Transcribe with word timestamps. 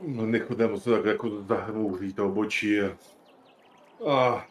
No, 0.00 0.26
nechodem 0.26 0.80
se 0.80 0.90
tak 0.90 1.04
jako 1.04 1.42
zahmouří 1.42 2.12
to 2.12 2.26
obočí. 2.26 2.80
A 4.10 4.46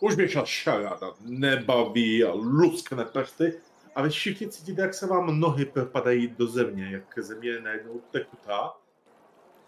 už 0.00 0.16
mě 0.16 0.28
čas 0.28 0.48
šaráda 0.48 1.14
nebaví 1.20 2.24
a 2.24 2.32
luskne 2.32 3.04
prsty 3.04 3.60
a 3.94 4.02
vy 4.02 4.08
všichni 4.08 4.48
cítíte, 4.48 4.82
jak 4.82 4.94
se 4.94 5.06
vám 5.06 5.40
nohy 5.40 5.64
propadají 5.64 6.28
do 6.28 6.46
země, 6.46 6.90
jak 6.90 7.18
země 7.18 7.48
je 7.48 7.62
najednou 7.62 8.00
tekutá 8.10 8.76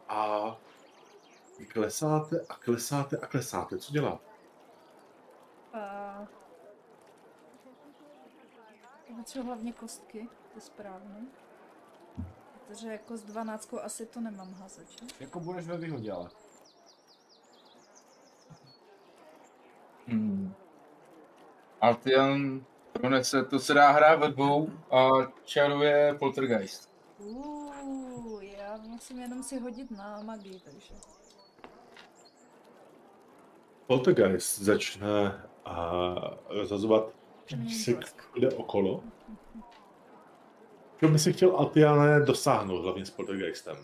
a 0.09 0.57
vy 1.59 1.67
klesáte 1.67 2.41
a 2.49 2.55
klesáte 2.55 3.17
a 3.17 3.27
klesáte. 3.27 3.79
Co 3.79 3.93
děláte? 3.93 4.25
A... 5.73 6.27
Potřebuji 9.17 9.47
hlavně 9.47 9.73
kostky, 9.73 10.29
to 10.53 10.59
je 10.59 10.61
správně. 10.61 11.42
Protože 12.73 12.89
jako 12.89 13.17
s 13.17 13.23
12 13.23 13.75
asi 13.83 14.07
to 14.07 14.21
nemám 14.21 14.55
házet, 14.55 14.91
že? 14.91 14.97
Jako 15.21 15.41
budeš 15.41 15.67
ve 15.67 15.77
výhodě, 15.77 16.13
ale. 16.13 16.31
Hmm. 20.07 20.55
Altian 21.81 22.65
pronese, 22.93 23.45
to 23.45 23.59
se 23.59 23.75
dá 23.75 23.91
hrát 23.91 24.17
ve 24.17 24.29
dvou 24.29 24.71
a 24.91 25.09
čaruje 25.45 26.17
Poltergeist. 26.19 26.91
Uuu, 27.19 28.41
já 28.41 28.77
musím 28.77 29.19
jenom 29.19 29.43
si 29.43 29.59
hodit 29.59 29.91
na 29.91 30.23
magii, 30.23 30.61
takže. 30.61 30.95
Poltergeist 33.87 34.59
začne 34.59 35.43
a 35.65 36.15
rozhazovat 36.49 37.05
písek, 37.47 38.25
kde 38.35 38.51
okolo. 38.51 39.05
Čeho 41.03 41.13
by 41.13 41.19
si 41.19 41.33
chtěl 41.33 41.57
Altiane 41.57 42.21
dosáhnout, 42.21 42.83
hlavně 42.83 43.07
s 43.07 43.11
Poltergeistem? 43.11 43.77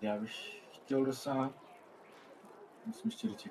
Já 0.00 0.16
bych 0.16 0.62
chtěl 0.72 1.04
dosáhnout. 1.04 1.54
Musím 2.86 3.10
ještě 3.10 3.28
říct. 3.28 3.50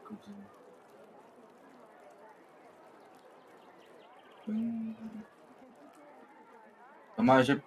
Hmm. 4.47 5.23
To 7.15 7.23
má, 7.23 7.41
že... 7.41 7.61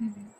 Hmm. 0.00 0.37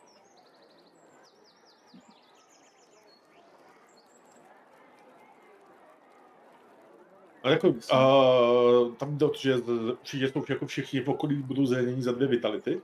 Ale 7.48 7.54
jako, 7.54 7.68
uh, 7.68 8.94
tam 8.94 9.18
jde 9.18 9.26
o 9.26 9.28
to, 9.28 9.38
že 9.38 9.56
určitě 9.56 10.28
jsou 10.28 10.44
jako 10.48 10.66
všichni 10.66 11.00
v 11.00 11.08
okolí 11.08 11.36
budou 11.36 11.66
zranění 11.66 12.02
za 12.02 12.12
dvě 12.12 12.28
vitality, 12.28 12.80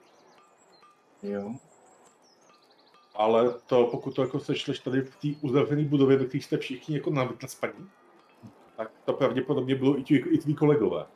Jo. 1.23 1.55
ale 3.15 3.55
to 3.67 3.87
pokud 3.87 4.15
to 4.15 4.23
jako 4.23 4.41
sešleš 4.41 4.79
tady 4.79 5.01
v 5.01 5.17
té 5.17 5.29
uzavřené 5.41 5.85
budově, 5.85 6.17
ve 6.17 6.25
které 6.25 6.42
jste 6.42 6.59
všichni 6.59 6.97
jako 6.97 7.11
na, 7.11 7.25
na 7.25 7.48
spaní, 7.48 7.91
tak 8.77 8.91
to 9.05 9.12
pravděpodobně 9.12 9.75
budou 9.75 9.98
i, 9.98 10.03
ti, 10.03 10.17
i 10.17 10.39
tví 10.39 10.55
kolegové. 10.55 11.07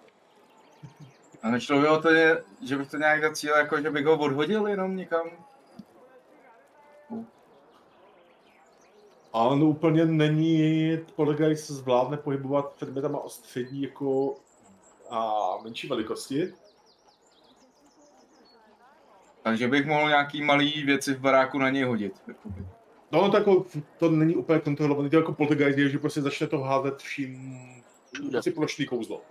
A 1.43 1.51
nešlo 1.51 1.81
by 1.81 1.89
o 1.89 2.03
to, 2.03 2.15
že, 2.15 2.45
že 2.67 2.77
bych 2.77 2.91
to 2.91 2.97
nějak 2.97 3.23
zacílil, 3.23 3.57
jako 3.57 3.81
že 3.81 3.91
bych 3.91 4.07
ho 4.07 4.19
odhodil 4.19 4.67
jenom 4.67 4.97
někam? 4.97 5.31
A 9.33 9.43
on 9.43 9.63
úplně 9.63 10.07
není, 10.07 10.99
Poltergeist 11.17 11.71
zvládne 11.71 12.17
pohybovat 12.17 12.73
předmětama 12.73 13.21
o 13.21 13.29
střední 13.29 13.83
jako 13.83 14.37
a 15.11 15.33
menší 15.63 15.89
velikosti. 15.89 16.53
Takže 19.43 19.69
bych 19.69 19.87
mohl 19.87 20.09
nějaký 20.09 20.43
malý 20.43 20.83
věci 20.83 21.15
v 21.15 21.21
baráku 21.21 21.59
na 21.59 21.71
něj 21.71 21.85
hodit. 21.85 22.23
No, 23.13 23.23
no 23.23 23.31
to, 23.31 23.37
jako, 23.37 23.67
to 23.99 24.11
není 24.11 24.37
úplně 24.37 24.61
kontrolovaný, 24.61 25.11
to 25.11 25.17
jako 25.17 25.33
poltergeist 25.33 25.79
je, 25.79 25.89
že 25.89 25.99
prostě 25.99 26.23
začne 26.23 26.47
to 26.47 26.59
házet 26.59 26.99
vším, 26.99 27.61
asi 28.39 28.51
plošný 28.51 28.87
kouzlo. 28.87 29.23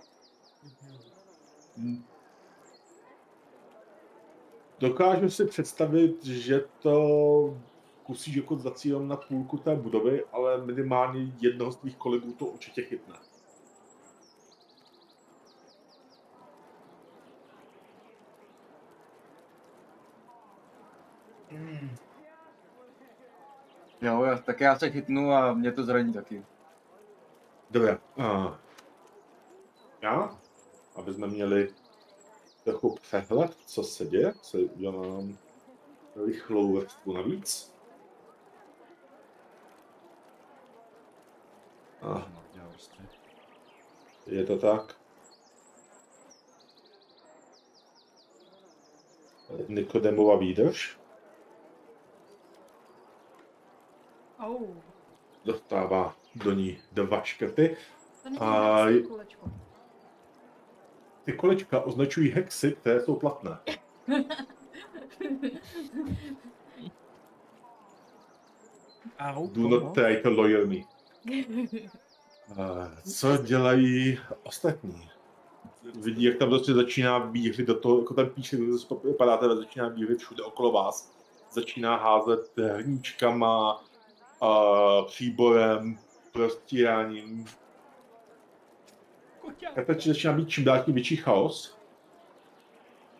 Dokážu 4.78 5.30
si 5.30 5.44
představit, 5.44 6.24
že 6.24 6.64
to 6.82 7.56
kusíš 8.08 8.36
jako 8.36 8.56
zacílem 8.56 9.08
na 9.08 9.16
půlku 9.16 9.58
té 9.58 9.76
budovy, 9.76 10.24
ale 10.32 10.64
minimálně 10.64 11.32
jednoho 11.40 11.72
z 11.72 11.76
tvých 11.76 11.96
kolegů 11.96 12.32
to 12.32 12.46
určitě 12.46 12.82
chytne. 12.82 13.14
Jo, 24.00 24.22
já, 24.24 24.38
tak 24.38 24.60
já 24.60 24.78
se 24.78 24.90
chytnu 24.90 25.32
a 25.32 25.54
mě 25.54 25.72
to 25.72 25.84
zraní 25.84 26.12
taky. 26.12 26.44
Dobře. 27.70 27.98
Uh, 28.16 28.54
já, 30.02 30.38
aby 30.96 31.14
jsme 31.14 31.26
měli 31.26 31.74
trochu 32.64 32.94
přehled, 32.94 33.56
co 33.66 33.82
se 33.82 34.06
děje, 34.06 34.32
co 34.40 34.58
udělám 34.58 35.38
rychlou 36.26 36.72
vrstvu 36.72 37.12
navíc. 37.12 37.77
A 42.08 42.28
je 44.26 44.44
to 44.44 44.58
tak. 44.58 44.96
Nikodemova 49.68 50.36
výdrž 50.36 50.98
Au, 54.38 54.74
dostává 55.44 56.16
do 56.34 56.52
ní 56.52 56.80
dva 56.92 57.22
škrty. 57.22 57.76
A-. 58.40 58.86
Ty 61.24 61.32
kolečka 61.32 61.80
označují 61.80 62.30
hexy, 62.30 62.72
které 62.72 63.00
jsou 63.00 63.16
platné. 63.16 63.58
Do 69.52 69.68
not 69.68 69.94
try 69.94 70.22
to 70.22 70.30
lawyer 70.30 70.66
me. 70.66 70.97
A 72.62 72.90
co 73.16 73.36
dělají 73.36 74.18
ostatní? 74.42 75.10
Vidí, 76.00 76.24
jak 76.24 76.36
tam 76.36 76.48
prostě 76.48 76.74
začíná 76.74 77.18
vířit 77.18 77.66
do 77.66 77.80
toho, 77.80 77.98
jako 77.98 78.14
ten 78.14 78.30
píšek, 78.30 78.60
vypadáte, 79.04 79.56
začíná 79.56 79.88
vířit 79.88 80.18
všude 80.18 80.42
okolo 80.42 80.72
vás. 80.72 81.12
Začíná 81.52 81.96
házet 81.96 82.50
hrníčkama, 82.56 83.84
a 84.40 85.02
příborem, 85.02 85.98
prostíráním. 86.32 87.46
Teď 89.86 90.06
začíná 90.06 90.32
být 90.32 90.48
čím 90.48 90.64
dál 90.64 90.84
tím 90.84 90.94
větší 90.94 91.16
chaos. 91.16 91.78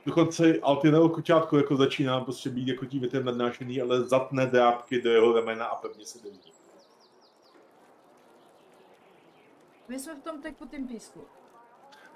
Dokonce 0.06 0.58
Altinovo 0.62 1.08
koťátko 1.08 1.56
jako 1.56 1.76
začíná 1.76 2.20
prostě 2.20 2.50
být 2.50 2.68
jako 2.68 2.86
tím 2.86 3.00
větem 3.00 3.24
nadnášený, 3.24 3.80
ale 3.80 4.02
zatne 4.02 4.46
drápky 4.46 5.02
do 5.02 5.10
jeho 5.10 5.32
ramena 5.32 5.64
a 5.64 5.76
pevně 5.76 6.06
se 6.06 6.18
drží. 6.18 6.52
My 9.88 9.98
jsme 9.98 10.14
v 10.14 10.22
tom 10.22 10.42
tekutým 10.42 10.88
písku. 10.88 11.24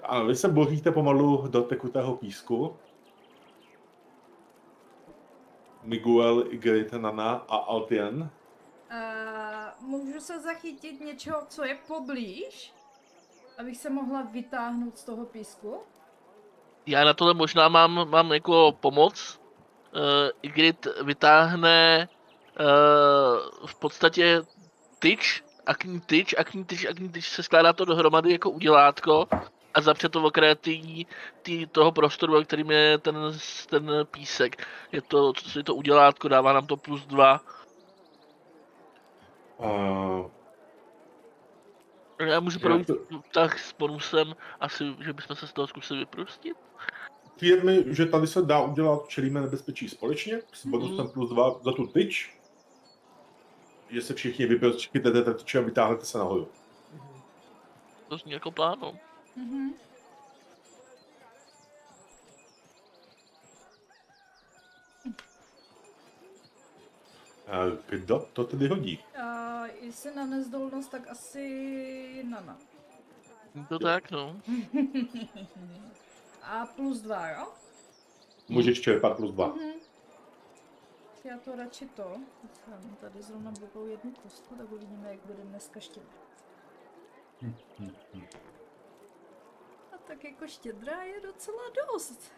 Ano, 0.03 0.25
vy 0.25 0.35
se 0.35 0.47
boříte 0.47 0.91
pomalu 0.91 1.47
do 1.47 1.61
tekutého 1.61 2.15
písku. 2.15 2.77
Miguel, 5.83 6.45
Igrit, 6.49 6.93
Nana 6.93 7.31
a 7.31 7.55
Altien. 7.55 8.29
A 8.89 9.75
můžu 9.79 10.19
se 10.19 10.39
zachytit 10.39 11.01
něčeho, 11.01 11.45
co 11.49 11.63
je 11.63 11.77
poblíž? 11.87 12.73
Abych 13.57 13.77
se 13.77 13.89
mohla 13.89 14.21
vytáhnout 14.21 14.97
z 14.97 15.03
toho 15.03 15.25
písku? 15.25 15.79
Já 16.85 17.05
na 17.05 17.13
tohle 17.13 17.33
možná 17.33 17.69
mám, 17.69 18.09
mám 18.09 18.33
jako 18.33 18.77
pomoc. 18.79 19.39
Uh, 19.95 20.01
Igrit 20.41 20.87
vytáhne 21.03 22.07
uh, 22.59 23.67
v 23.67 23.75
podstatě 23.79 24.41
tyč, 24.99 25.42
akní 25.65 26.01
tyč, 26.01 26.35
akní 26.37 26.65
tyč, 26.65 26.85
akní 26.85 27.09
tyč 27.09 27.29
se 27.29 27.43
skládá 27.43 27.73
to 27.73 27.85
dohromady 27.85 28.31
jako 28.31 28.49
udělátko 28.49 29.27
a 29.73 29.81
zapře 29.81 30.09
to 30.09 30.23
okraje 30.23 30.55
tý, 30.55 31.05
tý, 31.41 31.65
toho 31.65 31.91
prostoru, 31.91 32.33
ve 32.33 32.43
kterým 32.43 32.71
je 32.71 32.97
ten, 32.97 33.15
ten 33.69 33.91
písek. 34.11 34.67
Je 34.91 35.01
to, 35.01 35.33
co 35.33 35.49
si 35.49 35.63
to 35.63 35.75
udělátko, 35.75 36.27
dává 36.27 36.53
nám 36.53 36.67
to 36.67 36.77
plus 36.77 37.05
dva. 37.05 37.41
Uh, 39.57 40.29
Já 42.19 42.39
můžu 42.39 42.59
projít 42.59 42.87
to- 42.87 42.97
tak 43.31 43.59
s 43.59 43.73
bonusem, 43.73 44.35
asi, 44.59 44.83
že 44.99 45.13
bychom 45.13 45.35
se 45.35 45.47
z 45.47 45.53
toho 45.53 45.67
zkusili 45.67 45.99
vyprostit. 45.99 46.57
Přijde 47.35 47.63
mi, 47.63 47.83
že 47.87 48.05
tady 48.05 48.27
se 48.27 48.41
dá 48.41 48.61
udělat 48.61 49.07
čelíme 49.07 49.41
nebezpečí 49.41 49.89
společně, 49.89 50.41
s 50.53 50.65
bonusem 50.65 51.09
plus 51.09 51.29
dva 51.29 51.59
za 51.63 51.71
tu 51.71 51.87
tyč. 51.87 52.37
Že 53.93 54.01
se 54.01 54.13
všichni 54.13 54.45
vypětete 54.45 55.21
ten 55.23 55.33
tyč 55.33 55.55
a 55.55 55.61
vytáhnete 55.61 56.05
se 56.05 56.17
nahoru. 56.17 56.47
To 58.07 58.17
zní 58.17 58.31
jako 58.31 58.51
plán, 58.51 58.79
no. 58.79 58.97
Mhm. 59.35 59.73
A 67.47 67.57
kdo 67.89 68.27
to 68.33 68.43
tedy 68.43 68.67
hodí? 68.67 68.99
A 69.23 69.65
jestli 69.65 70.15
na 70.15 70.25
nezdolnost, 70.25 70.91
tak 70.91 71.07
asi 71.07 72.23
Nana. 72.29 72.57
To 73.69 73.79
tak, 73.79 74.11
no. 74.11 74.41
A 76.43 76.65
plus 76.65 77.01
dva, 77.01 77.29
jo? 77.29 77.47
Můžeš 78.49 78.81
čerpat 78.81 79.17
plus 79.17 79.31
dva. 79.31 79.47
Mhm. 79.47 79.71
Já 81.23 81.37
to 81.37 81.55
radši 81.55 81.85
to. 81.85 82.17
Mám 82.67 82.95
tady 82.95 83.21
zrovna 83.21 83.51
blbou 83.51 83.85
jednu 83.85 84.11
kostku, 84.11 84.55
tak 84.55 84.71
uvidíme, 84.71 85.11
jak 85.11 85.25
bude 85.25 85.43
dneska 85.43 85.79
štědrá. 85.79 86.21
A 89.91 89.97
tak 89.97 90.23
jako 90.23 90.47
štědrá 90.47 91.03
je 91.03 91.21
docela 91.21 91.63
dost. 91.91 92.31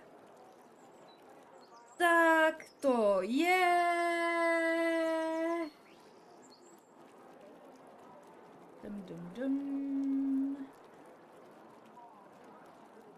Tak 1.97 2.65
to 2.79 3.17
je... 3.21 4.01
Dum, 8.83 9.01
dum, 9.01 9.31
dum. 9.33 10.67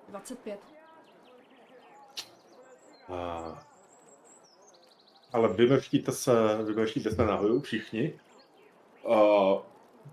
25. 0.07 0.59
A... 3.09 3.66
Ale 5.38 5.54
vymrštíte 5.54 6.12
se, 6.12 6.31
vymrštíte 6.63 7.12
se 7.12 7.25
nahoru 7.25 7.62
všichni. 7.62 8.19
A 9.10 9.18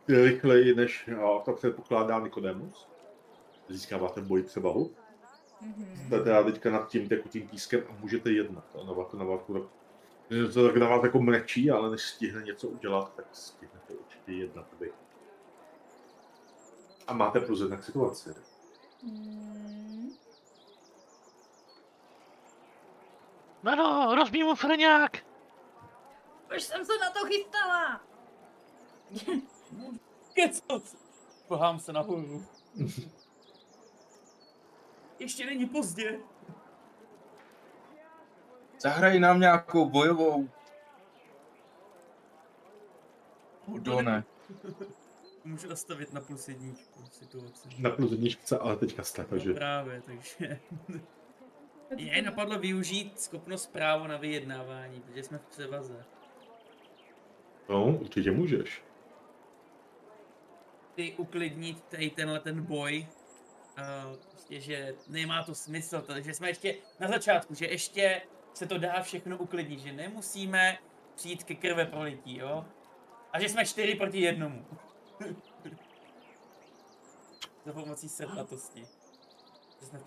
rychleji, 0.08 0.74
než 0.74 1.08
a, 1.08 1.38
to 1.38 1.52
předpokládá 1.52 2.20
Nikodemus. 2.20 2.88
Získáváte 3.68 4.20
boj 4.20 4.42
převahu. 4.42 4.90
Mhm. 5.60 5.96
Jste 5.96 6.20
teda 6.20 6.42
teďka 6.42 6.70
nad 6.70 6.88
tím 6.88 7.08
tekutým 7.08 7.48
pískem 7.48 7.82
a 7.88 7.92
můžete 8.00 8.30
jednat. 8.30 8.64
A 8.82 8.84
na 8.86 8.92
válku, 8.92 9.16
na 9.16 9.24
válku, 9.24 9.54
tak, 9.54 9.62
to 10.54 10.66
tak 10.66 10.76
na 10.76 10.88
vás 10.88 11.02
jako 11.02 11.22
mlečí, 11.22 11.70
ale 11.70 11.90
než 11.90 12.02
stihne 12.02 12.42
něco 12.42 12.68
udělat, 12.68 13.14
tak 13.16 13.26
stihnete 13.32 13.94
určitě 13.94 14.32
jednat 14.32 14.66
vy. 14.80 14.92
A 17.06 17.14
máte 17.14 17.40
plus 17.40 17.60
jedna 17.60 17.76
k 17.76 17.84
situaci. 17.84 18.30
Mm. 19.02 20.23
Ano, 23.64 24.14
rozbij 24.14 24.44
mu 24.44 24.54
frňák! 24.54 25.26
Už 26.56 26.62
jsem 26.62 26.84
se 26.84 26.92
na 26.98 27.10
to 27.10 27.26
chystala! 27.26 28.00
Kecat! 30.34 30.82
Pohám 31.48 31.78
se 31.78 31.92
nahoru. 31.92 32.44
Ještě 35.18 35.46
není 35.46 35.66
pozdě. 35.66 36.20
Zahraj 38.78 39.20
nám 39.20 39.40
nějakou 39.40 39.88
bojovou. 39.90 40.48
Udone. 43.66 44.24
Můžu 45.44 45.68
nastavit 45.68 46.12
na 46.12 46.20
plus 46.20 46.48
jedničku 46.48 47.04
situaci. 47.12 47.68
Na 47.78 47.90
plus 47.90 48.10
jedničce, 48.10 48.58
ale 48.58 48.76
teďka 48.76 49.02
jste, 49.02 49.22
No 49.22 49.28
takže 49.28 49.54
právě, 49.54 50.02
takže... 50.02 50.60
Mě 51.94 52.22
napadlo 52.22 52.58
využít 52.58 53.20
schopnost 53.20 53.66
právo 53.66 54.06
na 54.06 54.16
vyjednávání, 54.16 55.00
protože 55.00 55.22
jsme 55.22 55.38
v 55.38 55.46
převaze. 55.46 56.04
no, 57.68 57.86
určitě 57.86 58.30
můžeš. 58.30 58.82
Ty 60.94 61.14
uklidnit 61.16 61.84
tady 61.84 62.10
tenhle 62.10 62.40
ten 62.40 62.62
boj. 62.62 63.06
Uh, 63.78 64.16
prostě, 64.30 64.60
že 64.60 64.94
nemá 65.08 65.44
to 65.44 65.54
smysl, 65.54 66.00
to, 66.00 66.20
že 66.20 66.34
jsme 66.34 66.48
ještě 66.48 66.74
na 67.00 67.08
začátku, 67.08 67.54
že 67.54 67.66
ještě 67.66 68.22
se 68.54 68.66
to 68.66 68.78
dá 68.78 69.02
všechno 69.02 69.38
uklidnit, 69.38 69.80
že 69.80 69.92
nemusíme 69.92 70.78
přijít 71.14 71.44
ke 71.44 71.54
krve 71.54 71.86
prolití, 71.86 72.38
jo? 72.38 72.64
A 73.32 73.40
že 73.40 73.48
jsme 73.48 73.66
čtyři 73.66 73.94
proti 73.94 74.20
jednomu. 74.20 74.66
Za 77.64 77.72
pomocí 77.72 78.08
srdnatosti. 78.08 78.86
Že 79.80 79.86
jsme 79.86 79.98
v 79.98 80.04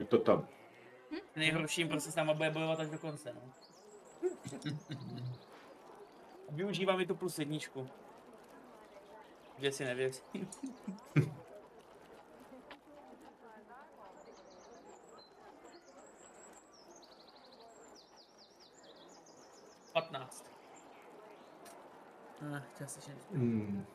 Je 0.00 0.06
to 0.06 0.18
tam. 0.18 0.48
Nejhorším 1.36 1.88
prostě 1.88 2.10
s 2.10 2.14
náma 2.14 2.34
bude 2.34 2.50
bojovat 2.50 2.80
až 2.80 2.90
do 2.90 2.98
konce, 2.98 3.34
no. 3.34 3.40
Využívám 6.50 7.00
i 7.00 7.06
tu 7.06 7.14
plus 7.14 7.38
jedničku. 7.38 7.88
Že 9.58 9.72
si 9.72 9.84
nevěřím. 9.84 10.22
Patnáct. 19.92 20.44
Ah, 22.56 22.62
částečně. 22.78 23.14
Hmm. 23.32 23.86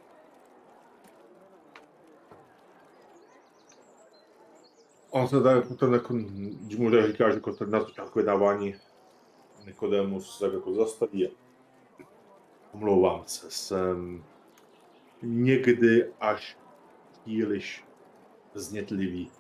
On 5.16 5.28
se 5.28 5.42
tady 5.44 5.62
ten 5.62 5.94
jako, 5.94 6.14
když 6.62 6.78
mu 6.78 6.90
říká, 7.08 7.30
že 7.30 7.36
jako 7.36 7.54
ten 7.54 7.70
na 7.70 7.80
začátku 7.80 8.20
vydávání 8.20 8.76
Nikodemus 9.66 10.38
se 10.38 10.46
jako 10.46 10.74
zastaví. 10.74 11.28
a 11.28 11.32
Omlouvám 12.74 13.24
se, 13.26 13.52
jsem 13.52 14.24
někdy 15.22 16.14
až 16.20 16.58
příliš 17.12 17.86
znětlivý. 18.54 19.32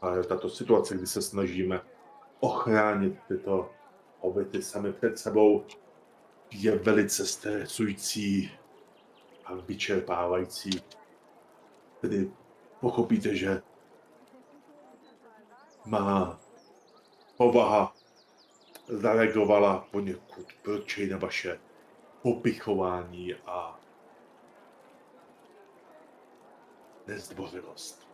Ale 0.00 0.24
tato 0.24 0.48
situace, 0.48 0.94
kdy 0.94 1.06
se 1.06 1.22
snažíme 1.22 1.80
ochránit 2.40 3.18
tyto 3.28 3.70
oběty 4.20 4.62
sami 4.62 4.92
před 4.92 5.18
sebou, 5.18 5.64
je 6.50 6.78
velice 6.78 7.26
stresující 7.26 8.50
a 9.44 9.54
vyčerpávající. 9.54 10.70
Tedy 12.00 12.30
pochopíte, 12.80 13.36
že 13.36 13.62
má 15.84 16.40
povaha 17.36 17.94
zareagovala 18.88 19.88
poněkud 19.90 20.52
proti 20.62 21.06
na 21.06 21.18
vaše 21.18 21.60
popichování 22.22 23.34
a 23.34 23.80
nezdvořilost. 27.06 28.06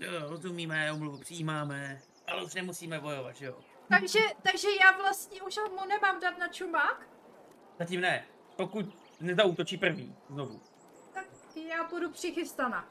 Jo, 0.00 0.28
rozumíme, 0.28 0.92
omluvu 0.92 1.18
přijímáme, 1.18 2.02
ale 2.26 2.44
už 2.44 2.54
nemusíme 2.54 3.00
bojovat, 3.00 3.36
že 3.36 3.46
jo? 3.46 3.58
Takže, 3.88 4.18
takže 4.42 4.68
já 4.80 4.98
vlastně 4.98 5.42
už 5.42 5.58
mu 5.70 5.88
nemám 5.88 6.20
dát 6.20 6.38
na 6.38 6.48
čumák? 6.48 7.08
Zatím 7.78 8.00
ne. 8.00 8.26
Pokud 8.56 9.05
nezautočí 9.20 9.76
první, 9.76 10.16
znovu. 10.30 10.60
Tak 11.14 11.26
já 11.56 11.88
budu 11.88 12.10
přichystaná. 12.10 12.88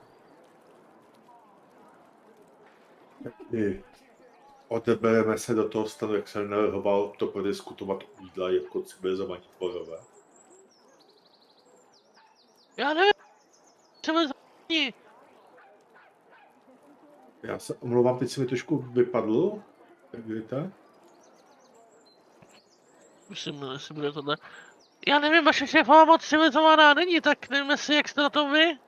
I 3.53 3.84
odebereme 4.67 5.38
se 5.38 5.53
do 5.53 5.70
toho 5.70 5.89
stanu, 5.89 6.15
jak 6.15 6.27
jsem 6.27 6.50
navrhoval, 6.50 7.13
to 7.20 7.27
prodiskutovat 7.27 8.03
u 8.03 8.24
jídla 8.24 8.51
jako 8.51 8.82
civilizovaní 8.82 9.44
tvorové. 9.58 9.98
Já 12.77 12.94
nevím, 12.94 13.12
za 14.27 14.34
Já 17.44 17.60
se 17.60 17.75
omlouvám, 17.75 18.20
teď 18.20 18.29
se 18.29 18.41
mi 18.41 18.48
trošku 18.48 18.77
vypadl. 18.77 19.63
Jak 20.13 20.25
víte? 20.25 20.72
Myslím, 23.29 23.63
jestli 23.74 23.96
bude 23.96 24.12
tohle. 24.12 24.38
Já 25.08 25.20
nevím, 25.20 25.46
vaše 25.46 25.68
šéfová 25.68 26.06
moc 26.06 26.26
civilizovaná 26.26 26.94
není, 26.94 27.22
tak 27.22 27.50
nevím, 27.50 27.70
jestli 27.70 27.96
jak 27.96 28.08
jste 28.08 28.22
na 28.22 28.30
tom 28.30 28.54
vy. 28.54 28.80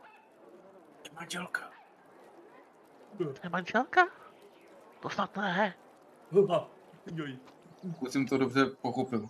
Manželka. 1.14 1.72
Je 3.44 3.50
manželka? 3.50 4.08
To 5.00 5.10
snad 5.10 5.36
ne. 5.36 5.76
Pokud 7.94 8.12
jsem 8.12 8.28
to 8.28 8.38
dobře 8.38 8.66
pochopil. 8.66 9.28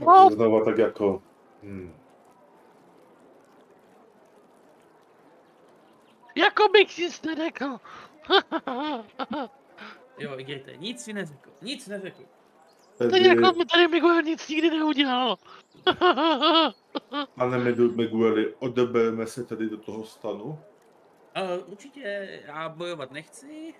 No. 0.00 0.30
Znova 0.30 0.64
tak 0.64 0.78
jako... 0.78 1.22
Hmm. 1.62 1.94
Jako 6.34 6.68
bych 6.68 6.98
nic 6.98 7.22
neřekl. 7.22 7.80
Jo, 10.18 10.38
Igrite, 10.38 10.76
nic 10.76 11.04
si 11.04 11.12
neřekl, 11.12 11.50
nic 11.62 11.86
neřekl. 11.86 12.22
Tak 12.98 13.12
jako 13.12 13.58
mi 13.58 13.64
tady 13.64 13.88
Miguel 13.88 14.22
nic 14.22 14.48
nikdy 14.48 14.70
neudělal. 14.70 15.36
pane 17.34 17.58
Midu- 17.58 17.96
Migueli, 17.96 18.54
odebereme 18.54 19.26
se 19.26 19.44
tedy 19.44 19.68
do 19.68 19.76
toho 19.76 20.04
stanu. 20.04 20.44
Uh, 20.44 20.58
určitě 21.72 22.40
já 22.46 22.68
bojovat 22.68 23.10
nechci, 23.10 23.74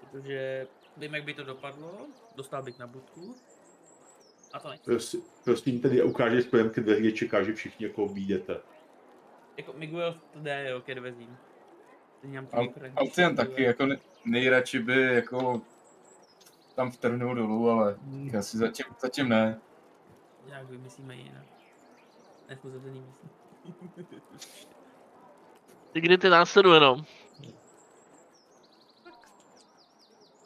protože 0.00 0.66
vím, 0.96 1.14
jak 1.14 1.24
by 1.24 1.34
to 1.34 1.44
dopadlo, 1.44 2.06
dostal 2.36 2.62
bych 2.62 2.78
na 2.78 2.86
budku. 2.86 3.34
A 4.52 4.58
to 4.60 4.68
nechci. 4.68 4.84
Prosím, 4.84 5.22
prosím 5.44 5.80
tedy 5.80 6.02
ukáže 6.02 6.42
spojenky 6.42 6.80
dveří, 6.80 7.12
čeká, 7.12 7.42
že 7.42 7.52
všichni 7.52 7.86
jako 7.86 8.06
vyjdete. 8.08 8.60
Jako 9.56 9.72
Miguel 9.72 10.20
to 10.32 10.38
jde, 10.40 10.70
jo, 10.70 10.80
ke 10.80 10.94
dveřím. 10.94 11.36
Alcian 12.96 13.36
taky, 13.36 13.62
jako 13.62 13.86
ne- 13.86 13.98
nejradši 14.24 14.78
by 14.78 15.02
jako 15.02 15.62
tam 16.76 16.90
vtrhnul 16.90 17.34
dolů, 17.34 17.70
ale 17.70 17.96
asi 18.38 18.58
zatím, 18.58 18.86
zatím 19.00 19.28
ne. 19.28 19.60
Jak 20.46 20.70
vymyslíme 20.70 21.14
jinak. 21.14 21.46
Nechci 22.48 22.70
za 22.70 22.78
to 22.78 22.86
nemyslím. 22.86 23.30
Igrit 25.94 26.24
je 26.24 26.30
následuje, 26.30 26.80
no. 26.80 27.04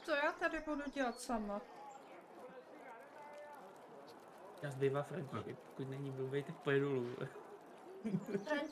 Co 0.05 0.11
já 0.11 0.33
tady 0.33 0.61
budu 0.67 0.83
dělat 0.95 1.21
sama? 1.21 1.61
Já 4.63 4.71
zbývá 4.71 5.03
František, 5.03 5.59
pokud 5.59 5.91
není 5.91 6.11
blbej, 6.11 6.43
tak 6.43 6.57
pojedu 6.57 6.95
dolů. 6.95 7.17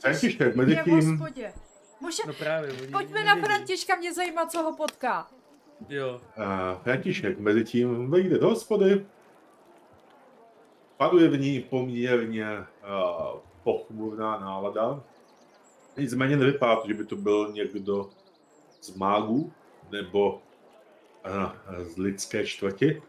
František, 0.00 0.56
mezi 0.56 0.72
je 0.72 0.82
v 0.82 0.84
tím, 0.84 1.18
hospodě. 1.18 1.54
Může... 2.00 2.22
No 2.26 2.32
právě. 2.32 2.90
Pojďme 2.92 3.24
na. 3.24 3.36
Františka, 3.36 3.96
mě 3.96 4.14
zajímá, 4.14 4.46
co 4.46 4.62
ho 4.62 4.76
potká. 4.76 5.30
Jo. 5.88 6.20
uh, 6.38 6.82
František, 6.82 7.38
mezi 7.38 7.64
tím 7.64 8.10
vejde 8.10 8.38
do 8.38 8.48
hospody. 8.48 9.06
Panuje 10.96 11.28
v 11.28 11.40
ní 11.40 11.60
poměrně 11.60 12.58
uh, 12.58 13.40
pochmurná 13.62 14.38
nálada. 14.38 15.02
Nicméně 15.96 16.36
nevypadá 16.36 16.82
že 16.86 16.94
by 16.94 17.04
to 17.04 17.16
byl 17.16 17.52
někdo 17.52 18.10
z 18.80 18.96
mágů 18.96 19.52
nebo 19.90 20.42
uh, 21.26 21.84
z 21.84 21.96
lidské 21.96 22.46
čtvrti. 22.46 23.02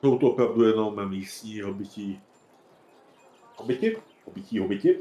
Jsou 0.00 0.18
to 0.18 0.30
opravdu 0.30 0.64
jenom 0.64 1.08
místní 1.08 1.60
hobití. 1.60 2.20
Hobiti? 3.56 3.96
Hobití 4.24 4.58
hobiti. 4.58 4.98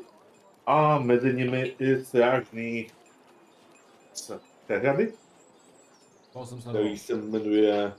A 0.66 1.00
mezi 1.00 1.34
nimi 1.34 1.76
i 1.80 2.06
strážný 2.06 2.88
z 4.14 4.32
Tehrady, 4.68 5.14
Jsem 6.46 6.62
který 6.62 6.98
se 6.98 7.16
jmenuje. 7.16 7.94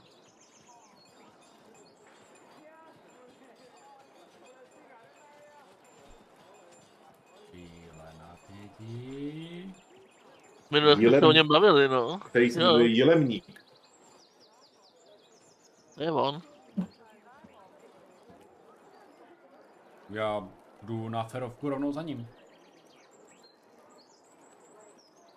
Minule 10.71 10.95
jsme 10.95 11.19
se 11.19 11.25
o 11.25 11.31
něm 11.31 11.47
bavili, 11.47 11.87
no. 11.87 12.19
který 12.19 12.51
se 12.51 12.59
jmenuje 12.59 12.87
Jelemník. 12.87 13.63
To 15.95 16.03
je 16.03 16.11
on. 16.11 16.41
Já 20.09 20.47
jdu 20.83 21.09
na 21.09 21.23
ferovku 21.23 21.69
rovnou 21.69 21.91
za 21.91 22.01
ním. 22.01 22.27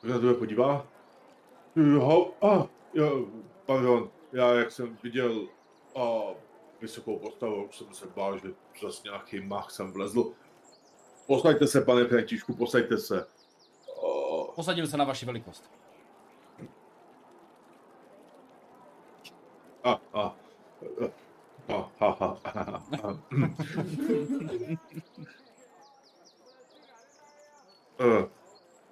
Kdo 0.02 0.12
na 0.14 0.20
tebe 0.20 0.34
podívá? 0.34 0.86
Jo, 1.76 2.30
a, 2.42 2.66
jo, 2.94 3.26
pardon, 3.66 4.10
já 4.32 4.54
jak 4.54 4.72
jsem 4.72 4.98
viděl 5.02 5.48
a, 5.96 6.20
vysokou 6.80 7.18
postavu, 7.18 7.64
už 7.64 7.76
jsem 7.76 7.94
se 7.94 8.06
bál, 8.06 8.38
že 8.38 8.48
zase 8.82 9.02
nějaký 9.04 9.40
mach 9.40 9.70
jsem 9.70 9.92
vlezl. 9.92 10.32
Posaďte 11.26 11.66
se, 11.66 11.80
pane 11.80 12.04
Františku, 12.04 12.54
posaďte 12.54 12.98
se. 12.98 13.26
O, 13.96 14.52
Posadím 14.54 14.86
se 14.86 14.96
na 14.96 15.04
vaši 15.04 15.26
velikost. 15.26 15.70
a, 19.84 20.00
a, 20.14 20.36
a, 21.68 21.74
a, 22.00 22.06
a, 22.06 22.06
a, 22.06 22.38
a, 22.44 22.82
a. 23.02 23.18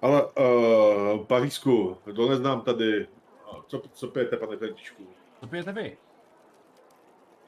Ale 0.01 0.25
uh, 0.25 1.25
Pařísku, 1.25 1.97
to 2.15 2.29
neznám 2.29 2.61
tady. 2.61 3.07
A 3.71 3.77
Co, 3.77 3.81
co 3.93 4.07
pijete, 4.07 4.37
pane 4.37 4.57
Františku? 4.57 5.07
Co 5.39 5.47
pijete 5.47 5.71
vy? 5.71 5.97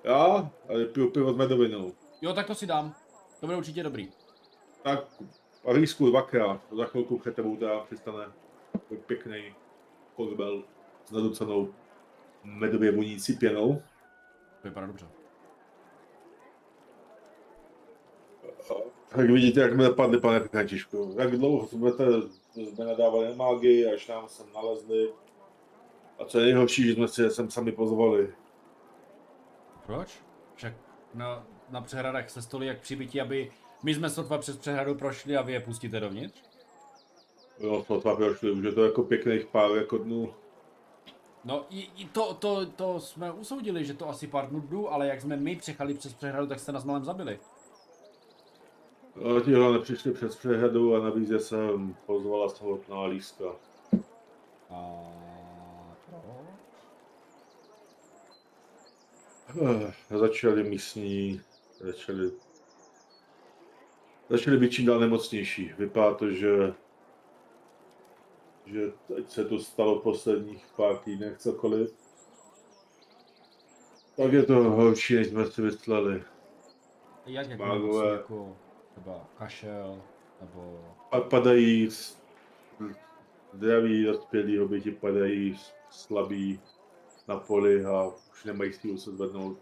Já? 0.03 0.51
Ale 0.69 0.85
piju 0.85 1.09
pivo 1.11 1.33
s 1.33 1.35
medovinou. 1.35 1.93
Jo, 2.21 2.33
tak 2.33 2.47
to 2.47 2.55
si 2.55 2.65
dám. 2.67 2.95
To 3.39 3.45
bude 3.45 3.57
určitě 3.57 3.83
dobrý. 3.83 4.11
Tak, 4.81 4.99
Pařísku 5.63 6.09
dvakrát. 6.09 6.61
Za 6.71 6.85
chvilku 6.85 7.19
před 7.19 7.35
tebou 7.35 7.57
teda 7.57 7.79
přistane 7.79 8.25
pěkný 9.05 9.55
korbel 10.15 10.63
s 11.05 11.11
naducenou 11.11 11.73
medově 12.43 12.91
vonící 12.91 13.35
pěnou. 13.35 13.81
To 14.61 14.67
vypadá 14.67 14.87
dobře. 14.87 15.07
Tak 19.09 19.29
vidíte, 19.29 19.61
jak 19.61 19.73
jsme 19.73 19.83
dopadli, 19.83 20.19
pane 20.19 20.39
Františku. 20.39 21.15
Jak 21.19 21.31
dlouho 21.31 21.67
jsme, 21.67 21.91
jsme 22.55 22.85
nadávali 22.85 23.29
na 23.29 23.35
mágii, 23.35 23.93
až 23.93 24.07
nám 24.07 24.29
sem 24.29 24.45
nalezli. 24.53 25.13
A 26.23 26.25
co 26.25 26.39
je 26.39 26.45
nejhorší, 26.45 26.83
že 26.83 26.93
jsme 26.93 27.07
si 27.07 27.21
je 27.21 27.29
sem 27.29 27.49
sami 27.49 27.71
pozvali. 27.71 28.33
Proč? 29.85 30.23
Však 30.55 30.73
na, 31.13 31.47
na 31.69 31.81
přehradách 31.81 32.29
se 32.29 32.41
stoli 32.41 32.67
jak 32.67 32.79
přibití, 32.79 33.21
aby 33.21 33.51
my 33.83 33.95
jsme 33.95 34.09
sotva 34.09 34.37
přes 34.37 34.57
přehradu 34.57 34.95
prošli 34.95 35.37
a 35.37 35.41
vy 35.41 35.53
je 35.53 35.59
pustíte 35.59 35.99
dovnitř? 35.99 36.41
Jo, 37.59 37.85
jsme 37.85 38.15
prošli, 38.15 38.51
už 38.51 38.65
je 38.65 38.71
to 38.71 38.85
jako 38.85 39.03
pěkných 39.03 39.45
pár 39.45 39.71
jako 39.71 39.97
dnů. 39.97 40.33
No, 41.43 41.65
i, 41.69 41.89
i 41.97 42.05
to, 42.05 42.33
to, 42.33 42.65
to 42.65 42.99
jsme 42.99 43.31
usoudili, 43.31 43.85
že 43.85 43.93
to 43.93 44.09
asi 44.09 44.27
pár 44.27 44.49
dnů 44.49 44.93
ale 44.93 45.07
jak 45.07 45.21
jsme 45.21 45.37
my 45.37 45.55
přechali 45.55 45.93
přes 45.93 46.13
přehradu, 46.13 46.47
tak 46.47 46.59
jste 46.59 46.71
nás 46.71 46.83
malem 46.83 47.05
zabili. 47.05 47.39
A 49.15 49.41
Tihle 49.45 49.73
nepřišli 49.73 50.11
přes 50.11 50.35
přehradu 50.35 50.95
a 50.95 50.99
navíc 50.99 51.29
je 51.29 51.39
sem 51.39 51.95
pozvala 52.05 52.49
samotná 52.49 53.05
líska. 53.05 53.45
A 54.69 55.13
proč? 56.09 56.53
Eh, 59.42 59.42
Začali 60.09 60.63
místní, 60.63 61.41
začali, 61.79 62.31
začali 64.29 64.57
být 64.57 64.71
čím 64.71 64.85
dál 64.85 64.99
nemocnější. 64.99 65.73
Vypadá 65.77 66.13
to, 66.13 66.31
že, 66.31 66.73
že 68.65 68.91
teď 69.15 69.29
se 69.29 69.45
to 69.45 69.59
stalo 69.59 69.99
v 69.99 70.03
posledních 70.03 70.65
pár 70.75 70.97
týdnech 70.97 71.37
cokoliv. 71.37 71.93
Tak 74.17 74.33
je 74.33 74.43
to 74.43 74.53
horší, 74.53 75.15
než 75.15 75.27
jsme 75.27 75.45
si 75.45 75.61
mysleli. 75.61 76.23
Jak, 77.25 77.49
jak 77.49 77.59
jako 78.13 78.57
třeba 78.91 79.27
kašel, 79.37 80.01
nebo... 80.41 80.95
A 81.11 81.19
padají 81.19 81.89
zdraví, 83.53 84.03
dospělí 84.03 84.57
hobiti 84.57 84.91
padají 84.91 85.59
slabí 85.89 86.59
na 87.27 87.39
poli 87.39 87.85
a 87.85 88.03
už 88.31 88.43
nemají 88.45 88.73
sílu 88.73 88.97
se 88.97 89.11
zvednout. 89.11 89.57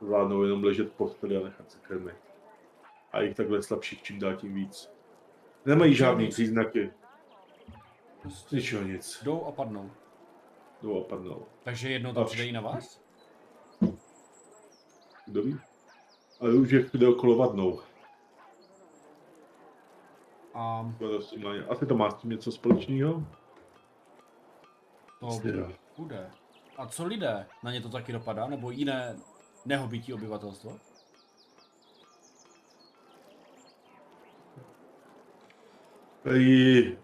Zvládnou 0.00 0.42
jenom 0.42 0.64
ležet 0.64 0.92
posteli 0.92 1.36
a 1.36 1.44
nechat 1.44 1.70
se 1.70 1.78
krmit. 1.78 2.16
A 3.12 3.20
jich 3.20 3.36
takhle 3.36 3.62
slabších 3.62 4.02
čím 4.02 4.18
dál 4.18 4.36
tím 4.36 4.54
víc. 4.54 4.90
Nemají 5.66 5.94
žádný 5.94 6.28
příznaky, 6.28 6.92
Prostě 8.22 8.56
ničeho 8.56 8.82
nic. 8.82 9.22
jdou 9.22 9.44
a 9.44 9.52
padnou. 9.52 9.90
Jdou 10.82 11.00
a 11.04 11.08
padnou. 11.08 11.46
Takže 11.62 11.90
jednou 11.90 12.12
to 12.12 12.28
i 12.34 12.52
na 12.52 12.60
vás? 12.60 13.00
Kdo 15.26 15.42
ví? 15.42 15.58
Ale 16.40 16.54
už 16.54 16.70
je 16.70 16.82
kde 16.92 17.08
okolo 17.08 17.36
vadnou. 17.36 17.80
A 20.54 20.92
Asi 21.68 21.86
to 21.86 21.94
má 21.96 22.10
s 22.10 22.14
tím 22.14 22.30
něco 22.30 22.52
společného? 22.52 23.22
to 25.20 25.48
Jo. 25.48 25.68
bude. 25.96 26.30
A 26.80 26.86
co 26.86 27.06
lidé? 27.06 27.46
Na 27.62 27.72
ně 27.72 27.80
to 27.80 27.88
taky 27.88 28.12
dopadá? 28.12 28.46
Nebo 28.46 28.70
jiné 28.70 29.16
nehobití 29.64 30.14
obyvatelstvo? 30.14 30.78
Prý 36.22 36.86
eh, 36.88 36.94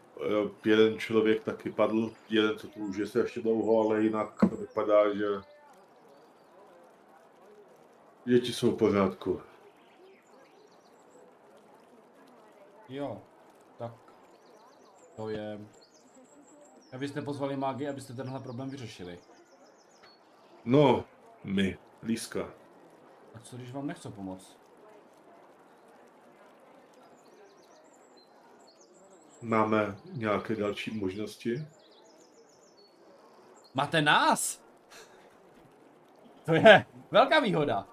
jeden 0.64 0.98
člověk 0.98 1.42
taky 1.42 1.72
padl, 1.72 2.12
jeden 2.28 2.58
co 2.58 2.68
tu 2.68 2.80
už 2.80 2.96
je 2.96 3.06
se 3.06 3.18
ještě 3.18 3.40
dlouho, 3.40 3.80
ale 3.80 4.02
jinak 4.02 4.40
to 4.50 4.56
vypadá, 4.56 5.14
že 5.14 5.26
děti 8.24 8.52
jsou 8.52 8.70
v 8.70 8.78
pořádku. 8.78 9.40
Jo, 12.88 13.22
tak 13.78 13.92
to 15.16 15.28
je... 15.28 15.60
A 16.92 16.96
vy 16.96 17.08
jste 17.08 17.22
pozvali 17.22 17.56
mágy, 17.56 17.88
abyste 17.88 18.14
tenhle 18.14 18.40
problém 18.40 18.70
vyřešili. 18.70 19.18
No, 20.66 21.04
my, 21.44 21.78
Líska. 22.02 22.50
A 23.34 23.38
co 23.38 23.56
když 23.56 23.72
vám 23.72 23.86
nechce 23.86 24.10
pomoct? 24.10 24.58
Máme 29.42 29.96
nějaké 30.12 30.56
další 30.56 30.98
možnosti? 30.98 31.66
Máte 33.74 34.02
nás! 34.02 34.62
To 36.44 36.54
je 36.54 36.86
velká 37.10 37.40
výhoda. 37.40 37.88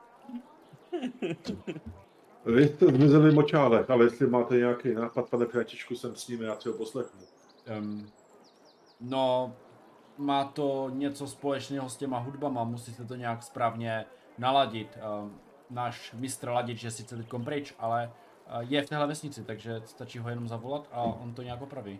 Vy 2.46 2.68
jste 2.68 2.86
zmizeli 2.86 3.32
v 3.32 3.34
močálech, 3.34 3.90
ale 3.90 4.06
jestli 4.06 4.28
máte 4.28 4.56
nějaký 4.56 4.94
nápad, 4.94 5.30
pane 5.30 5.46
Františku, 5.46 5.96
jsem 5.96 6.16
s 6.16 6.28
nimi, 6.28 6.46
já 6.46 6.60
si 6.60 6.70
ho 6.70 6.76
poslechnu. 6.76 7.22
Um, 7.78 8.12
no, 9.02 9.56
má 10.18 10.46
to 10.46 10.90
něco 10.94 11.28
společného 11.28 11.90
s 11.90 11.98
těma 11.98 12.20
hudbama, 12.20 12.64
musíte 12.64 13.06
to 13.06 13.16
nějak 13.16 13.44
správně 13.44 14.06
naladit. 14.38 14.98
Um, 15.22 15.40
náš 15.70 16.14
mistr 16.14 16.50
ladič 16.50 16.84
je 16.84 16.92
sice 16.92 17.18
teď 17.18 17.28
pryč, 17.44 17.74
ale 17.80 18.12
uh, 18.48 18.72
je 18.72 18.82
v 18.82 18.90
téhle 18.90 19.08
vesnici, 19.08 19.44
takže 19.44 19.82
stačí 19.86 20.20
ho 20.20 20.30
jenom 20.30 20.48
zavolat 20.48 20.88
a 20.92 21.04
on 21.04 21.34
to 21.34 21.42
nějak 21.42 21.62
opraví. 21.62 22.00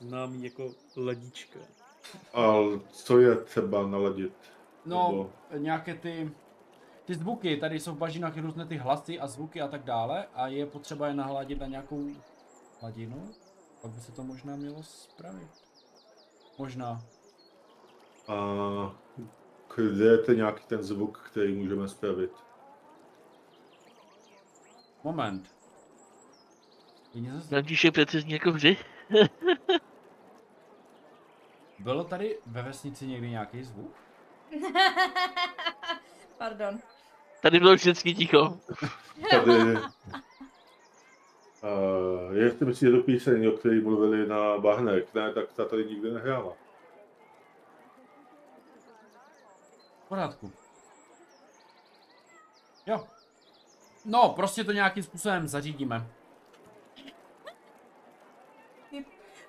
Znám 0.00 0.34
jí 0.34 0.44
jako 0.44 0.70
ladička. 0.96 1.58
A 2.34 2.54
co 2.90 3.18
je 3.18 3.36
třeba 3.36 3.86
naladit? 3.86 4.32
No, 4.86 5.08
Nebo- 5.08 5.30
nějaké 5.56 5.94
ty, 5.94 6.30
ty 7.04 7.14
zvuky, 7.14 7.56
tady 7.56 7.80
jsou 7.80 7.92
v 7.92 7.98
bažinách 7.98 8.36
různé 8.36 8.66
ty 8.66 8.76
hlasy 8.76 9.20
a 9.20 9.26
zvuky 9.26 9.60
a 9.60 9.68
tak 9.68 9.84
dále 9.84 10.26
a 10.34 10.46
je 10.46 10.66
potřeba 10.66 11.08
je 11.08 11.14
nahladit 11.14 11.60
na 11.60 11.66
nějakou 11.66 12.08
hladinu, 12.80 13.30
pak 13.86 13.94
by 13.94 14.00
se 14.00 14.12
to 14.12 14.22
možná 14.22 14.56
mělo 14.56 14.82
spravit. 14.82 15.48
Možná. 16.58 17.02
A 18.28 18.34
kde 19.76 20.04
je 20.04 20.18
ten 20.18 20.36
nějaký 20.36 20.64
ten 20.66 20.82
zvuk, 20.82 21.18
který 21.30 21.54
můžeme 21.54 21.88
spravit? 21.88 22.30
Moment. 25.04 25.54
Je 27.14 27.20
něco 27.20 27.40
z- 27.40 27.48
František 27.48 27.94
precizní 27.94 28.32
jako 28.32 28.52
vždy. 28.52 28.76
Bylo 31.78 32.04
tady 32.04 32.38
ve 32.46 32.62
vesnici 32.62 33.06
někdy 33.06 33.30
nějaký 33.30 33.62
zvuk? 33.62 33.94
Pardon. 36.38 36.78
Tady 37.42 37.58
bylo 37.58 37.74
vždycky 37.74 38.14
ticho. 38.14 38.60
Tady... 39.30 39.52
Uh, 41.62 42.36
jestli 42.36 42.66
myslíte 42.66 42.92
do 42.92 43.02
píseň, 43.02 43.46
o 43.46 43.52
které 43.52 43.80
mluvili 43.80 44.26
na 44.26 44.58
Bahnek, 44.58 45.14
ne, 45.14 45.32
tak 45.32 45.52
ta 45.52 45.64
tady 45.64 45.84
nikdy 45.84 46.10
nehrála. 46.10 46.52
V 50.04 50.08
pořádku. 50.08 50.52
Jo. 52.86 53.06
No, 54.04 54.32
prostě 54.36 54.64
to 54.64 54.72
nějakým 54.72 55.02
způsobem 55.02 55.48
zařídíme. 55.48 56.06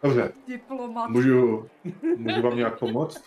Dobře, 0.04 0.34
Diplomat. 0.48 1.10
můžu, 1.10 1.70
můžu 2.18 2.42
vám 2.42 2.58
nějak 2.58 2.80
pomoct? 2.80 3.24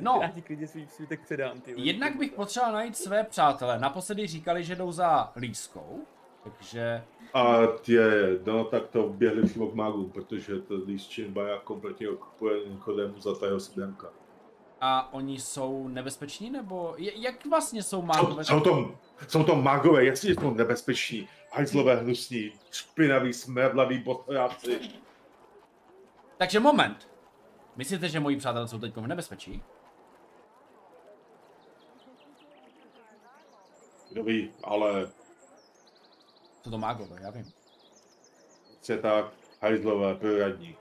No. 0.00 0.18
Já 0.22 0.28
ti 0.28 0.42
klidně 0.42 0.66
svůj 0.66 0.86
svítek 0.86 1.20
předám, 1.20 1.60
ty. 1.60 1.74
Jednak 1.76 2.16
bych 2.16 2.32
potřeboval 2.32 2.72
najít 2.72 2.96
své 2.96 3.24
přátele. 3.24 3.78
Naposledy 3.78 4.26
říkali, 4.26 4.64
že 4.64 4.76
jdou 4.76 4.92
za 4.92 5.32
lískou, 5.36 6.00
takže 6.42 7.04
A 7.34 7.58
je, 7.88 8.38
no 8.46 8.64
tak 8.64 8.88
to 8.88 9.08
běhli 9.08 9.42
přímo 9.42 9.66
k 9.66 9.74
mágům, 9.74 10.10
protože 10.10 10.60
to 10.60 10.74
lísčin 10.74 11.32
baják 11.32 11.62
kompletně 11.62 12.08
okupuje 12.10 12.60
kodem 12.84 13.14
za 13.20 13.46
jeho 13.46 13.60
sídlenka. 13.60 14.10
a 14.80 15.12
oni 15.12 15.40
jsou 15.40 15.88
nebezpeční, 15.88 16.50
nebo 16.50 16.94
jak 16.98 17.46
vlastně 17.46 17.82
jsou 17.82 18.00
Jsou, 18.00 18.02
mágové? 18.06 18.44
jsou, 18.44 18.60
to, 18.60 18.94
jsou 19.28 19.44
to 19.44 19.54
magové, 19.56 20.04
jasně, 20.04 20.28
že 20.28 20.34
jsou 20.34 20.54
nebezpeční. 20.54 21.28
Hajzlové 21.52 21.96
hnusní, 21.96 22.52
špinaví, 22.70 23.32
smrdlaví 23.32 23.98
botáci. 23.98 24.80
Takže 26.36 26.60
moment. 26.60 27.10
Myslíte, 27.76 28.08
že 28.08 28.20
moji 28.20 28.36
přátelé 28.36 28.68
jsou 28.68 28.78
teď 28.78 28.96
v 28.96 29.06
nebezpečí? 29.06 29.62
Kdo 34.12 34.24
ví, 34.24 34.50
ale 34.64 35.10
Jsou 36.62 36.70
to 36.70 36.78
mágové, 36.78 37.16
já 37.22 37.30
vím. 37.30 37.52
se 38.82 38.98
tak 38.98 39.32
hajzlové, 39.62 40.14
proradní. 40.14 40.76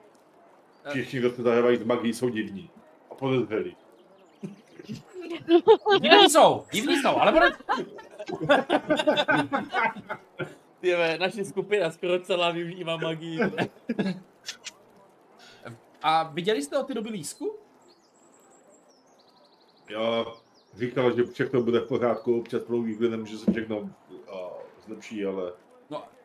Všichni, 0.89 1.19
kdo 1.19 1.31
se 1.31 1.41
zahrávají 1.41 1.77
z 1.77 1.83
magii, 1.83 2.13
jsou 2.13 2.29
divní. 2.29 2.69
A 3.11 3.15
podezřelí. 3.15 3.75
Divní 6.01 6.29
jsou, 6.29 6.65
divní 6.71 6.95
jsou, 6.95 7.17
ale 7.17 7.31
bude... 7.31 7.51
Ty 10.79 10.91
vole, 10.93 11.17
naše 11.17 11.45
skupina 11.45 11.91
skoro 11.91 12.19
celá 12.19 12.51
využívá 12.51 12.97
magii. 12.97 13.39
A 16.01 16.23
viděli 16.23 16.63
jste 16.63 16.77
o 16.77 16.83
ty 16.83 16.93
doby 16.93 17.09
lísku? 17.09 17.55
Já 19.89 20.25
říkal, 20.77 21.15
že 21.15 21.23
všechno 21.23 21.61
bude 21.61 21.79
v 21.79 21.87
pořádku, 21.87 22.39
občas 22.39 22.63
proudí, 22.63 22.95
kdy 22.95 23.09
nemůže 23.09 23.37
se 23.37 23.51
všechno 23.51 23.79
uh, 23.79 23.89
zlepší, 24.85 25.25
ale 25.25 25.53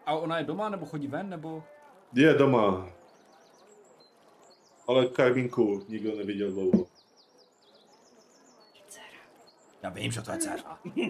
a 0.07 0.14
ona 0.14 0.38
je 0.38 0.45
doma, 0.45 0.69
nebo 0.69 0.87
chodí 0.87 1.07
ven, 1.07 1.31
nebo... 1.31 1.64
je 2.12 2.35
doma. 2.35 2.88
Ale 4.88 5.07
Karminku 5.07 5.85
nikdo 5.88 6.17
neviděl 6.17 6.53
dlouho. 6.53 6.87
Já 9.83 9.90
vím, 9.90 10.12
že 10.12 10.23
to 10.23 10.33
je 10.33 10.38
dcera. 10.38 10.79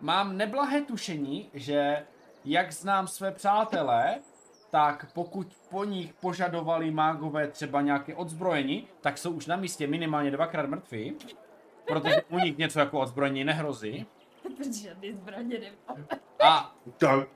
Mám 0.00 0.36
neblahé 0.36 0.82
tušení, 0.82 1.50
že 1.54 2.06
jak 2.44 2.72
znám 2.72 3.06
své 3.08 3.30
přátelé, 3.30 4.18
tak 4.70 5.12
pokud 5.12 5.56
po 5.70 5.84
nich 5.84 6.14
požadovali 6.14 6.90
mágové 6.90 7.48
třeba 7.48 7.80
nějaké 7.80 8.14
odzbrojení, 8.14 8.88
tak 9.00 9.18
jsou 9.18 9.30
už 9.30 9.46
na 9.46 9.56
místě 9.56 9.86
minimálně 9.86 10.30
dvakrát 10.30 10.66
mrtví, 10.66 11.16
protože 11.86 12.22
u 12.30 12.38
nich 12.38 12.58
něco 12.58 12.78
jako 12.78 13.00
odzbrojení 13.00 13.44
nehrozí. 13.44 14.06
Protože 14.42 14.72
žádný 14.72 15.12
zbraně 15.12 15.58
nemám. 15.58 16.06
A 16.40 16.76
Tak, 16.98 17.28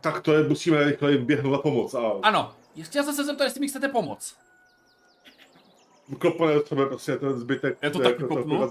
tak 0.00 0.20
to 0.20 0.32
je, 0.32 0.48
musíme 0.48 0.84
rychle 0.84 1.12
jim 1.12 1.26
běhnout 1.26 1.52
na 1.52 1.58
pomoc. 1.58 1.94
A 1.94 2.12
ano, 2.22 2.54
chtěl 2.82 3.04
jsem 3.04 3.14
se 3.14 3.24
zeptat, 3.24 3.44
jestli 3.44 3.60
mi 3.60 3.68
chcete 3.68 3.88
pomoct. 3.88 4.36
klopne 6.18 6.54
do 6.54 6.66
sebe 6.66 6.86
prostě 6.86 7.16
ten 7.16 7.38
zbytek. 7.38 7.78
Já 7.82 7.90
to 7.90 8.02
je 8.02 8.10
taky 8.10 8.22
jako 8.22 8.36
kopnu. 8.36 8.68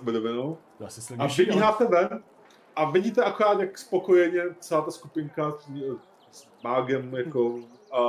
Já 0.80 0.90
si 0.90 1.14
A 1.18 1.28
vybíháte 1.28 1.86
ven 1.86 2.24
a 2.76 2.90
vidíte 2.90 3.24
akorát, 3.24 3.60
jak 3.60 3.78
spokojeně 3.78 4.42
celá 4.60 4.82
ta 4.82 4.92
skupinka 4.92 5.54
s, 6.32 6.48
mágem 6.64 7.16
jako 7.16 7.60
a 7.92 8.00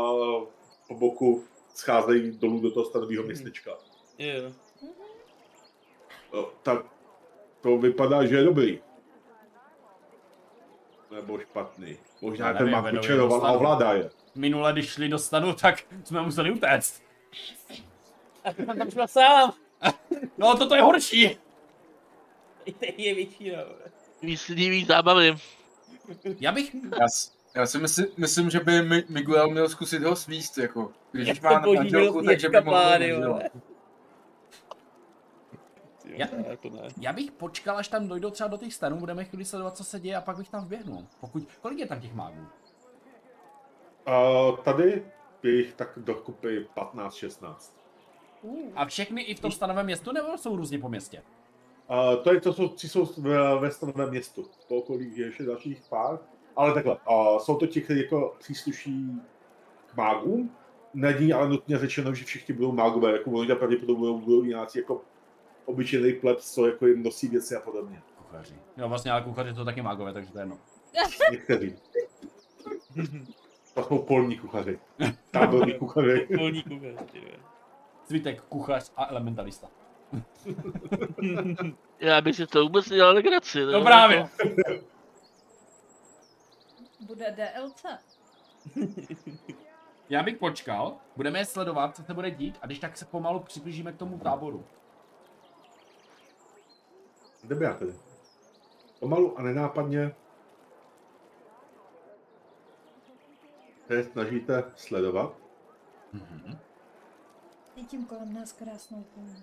po 0.89 0.95
boku 0.95 1.45
scházejí 1.75 2.39
dolů 2.39 2.61
do 2.61 2.71
toho 2.71 2.87
stanového 2.87 3.25
městečka. 3.25 3.71
Jo. 4.19 4.53
No, 6.33 6.51
tak 6.63 6.79
to 7.61 7.79
vypadá, 7.79 8.27
že 8.27 8.37
je 8.37 8.45
dobrý. 8.45 8.81
Nebo 11.11 11.39
špatný. 11.39 11.99
Možná 12.21 12.49
Já 12.49 12.55
ten 12.55 12.83
vyčaroval 12.91 13.41
do 13.41 13.47
a 13.47 13.53
ovládá 13.53 13.93
je. 13.93 14.11
Minule, 14.35 14.73
když 14.73 14.89
šli 14.91 15.09
do 15.09 15.19
stanu, 15.19 15.53
tak 15.53 15.85
jsme 16.05 16.23
museli 16.23 16.51
utéct. 16.51 17.03
A 18.45 18.53
ty 18.53 18.67
tam 18.67 18.91
šla 18.91 19.07
sám. 19.07 19.53
No, 20.39 20.57
toto 20.57 20.75
je 20.75 20.83
horší. 20.83 21.39
Teď 22.79 22.99
je 22.99 23.15
větší, 23.15 23.51
no. 23.51 23.63
Víc 24.23 24.87
zábavy. 24.87 25.37
Já 26.41 26.53
bych, 26.53 26.75
Já, 26.75 27.07
já 27.55 27.67
si 27.67 27.79
myslím, 27.79 28.07
myslím, 28.17 28.51
že 28.51 28.61
by 28.61 28.83
Mi- 28.83 29.05
Miguel 29.09 29.51
měl 29.51 29.69
zkusit 29.69 30.03
ho 30.03 30.17
svíst, 30.17 30.59
jako. 30.59 30.93
Když 31.13 31.29
Jak 31.29 31.39
to 31.41 31.47
má 31.47 31.61
boží 31.61 31.77
manželku, 31.77 32.23
takže 32.23 32.49
by 32.49 32.61
mohl. 32.61 33.41
Já- 36.17 36.27
to 36.57 36.71
ne. 36.71 36.89
já 37.01 37.13
bych 37.13 37.31
počkal, 37.31 37.77
až 37.77 37.89
tam 37.89 38.09
dojdou 38.09 38.31
třeba 38.31 38.49
do 38.49 38.57
těch 38.57 38.75
stanů, 38.75 38.97
budeme 38.97 39.25
chvíli 39.25 39.45
sledovat, 39.45 39.77
co 39.77 39.85
se 39.85 40.01
děje 40.01 40.17
a 40.17 40.21
pak 40.21 40.37
bych 40.37 40.49
tam 40.49 40.65
vběhnul. 40.65 41.07
Pokud, 41.21 41.49
kolik 41.61 41.79
je 41.79 41.87
tam 41.87 42.01
těch 42.01 42.15
mágů? 42.15 42.47
A 44.07 44.33
tady 44.65 45.05
jich 45.43 45.75
tak 45.75 45.93
dokupy 45.97 46.67
15-16. 46.77 47.55
A 48.75 48.87
všechny 48.87 49.23
i 49.23 49.35
v 49.35 49.41
tom 49.41 49.51
stanovém 49.53 49.87
městu, 49.87 50.13
nebo 50.13 50.39
jsou 50.39 50.57
různě 50.57 50.79
po 50.79 50.89
městě? 50.89 51.23
A 51.89 52.17
to 52.17 52.33
je 52.35 52.41
to, 52.41 52.53
co 52.53 52.69
ti 52.69 52.89
jsou 52.89 53.09
ve, 53.19 53.59
ve 53.61 53.71
stanovém 53.71 54.11
městu. 54.11 54.47
Po 54.69 54.77
okolí 54.77 55.17
je 55.17 55.27
ještě 55.27 55.43
dalších 55.43 55.83
pár. 55.89 56.19
Ale 56.57 56.75
takhle, 56.75 56.97
a 57.07 57.39
jsou 57.39 57.57
to 57.57 57.67
ti, 57.67 57.81
kteří 57.81 58.01
jako 58.01 58.35
přísluší 58.39 59.21
k 59.87 59.97
mágům. 59.97 60.57
Není 60.95 61.33
ale 61.33 61.49
nutně 61.49 61.79
řečeno, 61.79 62.15
že 62.15 62.25
všichni 62.25 62.55
budou 62.55 62.73
mágové, 62.73 63.13
jako 63.13 63.31
oni 63.31 63.55
pravděpodobně 63.55 64.01
budou, 64.01 64.19
budou 64.19 64.45
nějací 64.45 64.79
jako 64.79 65.01
obyčejný 65.65 66.13
pleb, 66.13 66.41
co 66.41 66.67
jako 66.67 66.87
jim 66.87 67.03
nosí 67.03 67.29
věci 67.29 67.57
a 67.57 67.61
podobně. 67.61 68.03
Kuchaři. 68.19 68.55
Jo, 68.77 68.89
vlastně, 68.89 69.11
ale 69.11 69.23
kuchaři 69.23 69.55
jsou 69.55 69.65
taky 69.65 69.83
mágové, 69.83 70.13
takže 70.13 70.33
to 70.33 70.39
je 70.39 70.43
jedno. 70.43 70.59
Někteří. 71.31 71.77
To 73.75 73.85
jsou 73.85 73.99
polní 73.99 74.39
kuchaři. 74.39 74.79
Táborní 75.31 75.75
kuchaři. 75.75 76.29
Polní 76.37 76.63
kuchař, 76.63 77.11
ty 77.13 77.21
vole. 77.21 77.39
Zbytek 78.09 78.43
kuchař 78.43 78.93
a 78.97 79.07
elementalista. 79.11 79.69
Já 82.01 82.21
bych 82.21 82.37
si 82.37 82.47
to 82.47 82.63
vůbec 82.63 82.89
nedělal 82.89 83.15
legraci. 83.15 83.65
No 83.65 83.83
právě. 83.83 84.29
Bude 87.01 87.37
DLC. 87.37 87.85
Já 90.09 90.23
bych 90.23 90.37
počkal, 90.37 90.97
budeme 91.17 91.39
je 91.39 91.45
sledovat, 91.45 91.97
co 91.97 92.03
se 92.03 92.15
bude 92.15 92.31
dít 92.31 92.59
a 92.63 92.67
když 92.67 92.79
tak 92.79 92.97
se 92.97 93.05
pomalu 93.05 93.41
přiblížíme 93.41 93.93
k 93.93 93.97
tomu 93.97 94.19
táboru. 94.19 94.65
Kde 97.43 97.65
já 97.65 97.75
tedy? 97.75 97.95
Pomalu 98.99 99.39
a 99.39 99.43
nenápadně 99.43 100.15
se 103.87 104.05
snažíte 104.05 104.73
sledovat. 104.77 105.37
Mhm. 106.13 106.59
Cítím 107.75 108.07
kolem 108.07 108.35
nás 108.35 108.53
krásnou 108.53 109.03
půlnu. 109.03 109.43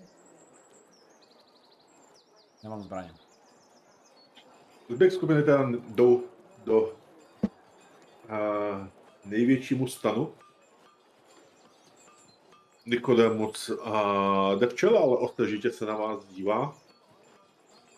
Nemám 2.63 2.81
zbraně. 2.81 3.13
Zbytek 4.89 5.11
skupiny 5.11 5.43
teda 5.43 5.69
jdou 5.89 6.23
do 6.63 6.81
uh, 6.81 6.91
největšímu 9.25 9.87
stanu. 9.87 10.33
Nikodemus 12.85 13.69
uh, 13.69 14.59
jde 14.59 14.67
včela, 14.67 15.01
ale 15.01 15.17
ostražitě 15.17 15.71
se 15.71 15.85
na 15.85 15.95
vás 15.95 16.25
dívá. 16.25 16.77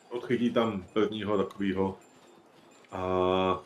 Odchytí 0.10 0.54
tam 0.54 0.86
prvního 0.93 1.38
takového 1.38 1.98
uh, 2.93 3.60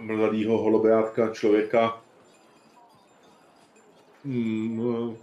mladého 0.00 0.58
holobrátka 0.58 1.34
člověka. 1.34 2.02
Mm, 4.24 5.16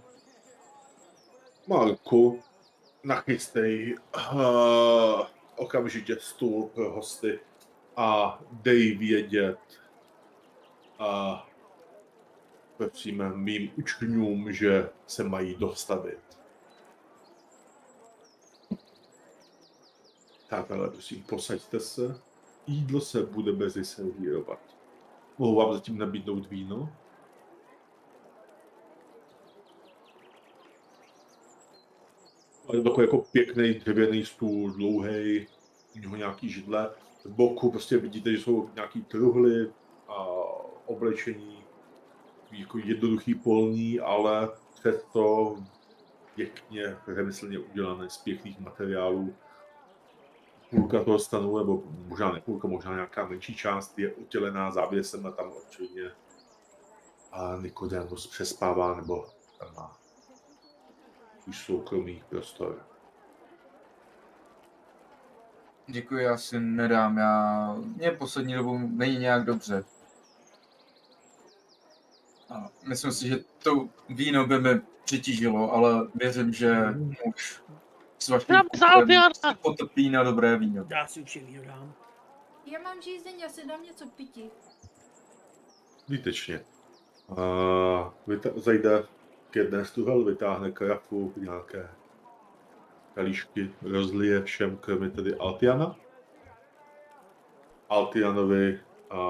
Marku, 1.66 2.42
nachystej 3.04 3.96
uh, 4.34 5.26
okamžitě 5.56 6.16
stůl 6.20 6.70
pro 6.74 6.92
hosty 6.92 7.40
a 7.96 8.40
dej 8.52 8.96
vědět 8.96 9.58
a 10.98 11.46
prosím 12.76 13.32
mým 13.34 13.70
učňům, 13.76 14.52
že 14.52 14.88
se 15.06 15.24
mají 15.24 15.54
dostavit. 15.54 16.29
Přátelé, 20.50 20.90
prosím, 20.90 21.22
posaďte 21.22 21.80
se. 21.80 22.20
Jídlo 22.66 23.00
se 23.00 23.22
bude 23.22 23.52
brzy 23.52 23.84
servírovat. 23.84 24.58
Mohu 25.38 25.54
vám 25.54 25.72
zatím 25.72 25.98
nabídnout 25.98 26.46
víno? 26.46 26.92
Je 32.72 32.82
to 32.82 32.88
takový 32.88 33.06
jako 33.06 33.18
pěkný 33.18 33.74
dřevěný 33.74 34.24
stůl, 34.24 34.70
dlouhý, 34.70 35.46
u 35.96 35.98
něho 35.98 36.16
nějaký 36.16 36.48
židle. 36.48 36.90
Z 37.22 37.26
boku 37.26 37.70
prostě 37.70 37.98
vidíte, 37.98 38.32
že 38.32 38.38
jsou 38.38 38.70
nějaký 38.74 39.02
truhly 39.02 39.72
a 40.08 40.26
oblečení, 40.86 41.64
jako 42.50 42.78
jednoduchý 42.78 43.34
polní, 43.34 44.00
ale 44.00 44.48
přesto 44.74 45.56
pěkně 46.34 46.96
remyslně 47.06 47.58
udělané 47.58 48.10
z 48.10 48.18
pěkných 48.18 48.60
materiálů. 48.60 49.34
Půlka 50.70 51.04
toho 51.04 51.18
stanu, 51.18 51.58
nebo 51.58 51.82
možná 52.06 52.32
ne 52.32 52.40
půlka, 52.40 52.68
možná 52.68 52.94
nějaká 52.94 53.26
menší 53.26 53.54
část 53.54 53.98
je 53.98 54.14
utělená 54.14 54.70
závěsem 54.70 55.26
a 55.26 55.30
tam 55.30 55.52
očividně 55.66 56.10
a 57.32 57.56
Nikodemus 57.60 58.26
přespává, 58.26 58.94
nebo 58.94 59.26
tam 59.58 59.74
má 59.74 59.96
svůj 61.42 61.54
soukromý 61.54 62.24
prostor. 62.28 62.86
Děkuji, 65.86 66.24
já 66.24 66.36
si 66.36 66.60
nedám, 66.60 67.18
já... 67.18 67.74
Mně 67.96 68.10
poslední 68.10 68.54
dobou 68.54 68.78
není 68.78 69.18
nějak 69.18 69.44
dobře. 69.44 69.84
A 72.50 72.68
myslím 72.88 73.12
si, 73.12 73.28
že 73.28 73.36
to 73.62 73.88
víno 74.08 74.46
by 74.46 74.60
mi 74.60 74.80
přitížilo, 75.04 75.72
ale 75.72 76.08
věřím, 76.14 76.52
že 76.52 76.94
muž 77.24 77.62
s 78.22 78.28
vaším 78.28 78.54
Dám 78.54 78.66
kutem 78.68 78.88
závěr. 78.94 79.34
se 79.34 79.54
potopí 79.62 80.10
na 80.10 80.22
dobré 80.22 80.56
víno. 80.58 80.86
Já 80.90 81.06
si 81.06 81.20
určitě 81.20 81.44
víno 81.46 81.64
dám. 81.64 81.94
Já 82.66 82.78
mám 82.80 83.02
žízeň, 83.02 83.40
já 83.40 83.48
si 83.48 83.66
dám 83.66 83.82
něco 83.82 84.06
pití. 84.16 84.50
Výtečně. 86.08 86.64
A 87.28 87.34
vyta- 88.26 88.58
zajde 88.60 89.04
k 89.50 89.56
jedné 89.56 89.84
z 89.84 89.90
tuhel, 89.90 90.24
vytáhne 90.24 90.72
karafu, 90.72 91.32
nějaké 91.36 91.90
kalíšky, 93.14 93.70
rozlije 93.82 94.42
všem, 94.42 94.76
kromě 94.76 95.10
tedy 95.10 95.34
Altiana. 95.34 95.96
Altianovi 97.88 98.80
a 99.10 99.20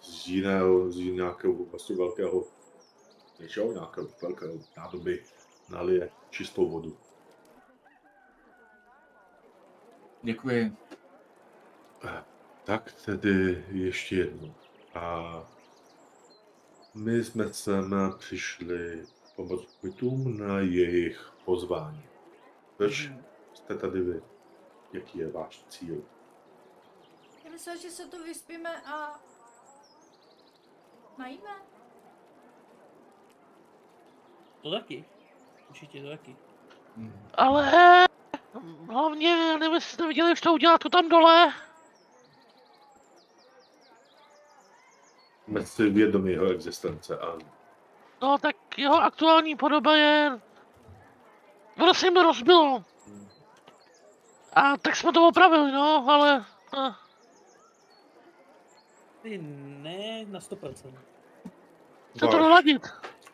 z 0.00 0.26
jiného, 0.26 0.90
z 0.90 0.96
nějakého 0.96 1.54
vlastně 1.64 1.96
velkého 1.96 2.44
něčeho, 3.40 3.72
nějakého 3.72 4.08
velkého 4.22 4.54
nádoby 4.76 5.24
nalije 5.68 6.10
čistou 6.30 6.70
vodu. 6.70 6.96
Děkuji. 10.24 10.76
Tak 12.64 12.92
tedy 12.92 13.64
ještě 13.68 14.16
jednou. 14.16 14.54
A 14.94 15.24
my 16.94 17.24
jsme 17.24 17.52
sem 17.52 18.14
přišli 18.18 19.06
pomoct 19.36 19.78
bytům 19.82 20.38
na 20.38 20.58
jejich 20.58 21.32
pozvání. 21.44 22.04
Proč 22.76 23.10
jste 23.54 23.74
tady 23.74 24.00
vy? 24.00 24.22
Jaký 24.92 25.18
je 25.18 25.30
váš 25.30 25.64
cíl? 25.68 26.02
Já 27.44 27.50
myslím, 27.50 27.78
že 27.78 27.90
se 27.90 28.06
tu 28.06 28.24
vyspíme 28.24 28.82
a... 28.82 29.20
Najíme? 31.18 31.50
To 34.62 34.70
taky. 34.70 35.04
Určitě 35.68 36.02
to 36.02 36.08
taky. 36.08 36.36
Ale 37.34 37.72
hlavně, 38.90 39.56
nevím, 39.58 39.74
jestli 39.74 39.90
jste 39.90 40.06
viděli, 40.08 40.32
už 40.32 40.40
to 40.40 40.52
udělat 40.52 40.78
to 40.80 40.88
tam 40.88 41.08
dole. 41.08 41.52
Jsme 45.44 45.66
si 45.66 45.90
vědomi 45.90 46.32
jeho 46.32 46.50
existence 46.50 47.18
a 47.18 47.38
No 48.22 48.38
tak 48.38 48.56
jeho 48.78 48.94
aktuální 49.02 49.56
podoba 49.56 49.96
je... 49.96 50.40
Ono 51.82 51.94
se 51.94 52.06
jim 52.06 52.16
rozbilo. 52.16 52.84
A 54.52 54.76
tak 54.76 54.96
jsme 54.96 55.12
to 55.12 55.28
opravili, 55.28 55.72
no, 55.72 56.04
ale... 56.08 56.44
eh, 56.78 56.94
Ty 59.22 59.38
ne 59.42 60.24
na 60.24 60.38
100%. 60.40 60.98
Co 62.18 62.26
to 62.28 62.38
doladit? 62.38 62.82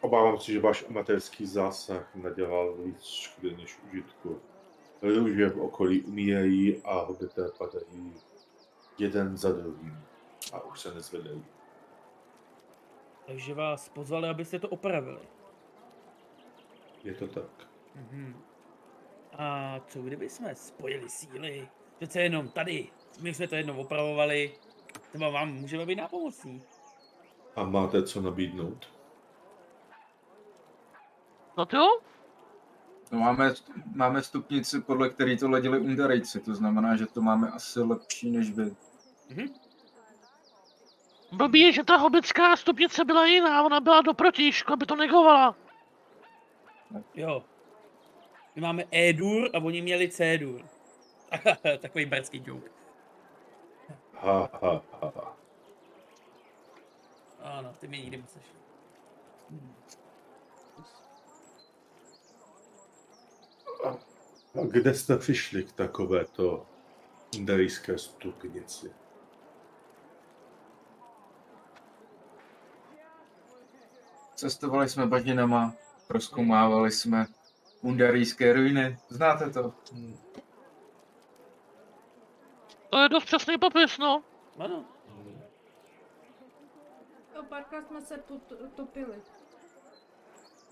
obávám 0.01 0.39
se, 0.41 0.53
že 0.53 0.61
váš 0.61 0.85
amatérský 0.89 1.47
zásah 1.47 2.15
nadělal 2.15 2.73
víc 2.77 3.05
škody 3.05 3.57
než 3.57 3.79
užitku. 3.89 4.41
Růže 5.03 5.49
v 5.49 5.61
okolí 5.61 6.03
umírají 6.03 6.83
a 6.85 7.01
hobité 7.01 7.49
padají 7.59 8.15
jeden 8.99 9.37
za 9.37 9.53
druhým 9.53 10.05
a 10.53 10.61
už 10.65 10.81
se 10.81 10.95
nezvedají. 10.95 11.45
Takže 13.27 13.55
vás 13.55 13.89
pozvali, 13.89 14.29
abyste 14.29 14.59
to 14.59 14.69
opravili. 14.69 15.21
Je 17.05 17.15
to 17.15 17.27
tak. 17.27 17.69
Mhm. 17.95 18.43
A 19.39 19.81
co 19.87 20.03
kdyby 20.03 20.29
jsme 20.29 20.55
spojili 20.55 21.09
síly? 21.11 21.69
Přece 21.97 22.21
jenom 22.21 22.49
tady. 22.49 22.89
My 23.21 23.35
jsme 23.35 23.49
to 23.49 23.55
jednou 23.57 23.77
opravovali. 23.81 24.55
Třeba 25.09 25.29
vám 25.29 25.53
můžeme 25.53 25.87
být 25.87 25.97
nápomocní. 25.97 26.63
A 27.57 27.65
máte 27.65 28.03
co 28.03 28.21
nabídnout? 28.21 28.93
No 31.57 31.67
to 31.67 31.77
jo? 31.77 32.01
No 33.11 33.19
máme, 33.19 33.55
máme 33.95 34.23
stupnici, 34.23 34.81
podle 34.81 35.11
který 35.11 35.39
to 35.39 35.51
ledili 35.51 35.79
Undarejci, 35.79 36.41
to 36.41 36.55
znamená, 36.55 36.97
že 36.97 37.07
to 37.07 37.21
máme 37.21 37.51
asi 37.51 37.81
lepší 37.81 38.31
než 38.31 38.51
vy. 38.51 38.77
Mhm. 39.29 39.47
Blbý 41.33 41.61
je, 41.61 41.73
že 41.73 41.85
ta 41.85 41.97
hobická 41.97 42.57
stupnice 42.57 43.05
byla 43.05 43.27
jiná, 43.27 43.63
ona 43.63 43.81
byla 43.81 44.01
do 44.01 44.15
protižku, 44.15 44.73
aby 44.73 44.87
to 44.87 44.97
negovala. 44.97 45.57
Jo. 47.15 47.45
My 48.55 48.63
máme 48.63 48.85
E-dur 48.91 49.51
a 49.55 49.59
oni 49.59 49.83
měli 49.83 50.09
C-dur. 50.09 50.63
Takový 51.81 52.07
bratský 52.07 52.43
joke. 52.47 52.71
Ha, 54.15 54.51
ha, 54.63 54.83
ha, 55.01 55.13
ha. 55.17 55.37
Ano, 57.43 57.75
ty 57.81 57.89
mě 57.89 57.99
nikdy 58.01 58.17
myslíš. 58.17 58.45
A 64.55 64.67
kde 64.71 64.95
jste 64.95 65.19
přišli 65.19 65.65
k 65.65 65.73
takovéto 65.73 66.67
indarijské 67.37 67.99
stupnici? 67.99 68.93
Cestovali 74.35 74.89
jsme 74.89 75.07
bažinama, 75.07 75.75
proskoumávali 76.07 76.91
jsme 76.91 77.27
undarijské 77.81 78.53
ruiny. 78.53 78.99
Znáte 79.09 79.51
to? 79.51 79.75
To 82.91 82.99
je 82.99 83.09
dost 83.09 83.25
přesný 83.25 83.59
popis, 83.59 83.99
no. 83.99 84.23
Ano. 84.59 84.85
to 87.35 87.43
párkrát 87.43 87.87
jsme 87.87 88.01
se 88.01 88.19
potopili. 88.19 89.23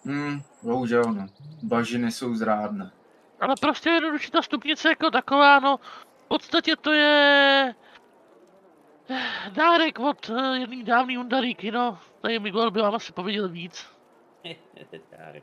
Hmm, 0.05 0.43
bohužel 0.63 1.05
no. 1.05 1.27
Bažiny 1.63 2.13
jsou 2.13 2.35
zrádné. 2.35 2.93
Ale 3.41 3.55
prostě 3.61 3.91
jednoduše 3.91 4.31
ta 4.31 4.43
stupnice 4.43 4.89
jako 4.89 5.11
taková, 5.11 5.61
no, 5.61 5.77
v 6.25 6.29
podstatě 6.29 6.77
to 6.77 6.93
je 6.93 7.75
eh, 9.11 9.51
dárek 9.51 9.99
od 9.99 10.31
eh, 10.31 10.59
jedný 10.59 10.85
dávný 10.85 11.19
Undaríky, 11.19 11.71
no. 11.71 11.99
Tady 12.21 12.39
Miguel 12.39 12.71
by 12.71 12.81
vám 12.81 12.95
asi 12.95 13.13
pověděl 13.13 13.49
víc. 13.49 13.87
Tak. 15.11 15.43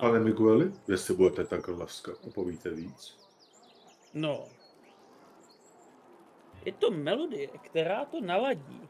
Pane 0.00 0.20
Migueli, 0.20 0.72
jestli 0.88 1.14
budete 1.14 1.44
tak 1.44 1.68
laska, 1.68 2.12
opovíte 2.26 2.70
víc. 2.70 3.18
No. 4.14 4.44
Je 6.64 6.72
to 6.72 6.90
melodie, 6.90 7.48
která 7.48 8.04
to 8.04 8.20
naladí. 8.20 8.88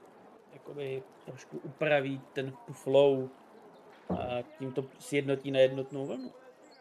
Jakoby 0.53 1.03
trošku 1.25 1.59
upraví 1.59 2.21
ten 2.33 2.53
flow 2.73 3.29
a 4.11 4.43
tím 4.59 4.73
to 4.73 4.85
sjednotí 4.99 5.51
na 5.51 5.59
jednotnou 5.59 6.07
vlnu. 6.07 6.33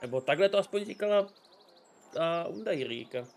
Nebo 0.02 0.22
takhle 0.22 0.50
to 0.50 0.58
aspoň 0.58 0.86
říkala 0.86 1.28
ta 2.14 2.48
Undajrýka. 2.48 3.28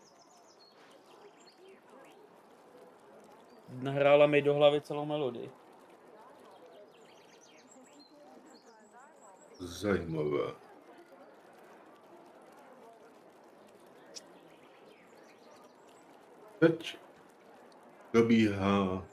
Nahrála 3.68 4.26
mi 4.26 4.42
do 4.42 4.54
hlavy 4.54 4.80
celou 4.80 5.04
melodii. 5.04 5.50
Zajímavé. 9.58 10.54
Teď 16.58 16.98
probíhá 18.12 19.06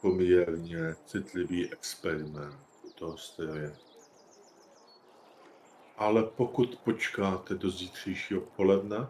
poměrně 0.00 0.94
citlivý 1.06 1.72
experiment 1.72 2.60
u 2.82 2.90
toho. 2.92 3.16
Ale 5.98 6.22
pokud 6.22 6.76
počkáte 6.76 7.54
do 7.54 7.70
zítřejšího 7.70 8.40
poledne, 8.40 9.06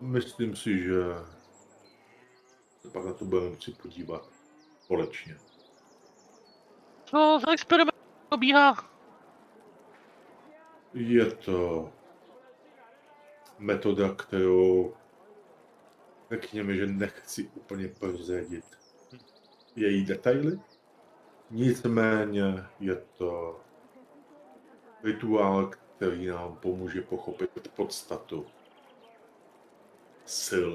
myslím 0.00 0.56
si, 0.56 0.78
že 0.78 1.02
se 2.80 2.90
pak 2.90 3.04
na 3.04 3.12
to 3.12 3.24
budeme 3.24 3.50
moci 3.50 3.72
podívat 3.72 4.28
společně. 4.80 5.36
Co 7.04 7.38
za 7.46 7.52
experiment 7.52 7.96
probíhá? 8.28 8.90
Je 10.94 11.30
to 11.30 11.92
metoda, 13.58 14.14
kterou 14.14 14.94
řekněme, 16.30 16.74
že 16.74 16.86
nechci 16.86 17.48
úplně 17.54 17.88
prozradit 17.88 18.64
její 19.76 20.04
detaily. 20.04 20.60
Nicméně 21.50 22.64
je 22.80 22.96
to 22.96 23.63
rituál, 25.04 25.70
který 25.96 26.26
nám 26.26 26.56
pomůže 26.56 27.02
pochopit 27.02 27.68
podstatu 27.76 28.46
sil, 30.46 30.72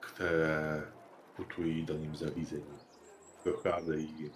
které 0.00 0.92
putují 1.36 1.86
daným 1.86 2.16
zařízením, 2.16 2.78
procházejí 3.42 4.14
jim. 4.18 4.32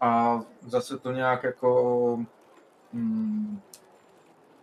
A 0.00 0.40
zase 0.62 0.98
to 0.98 1.12
nějak 1.12 1.42
jako 1.42 2.26
hmm, 2.92 3.60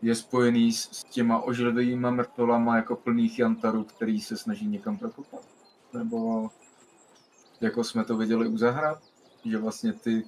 je 0.02 0.16
spojený 0.16 0.74
s, 0.74 0.92
s 0.92 1.04
těma 1.04 1.42
ožilivýma 1.42 2.12
mrtvolama 2.12 2.76
jako 2.76 2.96
plných 2.96 3.40
jantarů, 3.40 3.84
který 3.84 4.22
se 4.22 4.38
snaží 4.38 4.68
někam 4.68 4.98
prokopat? 4.98 5.48
Nebo 5.94 6.50
jako 7.62 7.84
jsme 7.84 8.06
to 8.06 8.18
viděli 8.18 8.48
u 8.48 8.58
zahrad, 8.58 9.04
že 9.46 9.58
vlastně 9.58 9.94
ty 9.94 10.24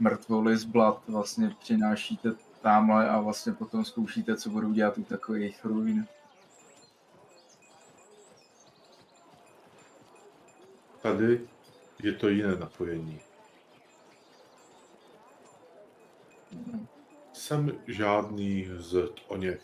mrtvoly 0.00 0.56
z 0.56 0.64
blat 0.64 1.02
vlastně 1.08 1.56
přinášíte 1.60 2.32
tamhle 2.62 3.10
a 3.10 3.20
vlastně 3.20 3.52
potom 3.52 3.84
zkoušíte, 3.84 4.36
co 4.36 4.50
budou 4.50 4.72
dělat 4.72 4.98
u 4.98 5.04
takových 5.04 5.64
ruin. 5.64 6.06
Tady 11.02 11.48
je 12.02 12.12
to 12.12 12.28
jiné 12.28 12.56
napojení. 12.56 13.20
Jsem 17.32 17.72
žádný 17.86 18.68
z 18.76 19.08
o 19.28 19.36
něch 19.36 19.60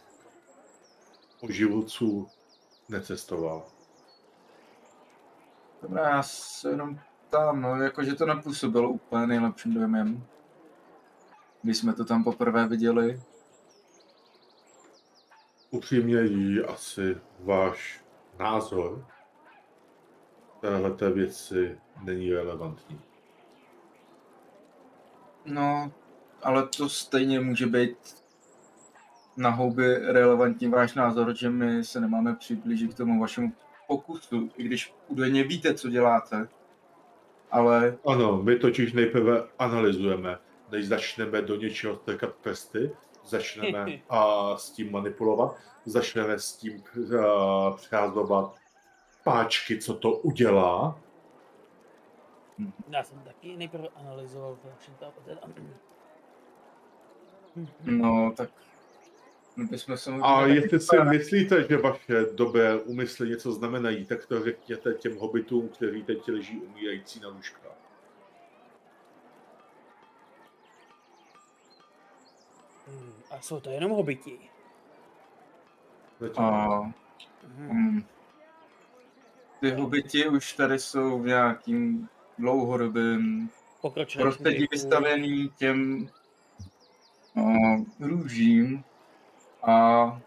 oživoců 1.41 2.29
necestoval. 2.89 3.67
Dobrá, 5.83 6.09
já 6.09 6.23
se 6.23 6.71
jenom 6.71 7.01
tam, 7.31 7.61
no, 7.61 7.83
jakože 7.83 8.15
to 8.15 8.27
nepůsobilo 8.27 8.91
úplně 8.91 9.27
nejlepším 9.27 9.75
dojmem. 9.75 10.25
Když 11.63 11.77
jsme 11.77 11.93
to 11.93 12.05
tam 12.05 12.25
poprvé 12.25 12.69
viděli. 12.69 13.21
Upřímně 15.71 16.21
jí 16.21 16.61
asi 16.61 17.17
váš 17.41 18.05
názor 18.39 19.07
téhleté 20.61 21.11
věci 21.11 21.79
není 22.03 22.33
relevantní. 22.33 23.01
No, 25.45 25.93
ale 26.43 26.69
to 26.69 26.89
stejně 26.89 27.41
může 27.41 27.67
být 27.67 28.27
na 29.37 29.51
houby 29.51 29.97
relevantní 29.97 30.69
váš 30.69 30.95
názor, 30.95 31.37
že 31.37 31.51
my 31.51 31.85
se 31.85 32.01
nemáme 32.01 32.35
přiblížit 32.35 32.95
k 32.95 32.97
tomu 32.97 33.21
vašemu 33.21 33.53
pokusu, 33.87 34.51
i 34.57 34.65
když 34.65 34.95
údajně 35.09 35.45
víte, 35.45 35.75
co 35.75 35.89
děláte. 35.89 36.49
Ale 37.51 37.99
Ano, 38.07 38.43
my 38.43 38.59
totiž 38.59 38.93
nejprve 38.93 39.43
analyzujeme, 39.59 40.39
než 40.71 40.89
začneme 40.89 41.43
do 41.43 41.57
něčeho 41.57 41.97
strkat 41.97 42.35
prsty, 42.35 42.91
začneme 43.25 43.87
a 44.09 44.53
s 44.57 44.71
tím 44.71 44.93
manipulovat, 44.93 45.57
začneme 45.85 46.39
s 46.39 46.57
tím 46.57 46.83
uh, 46.97 47.77
přehazovat 47.77 48.55
páčky, 49.25 49.79
co 49.79 49.95
to 49.95 50.11
udělá. 50.13 50.99
Já 52.89 53.03
jsem 53.03 53.19
taky 53.19 53.57
nejprve 53.57 53.89
analyzoval 53.89 54.57
no, 57.85 58.33
tak 58.37 58.51
my 59.57 59.65
bychom 59.65 59.97
se 59.97 60.11
A 60.23 60.47
jestli 60.47 60.81
si 60.81 60.97
myslíte, 61.11 61.65
že 61.69 61.77
vaše 61.77 62.25
dobré 62.35 62.77
úmysly 62.77 63.29
něco 63.29 63.53
znamenají, 63.53 64.05
tak 64.07 64.27
to 64.27 64.45
řekněte 64.45 64.95
těm 64.95 65.17
hobitům, 65.19 65.69
kteří 65.69 66.03
teď 66.03 66.29
leží 66.29 66.61
umírající 66.61 67.21
na 67.21 67.29
lůžkách. 67.29 67.63
Hmm, 72.87 73.13
A 73.31 73.41
jsou 73.41 73.61
to 73.61 73.71
jenom 73.71 73.91
hobiti. 73.91 74.39
Zatím 76.21 76.45
A, 76.45 76.81
Mhm. 77.49 77.69
mm, 77.73 78.05
ty 79.61 79.71
hobiti 79.71 80.29
už 80.29 80.53
tady 80.53 80.79
jsou 80.79 81.19
v 81.19 81.27
nějakým 81.27 82.09
dlouhodobým 82.39 83.51
Pokročilém 83.81 84.25
prostředí 84.29 84.59
věku. 84.59 84.71
vystavený 84.71 85.51
těm 85.57 86.09
uh, 87.35 87.81
růžím 88.01 88.85
a 89.67 90.21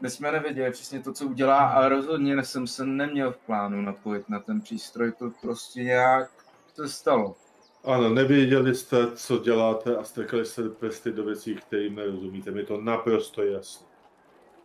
my 0.00 0.10
jsme 0.10 0.32
nevěděli 0.32 0.70
přesně 0.70 1.00
to, 1.00 1.12
co 1.12 1.26
udělá 1.26 1.58
a 1.58 1.88
rozhodně 1.88 2.44
jsem 2.44 2.66
se 2.66 2.86
neměl 2.86 3.32
v 3.32 3.38
plánu 3.38 3.82
napojit 3.82 4.28
na 4.28 4.40
ten 4.40 4.60
přístroj, 4.60 5.12
to 5.12 5.30
prostě 5.40 5.82
nějak 5.82 6.30
se 6.74 6.88
stalo. 6.88 7.36
Ano, 7.84 8.08
nevěděli 8.08 8.74
jste, 8.74 9.12
co 9.14 9.38
děláte 9.38 9.96
a 9.96 10.04
strkali 10.04 10.46
jste 10.46 10.68
prsty 10.68 11.12
do 11.12 11.24
věcí, 11.24 11.54
kterým 11.54 11.94
nerozumíte. 11.94 12.50
Mi 12.50 12.64
to 12.64 12.80
naprosto 12.80 13.42
jasné. 13.42 13.86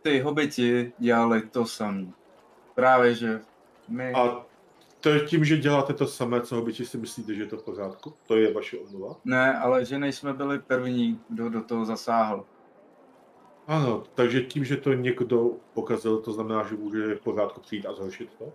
Ty 0.02 0.20
hobiti 0.20 0.92
dělali 0.98 1.42
to 1.42 1.66
samý. 1.66 2.12
Právě, 2.74 3.14
že 3.14 3.40
my... 3.88 4.12
A 4.12 4.46
to 5.00 5.08
je 5.08 5.20
tím, 5.20 5.44
že 5.44 5.56
děláte 5.56 5.94
to 5.94 6.06
samé, 6.06 6.40
co 6.40 6.56
hobiti 6.56 6.86
si 6.86 6.98
myslíte, 6.98 7.34
že 7.34 7.42
je 7.42 7.46
to 7.46 7.56
v 7.56 7.64
pořádku? 7.64 8.14
To 8.26 8.36
je 8.36 8.54
vaše 8.54 8.78
omluva? 8.78 9.16
Ne, 9.24 9.58
ale 9.58 9.84
že 9.84 9.98
nejsme 9.98 10.32
byli 10.32 10.58
první, 10.58 11.20
kdo 11.28 11.48
do 11.48 11.62
toho 11.62 11.84
zasáhl. 11.84 12.44
Ano, 13.68 14.04
takže 14.14 14.40
tím, 14.40 14.64
že 14.64 14.76
to 14.76 14.92
někdo 14.92 15.50
pokazil, 15.74 16.22
to 16.22 16.32
znamená, 16.32 16.68
že 16.68 16.76
může 16.76 17.14
v 17.14 17.20
pořádku 17.20 17.60
přijít 17.60 17.86
a 17.86 17.94
zhoršit 17.94 18.30
to? 18.38 18.52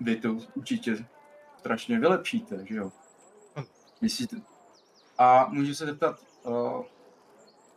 Vy 0.00 0.16
to 0.16 0.36
určitě 0.54 1.06
strašně 1.58 2.00
vylepšíte, 2.00 2.66
že 2.66 2.74
jo? 2.74 2.92
Ano. 3.54 3.66
Myslíte? 4.00 4.36
A 5.18 5.48
můžu 5.48 5.74
se 5.74 5.86
zeptat, 5.86 6.20
uh, 6.42 6.84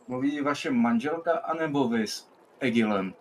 mluví 0.08 0.40
vaše 0.40 0.70
manželka 0.70 1.32
anebo 1.32 1.88
vy 1.88 2.06
s 2.06 2.30
Egilem? 2.60 3.14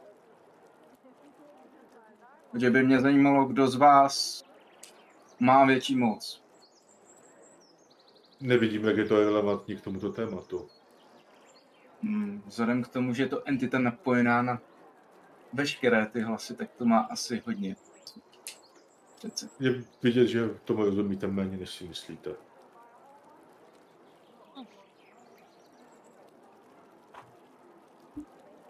Že 2.54 2.70
by 2.70 2.84
mě 2.84 3.02
zajímalo, 3.02 3.46
kdo 3.46 3.68
z 3.68 3.76
vás 3.76 4.44
má 5.40 5.66
větší 5.66 5.96
moc. 5.96 6.44
Nevidím, 8.40 8.86
jak 8.86 8.98
je 8.98 9.06
to 9.06 9.20
relevantní 9.20 9.78
k 9.78 9.82
tomuto 9.82 10.12
tématu. 10.12 10.70
Hmm, 12.04 12.44
vzhledem 12.46 12.84
k 12.84 12.88
tomu, 12.88 13.14
že 13.14 13.24
je 13.24 13.30
to 13.30 13.48
entita 13.48 13.80
napojená 13.80 14.42
na 14.42 14.62
veškeré 15.54 16.06
ty 16.06 16.22
hlasy, 16.22 16.56
tak 16.56 16.72
to 16.72 16.86
má 16.86 17.00
asi 17.00 17.44
hodně. 17.46 17.76
Přece. 19.16 19.50
Je 19.60 19.84
vidět, 20.04 20.28
že 20.28 20.50
tomu 20.50 20.84
rozumíte 20.86 21.28
méně, 21.28 21.58
než 21.58 21.70
si 21.70 21.88
myslíte. 21.88 22.32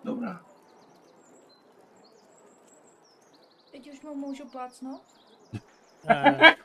Dobrá. 0.04 0.46
Teď 3.72 3.94
už 3.94 4.02
mu 4.02 4.16
můžu 4.16 4.50
plácnout? 4.50 5.02
Eh, 6.10 6.56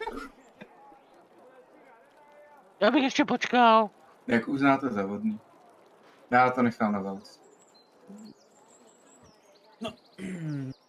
Já 2.80 2.90
bych 2.90 3.02
ještě 3.02 3.24
počkal. 3.24 3.90
Jak 4.26 4.48
uznáte 4.48 4.88
za 4.88 5.02
vhodný. 5.06 5.40
Já 6.30 6.50
to 6.50 6.62
nechám 6.62 6.92
na 6.92 7.00
vás. 7.00 7.40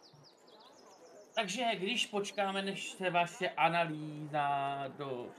Takže 1.36 1.64
když 1.76 2.08
počkáme, 2.08 2.62
než 2.62 2.92
se 2.92 3.10
vaše 3.10 3.50
analýza 3.50 4.84
do, 4.88 5.30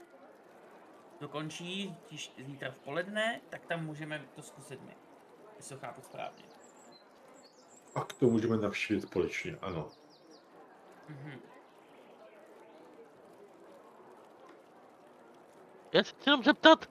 dokončí, 1.19 1.95
tiž 2.07 2.33
zítra 2.37 2.71
v 2.71 2.75
poledne, 2.75 3.41
tak 3.49 3.65
tam 3.65 3.85
můžeme 3.85 4.25
to 4.35 4.41
zkusit 4.41 4.81
my. 4.81 4.95
Jestli 5.57 5.75
to 5.75 5.81
chápu 5.81 6.01
správně. 6.01 6.43
A 7.95 8.03
to 8.03 8.25
můžeme 8.25 8.57
navštívit 8.57 9.01
společně, 9.01 9.57
ano. 9.61 9.91
Mhm. 11.09 11.39
Já 15.93 16.03
se 16.03 16.11
chci 16.11 16.29
jenom 16.29 16.43
zeptat, 16.43 16.89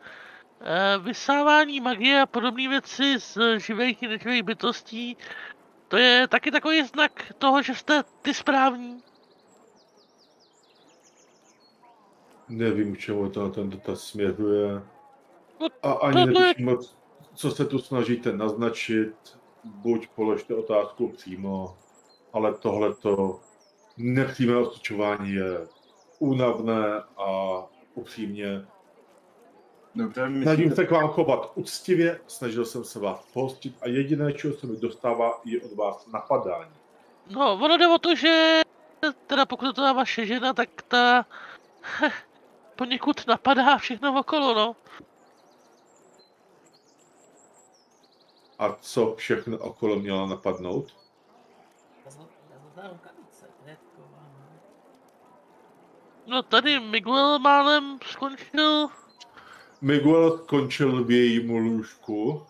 vysávání 1.02 1.80
magie 1.80 2.20
a 2.22 2.26
podobné 2.26 2.68
věci 2.68 3.18
z 3.18 3.38
živých 3.58 4.02
i 4.02 4.08
neživých 4.08 4.42
bytostí, 4.42 5.16
to 5.88 5.96
je 5.96 6.28
taky 6.28 6.50
takový 6.50 6.82
znak 6.82 7.32
toho, 7.38 7.62
že 7.62 7.74
jste 7.74 8.04
ty 8.22 8.34
správní. 8.34 9.02
Nevím, 12.48 12.94
k 12.96 12.98
čemu 12.98 13.30
to 13.30 13.42
na 13.42 13.48
ten 13.48 13.70
dotaz 13.70 14.00
směřuje. 14.00 14.82
No, 15.60 15.66
A 15.82 15.92
ani 15.92 16.12
tohle- 16.14 16.40
netuším 16.40 16.66
moc, 16.66 16.96
co 17.34 17.50
se 17.50 17.64
tu 17.64 17.78
snažíte 17.78 18.32
naznačit. 18.32 19.14
Buď 19.64 20.08
položte 20.08 20.54
otázku 20.54 21.08
přímo, 21.08 21.78
ale 22.32 22.54
tohleto 22.54 23.40
nepřímé 23.96 24.56
osočování 24.56 25.32
je 25.32 25.66
únavné 26.18 27.02
a 27.16 27.58
upřímně. 27.94 28.66
Dobře, 29.94 30.20
Snažím 30.20 30.68
myslím, 30.68 30.74
se 30.74 30.86
k 30.86 30.90
vám 30.90 31.08
chovat 31.08 31.52
uctivě, 31.54 32.20
snažil 32.26 32.64
jsem 32.64 32.84
se 32.84 32.98
vás 32.98 33.26
pohostit 33.32 33.76
a 33.80 33.88
jediné, 33.88 34.32
čeho 34.32 34.54
se 34.54 34.66
mi 34.66 34.76
dostává, 34.76 35.40
je 35.44 35.62
od 35.62 35.72
vás 35.72 36.06
napadání. 36.06 36.70
No, 37.30 37.54
ono 37.54 37.76
jde 37.76 37.88
o 37.88 37.98
to, 37.98 38.14
že 38.14 38.62
teda 39.26 39.46
pokud 39.46 39.66
je 39.66 39.72
to 39.72 39.82
ta 39.82 39.92
vaše 39.92 40.26
žena, 40.26 40.52
tak 40.52 40.82
ta 40.88 41.26
poněkud 42.76 43.26
napadá 43.26 43.78
všechno 43.78 44.20
okolo, 44.20 44.54
no. 44.54 44.76
A 48.58 48.72
co 48.80 49.14
všechno 49.14 49.58
okolo 49.58 49.96
měla 49.96 50.26
napadnout? 50.26 50.96
Je 52.06 52.12
no. 52.18 52.28
No 56.26 56.42
tady 56.42 56.80
Miguel 56.80 57.38
málem 57.38 57.98
skončil. 58.06 58.88
Miguel 59.80 60.38
skončil 60.38 61.04
v 61.04 61.10
jejím 61.10 61.50
lůžku. 61.50 62.46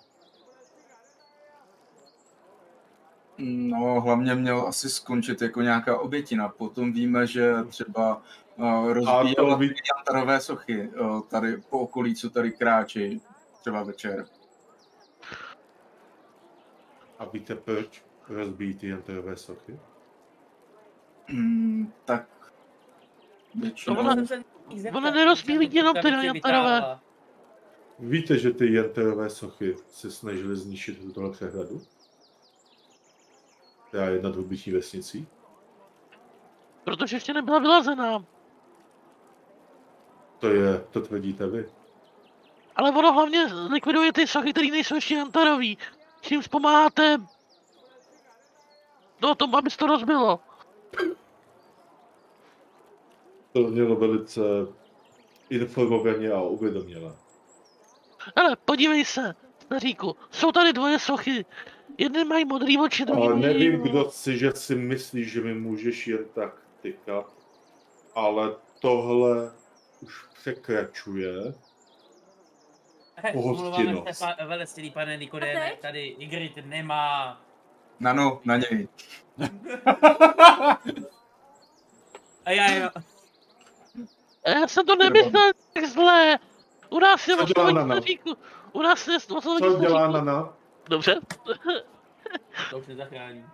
No, 3.39 4.01
hlavně 4.01 4.35
měl 4.35 4.67
asi 4.69 4.91
skončit 4.91 5.43
jako 5.43 5.63
nějaká 5.63 5.99
obětina. 6.01 6.49
Potom 6.49 6.93
víme, 6.93 7.27
že 7.27 7.55
třeba 7.69 8.23
uh, 8.57 8.93
rozbíjel 8.93 9.57
ví- 9.59 9.75
jantarové 9.97 10.41
sochy 10.41 10.89
uh, 10.89 11.21
tady 11.23 11.57
po 11.57 11.79
okolí, 11.79 12.15
co 12.15 12.31
tady 12.31 12.53
kráčí 12.53 13.23
třeba 13.61 13.83
večer. 13.83 14.27
A 17.19 17.25
víte 17.25 17.55
proč 17.55 18.03
rozbíjí 18.29 18.75
ty 18.75 18.89
jantarové 18.89 19.37
sochy? 19.37 19.79
Hmm, 21.27 21.93
tak 22.05 22.25
No, 23.55 23.61
většinou... 23.63 24.01
ona- 24.01 24.17
ona 24.95 25.11
nerozbíjí 25.11 25.75
jenom 25.75 25.95
ty 26.03 26.09
jantarové. 26.27 26.99
Víte, 27.99 28.39
že 28.39 28.51
ty 28.51 28.75
jantarové 28.75 29.31
sochy 29.31 29.77
se 29.91 30.11
snažili 30.11 30.57
zničit 30.57 30.99
tuto 30.99 31.31
přehradu? 31.31 31.83
Která 33.89 34.09
je 34.09 34.23
nad 34.23 34.37
Hudbiční 34.37 34.73
vesnicí? 34.73 35.27
Protože 36.85 37.17
ještě 37.17 37.33
nebyla 37.35 37.59
vylazená. 37.59 38.25
To 40.39 40.49
je, 40.49 40.85
to 40.91 41.01
tvrdíte 41.01 41.47
vy. 41.47 41.69
Ale 42.77 42.91
ono 42.91 43.13
hlavně 43.13 43.45
likviduje 43.71 44.13
ty 44.13 44.27
sochy, 44.27 44.53
které 44.53 44.67
nejsou 44.67 44.95
ještě 44.95 45.15
jantarový. 45.15 45.79
Čím 46.21 46.43
pomáháte 46.51 47.19
do 49.21 49.35
tom, 49.35 49.55
aby 49.55 49.71
se 49.71 49.79
to 49.79 49.87
rozbilo. 49.87 50.41
To 53.53 53.61
mělo 53.61 53.97
velice 53.97 54.41
informovaně 55.51 56.33
a 56.33 56.43
uvědoměle. 56.43 57.28
Ale 58.37 58.57
podívej 58.65 59.05
se, 59.05 59.35
staříku, 59.61 60.17
jsou 60.31 60.53
tady 60.53 60.73
dvoje 60.73 60.99
sochy. 60.99 61.45
Jedny 61.99 62.25
mají 62.25 62.45
modrý 62.45 62.79
oči, 62.79 63.05
druhý 63.05 63.23
Ale 63.23 63.37
nevím, 63.37 63.83
kdo 63.83 64.11
si, 64.11 64.39
že 64.39 64.53
si 64.53 64.75
myslí, 64.75 65.25
že 65.25 65.41
mi 65.41 65.55
můžeš 65.55 66.07
jen 66.07 66.25
tak 66.35 66.55
tykat, 66.83 67.33
ale 68.15 68.55
tohle 68.81 69.53
už 70.01 70.27
překračuje. 70.41 71.55
Pohostinnost. 73.33 74.21
pa, 74.21 74.37
velectilý 74.47 74.91
pane 74.91 75.17
Nikodéme, 75.17 75.71
teď? 75.71 75.81
tady 75.81 76.07
Igrit 76.07 76.53
nemá... 76.67 77.41
Nano, 78.01 78.41
na 78.45 78.57
něj. 78.57 78.89
A 82.45 82.51
já, 82.51 82.71
já, 82.71 82.91
Já 84.47 84.69
jsem 84.69 84.87
to 84.87 84.97
nemyslel 84.97 85.53
tak 85.73 85.85
zlé. 85.85 86.39
U 86.91 86.99
nás 86.99 87.29
je 87.29 87.37
oslovení 87.37 87.75
Nana? 87.75 87.95
staříku. 87.95 88.35
U 88.73 88.83
nás 88.83 89.09
je 89.09 89.17
oslovení 89.17 89.59
Co 89.59 89.81
dělá 89.81 90.01
staříku. 90.01 90.25
Nana? 90.25 90.55
Dobře. 90.89 91.21
to 92.71 92.79
už 92.79 92.87
nezachrání. 92.87 93.45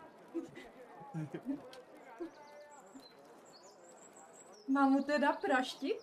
Mám 4.68 4.92
mu 4.92 5.03
teda 5.03 5.33
praštit? 5.33 5.97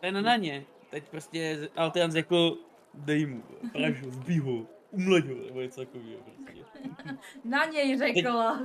Ten 0.00 0.24
na 0.24 0.36
ně. 0.36 0.64
Teď 0.90 1.04
prostě 1.08 1.68
Altian 1.76 2.10
řekl, 2.10 2.56
dej 2.94 3.26
mu, 3.26 3.42
pražu, 3.72 4.10
zbí 4.10 4.38
ho, 4.38 4.66
umleď 4.90 5.28
ho, 5.28 5.34
nebo 5.34 5.60
něco 5.60 5.80
takového 5.80 6.20
prostě. 6.22 6.64
Na 7.44 7.64
něj 7.64 7.98
řekla. 7.98 8.60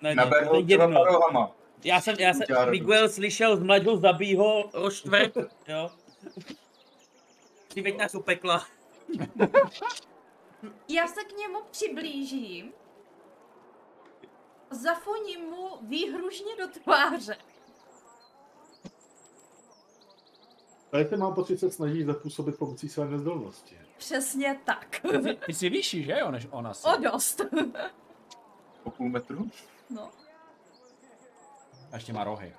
Na 0.00 0.10
ně, 0.10 0.14
Naber 0.14 0.44
to 0.44 0.50
ho 0.50 0.56
je 0.56 0.64
jedno. 0.66 1.54
Já 1.84 2.00
jsem, 2.00 2.16
já 2.18 2.34
jsem. 2.34 2.70
Miguel 2.70 3.08
slyšel, 3.08 3.56
zmlaď 3.56 3.84
ho, 3.84 3.96
zabij 3.96 4.36
ho, 4.36 4.70
roštve, 4.74 5.30
jo. 5.68 5.90
Přiveď 7.68 7.98
nás 7.98 8.12
do 8.12 8.20
pekla. 8.20 8.66
Já 10.88 11.06
se 11.06 11.24
k 11.24 11.32
němu 11.36 11.62
přiblížím. 11.70 12.72
Zafoním 14.70 15.40
mu 15.40 15.68
výhružně 15.82 16.56
do 16.56 16.68
tváře. 16.68 17.36
Tady 20.90 21.04
ten 21.04 21.20
mám 21.20 21.34
pocit, 21.34 21.58
se 21.58 21.70
snaží 21.70 22.04
zapůsobit 22.04 22.58
pomocí 22.58 22.88
své 22.88 23.08
nezdolnosti. 23.08 23.78
Přesně 23.96 24.60
tak. 24.64 25.00
Ty, 25.24 25.38
ty 25.46 25.54
jsi 25.54 25.68
vyšší, 25.68 26.04
že 26.04 26.18
jo, 26.20 26.30
než 26.30 26.48
ona 26.50 26.74
si. 26.74 26.88
O 26.88 26.96
dost. 26.96 27.40
Po 28.82 28.90
půl 28.90 29.08
metru. 29.08 29.50
No. 29.90 30.10
A 31.92 31.96
ještě 31.96 32.12
má 32.12 32.24
rohy. 32.24 32.56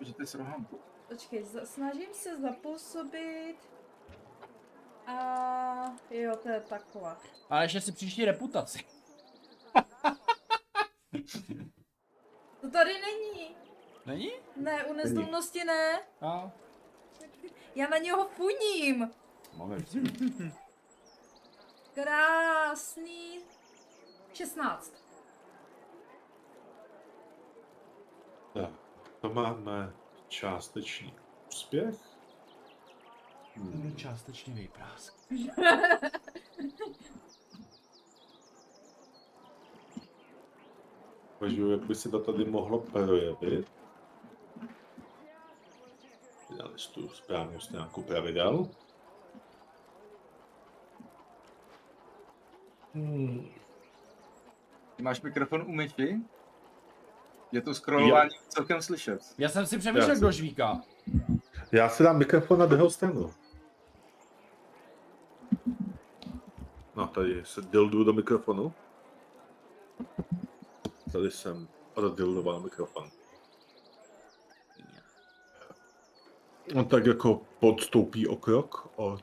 Můžete 0.00 0.26
s 0.26 0.34
rohama. 0.34 0.66
Počkej, 1.08 1.42
za- 1.44 1.66
snažím 1.66 2.14
se 2.14 2.40
zapůsobit. 2.40 3.56
A 5.06 5.16
jo, 6.10 6.36
to 6.36 6.48
je 6.48 6.60
taková. 6.60 7.18
Ale 7.50 7.64
ještě 7.64 7.80
si 7.80 7.92
příští 7.92 8.24
reputaci. 8.24 8.78
To 12.60 12.70
tady 12.70 12.92
není. 13.00 13.56
Není? 14.06 14.30
Ne, 14.56 14.84
u 14.84 14.92
nezdolnosti 14.92 15.64
ne. 15.64 16.00
A, 16.20 16.50
Já 17.74 17.88
na 17.88 17.98
něho 17.98 18.28
funím. 18.28 19.10
Krásný. 21.94 23.40
16. 24.32 24.92
Tak, 28.54 28.70
to 29.20 29.28
máme 29.28 29.92
částečný 30.28 31.14
úspěch. 31.48 31.94
Hmm. 33.54 33.96
Částečně 33.96 34.54
výprask. 34.54 35.14
Uvažuji, 41.40 41.72
jak 41.72 41.84
by 41.84 41.94
se 41.94 42.08
to 42.08 42.20
tady 42.20 42.44
mohlo 42.44 42.80
projevit. 42.80 43.72
Já 46.58 46.66
listuju 46.66 47.08
správnou 47.08 47.60
stránku 47.60 48.02
pravidel. 48.02 48.70
Hmm. 52.94 53.48
Máš 55.00 55.20
mikrofon 55.20 55.62
u 55.62 55.72
myši? 55.72 56.20
Je 57.52 57.60
to 57.60 57.74
scrollování 57.74 58.30
celkem 58.48 58.82
slyšet. 58.82 59.20
Já 59.38 59.48
jsem 59.48 59.66
si 59.66 59.78
přemýšlel, 59.78 60.08
Já 60.08 60.14
kdo 60.14 60.26
jsem- 60.26 60.32
žvíká. 60.32 60.80
Já 61.72 61.88
si 61.88 62.02
dám 62.02 62.18
mikrofon 62.18 62.58
na 62.58 62.66
druhou 62.66 62.90
stranu. 62.90 63.34
No, 66.96 67.06
tady 67.06 67.42
se 67.44 67.62
dildu 67.62 68.04
do 68.04 68.12
mikrofonu. 68.12 68.72
Tady 71.12 71.30
jsem 71.30 71.68
oddildoval 71.94 72.60
mikrofon. 72.60 73.10
On 76.76 76.84
tak 76.88 77.06
jako 77.06 77.40
podstoupí 77.60 78.28
o 78.28 78.36
krok 78.36 78.88
od 78.96 79.22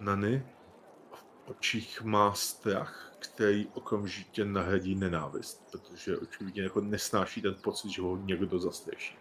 Nany. 0.00 0.46
V 1.46 1.50
očích 1.50 2.02
má 2.02 2.34
strach, 2.34 3.12
který 3.18 3.68
okamžitě 3.74 4.44
nahradí 4.44 4.94
nenávist, 4.94 5.68
protože 5.70 6.18
očividně 6.18 6.62
jako 6.62 6.80
nesnáší 6.80 7.42
ten 7.42 7.54
pocit, 7.54 7.90
že 7.90 8.02
ho 8.02 8.16
někdo 8.16 8.58
zastraší. 8.58 9.18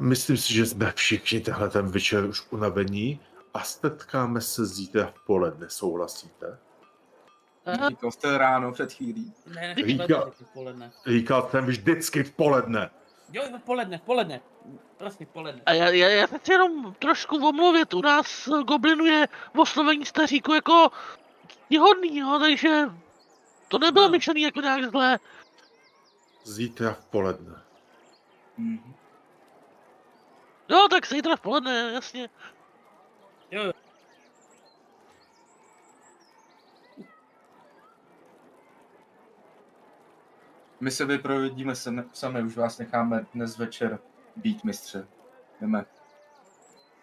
Myslím 0.00 0.36
si, 0.36 0.54
že 0.54 0.66
jsme 0.66 0.92
všichni 0.92 1.40
tenhle 1.40 1.70
ten 1.70 1.86
večer 1.86 2.24
už 2.24 2.46
unavení 2.50 3.20
a 3.54 3.64
setkáme 3.64 4.40
se 4.40 4.66
zítra 4.66 5.06
v 5.06 5.24
poledne, 5.26 5.70
souhlasíte? 5.70 6.58
Aha, 7.66 7.88
Říkal 7.88 8.10
jste 8.10 8.38
ráno 8.38 8.72
před 8.72 8.92
chvílí. 8.92 9.32
Ne, 9.46 9.74
ne, 9.74 10.06
poledne. 10.54 10.92
Říkal 11.06 11.48
jsem 11.50 11.66
vždycky 11.66 12.24
v 12.24 12.30
poledne. 12.32 12.90
Jo, 13.32 13.42
v 13.58 13.62
poledne, 13.62 13.98
v 13.98 14.02
poledne. 14.02 14.40
Prostě 14.96 15.24
v 15.24 15.28
poledne. 15.28 15.62
A 15.66 15.72
já, 15.72 15.88
já, 15.88 16.08
já 16.08 16.26
se 16.26 16.38
chci 16.38 16.52
jenom 16.52 16.94
trošku 16.98 17.48
omluvit, 17.48 17.94
u 17.94 18.02
nás 18.02 18.48
Goblinu 18.48 19.04
je 19.04 19.28
oslovení 19.56 20.06
staříku 20.06 20.54
jako 20.54 20.88
hodný, 21.80 22.16
jo, 22.18 22.38
takže 22.40 22.84
to 23.68 23.78
nebylo 23.78 24.06
No. 24.06 24.12
myšlený 24.12 24.42
jako 24.42 24.60
nějak 24.60 24.90
zlé. 24.90 25.18
Zítra 26.44 26.92
v 26.92 27.04
poledne. 27.06 27.54
Mhm. 28.58 28.94
Jo, 30.68 30.86
tak 30.90 31.06
zítra 31.06 31.36
v 31.36 31.40
poledne, 31.40 31.90
jasně. 31.94 32.28
Jo, 33.50 33.72
My 40.80 40.90
se 40.90 41.04
vyprovedíme 41.04 41.76
sami, 41.76 42.02
sami, 42.12 42.42
už 42.42 42.56
vás 42.56 42.78
necháme 42.78 43.26
dnes 43.34 43.58
večer 43.58 43.98
být 44.36 44.64
mistře. 44.64 45.08
Jdeme. 45.60 45.84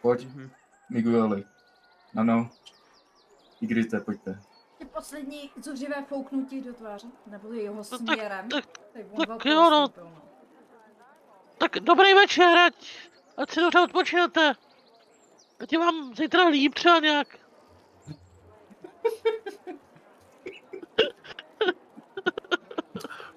Pojď, 0.01 0.25
Mhm. 0.25 0.51
Migueli. 0.89 1.43
Ano. 2.17 2.49
Igrite, 3.61 3.99
pojďte. 3.99 4.41
Ty 4.77 4.85
poslední 4.85 5.51
zuřivé 5.61 6.03
fouknutí 6.05 6.61
do 6.61 6.73
tváře, 6.73 7.07
nebo 7.27 7.53
jeho 7.53 7.83
tak- 7.83 7.99
směrem. 7.99 8.49
tak- 8.49 8.65
on 9.11 9.17
tak 9.17 9.27
velkou 9.27 9.49
jo, 9.49 9.69
no. 9.69 9.87
no. 9.97 10.21
Tak 11.57 11.71
dobrý 11.79 12.13
večer, 12.13 12.57
ať, 12.57 12.99
ať 13.37 13.51
si 13.51 13.59
dobře 13.59 13.79
odpočinete. 13.79 14.53
Ať 15.59 15.73
je 15.73 15.79
vám 15.79 16.15
zítra 16.15 16.47
líp 16.47 16.73
třeba 16.73 16.99
nějak. 16.99 17.27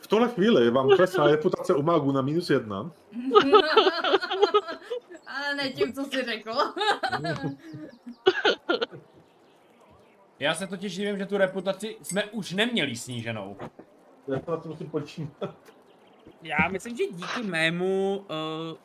V 0.09 0.11
tuhle 0.11 0.29
chvíli 0.29 0.71
vám 0.71 0.89
klesá 0.97 1.27
reputace 1.27 1.75
u 1.75 1.83
mágu 1.83 2.13
na 2.13 2.23
minus 2.23 2.51
jedna. 2.51 2.93
Ale 5.27 5.55
ne 5.55 5.71
tím, 5.71 5.93
co 5.93 6.05
jsi 6.05 6.25
řekl. 6.25 6.53
Já 10.39 10.55
se 10.55 10.67
totiž 10.67 10.97
divím, 10.97 11.19
že 11.19 11.27
tu 11.27 11.37
reputaci 11.37 11.97
jsme 12.03 12.25
už 12.25 12.53
neměli 12.53 12.97
sníženou. 12.97 13.57
Já 14.29 14.39
to 14.39 14.51
na 14.51 14.57
to 14.57 14.69
musím 14.69 14.91
počítat. 14.91 15.55
Já 16.43 16.69
myslím, 16.69 16.97
že 16.97 17.05
díky 17.07 17.43
mému, 17.43 18.17
uh, 18.19 18.77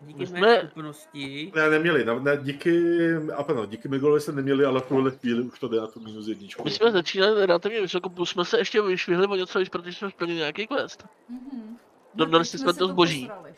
díky 0.00 0.18
mé 0.20 0.26
jsme- 0.26 0.56
schopnosti, 0.58 1.52
Ne, 1.56 1.70
neměli, 1.70 2.04
ne, 2.04 2.20
ne, 2.20 2.36
díky, 2.42 2.96
a 3.36 3.42
pardon, 3.42 3.66
díky 3.70 3.88
Miguelovi 3.88 4.20
se 4.20 4.32
neměli, 4.32 4.64
ale 4.64 4.80
v 4.80 4.86
tuhle 4.86 5.10
chvíli 5.10 5.42
už 5.42 5.58
to 5.58 5.68
jde 5.68 5.80
na 5.80 5.86
tu 5.86 6.00
minus 6.00 6.28
jedničku. 6.28 6.62
My 6.64 6.70
jsme 6.70 6.92
začínali 6.92 7.46
relativně 7.46 7.80
vysoko, 7.80 8.08
plus 8.08 8.30
jsme 8.30 8.44
se 8.44 8.58
ještě 8.58 8.82
vyšvihli 8.82 9.26
o 9.26 9.34
něco 9.36 9.58
víc, 9.58 9.68
protože 9.68 9.92
jsme 9.98 10.10
splnili 10.10 10.38
nějaký 10.38 10.66
quest. 10.66 11.06
Mhm. 11.28 11.76
Dodali 12.14 12.44
teď 12.44 12.60
jsme 12.60 12.72
to 12.72 12.88
zboží. 12.88 13.20
posrali. 13.26 13.54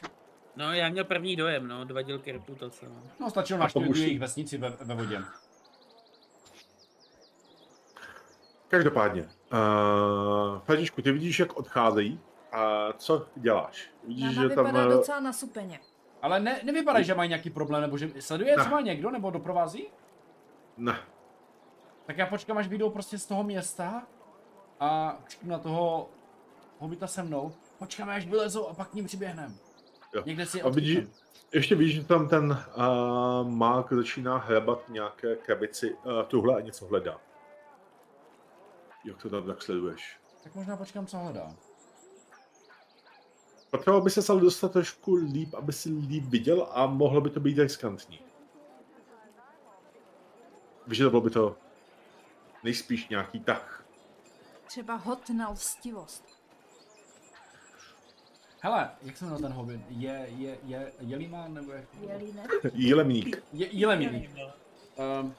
no 0.56 0.72
já 0.74 0.88
měl 0.88 1.04
první 1.04 1.36
dojem, 1.36 1.68
no, 1.68 1.84
dva 1.84 2.02
dílky 2.02 2.32
reputace, 2.32 2.86
no. 2.88 3.02
No 3.20 3.30
stačilo 3.30 3.66
pomůž- 3.72 3.98
jejich 3.98 4.20
vesnici 4.20 4.58
ve, 4.58 4.70
ve 4.84 4.94
vodě. 4.94 5.22
Každopádně, 8.68 9.22
uh, 9.22 10.58
Františku, 10.60 11.02
ty 11.02 11.12
vidíš, 11.12 11.38
jak 11.38 11.56
odcházejí. 11.56 12.20
A 12.52 12.92
co 12.92 13.26
děláš? 13.36 13.90
Vidíš, 14.04 14.36
Náma 14.36 14.48
že 14.48 14.54
tam... 14.54 14.64
vypadá 14.66 14.86
eh, 14.86 14.92
docela 14.92 15.20
nasupeně. 15.20 15.80
Ale 16.22 16.40
ne, 16.40 16.60
nevypadá, 16.64 17.02
že 17.02 17.14
mají 17.14 17.28
nějaký 17.28 17.50
problém, 17.50 17.82
nebo 17.82 17.98
že 17.98 18.10
sleduje 18.20 18.56
Ne. 18.56 18.62
třeba 18.62 18.80
někdo, 18.80 19.10
nebo 19.10 19.30
doprovází? 19.30 19.86
Ne, 20.76 20.98
Tak 22.06 22.18
já 22.18 22.26
počkám, 22.26 22.58
až 22.58 22.68
vyjdou 22.68 22.90
prostě 22.90 23.18
z 23.18 23.26
toho 23.26 23.44
města 23.44 24.02
a 24.80 25.18
křiknu 25.24 25.50
na 25.50 25.58
toho 25.58 26.08
hobita 26.78 27.06
se 27.06 27.22
mnou. 27.22 27.52
Počkáme, 27.78 28.14
až 28.14 28.26
vylezou 28.26 28.68
a 28.68 28.74
pak 28.74 28.88
k 28.90 28.94
ním 28.94 29.04
přiběhneme. 29.06 29.54
Jo. 30.14 30.22
Někde 30.26 30.46
si 30.46 30.58
je 30.58 30.62
A 30.62 30.68
vidí- 30.68 31.08
ještě 31.54 31.74
víš, 31.74 31.94
že 31.94 32.04
tam 32.04 32.28
ten 32.28 32.50
uh, 32.76 33.48
mák 33.48 33.92
začíná 33.92 34.36
hrabat 34.36 34.88
nějaké 34.88 35.36
krabici, 35.36 35.94
uh, 35.94 36.22
tuhle 36.22 36.56
a 36.56 36.60
něco 36.60 36.86
hledá. 36.86 37.20
Jak 39.04 39.22
to 39.22 39.30
tam 39.30 39.46
tak 39.46 39.62
sleduješ? 39.62 40.18
Tak 40.42 40.54
možná 40.54 40.76
počkám, 40.76 41.06
co 41.06 41.16
hledá. 41.18 41.56
Potřeboval 43.72 44.02
by 44.02 44.10
se 44.10 44.32
ale 44.32 44.40
dostat 44.40 44.72
trošku 44.72 45.14
líp, 45.14 45.54
aby 45.54 45.72
si 45.72 45.88
líp 45.88 46.24
viděl 46.24 46.68
a 46.72 46.86
mohlo 46.86 47.20
by 47.20 47.30
to 47.30 47.40
být 47.40 47.58
riskantní. 47.58 48.20
Víš, 50.86 50.98
že 50.98 51.04
to 51.04 51.10
bylo 51.10 51.22
by 51.22 51.30
to 51.30 51.56
nejspíš 52.64 53.08
nějaký 53.08 53.40
tah. 53.40 53.84
Třeba 54.66 54.94
hot 54.94 55.30
na 55.30 55.48
lstivost. 55.48 56.24
Hele, 58.60 58.90
jak 59.02 59.16
se 59.16 59.24
jmenuje 59.24 59.42
ten 59.42 59.52
hobit? 59.52 59.80
Je, 59.88 60.26
je, 60.36 60.58
je, 60.64 60.92
Jelimán 61.00 61.54
nebo 61.54 61.72
jak? 61.72 61.84
Je 62.00 62.32
ne? 62.34 62.46
Jílemník. 62.74 63.42
Je, 63.52 63.66
Jelemník. 63.66 64.30
Um, 65.20 65.34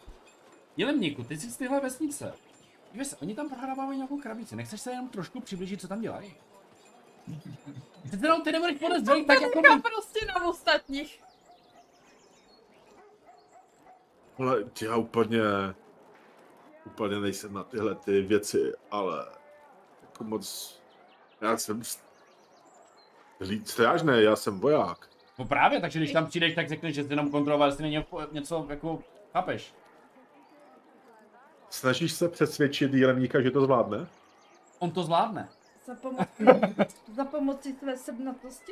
Jelemníku, 0.78 1.24
ty 1.24 1.38
jsi 1.38 1.52
z 1.52 1.58
téhle 1.58 1.80
vesnice. 1.80 2.34
Se, 3.04 3.16
oni 3.16 3.36
tam 3.36 3.50
prohrávají 3.50 3.98
nějakou 3.98 4.22
krabici. 4.22 4.56
Nechceš 4.56 4.82
se 4.82 4.92
jenom 4.92 5.10
trošku 5.10 5.42
přiblížit, 5.42 5.82
co 5.82 5.88
tam 5.88 6.02
dělají? 6.02 6.36
Přece 8.08 8.26
jenom 8.26 8.44
ty 8.44 8.52
nebudeš 8.52 8.78
podezřelý, 8.80 9.26
tak 9.26 9.42
jako 9.42 9.60
Říkám 9.60 9.82
prostě 9.82 10.26
na 10.26 10.48
ostatních. 10.48 11.24
Ale 14.40 14.64
já 14.82 14.96
úplně, 14.96 15.42
úplně 16.86 17.20
nejsem 17.20 17.54
na 17.54 17.64
tyhle 17.64 17.96
ty 17.96 18.22
věci, 18.22 18.74
ale 18.92 19.26
jako 20.02 20.24
moc, 20.24 20.78
já 21.42 21.58
jsem 21.58 21.84
s- 21.84 22.04
lid 23.40 23.68
strážné, 23.68 24.22
já 24.22 24.36
jsem 24.36 24.60
voják. 24.60 25.10
No 25.38 25.46
právě, 25.46 25.82
takže 25.82 26.00
když 26.00 26.12
tam 26.12 26.26
přijdeš, 26.28 26.56
tak 26.56 26.70
řekneš, 26.70 26.96
že 26.96 27.04
jsi 27.04 27.10
jenom 27.12 27.32
kontroloval, 27.32 27.68
jestli 27.70 27.84
není 27.84 28.06
něco 28.32 28.66
jako, 28.70 29.00
chápeš? 29.34 29.74
Snažíš 31.70 32.12
se 32.14 32.30
přesvědčit 32.30 32.94
jílemníka, 32.94 33.42
že 33.42 33.52
to 33.52 33.62
zvládne? 33.62 34.08
On 34.80 34.92
to 34.92 35.04
zvládne. 35.04 35.50
Za, 35.86 35.94
pomo- 35.94 36.86
za 37.14 37.26
pomoci 37.26 37.74
své 37.74 37.98
sednatosti? 37.98 38.72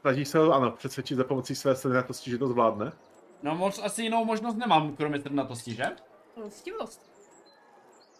Snažíš 0.00 0.28
se 0.28 0.38
ho, 0.38 0.52
ano, 0.52 0.70
přesvědčit 0.70 1.14
za 1.14 1.24
pomocí 1.24 1.54
své 1.54 1.76
sednatosti, 1.76 2.30
že 2.30 2.38
to 2.38 2.48
zvládne? 2.48 2.92
No 3.42 3.54
moc 3.54 3.78
asi 3.78 4.02
jinou 4.02 4.24
možnost 4.24 4.54
nemám, 4.56 4.96
kromě 4.96 5.20
srdnatosti, 5.20 5.74
že? 5.74 5.84
Lstivost. 6.36 7.12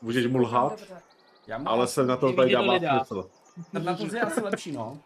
Můžeš 0.02 0.26
mu 0.26 0.38
lhát, 0.38 0.70
Dobře. 0.70 1.02
Já 1.46 1.58
mám 1.58 1.68
ale 1.68 1.86
se 1.86 2.06
na 2.06 2.16
to 2.16 2.32
tady 2.32 2.52
dává 2.52 2.78
smysl. 2.78 3.30
Srdnatost 3.70 4.12
je 4.12 4.20
asi 4.20 4.40
lepší, 4.40 4.72
no. 4.72 4.98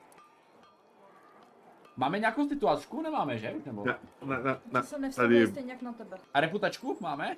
Máme 1.97 2.19
nějakou 2.19 2.49
situačku? 2.49 3.03
Nemáme, 3.03 3.39
že? 3.39 3.55
Nebo... 3.67 3.85
Ne, 3.85 3.99
ne, 4.25 4.43
ne, 4.43 4.61
ne. 4.73 4.81
To 4.81 4.87
se 4.87 4.99
nevztahuje 4.99 5.41
Tady 5.41 5.53
stejně 5.53 5.73
jak 5.73 5.83
na 5.83 5.93
tebe. 5.93 6.19
A 6.35 6.41
reputačku 6.41 6.97
máme? 7.01 7.37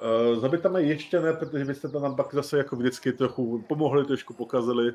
Uh, 0.00 0.40
zabitame 0.40 0.82
ještě 0.82 1.20
ne, 1.20 1.32
protože 1.32 1.64
byste 1.64 1.88
to 1.88 2.00
nám 2.00 2.16
pak 2.16 2.34
zase 2.34 2.58
jako 2.58 2.76
vždycky 2.76 3.12
trochu 3.12 3.62
pomohli, 3.68 4.04
trošku 4.04 4.34
pokazili. 4.34 4.92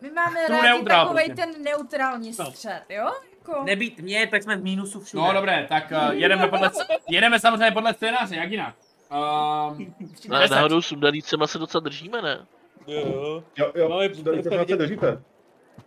My 0.00 0.10
máme 0.10 0.40
Tu 0.46 0.52
rádi 0.52 0.62
neutrál 0.68 1.04
takovej 1.06 1.26
prostě. 1.26 1.46
ten 1.52 1.62
neutrální 1.62 2.32
No. 2.38 2.44
střed, 2.46 2.82
jo? 2.88 3.12
Jako, 3.38 3.62
Nebýt 3.64 3.98
mě, 3.98 4.26
tak 4.26 4.42
jsme 4.42 4.56
v 4.56 4.62
mínusu 4.62 5.00
všude. 5.00 5.22
No 5.22 5.32
dobré, 5.32 5.66
tak 5.68 5.92
uh, 6.08 6.14
jedeme, 6.14 6.48
podle, 6.48 6.70
jedeme 7.10 7.40
samozřejmě 7.40 7.70
podle 7.70 7.94
scénáře, 7.94 8.36
jak 8.36 8.50
jinak. 8.50 8.74
Um, 9.10 9.94
Na, 10.28 10.46
náhodou 10.46 10.82
s 10.82 10.92
udalícema 10.92 11.46
se 11.46 11.58
docela 11.58 11.80
držíme, 11.80 12.22
ne? 12.22 12.46
Jo, 12.86 13.42
Jo, 13.58 13.72
jo, 13.74 13.88
Máme- 13.88 14.08
tady 14.08 14.42
to 14.42 14.56
na 14.56 14.64
to 14.64 14.76
držíte. 14.76 15.22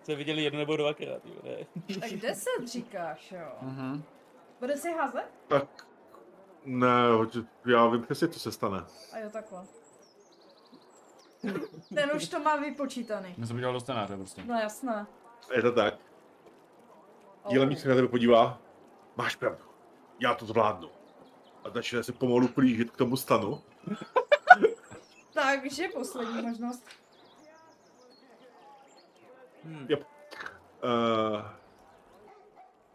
jste 0.03 0.15
viděli 0.15 0.43
jedno 0.43 0.59
nebo 0.59 0.75
dvakrát, 0.77 1.21
jo, 1.25 1.33
ne? 1.43 1.55
tak 1.99 2.11
deset 2.11 2.67
říkáš, 2.67 3.31
jo. 3.31 3.47
uh-huh. 3.67 4.01
Bude 4.59 4.77
si 4.77 4.91
házet? 4.93 5.25
Tak, 5.47 5.87
ne, 6.65 6.87
já 7.65 7.87
vím 7.87 8.01
přesně, 8.01 8.27
co 8.27 8.39
se 8.39 8.51
stane. 8.51 8.83
A 9.13 9.19
jo, 9.19 9.29
takhle. 9.29 9.65
Ten 11.95 12.11
už 12.15 12.27
to 12.27 12.39
má 12.39 12.55
vypočítaný. 12.55 13.35
Já 13.37 13.45
jsem 13.45 13.55
udělal 13.55 13.73
do 13.73 13.79
scénáře 13.79 14.17
prostě. 14.17 14.43
No 14.45 14.59
jasné. 14.59 15.07
Je 15.55 15.61
to 15.61 15.71
tak. 15.71 15.93
Dílemník 17.49 17.79
se 17.79 17.89
na 17.89 17.95
tebe 17.95 18.07
podívá. 18.07 18.61
Máš 19.15 19.35
pravdu. 19.35 19.63
Já 20.19 20.33
to 20.33 20.45
zvládnu. 20.45 20.89
A 21.63 21.69
začne 21.69 22.03
se 22.03 22.11
pomalu 22.11 22.47
plížit 22.47 22.91
k 22.91 22.97
tomu 22.97 23.17
stanu. 23.17 23.61
Takže 25.33 25.87
poslední 25.93 26.41
možnost. 26.41 26.87
Hm. 29.63 29.87
Uh, 29.89 31.41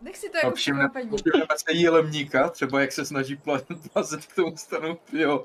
Nech 0.01 0.17
si 0.17 0.31
to 0.31 0.37
jako 0.39 0.51
všimne, 0.57 0.91
všimneme 0.95 1.47
se 1.57 1.73
jílemníka, 1.73 2.49
třeba 2.49 2.81
jak 2.81 2.93
se 2.93 3.05
snaží 3.05 3.37
pla- 3.37 3.89
plazit 3.93 4.27
k 4.27 4.35
tomu 4.35 4.57
stanu, 4.57 4.99
jo. 5.13 5.45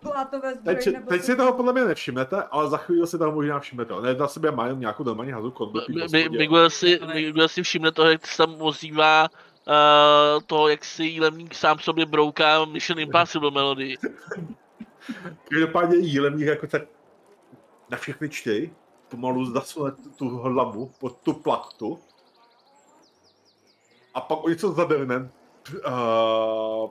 Plátové 0.00 0.54
zbroj 0.54 0.74
teď, 0.74 0.84
si- 0.84 0.92
nebo... 0.92 1.06
teď 1.10 1.22
si 1.22 1.36
toho 1.36 1.52
podle 1.52 1.72
mě 1.72 1.84
nevšimnete, 1.84 2.42
ale 2.42 2.70
za 2.70 2.76
chvíli 2.76 3.06
si 3.06 3.18
toho 3.18 3.32
možná 3.32 3.60
všimnete. 3.60 3.94
Ne, 4.02 4.14
na 4.14 4.28
sebe 4.28 4.50
má 4.50 4.64
jenom 4.64 4.80
nějakou 4.80 5.04
normální. 5.04 5.32
Mi- 5.32 6.06
Mi- 6.12 6.28
Miguel 6.28 6.70
si, 6.70 7.00
Miguel 7.14 7.48
si 7.48 7.62
všimne 7.62 7.92
toho, 7.92 8.10
jak 8.10 8.26
se 8.26 8.36
tam 8.36 8.62
ozývá 8.62 9.28
uh, 9.30 10.42
to, 10.46 10.68
jak 10.68 10.84
si 10.84 11.04
jílemník 11.04 11.54
sám 11.54 11.78
sobě 11.78 12.06
brouká 12.06 12.64
Mission 12.64 12.98
Impossible 12.98 13.50
melodii. 13.50 13.96
Každopádně 15.50 15.96
jílemník 15.96 16.46
jako 16.46 16.66
tak 16.66 16.82
na 17.90 17.98
všechny 17.98 18.28
čty, 18.28 18.72
pomalu 19.08 19.44
zasune 19.52 19.90
tu- 19.92 20.10
tu 20.10 20.28
hlavu 20.28 20.90
pod 21.00 21.18
tu 21.22 21.32
plachtu 21.32 21.98
a 24.14 24.20
pak 24.20 24.44
o 24.44 24.48
něco 24.48 24.72
zadrhne, 24.72 25.30
uh, 25.86 26.90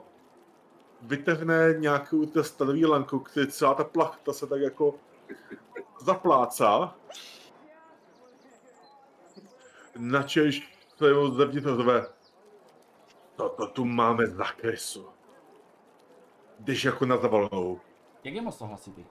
vytrhne 1.02 1.74
nějakou 1.78 2.26
tu 2.26 2.42
stanový 2.42 2.86
lanku, 2.86 3.18
který 3.18 3.46
celá 3.46 3.74
ta 3.74 3.84
plachta 3.84 4.32
se 4.32 4.46
tak 4.46 4.60
jako 4.60 4.94
zaplácá. 6.00 6.94
Načež 9.96 10.78
to 10.96 11.06
je 11.06 11.14
zevnitř 11.36 11.66
řve. 11.66 12.06
Toto 13.36 13.66
tu 13.66 13.84
máme 13.84 14.26
za 14.26 14.44
krysu. 14.44 15.08
Když 16.58 16.84
jako 16.84 17.06
na 17.06 17.16
zavalenou. 17.16 17.80
Jak 18.24 18.34
je 18.34 18.42
moc 18.42 18.58
to 18.58 18.66
hlasitý? 18.66 19.04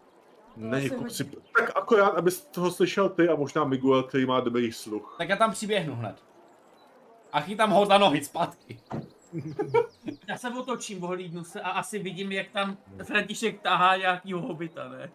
Není 0.55 0.86
asi 0.86 0.95
kupci. 0.95 1.24
hodně. 1.24 1.39
Tak 1.59 1.78
akorát, 1.78 2.07
abys 2.07 2.41
toho 2.41 2.72
slyšel 2.72 3.09
ty 3.09 3.30
a 3.30 3.36
možná 3.36 3.64
Miguel, 3.64 4.03
který 4.03 4.26
má 4.26 4.39
dobrý 4.39 4.72
sluch. 4.72 5.16
Tak 5.18 5.30
já 5.30 5.36
tam 5.36 5.51
přiběhnu 5.51 5.95
hned. 5.95 6.24
A 7.32 7.41
chytám 7.41 7.71
ho 7.71 7.86
za 7.86 7.97
nohy 7.97 8.23
zpátky. 8.23 8.79
Já 10.27 10.38
se 10.38 10.49
otočím, 10.49 11.03
ohlídnu 11.03 11.43
se 11.43 11.61
a 11.61 11.69
asi 11.69 11.99
vidím, 11.99 12.32
jak 12.32 12.49
tam 12.49 12.77
František 13.03 13.61
tahá 13.61 13.97
nějakýho 13.97 14.41
hobita, 14.41 14.89
ne? 14.89 15.11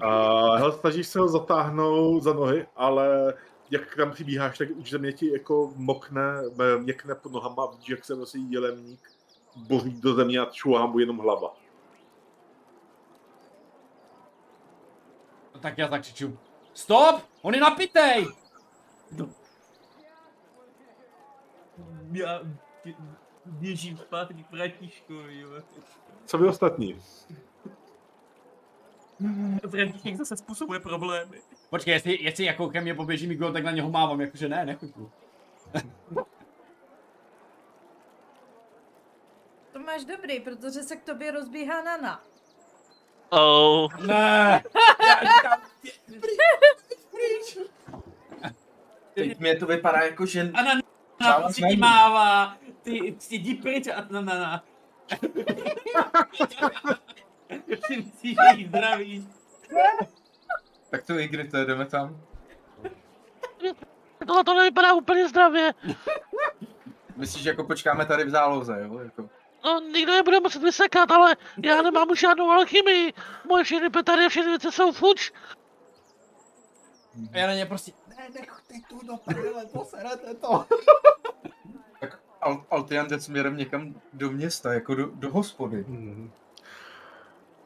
A 0.00 0.56
hele, 0.56 0.72
snažíš 0.72 1.06
se 1.06 1.18
ho 1.18 1.28
zatáhnout 1.28 2.22
za 2.22 2.32
nohy, 2.32 2.66
ale 2.76 3.34
jak 3.70 3.96
tam 3.96 4.10
přibíháš, 4.10 4.58
tak 4.58 4.68
už 4.76 4.90
země 4.90 5.12
ti 5.12 5.32
jako 5.32 5.72
mokne, 5.76 6.22
eh, 6.60 6.78
měkne 6.78 7.14
pod 7.14 7.32
nohama, 7.32 7.66
vidíš, 7.66 7.88
jak 7.88 8.04
se 8.04 8.16
nosí 8.16 8.52
jelemník, 8.52 9.10
boří 9.56 10.00
do 10.00 10.14
země 10.14 10.38
a 10.38 10.44
čuhá 10.44 10.86
mu 10.86 10.98
jenom 10.98 11.18
hlava. 11.18 11.54
Tak 15.60 15.78
já 15.78 15.88
zakřiču. 15.88 16.38
Stop! 16.74 17.22
On 17.42 17.54
je 17.54 17.60
napitej! 17.60 18.26
Já 22.12 22.40
bě- 22.84 22.94
běžím 23.46 23.96
zpátky 23.96 24.34
k 24.34 24.48
Františkovi, 24.48 25.40
jo. 25.40 25.50
Co 26.26 26.38
vy 26.38 26.48
ostatní? 26.48 27.00
František 29.70 30.16
zase 30.16 30.36
způsobuje 30.36 30.80
problémy. 30.80 31.42
Počkej, 31.70 31.94
jestli, 31.94 32.22
jestli 32.22 32.44
jako 32.44 32.68
ke 32.68 32.80
mně 32.80 32.94
poběží 32.94 33.26
Miguel, 33.26 33.52
tak 33.52 33.64
na 33.64 33.70
něho 33.70 33.90
mávám, 33.90 34.20
jakože 34.20 34.48
ne, 34.48 34.64
nechuťu. 34.64 35.10
To 39.72 39.78
máš 39.78 40.04
dobrý, 40.04 40.40
protože 40.40 40.82
se 40.82 40.96
k 40.96 41.04
tobě 41.04 41.30
rozbíhá 41.30 41.82
Nana. 41.82 42.24
Oh, 43.30 44.06
Ne! 44.06 44.62
Teď 49.14 49.38
mě 49.38 49.56
to 49.56 49.66
vypadá 49.66 50.00
jako, 50.00 50.26
že 50.26 50.50
A 50.54 50.62
na 51.22 51.32
Čau, 51.32 51.42
na 51.42 51.48
si 51.48 51.62
není. 51.62 51.76
mává, 51.76 52.56
ty 52.82 53.14
jdi 53.30 53.54
pryč 53.54 53.86
a 53.88 54.06
na 54.10 54.20
na 54.20 54.34
na. 54.38 54.64
Ty 57.88 57.96
myslíš, 57.96 58.36
že 58.52 58.56
jí 58.56 58.66
zdraví. 58.66 59.28
tak 60.90 61.02
to 61.06 61.18
Igrite, 61.18 61.64
jdeme 61.64 61.86
tam. 61.86 62.20
tohle 64.26 64.44
to 64.44 64.54
nevypadá 64.54 64.94
úplně 64.94 65.28
zdravě. 65.28 65.74
Myslíš, 67.16 67.42
že 67.42 67.50
jako 67.50 67.64
počkáme 67.64 68.06
tady 68.06 68.24
v 68.24 68.30
záloze, 68.30 68.80
jo? 68.82 68.98
Jako. 68.98 69.28
No, 69.64 69.80
nikdo 69.80 70.12
nebude 70.12 70.40
muset 70.40 70.62
vysekat, 70.62 71.10
ale 71.10 71.36
já 71.64 71.82
nemám 71.82 72.10
už 72.10 72.20
žádnou 72.20 72.50
alchymii. 72.50 73.12
Moje 73.48 73.64
všechny 73.64 73.90
petary 73.90 74.24
a 74.24 74.28
všechny 74.28 74.50
věci 74.50 74.72
jsou 74.72 74.92
fuč. 74.92 75.32
A 77.32 77.38
já 77.38 77.46
na 77.46 77.54
ně 77.54 77.66
prostě, 77.66 77.92
ne, 78.16 78.28
nechoďte 78.40 78.74
tu 78.88 79.06
do 79.06 79.16
prdele, 79.16 79.66
poserete 79.66 80.34
to. 80.34 80.64
Tak 82.00 82.18
Al- 82.40 82.64
Altian 82.70 83.08
jde 83.08 83.20
směrem 83.20 83.56
někam 83.56 83.94
do 84.12 84.30
města, 84.30 84.72
jako 84.72 84.94
do, 84.94 85.06
do 85.06 85.30
hospody. 85.30 85.84
Mhm. 85.88 86.30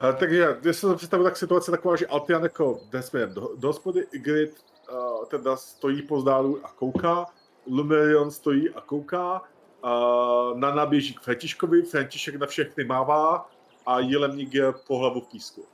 A, 0.01 0.13
takže, 0.13 0.57
když 0.61 0.77
se 0.77 0.87
to 0.87 0.97
představu, 0.97 1.25
tak 1.25 1.37
situace 1.37 1.71
je 1.71 1.77
taková, 1.77 1.97
že 1.97 2.07
Altian 2.07 2.43
jako 2.43 2.81
jde 2.91 3.03
směrem 3.03 3.35
do, 3.35 3.51
do 3.57 3.69
hospody, 3.69 4.07
Ygritte 4.13 4.61
uh, 4.93 5.25
teda 5.25 5.57
stojí 5.57 6.03
pozdálu 6.03 6.67
a 6.67 6.69
kouká, 6.69 7.27
Lumerion 7.67 8.31
stojí 8.31 8.71
a 8.71 8.81
kouká, 8.81 9.43
uh, 9.85 10.59
Nana 10.59 10.87
běží 10.87 11.15
k 11.15 11.21
Františkovi, 11.21 11.83
František 11.83 12.37
na 12.37 12.47
všechny 12.47 12.85
mává 12.85 13.51
a 13.87 14.01
Jelemník 14.01 14.55
je 14.55 14.73
po 14.73 14.99
hlavu 14.99 15.21
v 15.21 15.29
písku. 15.29 15.65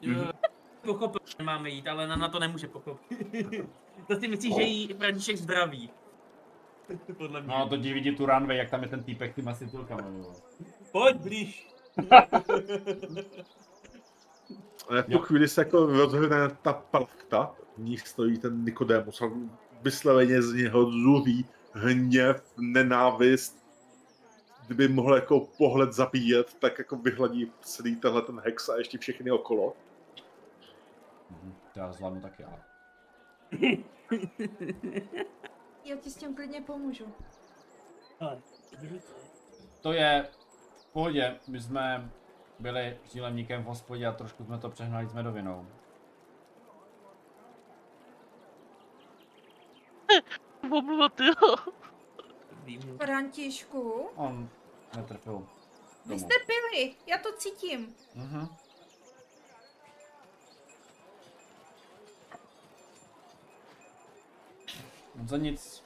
Jo, 0.00 0.32
Pochopil, 0.86 1.20
že 1.38 1.44
máme 1.44 1.70
jít, 1.70 1.88
ale 1.88 2.08
na, 2.08 2.16
na 2.16 2.28
to 2.28 2.38
nemůže 2.38 2.68
pochopit. 2.68 3.18
to 4.08 4.20
si 4.20 4.28
myslíš, 4.28 4.54
že 4.54 4.62
jí 4.62 4.94
František 4.94 5.36
zdraví. 5.36 5.90
Podle 7.16 7.40
mě. 7.40 7.48
No 7.48 7.68
to 7.68 7.76
ti 7.76 7.92
vidí 7.92 8.16
tu 8.16 8.26
runway, 8.26 8.56
jak 8.56 8.70
tam 8.70 8.82
je 8.82 8.88
ten 8.88 9.02
týpek 9.02 9.32
s 9.32 9.36
těma 9.36 9.54
světilkama, 9.54 10.08
jo. 10.18 10.32
Pojď 10.92 11.16
blíž. 11.16 11.68
A 14.88 15.02
v 15.02 15.06
tu 15.12 15.18
chvíli 15.18 15.48
se 15.48 15.60
jako 15.60 15.86
rozhrne 15.86 16.48
ta 16.62 16.72
plachta, 16.72 17.54
v 17.76 17.78
ní 17.78 17.98
stojí 17.98 18.38
ten 18.38 18.64
Nikodémus 18.64 19.22
a 19.22 19.30
vysloveně 19.82 20.42
z 20.42 20.52
něho 20.52 20.90
zuří 20.90 21.46
hněv, 21.72 22.44
nenávist. 22.56 23.66
Kdyby 24.66 24.88
mohl 24.88 25.14
jako 25.14 25.40
pohled 25.40 25.92
zabíjet, 25.92 26.54
tak 26.54 26.78
jako 26.78 26.96
vyhladí 26.96 27.52
celý 27.60 27.96
tenhle 27.96 28.22
ten 28.22 28.40
hex 28.44 28.68
a 28.68 28.76
ještě 28.76 28.98
všechny 28.98 29.30
okolo. 29.30 29.76
To 31.76 31.80
já 31.80 31.92
zvládnu 31.92 32.20
tak 32.20 32.38
já. 32.38 32.58
Já 35.84 35.96
ti 35.96 36.10
s 36.10 36.16
tím 36.16 36.34
klidně 36.34 36.60
pomůžu. 36.60 37.14
Ale, 38.20 38.40
To 39.80 39.92
je 39.92 40.28
v 40.76 40.86
pohodě, 40.92 41.40
my 41.48 41.60
jsme 41.60 42.10
byli 42.58 42.98
s 43.04 43.12
dílemníkem 43.12 43.62
v 43.62 43.66
hospodě 43.66 44.06
a 44.06 44.12
trošku 44.12 44.44
jsme 44.44 44.58
to 44.58 44.68
přehnali 44.70 45.06
s 45.06 45.12
medovinou. 45.12 45.66
Omluva, 50.72 51.08
tyjo. 51.08 51.56
vím. 52.64 52.98
Františku, 52.98 53.90
On 54.16 54.48
netrfil. 54.96 55.46
vy 56.06 56.18
jste 56.18 56.34
pili, 56.46 56.94
já 57.06 57.18
to 57.18 57.32
cítím. 57.32 57.94
Mhm. 58.14 58.48
On 65.20 65.28
za 65.28 65.36
nic 65.36 65.84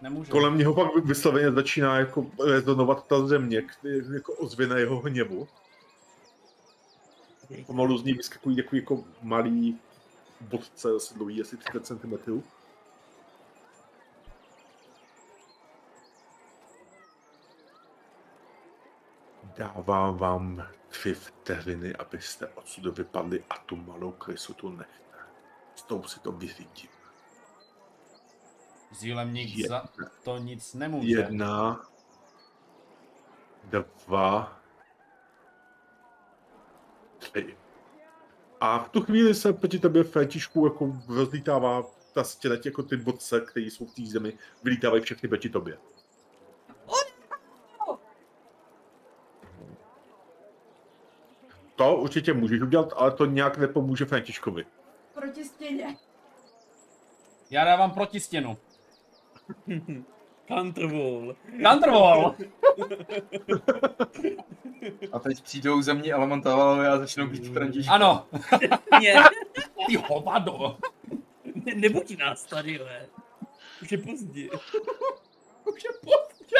nemůže. 0.00 0.30
Kolem 0.30 0.58
něho 0.58 0.74
pak 0.74 1.04
vysloveně 1.04 1.52
začíná 1.52 1.98
jako 1.98 2.26
rezonovat 2.44 3.06
ta 3.06 3.26
země, 3.26 3.62
který 3.62 3.98
jako 4.14 4.32
ozvěna 4.32 4.76
jeho 4.78 5.00
hněvu. 5.00 5.48
Pomalu 7.66 7.98
z 7.98 8.04
ní 8.04 8.12
vyskakují 8.12 8.56
jako, 8.56 8.76
jako 8.76 9.04
malý 9.22 9.80
bodce, 10.40 10.88
asi 10.96 11.14
dlouhý, 11.14 11.42
asi 11.42 11.56
30 11.56 11.86
cm. 11.86 12.42
Dávám 19.56 20.16
vám 20.16 20.68
dvě 21.00 21.14
vteřiny, 21.14 21.96
abyste 21.96 22.46
odsud 22.46 22.98
vypadli 22.98 23.44
a 23.50 23.58
tu 23.58 23.76
malou 23.76 24.12
krysu 24.12 24.54
tu 24.54 24.68
nechte. 24.68 25.18
S 25.74 25.82
tou 25.82 26.02
si 26.02 26.20
to 26.20 26.32
vyřídím. 26.32 26.95
Zílemník 28.92 29.56
Je- 29.58 29.68
za 29.68 29.84
to 30.24 30.38
nic 30.38 30.74
nemůže. 30.74 31.08
Jedna, 31.08 31.80
dva, 34.06 34.60
tři. 37.18 37.56
A 38.60 38.78
v 38.78 38.88
tu 38.88 39.02
chvíli 39.02 39.34
se 39.34 39.52
proti 39.52 39.78
tobě 39.78 40.04
Františku 40.04 40.66
jako 40.66 40.92
rozlítává 41.08 41.82
ta 42.14 42.24
stěleť 42.24 42.66
jako 42.66 42.82
ty 42.82 42.96
bodce, 42.96 43.40
které 43.40 43.66
jsou 43.66 43.86
v 43.86 43.94
té 43.94 44.02
zemi, 44.06 44.38
vylítávají 44.62 45.02
všechny 45.02 45.28
proti 45.28 45.48
tobě. 45.48 45.78
To 51.76 51.96
určitě 51.96 52.32
můžeš 52.32 52.62
udělat, 52.62 52.92
ale 52.96 53.10
to 53.12 53.26
nějak 53.26 53.58
nepomůže 53.58 54.04
Františkovi. 54.04 54.66
Proti 55.14 55.44
stěně. 55.44 55.96
Já 57.50 57.64
dávám 57.64 57.90
proti 57.90 58.20
stěnu. 58.20 58.56
Counterwall. 60.48 61.36
Counterwall! 61.62 62.34
A 65.12 65.18
teď 65.18 65.42
přijdou 65.42 65.82
ze 65.82 65.94
mě 65.94 66.12
elementálové 66.12 66.88
a 66.88 66.98
začnou 66.98 67.26
být 67.26 67.52
František. 67.52 67.92
Ano, 67.92 68.26
Ne, 69.02 69.14
ty 69.86 69.96
hovado. 69.96 70.76
ne, 71.54 71.74
nebuď 71.74 72.18
nás 72.18 72.44
tady, 72.44 72.74
jo. 72.74 72.86
Už 73.82 73.92
je 73.92 73.98
pozdě. 73.98 74.48
Už 75.64 75.84
je 75.84 75.90
pozdě. 76.00 76.56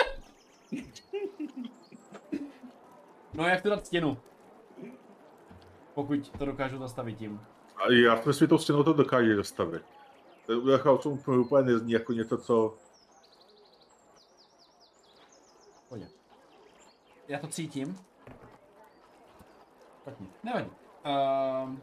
No 3.35 3.47
jak 3.49 3.63
to 3.63 3.71
dát 3.71 3.87
stěnu? 3.87 4.19
Pokud 5.95 6.29
to 6.39 6.45
dokážu 6.45 6.79
zastavit 6.79 7.19
tím. 7.19 7.41
A 7.77 7.93
já 7.93 8.17
si 8.23 8.29
myslím, 8.29 8.45
že 8.47 8.49
tou 8.49 8.59
stěnou 8.59 8.83
to 8.83 8.93
dokáže 8.93 9.35
dostavit. 9.37 9.83
Chaosu 10.77 11.23
úplně 11.27 11.73
nezní 11.73 11.93
jako 11.93 12.13
něco, 12.13 12.39
co... 12.39 12.75
Pojď. 15.89 16.03
Já 17.29 17.39
to 17.39 17.47
cítím. 17.47 17.99
Špatně. 20.01 20.27
Nevadí. 20.43 20.71
Um, 21.65 21.83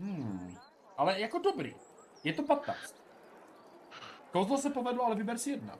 hmm. 0.00 0.56
Ale 0.96 1.20
jako 1.20 1.38
dobrý. 1.38 1.74
Je 2.24 2.32
to 2.32 2.42
15. 2.42 2.96
Kouzlo 4.32 4.58
se 4.58 4.70
povedlo, 4.70 5.04
ale 5.04 5.14
vyber 5.14 5.38
si 5.38 5.50
jedna. 5.50 5.78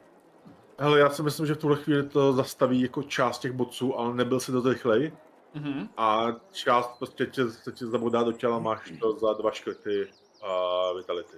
Hele, 0.78 0.98
já 0.98 1.10
si 1.10 1.22
myslím, 1.22 1.46
že 1.46 1.54
v 1.54 1.58
tuhle 1.58 1.76
chvíli 1.76 2.08
to 2.08 2.32
zastaví 2.32 2.80
jako 2.80 3.02
část 3.02 3.38
těch 3.38 3.52
bodců, 3.52 3.98
ale 3.98 4.14
nebyl 4.14 4.40
si 4.40 4.52
dost 4.52 4.66
rychlej. 4.66 5.12
Mhm. 5.54 5.88
A 5.96 6.26
část 6.52 6.98
prostě 6.98 7.26
tě, 7.26 7.50
se 7.50 7.72
tě 7.72 7.86
zabodá 7.86 8.22
do 8.22 8.32
těla, 8.32 8.58
máš 8.58 8.92
to 9.00 9.18
za 9.18 9.32
dva 9.32 9.50
škrty 9.50 10.08
a 10.42 10.92
vitality. 10.92 11.36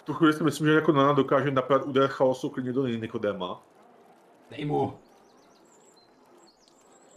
V 0.00 0.02
tu 0.02 0.14
chvíli 0.14 0.32
si 0.32 0.44
myslím, 0.44 0.66
že 0.66 0.72
jako 0.72 0.92
Nana 0.92 1.12
dokáže 1.12 1.50
napravit 1.50 1.86
úder 1.86 2.08
chaosu 2.08 2.50
klidně 2.50 2.72
do 2.72 2.86
Nikodéma. 2.86 3.62
Dej 4.50 4.64
mu. 4.64 4.98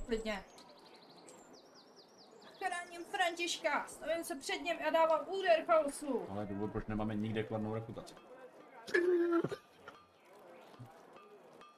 Klidně. 0.05 0.43
Chráním 2.57 3.05
Františka, 3.05 3.85
stavím 3.87 4.23
se 4.23 4.35
před 4.35 4.57
ním 4.57 4.77
a 4.87 4.89
dávám 4.89 5.19
úder 5.27 5.63
chaosu. 5.65 6.25
Ale 6.29 6.45
důvod, 6.45 6.71
proč 6.71 6.85
nemáme 6.87 7.15
nikde 7.15 7.43
kladnou 7.43 7.73
reputaci. 7.73 8.15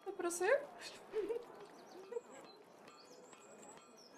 To 0.05 0.11
prosím? 0.17 0.53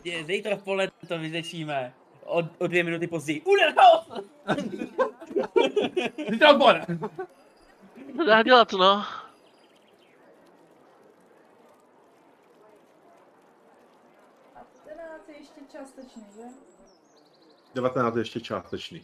Je, 0.03 0.25
zítra 0.25 0.55
v 0.55 0.63
poledne 0.63 1.07
to 1.07 1.19
vyřešíme. 1.19 1.93
O, 2.27 2.43
o 2.57 2.67
dvě 2.67 2.83
minuty 2.83 3.07
později. 3.07 3.41
Uder 3.41 3.73
chaos! 3.73 4.07
Zítra 6.29 6.49
odpoledne. 6.51 6.99
To 8.17 8.25
dá 8.25 8.43
dělat, 8.43 8.71
no. 8.71 9.05
A 14.55 14.65
14 14.83 15.29
je 15.29 15.37
ještě 15.37 15.61
částečně, 15.71 16.23
že? 16.35 16.43
19 17.75 18.15
je 18.15 18.21
ještě 18.21 18.39
částečný. 18.39 18.99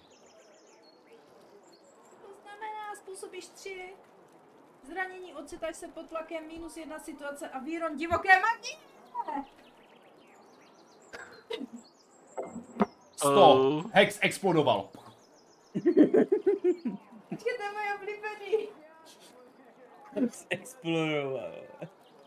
To 2.22 2.28
znamená, 2.42 2.96
způsobíš 2.96 3.48
3 3.48 3.94
zranění, 4.84 5.34
ocitáš 5.34 5.76
se 5.76 5.88
pod 5.88 6.10
tlakem, 6.10 6.48
minus 6.48 6.78
jedna 6.78 7.00
situace 7.00 7.50
a 7.50 7.60
výron 7.60 7.96
divoké 7.98 8.40
magie. 8.40 8.78
100. 13.24 13.54
Oh. 13.54 13.84
Hex 13.94 14.20
explodoval. 14.22 14.90
Počkej, 15.74 17.54
to 17.58 17.64
je 17.64 17.72
moje 17.74 17.96
oblíbený. 17.96 18.68
Exploroval. 20.50 21.52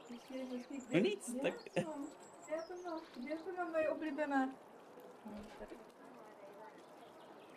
Počkej, 0.08 0.40
počkej, 0.50 0.80
No 0.94 0.98
nic, 1.00 1.34
tak- 1.42 1.54
já 1.76 1.82
to 1.82 1.90
mám? 1.90 2.06
Já 2.50 3.36
to 3.36 3.52
mám? 3.56 3.70
Moje? 3.72 4.26
No. 4.28 4.48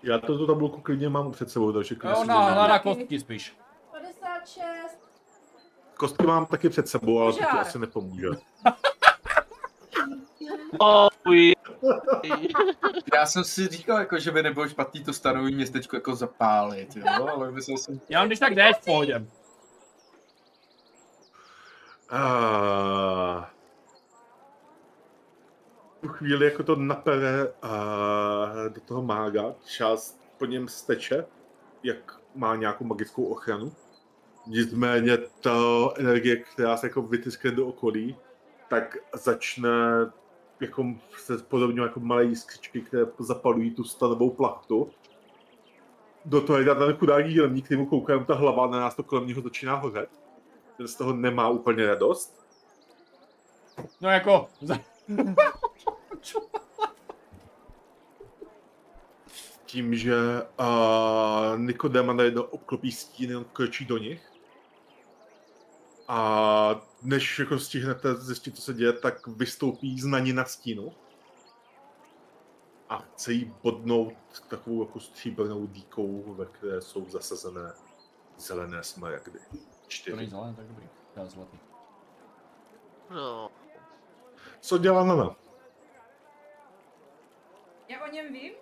Já 0.04 0.20
to 0.20 0.38
tu 0.38 0.48
tabulku 0.48 0.82
klidně 0.82 1.10
mám 1.10 1.32
před 1.32 1.52
sebou, 1.52 1.72
takže 1.72 1.96
klidně 1.96 2.16
Jo, 2.18 2.22
si 2.22 2.28
na, 2.28 2.40
můžu- 2.42 2.56
na, 2.56 2.68
na 2.68 2.80
kostky 2.80 3.20
spíš. 3.20 3.58
56. 3.92 5.00
Kostky 5.98 6.26
mám 6.28 6.46
taky 6.46 6.70
před 6.70 6.88
sebou, 6.88 7.20
ale 7.20 7.32
to 7.34 7.40
ti 7.40 7.46
asi 7.46 7.80
nepomůže. 7.80 8.28
Oh, 10.80 11.08
we... 11.28 11.52
Já 13.14 13.26
jsem 13.26 13.44
si 13.44 13.68
říkal, 13.68 14.00
jako, 14.00 14.20
že 14.20 14.32
by 14.32 14.44
nebylo 14.44 14.68
špatný 14.68 15.04
to 15.04 15.14
stanový 15.14 15.56
městečko 15.56 15.96
jako 15.96 16.16
zapálit, 16.16 16.96
jo, 16.96 17.28
ale 17.28 17.52
myslel 17.52 17.78
jsem, 17.78 18.02
Já 18.10 18.20
mám 18.20 18.28
když 18.28 18.40
tak 18.40 18.56
jdeš 18.56 18.76
v 18.78 18.86
pohodě. 18.86 19.26
A... 22.10 23.52
V 25.98 26.02
tu 26.02 26.08
chvíli 26.08 26.46
jako 26.46 26.64
to 26.64 26.76
napere 26.76 27.54
a 27.62 27.70
do 28.70 28.82
toho 28.82 29.04
mága, 29.04 29.56
část 29.66 30.20
po 30.38 30.46
něm 30.46 30.68
steče, 30.68 31.26
jak 31.84 32.20
má 32.36 32.56
nějakou 32.56 32.86
magickou 32.86 33.24
ochranu. 33.24 33.74
Nicméně 34.48 35.18
ta 35.18 35.60
energie, 35.98 36.36
která 36.36 36.78
se 36.78 36.88
jako 36.88 37.02
vytiskne 37.02 37.52
do 37.52 37.68
okolí, 37.68 38.18
tak 38.70 38.98
začne 39.14 39.70
jako 40.60 40.94
se 41.18 41.38
podobně 41.38 41.82
jako 41.82 42.00
malé 42.00 42.26
jiskřičky, 42.26 42.82
které 42.82 43.06
zapalují 43.20 43.72
tu 43.72 43.84
stanovou 43.84 44.30
plachtu. 44.30 44.92
Do 46.26 46.42
toho 46.42 46.60
je 46.60 46.76
ten 46.76 46.94
chudák 46.94 47.26
jídelník, 47.26 47.66
který 47.66 47.80
mu 47.80 47.86
kouká 47.86 48.24
ta 48.24 48.34
hlava, 48.34 48.68
na 48.68 48.80
nás 48.80 48.96
to 48.96 49.04
kolem 49.04 49.28
něho 49.28 49.42
začíná 49.42 49.76
hořet. 49.76 50.10
Ten 50.78 50.88
z 50.88 50.96
toho 50.96 51.14
nemá 51.14 51.50
úplně 51.50 51.86
radost. 51.86 52.46
No 54.02 54.10
jako, 54.10 54.48
Tím, 59.66 59.96
že 59.96 60.16
uh, 60.60 61.60
Nikodema 61.60 62.14
najednou 62.14 62.42
obklopí 62.42 62.92
stíny, 62.92 63.36
on 63.36 63.46
kročí 63.54 63.86
do 63.86 63.98
nich. 63.98 64.29
A 66.12 66.82
než 67.02 67.40
jako 67.40 67.60
stihnete 67.60 68.16
zjistit, 68.16 68.56
co 68.56 68.62
se 68.62 68.74
děje, 68.74 68.94
tak 68.94 69.28
vystoupí 69.28 70.00
z 70.02 70.06
naní 70.06 70.34
na 70.34 70.46
stínu. 70.46 70.94
A 72.90 72.98
chce 72.98 73.34
jí 73.34 73.54
bodnout 73.64 74.14
takovou 74.48 74.84
jako 74.86 75.00
stříbrnou 75.00 75.68
dýkou, 75.68 76.34
ve 76.34 76.46
které 76.46 76.82
jsou 76.82 77.10
zasazené 77.10 77.74
zelené 78.38 78.84
smaragdy. 78.84 79.40
to 79.52 79.58
Čtyři. 79.88 80.18
není 80.18 80.30
zelený, 80.30 80.56
tak 80.56 80.66
dobrý. 80.66 80.88
To 81.14 81.20
je 81.20 81.26
zlatý. 81.30 81.58
No. 83.10 83.52
Co 84.62 84.78
dělá 84.78 85.04
Nana? 85.06 85.36
Já 87.90 88.06
o 88.06 88.12
něm 88.12 88.34
vím? 88.34 88.54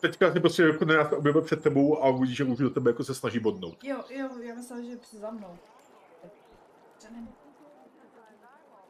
Teďka 0.00 0.32
si 0.32 0.40
prostě 0.40 0.62
jako 0.62 0.84
ne, 0.84 0.94
já 0.94 1.08
se 1.08 1.16
objevil 1.16 1.42
před 1.42 1.62
tebou 1.62 2.02
a 2.04 2.08
uvidíš, 2.08 2.36
že 2.36 2.44
už 2.44 2.58
do 2.58 2.70
tebe 2.70 2.90
jako 2.90 3.04
se 3.04 3.14
snaží 3.14 3.38
bodnout. 3.38 3.84
Jo, 3.84 4.04
jo, 4.10 4.28
já 4.42 4.54
myslím, 4.54 4.84
že 4.84 4.90
je 4.90 4.98
za 5.20 5.30
mnou. 5.30 5.58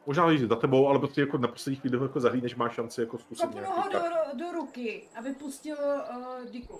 Možná 0.05 0.31
jít 0.31 0.49
za 0.49 0.55
tebou, 0.55 0.87
ale 0.87 0.99
prostě 0.99 1.21
jako 1.21 1.37
na 1.37 1.47
poslední 1.47 1.75
chvíli 1.79 2.03
jako 2.03 2.19
zahlídneš, 2.19 2.55
máš 2.55 2.73
šanci 2.73 3.01
jako 3.01 3.17
zkusit 3.17 3.45
Kopnu 3.45 3.63
ho 3.65 3.89
do, 3.89 3.99
tak. 3.99 4.35
do 4.35 4.51
ruky, 4.51 5.09
aby 5.19 5.33
pustil 5.33 5.77
uh, 5.77 6.51
Diku. 6.51 6.79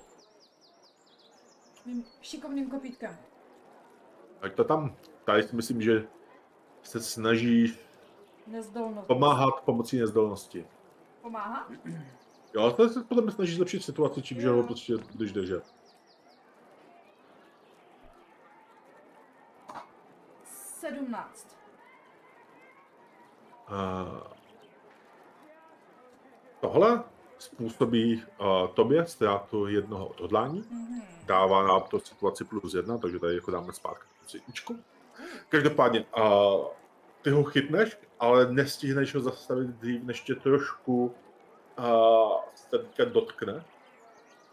Mým 1.85 2.05
šikovným 2.21 2.69
kopítkem. 2.69 3.17
Ať 4.41 4.53
to 4.53 4.63
tam. 4.63 4.95
Tady 5.23 5.43
si 5.43 5.55
myslím, 5.55 5.81
že 5.81 6.07
se 6.83 7.01
snaží 7.01 7.77
Nezdolnost. 8.47 9.07
pomáhat 9.07 9.61
pomocí 9.65 9.99
nezdolnosti. 9.99 10.67
Pomáhá? 11.21 11.69
Jo, 12.53 12.71
to 12.71 12.89
se 12.89 13.05
mě 13.21 13.31
snaží 13.31 13.55
zlepšit 13.55 13.83
situaci, 13.83 14.21
čím, 14.21 14.41
že 14.41 14.49
ho 14.49 14.63
prostě 14.63 14.93
budeš 15.11 15.31
držet. 15.31 15.73
Sedmnáct. 20.79 21.57
Uh, 23.62 23.62
tohle 26.59 27.03
způsobí 27.37 28.23
uh, 28.39 28.67
tobě 28.73 29.05
ztrátu 29.05 29.67
jednoho 29.67 30.07
odhodlání, 30.07 30.65
Mhm. 30.71 31.01
dává 31.25 31.67
nám 31.67 31.81
to 31.81 31.99
situaci 31.99 32.43
plus 32.43 32.73
jedna, 32.73 32.97
takže 32.97 33.19
tady 33.19 33.35
jako 33.35 33.51
dáme 33.51 33.73
zpátky 33.73 34.05
plus 34.19 34.33
jedničku. 34.33 34.79
Každopádně, 35.49 36.05
uh, 36.17 36.65
ty 37.21 37.29
ho 37.29 37.43
chytneš, 37.43 37.97
ale 38.19 38.51
nestihneš 38.53 39.15
ho 39.15 39.21
zastavit 39.21 39.67
dřív, 39.67 40.03
než 40.03 40.21
tě 40.21 40.35
trošku 40.35 41.15
uh, 41.79 42.37
se 42.55 42.77
teďka 42.77 43.05
dotkne. 43.05 43.63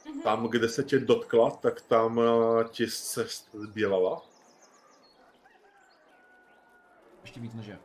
Mhm. 0.07 0.23
Tam, 0.23 0.49
kde 0.49 0.69
se 0.69 0.83
tě 0.85 0.99
dotkla, 0.99 1.51
tak 1.51 1.81
tam 1.81 2.19
uh, 2.19 2.65
ti 2.65 2.87
se 2.87 3.27
zbělala. 3.53 4.23
Ještě 7.23 7.41
víc 7.41 7.55
než 7.55 7.67
je. 7.67 7.79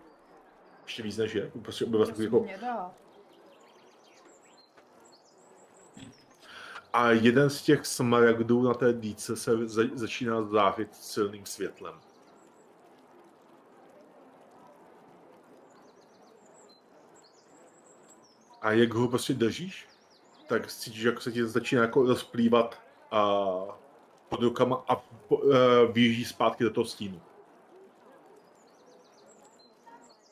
Ještě 0.85 1.03
víc 1.03 1.17
než 1.17 1.33
je. 1.33 1.51
Prostě 1.61 1.85
objevil 1.85 2.05
takový 2.05 2.25
jako... 2.25 2.45
A 6.93 7.11
jeden 7.11 7.49
z 7.49 7.61
těch 7.61 7.85
smaragdů 7.85 8.61
na 8.61 8.73
té 8.73 8.93
dýce 8.93 9.35
se 9.35 9.67
za, 9.67 9.83
začíná 9.93 10.41
zářit 10.41 10.95
silným 10.95 11.45
světlem. 11.45 11.99
A 18.61 18.71
jak 18.71 18.93
ho 18.93 19.07
prostě 19.07 19.33
držíš, 19.33 19.87
tak 20.47 20.67
cítíš, 20.67 21.03
jak 21.03 21.21
se 21.21 21.31
ti 21.31 21.45
začíná 21.45 21.81
jako 21.81 22.03
rozplývat 22.03 22.81
a 23.11 23.45
pod 24.29 24.41
rukama 24.41 24.83
a 24.87 24.95
po, 24.95 25.41
vyjíždí 25.91 26.25
zpátky 26.25 26.63
do 26.63 26.69
toho 26.69 26.85
stínu. 26.85 27.21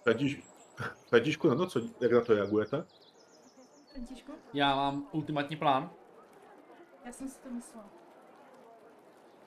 Františ, 0.04 0.44
Františku, 1.10 1.48
na 1.50 1.56
to, 1.56 1.68
co, 1.68 1.80
jak 2.02 2.12
na 2.12 2.22
to 2.22 2.34
reagujete? 2.34 2.86
Františku? 3.94 4.32
Já 4.54 4.76
mám 4.76 5.08
ultimátní 5.12 5.56
plán 5.56 5.90
Já 7.06 7.12
jsem 7.12 7.28
si 7.30 7.40
to 7.42 7.50
myslela. 7.50 7.86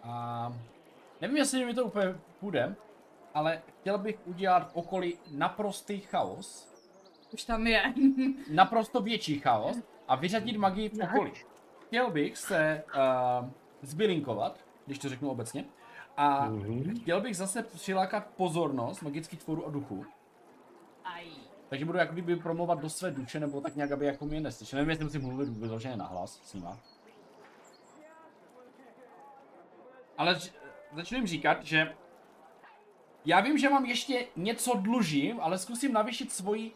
a 0.03 0.53
nevím, 1.21 1.37
jestli 1.37 1.65
mi 1.65 1.75
to 1.75 1.85
úplně 1.85 2.15
půjde, 2.41 2.77
ale 3.35 3.63
chtěl 3.81 3.99
bych 3.99 4.19
udělat 4.27 4.73
v 4.73 4.77
okolí 4.77 5.19
naprostý 5.31 6.01
chaos, 6.01 6.69
Už 7.35 7.45
tam 7.45 7.67
je. 7.67 7.95
naprosto 8.51 9.01
větší 9.01 9.39
chaos 9.41 9.77
a 10.09 10.17
vyřadit 10.17 10.57
magii 10.57 10.89
v 10.89 11.01
okolí. 11.03 11.33
Chtěl 11.87 12.11
bych 12.11 12.37
se 12.39 12.85
uh, 13.43 13.49
zbylinkovat, 13.83 14.61
když 14.87 14.99
to 14.99 15.09
řeknu 15.09 15.31
obecně, 15.31 15.65
a 16.17 16.47
Mhm. 16.49 16.97
chtěl 17.01 17.21
bych 17.21 17.37
zase 17.37 17.63
přilákat 17.63 18.27
pozornost 18.27 19.01
magických 19.03 19.43
tvorů 19.45 19.67
a 19.67 19.71
duchů. 19.71 20.05
Takže 21.69 21.85
budu 21.85 21.99
jako 21.99 22.13
kdyby 22.13 22.37
promluvat 22.37 22.81
do 22.81 22.91
své 22.91 23.11
duše, 23.11 23.41
nebo 23.41 23.61
tak 23.61 23.77
nějak, 23.77 23.93
aby 23.93 24.07
jako 24.07 24.27
mě 24.27 24.41
neslyšel. 24.41 24.77
Nevím, 24.77 24.91
jestli 24.91 25.05
musím 25.05 25.23
mluvit 25.23 25.49
vyloženě 25.49 25.97
nahlas 25.97 26.41
s 26.45 26.55
nima. 26.55 26.79
Ale 30.19 30.39
začnu 30.93 31.19
jim 31.19 31.27
říkat, 31.27 31.65
že 31.65 31.95
já 33.25 33.41
vím, 33.41 33.59
že 33.59 33.69
mám 33.69 33.85
ještě 33.85 34.27
něco 34.37 34.75
dlužím, 34.75 35.41
ale 35.41 35.59
zkusím 35.59 35.93
navýšit 35.93 36.33
svoji 36.33 36.73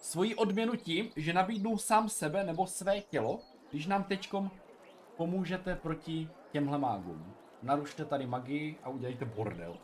svoji 0.00 0.34
odměnu 0.34 0.76
tím, 0.76 1.10
že 1.16 1.32
nabídnu 1.32 1.78
sám 1.78 2.08
sebe 2.08 2.44
nebo 2.44 2.66
své 2.66 3.00
tělo, 3.00 3.40
když 3.70 3.86
nám 3.86 4.04
teďkom 4.04 4.50
pomůžete 5.16 5.76
proti 5.76 6.28
těmhle 6.50 6.78
mágům. 6.78 7.34
Narušte 7.62 8.04
tady 8.04 8.26
magii 8.26 8.78
a 8.82 8.88
udělejte 8.88 9.24
bordel. 9.24 9.78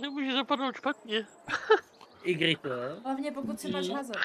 Nemůže 0.00 0.32
zapadnout 0.32 0.76
špatně. 0.76 1.26
Igrito. 2.24 2.70
Hlavně 3.04 3.32
pokud 3.32 3.60
si 3.60 3.70
máš 3.70 3.88
házet. 3.88 4.16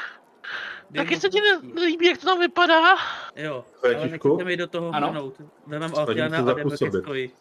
Taky 0.95 1.20
se 1.20 1.30
ti 1.30 1.41
ne- 1.41 1.74
nelíbí, 1.74 2.06
jak 2.06 2.18
to 2.18 2.26
tam 2.26 2.39
vypadá? 2.39 2.95
Jo, 3.36 3.66
Františku? 3.80 4.28
ale 4.28 4.38
nechcete 4.38 4.43
mi 4.43 4.58
do 4.58 4.68
toho 4.68 4.91
Ano. 4.95 5.10
hrnout. 5.10 5.41
Vemem 5.68 5.91
Altiana 5.95 6.38
a 6.38 6.41
jdeme 6.41 6.64
ke 6.78 6.91
skoji. 7.02 7.32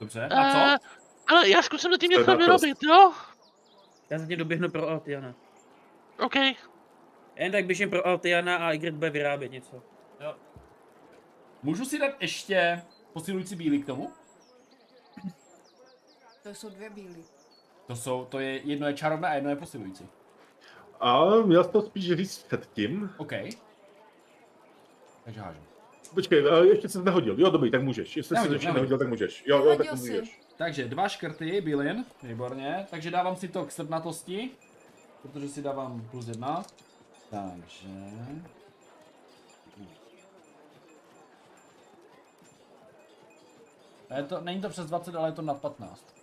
Dobře, 0.00 0.24
a 0.28 0.52
co? 0.52 0.58
Eh, 0.58 0.76
ale 1.26 1.48
já 1.48 1.62
zkusím 1.62 1.90
To 1.90 1.96
je 2.04 2.08
něco 2.08 2.36
vyrobit, 2.36 2.82
jo? 2.82 3.12
Já 4.10 4.18
zatím 4.18 4.38
doběhnu 4.38 4.68
pro 4.70 4.88
Altiana. 4.88 5.34
OK. 6.18 6.34
Jen 7.36 7.52
tak 7.52 7.64
běžím 7.66 7.90
pro 7.90 8.06
Altiana 8.06 8.56
a 8.56 8.72
Igrit 8.72 8.94
bude 8.94 9.10
vyrábět 9.10 9.52
něco. 9.52 9.82
Můžu 11.62 11.84
si 11.84 11.98
dát 11.98 12.10
ještě 12.20 12.82
posilující 13.12 13.56
bílý 13.56 13.82
k 13.82 13.86
tomu? 13.86 14.12
To 16.42 16.54
jsou 16.54 16.68
dvě 16.68 16.90
bílý. 16.90 17.24
To 17.86 17.96
jsou, 17.96 18.24
to 18.24 18.38
je, 18.38 18.60
jedno 18.64 18.86
je 18.86 18.94
čarovné 18.94 19.28
a 19.28 19.34
jedno 19.34 19.50
je 19.50 19.56
posilující. 19.56 20.08
A 21.00 21.24
měl 21.44 21.64
jsi 21.64 21.70
to 21.70 21.82
spíš 21.82 22.12
říct 22.12 22.42
předtím. 22.42 23.10
OK. 23.16 23.32
Takže 25.24 25.40
hážu. 25.40 25.60
Počkej, 26.14 26.44
ještě 26.68 26.88
jsi 26.88 27.02
nehodil. 27.02 27.40
Jo, 27.40 27.50
dobrý, 27.50 27.70
tak 27.70 27.82
můžeš. 27.82 28.16
Jestli 28.16 28.36
jsi 28.36 28.52
ještě 28.52 28.72
nehodil. 28.72 28.98
tak 28.98 29.08
můžeš. 29.08 29.44
Jo, 29.46 29.64
jo, 29.64 29.76
tak 29.76 29.86
si. 29.86 29.96
můžeš. 29.96 30.40
Takže 30.56 30.88
dva 30.88 31.08
škrty, 31.08 31.60
bylin, 31.60 32.04
výborně. 32.22 32.86
Takže 32.90 33.10
dávám 33.10 33.36
si 33.36 33.48
to 33.48 33.64
k 33.64 33.72
srdnatosti, 33.72 34.50
protože 35.22 35.48
si 35.48 35.62
dávám 35.62 36.08
plus 36.10 36.28
jedna. 36.28 36.64
Takže... 37.30 37.88
A 44.10 44.16
Je 44.16 44.24
to, 44.24 44.40
není 44.40 44.60
to 44.60 44.68
přes 44.68 44.86
20, 44.86 45.14
ale 45.14 45.28
je 45.28 45.32
to 45.32 45.42
nad 45.42 45.60
15. 45.60 46.13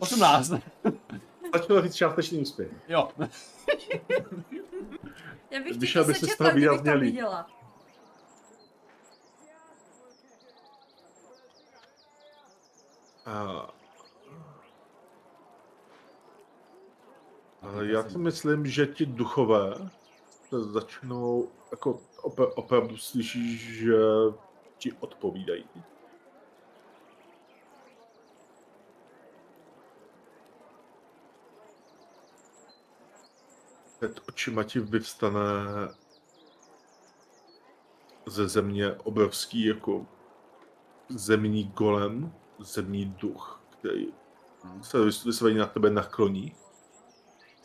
Osmnáct. 0.00 0.52
Stačilo 1.48 1.82
říct 1.82 1.94
částečný 1.94 2.38
úspěch. 2.38 2.68
Jo. 2.88 3.08
Já 5.50 5.60
bych 5.62 5.72
ti 5.72 5.78
Vyšel 5.78 6.04
to 6.04 6.08
by 6.08 6.14
si 6.14 6.20
z 6.20 6.20
sečetla, 6.20 6.46
toho 6.46 6.50
kdybych 6.58 6.70
výrazně 6.70 6.92
to 6.92 6.98
viděla. 6.98 7.46
A... 13.26 13.70
Ale 17.62 17.86
já 17.86 18.08
si 18.10 18.18
myslím, 18.18 18.66
že 18.66 18.86
ti 18.86 19.06
duchové 19.06 19.74
se 20.48 20.64
začnou, 20.64 21.48
jako 21.70 22.00
opra- 22.22 22.52
opravdu 22.54 22.96
slyšíš, 22.96 23.60
že 23.60 23.96
ti 24.80 24.92
odpovídají. 24.92 25.64
Před 33.96 34.20
očima 34.28 34.64
ti 34.64 34.80
vyvstane 34.80 35.40
ze 38.26 38.48
země 38.48 38.92
obrovský 38.92 39.64
jako 39.66 40.06
zemní 41.08 41.64
golem, 41.64 42.34
zemní 42.58 43.06
duch, 43.06 43.62
který 43.70 44.14
se 44.82 44.98
vys- 44.98 45.24
vysloveně 45.24 45.58
na 45.58 45.66
tebe 45.66 45.90
nakloní. 45.90 46.56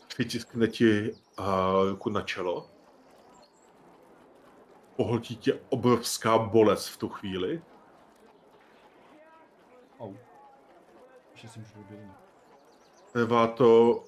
Přitiskne 0.08 0.68
ti 0.68 1.12
uh, 1.38 1.88
ruku 1.90 2.10
na 2.10 2.22
čelo. 2.22 2.75
Pohltí 4.96 5.36
tě 5.36 5.60
obrovská 5.68 6.38
bolest 6.38 6.88
v 6.88 6.96
tu 6.96 7.08
chvíli. 7.08 7.62
Au. 10.00 10.14
Ještě. 11.42 11.60
Trvá 13.12 13.46
to, 13.46 14.04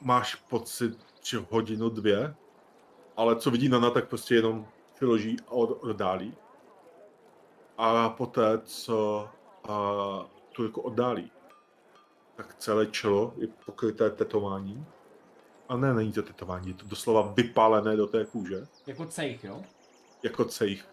máš 0.00 0.34
pocit, 0.34 0.98
že 1.22 1.44
hodinu, 1.50 1.88
dvě, 1.88 2.34
ale 3.16 3.36
co 3.36 3.50
vidí 3.50 3.68
Nana, 3.68 3.90
tak 3.90 4.08
prostě 4.08 4.34
jenom 4.34 4.66
přiloží 4.94 5.36
a 5.46 5.50
od, 5.50 5.82
oddálí. 5.82 6.36
A 7.78 8.08
poté, 8.08 8.58
co 8.64 9.28
a, 9.68 10.26
tu 10.52 10.64
jako 10.64 10.82
oddálí, 10.82 11.30
tak 12.36 12.54
celé 12.54 12.86
čelo 12.86 13.34
je 13.36 13.48
pokryté 13.66 14.10
tetováním. 14.10 14.86
A 15.68 15.76
ne, 15.76 15.94
není 15.94 16.12
to 16.12 16.22
tetování, 16.22 16.68
je 16.68 16.74
to 16.74 16.86
doslova 16.86 17.32
vypálené 17.36 17.96
do 17.96 18.06
té 18.06 18.24
kůže, 18.24 18.66
Jako 18.86 19.06
cejch, 19.06 19.44
jo? 19.44 19.62
Jako 20.24 20.44
cejch. 20.44 20.84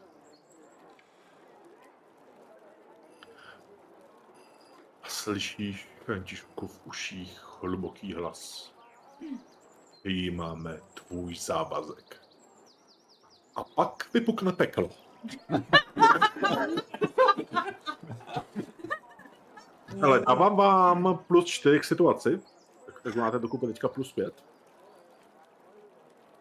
A 5.04 5.10
slyšíš 5.10 5.88
Františku 6.06 6.68
v 6.68 6.82
uších 6.86 7.42
hluboký 7.62 8.14
hlas. 8.14 8.74
Přijímáme 10.00 10.82
tvůj 10.94 11.36
závazek. 11.36 12.22
A 13.56 13.64
pak 13.64 14.14
vypukne 14.14 14.52
peklo. 14.52 14.90
Ale 20.04 20.20
dávám 20.20 20.56
vám 20.56 21.20
plus 21.28 21.46
4 21.46 21.80
k 21.80 21.84
situaci, 21.84 22.42
tak, 22.86 23.02
tak 23.02 23.16
máte 23.16 23.40
dokupy 23.40 23.68
teďka 23.68 23.88
plus 23.88 24.14
5. 24.14 24.44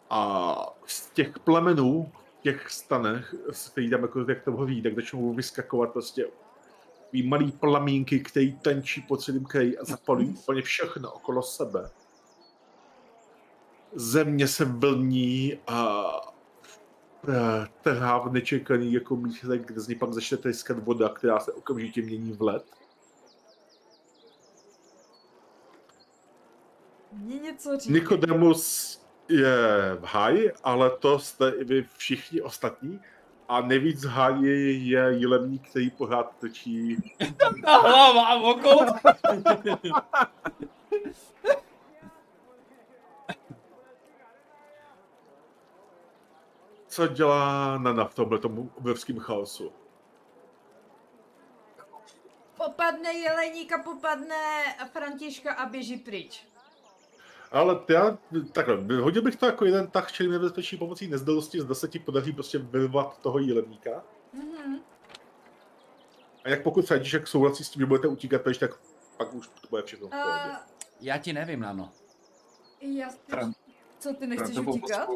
A 0.09 0.55
z 0.85 1.09
těch 1.09 1.39
plemenů, 1.39 2.11
těch 2.41 2.69
stanech, 2.71 3.35
který 3.71 3.89
tam 3.89 4.01
jako 4.01 4.25
jak 4.29 4.43
to 4.43 4.51
ví, 4.51 4.81
tak 4.81 4.95
začnou 4.95 5.33
vyskakovat 5.33 5.91
prostě 5.93 6.27
malý 7.23 7.51
plamínky, 7.51 8.19
který 8.19 8.59
tančí 8.59 9.01
po 9.01 9.17
celém 9.17 9.45
kraji 9.45 9.77
a 9.77 9.85
zapalí 9.85 10.25
úplně 10.25 10.61
všechno 10.61 11.11
okolo 11.11 11.43
sebe. 11.43 11.89
Země 13.93 14.47
se 14.47 14.65
vlní 14.65 15.59
a 15.67 16.05
trhá 17.81 18.19
v 18.19 18.33
nečekaný 18.33 18.93
jako 18.93 19.15
místech, 19.15 19.65
kde 19.65 19.81
z 19.81 19.87
ní 19.87 19.95
pak 19.95 20.13
začne 20.13 20.37
tryskat 20.37 20.79
voda, 20.79 21.09
která 21.09 21.39
se 21.39 21.51
okamžitě 21.51 22.01
mění 22.01 22.33
v 22.33 22.41
led. 22.41 22.63
Mě 27.11 27.39
něco. 27.39 27.77
Nikodemus 27.89 29.00
je 29.31 29.57
v 29.99 30.03
háji, 30.03 30.51
ale 30.63 30.89
to 30.89 31.19
jste 31.19 31.49
i 31.49 31.63
vy 31.63 31.87
všichni 31.97 32.41
ostatní. 32.41 33.01
A 33.47 33.61
nejvíc 33.61 34.05
v 34.05 34.09
háji 34.09 34.89
je 34.89 35.13
jilemník, 35.13 35.69
který 35.69 35.89
pořád 35.89 36.35
točí 36.39 36.97
Ta 37.65 37.77
hlava 37.77 38.35
okolo. 38.51 38.85
co 46.91 47.07
dělá 47.07 47.77
Nana 47.77 48.05
v 48.05 48.15
tomhle 48.15 48.39
tomu 48.39 48.71
obrovském 48.75 49.19
chaosu. 49.19 49.73
Popadne 52.57 53.13
jeleník 53.13 53.71
a 53.71 53.77
popadne 53.77 54.63
Františka 54.91 55.53
a 55.53 55.65
běží 55.65 55.97
pryč. 55.97 56.50
Ale 57.51 57.79
já, 57.89 58.17
takhle, 58.51 58.77
hodil 59.01 59.21
bych 59.21 59.35
to 59.35 59.45
jako 59.45 59.65
jeden 59.65 59.87
tak 59.87 60.11
čelí 60.11 60.29
nebezpečí 60.29 60.77
pomocí 60.77 61.07
nezdalosti, 61.07 61.61
zda 61.61 61.75
se 61.75 61.87
ti 61.87 61.99
podaří 61.99 62.33
prostě 62.33 62.57
vyrvat 62.57 63.17
toho 63.17 63.39
jílemníka. 63.39 64.03
Mhm. 64.33 64.79
A 66.43 66.49
jak 66.49 66.63
pokud 66.63 66.87
František 66.87 67.27
souhlasí 67.27 67.63
s 67.63 67.69
tím, 67.69 67.79
že 67.79 67.85
budete 67.85 68.07
utíkat 68.07 68.41
pryč, 68.41 68.57
tak 68.57 68.71
pak 69.17 69.33
už 69.33 69.47
to 69.47 69.67
bude 69.69 69.83
všechno 69.83 70.07
v 70.07 70.09
pohodě. 70.09 70.49
Uh, 70.49 70.55
Já 71.01 71.17
ti 71.17 71.33
nevím, 71.33 71.59
Nano. 71.59 71.91
já 72.81 73.09
Co, 73.99 74.13
ty 74.13 74.27
nechceš 74.27 74.53
Frantovou 74.53 74.71
utíkat? 74.77 75.09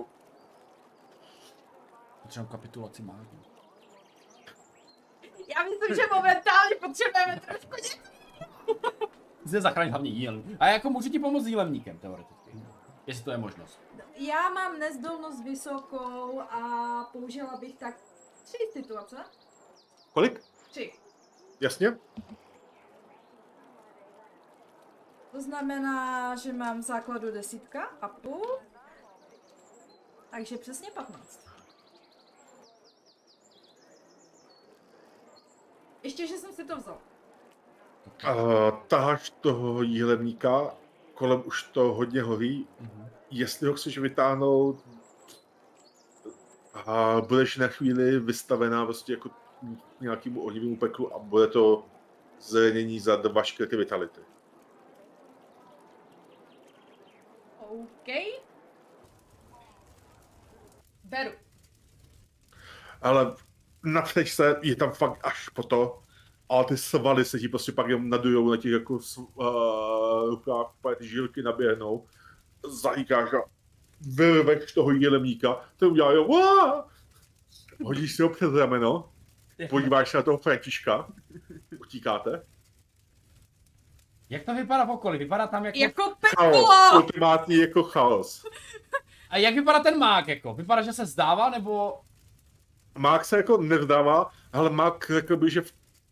Potřebuji 2.21 2.47
kapitulaci 2.47 3.01
mágy. 3.01 3.37
Já 5.57 5.63
myslím, 5.63 5.95
že 5.95 6.01
momentálně 6.13 6.75
potřebujeme 6.75 7.41
trošku 7.47 7.75
něco. 7.75 7.97
Zde 9.45 9.61
zachránit 9.61 9.91
hlavně 9.91 10.09
jíl. 10.09 10.43
A 10.59 10.67
jako 10.67 10.89
můžu 10.89 11.09
ti 11.09 11.19
pomoct 11.19 11.45
jílemníkem, 11.45 11.99
teoreticky. 11.99 12.51
Jestli 13.07 13.23
to 13.23 13.31
je 13.31 13.37
možnost. 13.37 13.79
Já 14.15 14.49
mám 14.49 14.79
nezdolnost 14.79 15.43
vysokou 15.43 16.41
a 16.41 17.03
použila 17.11 17.57
bych 17.57 17.75
tak 17.75 17.95
tři 18.43 18.57
situace. 18.73 19.15
Kolik? 20.13 20.43
Tři. 20.69 20.93
Jasně? 21.59 21.97
To 25.31 25.41
znamená, 25.41 26.35
že 26.35 26.53
mám 26.53 26.79
v 26.79 26.83
základu 26.83 27.31
desítka 27.31 27.83
a 28.01 28.07
půl. 28.07 28.59
Takže 30.29 30.57
přesně 30.57 30.91
15. 30.91 31.47
Ještě, 36.03 36.27
že 36.27 36.37
jsem 36.37 36.53
si 36.53 36.65
to 36.65 36.77
vzal. 36.77 36.97
Uh, 38.23 38.71
taháš 38.87 39.29
toho 39.29 39.81
jílemníka, 39.81 40.75
kolem 41.13 41.43
už 41.45 41.63
to 41.63 41.93
hodně 41.93 42.21
hoří. 42.21 42.67
Mhm. 42.79 43.09
Jestli 43.31 43.67
ho 43.67 43.73
chceš 43.73 43.97
vytáhnout 43.97 44.85
a 46.85 47.21
budeš 47.21 47.57
na 47.57 47.67
chvíli 47.67 48.19
vystavená 48.19 48.85
prostě 48.85 49.13
jako 49.13 49.29
nějakému 50.01 50.41
ohnivému 50.41 50.77
peklu 50.77 51.15
a 51.15 51.19
bude 51.19 51.47
to 51.47 51.85
zranění 52.41 52.99
za 52.99 53.15
dva 53.15 53.43
škrty 53.43 53.77
vitality. 53.77 54.21
OK. 57.59 58.07
Beru. 61.03 61.31
Ale 63.01 63.35
napřeč 63.83 64.31
se, 64.31 64.59
je 64.61 64.75
tam 64.75 64.91
fakt 64.91 65.19
až 65.23 65.49
po 65.49 65.63
to, 65.63 66.03
ale 66.49 66.65
ty 66.65 66.77
svaly 66.77 67.25
se 67.25 67.39
ti 67.39 67.47
prostě 67.47 67.71
pak 67.71 67.87
jenom 67.87 68.09
nadujou 68.09 68.49
na 68.51 68.57
těch 68.57 68.71
jako 68.71 68.99
uh, 69.17 70.29
rukách, 70.29 70.67
ty 70.97 71.07
žilky 71.07 71.41
naběhnou, 71.41 72.05
zahýkáš 72.67 73.33
a 73.33 73.37
vyrveš 74.01 74.71
toho 74.71 74.91
jílemníka, 74.91 75.61
ten 75.77 75.89
udělá 75.89 76.11
jo, 76.11 76.27
hodíš 77.83 78.15
si 78.15 78.23
ho 78.23 78.29
přes 78.29 78.53
rameno, 78.53 79.09
podíváš 79.69 80.09
se 80.09 80.17
na 80.17 80.23
toho 80.23 80.37
Františka, 80.37 81.07
utíkáte. 81.79 82.45
Jak 84.29 84.43
to 84.43 84.55
vypadá 84.55 84.85
v 84.85 84.89
okolí? 84.89 85.17
Vypadá 85.17 85.47
tam 85.47 85.65
jako... 85.65 85.79
Jako 85.79 86.03
Chaos, 86.03 86.51
peklo! 86.51 87.01
ultimátní 87.01 87.55
jako 87.55 87.83
chaos. 87.83 88.45
A 89.29 89.37
jak 89.37 89.55
vypadá 89.55 89.79
ten 89.79 89.99
mák 89.99 90.27
jako? 90.27 90.53
Vypadá, 90.53 90.81
že 90.81 90.93
se 90.93 91.05
zdává, 91.05 91.49
nebo... 91.49 92.01
Mák 92.97 93.25
se 93.25 93.37
jako 93.37 93.57
nevdává, 93.57 94.31
ale 94.53 94.69
Mák 94.69 95.11
řekl 95.13 95.37
by, 95.37 95.49
že 95.49 95.61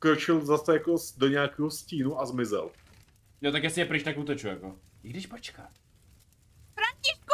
vkročil 0.04 0.46
zase 0.46 0.74
jako 0.74 0.96
do 1.18 1.28
nějakého 1.28 1.72
stínu 1.72 2.20
a 2.20 2.26
zmizel. 2.26 2.72
Jo, 3.42 3.52
tak 3.52 3.64
jestli 3.64 3.82
je 3.82 3.86
pryč, 3.86 4.04
tak 4.04 4.18
uteču 4.18 4.48
jako. 4.48 4.76
I 5.04 5.10
když 5.10 5.28
počkat. 5.28 5.70
Františku, 6.74 7.34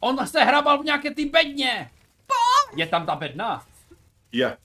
On 0.00 0.26
se 0.26 0.44
hrabal 0.44 0.82
v 0.82 0.84
nějaké 0.84 1.14
ty 1.14 1.24
bedně! 1.24 1.90
Je 2.76 2.86
tam 2.86 3.06
ta 3.06 3.16
bedna? 3.16 3.66
Je. 4.32 4.56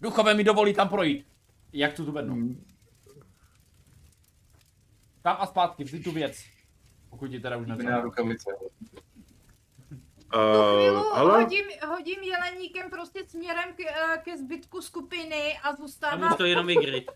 Duchové 0.00 0.34
mi 0.34 0.44
dovolí 0.44 0.74
tam 0.74 0.88
projít. 0.88 1.26
Jak 1.72 1.94
tu 1.94 2.04
tu 2.04 2.12
bednu? 2.12 2.56
Tam 5.22 5.36
a 5.40 5.46
zpátky, 5.46 5.84
vždy 5.84 6.00
tu 6.00 6.12
věc. 6.12 6.44
Pokud 7.10 7.28
ti 7.28 7.40
teda 7.40 7.56
už 7.56 7.68
rukavice. 8.02 8.50
Chvílu 10.30 11.06
Uh, 11.06 11.18
ale 11.18 11.42
hodím, 11.42 11.64
hodím 11.88 12.22
jeleníkem 12.22 12.90
prostě 12.90 13.24
směrem 13.28 13.74
k, 13.74 13.80
eh, 13.80 14.18
ke 14.24 14.38
zbytku 14.38 14.82
skupiny 14.82 15.58
a 15.62 15.68
A 15.68 15.76
zůstávám 15.76 16.30
mu 16.30 16.36
to 16.36 16.44
jenom 16.44 16.70
igry. 16.70 17.06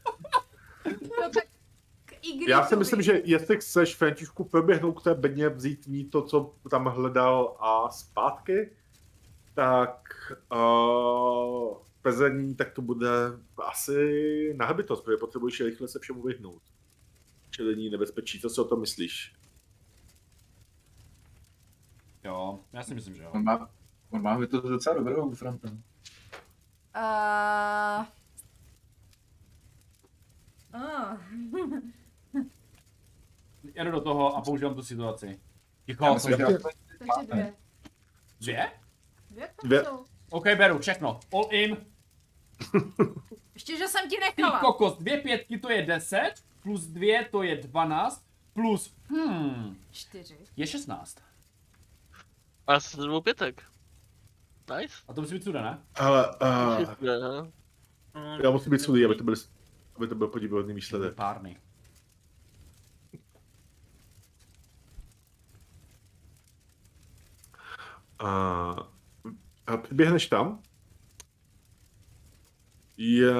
no, 1.21 1.31
tak 1.35 1.45
k 2.05 2.13
Igritovi. 2.13 2.51
já 2.51 2.67
si 2.67 2.77
myslím, 2.77 3.03
že 3.03 3.23
jestli 3.25 3.57
chceš 3.57 3.97
Františku 3.97 4.45
proběhnout 4.45 4.93
k 4.93 5.05
té 5.05 5.15
bedně, 5.15 5.49
vzít 5.49 5.87
mít 5.87 6.11
to, 6.11 6.23
co 6.23 6.55
tam 6.71 6.85
hledal 6.85 7.57
a 7.61 7.91
zpátky, 7.91 8.77
tak 9.55 10.09
uh, 10.53 11.77
pezení, 12.03 12.55
tak 12.55 12.73
to 12.73 12.83
bude 12.83 13.09
asi 13.59 14.55
na 14.57 14.67
hbitost, 14.67 15.05
protože 15.05 15.17
potřebuješ 15.17 15.61
rychle 15.61 15.89
se 15.89 15.99
všemu 15.99 16.23
vyhnout. 16.23 16.63
Čelení 17.51 17.91
nebezpečí, 17.91 18.41
co 18.41 18.51
si 18.51 18.61
o 18.61 18.65
tom 18.65 18.81
myslíš? 18.81 19.33
Jo, 22.25 22.61
já 22.73 22.83
si 22.83 22.95
myslím, 22.95 23.15
že 23.15 23.23
jo. 23.23 23.31
On 23.31 23.45
má, 23.45 23.69
on 24.11 24.23
má 24.23 24.47
to 24.47 24.61
docela 24.61 24.97
dobrou 24.97 25.35
frontu. 25.35 25.69
Uh... 25.69 25.75
Ah. 30.77 31.17
Jedu 33.75 33.91
do 33.91 34.01
toho 34.01 34.37
a 34.37 34.41
používám 34.43 34.75
tu 34.75 34.83
situaci. 34.83 35.27
Já 35.27 35.35
Ticho, 35.87 36.15
myslím, 36.15 36.33
cože? 36.33 36.47
že 36.53 36.59
Takže 36.99 37.27
dvě. 37.33 37.55
Dvě? 38.41 38.71
Dvě 39.31 39.49
Dvě. 39.65 39.85
OK, 40.31 40.45
beru, 40.45 40.79
všechno. 40.79 41.21
All 41.33 41.49
in. 41.51 41.77
Ještě, 43.55 43.77
že 43.77 43.89
jsem 43.89 44.09
ti 44.09 44.17
Ty 44.17 44.23
nechala. 44.43 44.61
kokos, 44.61 44.99
dvě 44.99 45.21
pětky 45.21 45.59
to 45.59 45.71
je 45.71 45.83
10, 45.83 46.33
plus 46.63 46.87
dvě 46.87 47.25
to 47.25 47.43
je 47.43 47.57
12, 47.57 48.25
plus, 48.53 48.95
hmm, 49.09 49.77
Čtyři. 49.91 50.39
je 50.57 50.67
16. 50.67 51.19
A 52.67 52.81
s 52.81 52.97
dvou 52.97 53.21
pětek. 53.21 53.63
Nice. 54.79 54.95
A 55.09 55.13
to 55.13 55.21
musí 55.21 55.35
být 55.35 55.45
sude, 55.45 55.63
ne? 55.63 55.79
Ale 55.95 56.29
uh, 56.29 56.47
aha. 58.15 58.39
já 58.43 58.51
musím 58.51 58.73
být 58.73 58.79
sudý, 58.79 59.05
aby 59.05 59.15
to 59.15 59.25
byl, 59.25 59.35
aby 59.97 60.09
to 60.09 60.15
byl 60.15 60.29
podivuhodný 60.29 60.75
výsledek. 60.75 61.15
Párny. 61.15 61.61
A, 68.19 68.29
a 69.67 69.77
přiběhneš 69.77 70.27
tam. 70.27 70.63
Já 72.99 73.35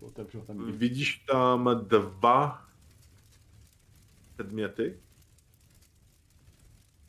Otevřu 0.00 0.40
ten 0.40 0.72
Vidíš 0.72 1.24
tam 1.30 1.70
dva 1.88 2.68
předměty, 4.34 5.00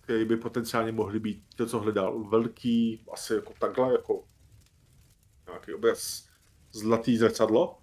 které 0.10 0.26
by 0.26 0.38
potenciálně 0.38 0.92
mohly 0.92 1.20
být 1.20 1.44
to, 1.56 1.66
co 1.66 1.80
hledal. 1.80 2.24
Velký, 2.24 3.04
asi 3.14 3.34
jako 3.34 3.54
takhle, 3.60 3.92
jako 3.92 4.24
nějaký 5.48 5.74
obraz 5.74 6.30
zlatý 6.72 7.18
zrcadlo. 7.18 7.80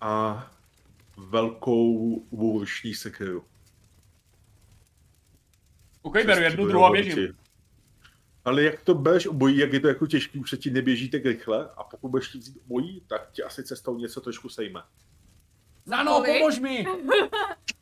A 0.00 0.50
velkou 1.16 2.20
vůrční 2.30 2.94
sekeru. 2.94 3.44
OK, 6.02 6.14
beru 6.14 6.42
jednu, 6.42 6.66
druhou 6.66 6.84
a 6.84 6.90
běžím. 6.90 7.36
Ale 8.44 8.62
jak 8.62 8.82
to 8.82 8.94
bereš 8.94 9.26
obojí, 9.26 9.58
jak 9.58 9.72
je 9.72 9.80
to 9.80 9.88
jako 9.88 10.06
těžký, 10.06 10.38
už 10.38 10.50
se 10.50 10.56
ti 10.56 10.70
neběží 10.70 11.10
tak 11.10 11.24
rychle 11.24 11.68
a 11.76 11.84
pokud 11.84 12.08
budeš 12.08 12.28
chtít 12.28 12.38
vzít 12.38 12.62
obojí, 12.64 13.00
tak 13.06 13.30
ti 13.32 13.42
asi 13.42 13.64
cestou 13.64 13.98
něco 13.98 14.20
trošku 14.20 14.48
sejme. 14.48 14.82
Zano, 15.84 16.12
Kolik? 16.12 16.38
pomož 16.38 16.58
mi! 16.58 16.86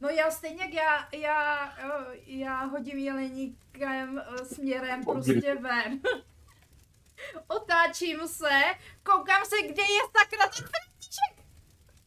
No 0.00 0.08
já 0.08 0.30
stejně 0.30 0.62
jak 0.62 0.72
já, 0.72 1.08
já, 1.20 1.70
eh, 1.78 2.16
já 2.26 2.64
hodím 2.64 2.98
jeleníkem 2.98 4.18
eh, 4.18 4.44
směrem 4.44 5.04
prostě 5.04 5.54
ven. 5.54 6.00
Otáčím 7.48 8.18
se, 8.26 8.60
koukám 9.02 9.44
se, 9.44 9.56
kde 9.62 9.82
je 9.82 10.00
sakra 10.18 10.48
ten 10.48 10.68
František. 10.68 11.46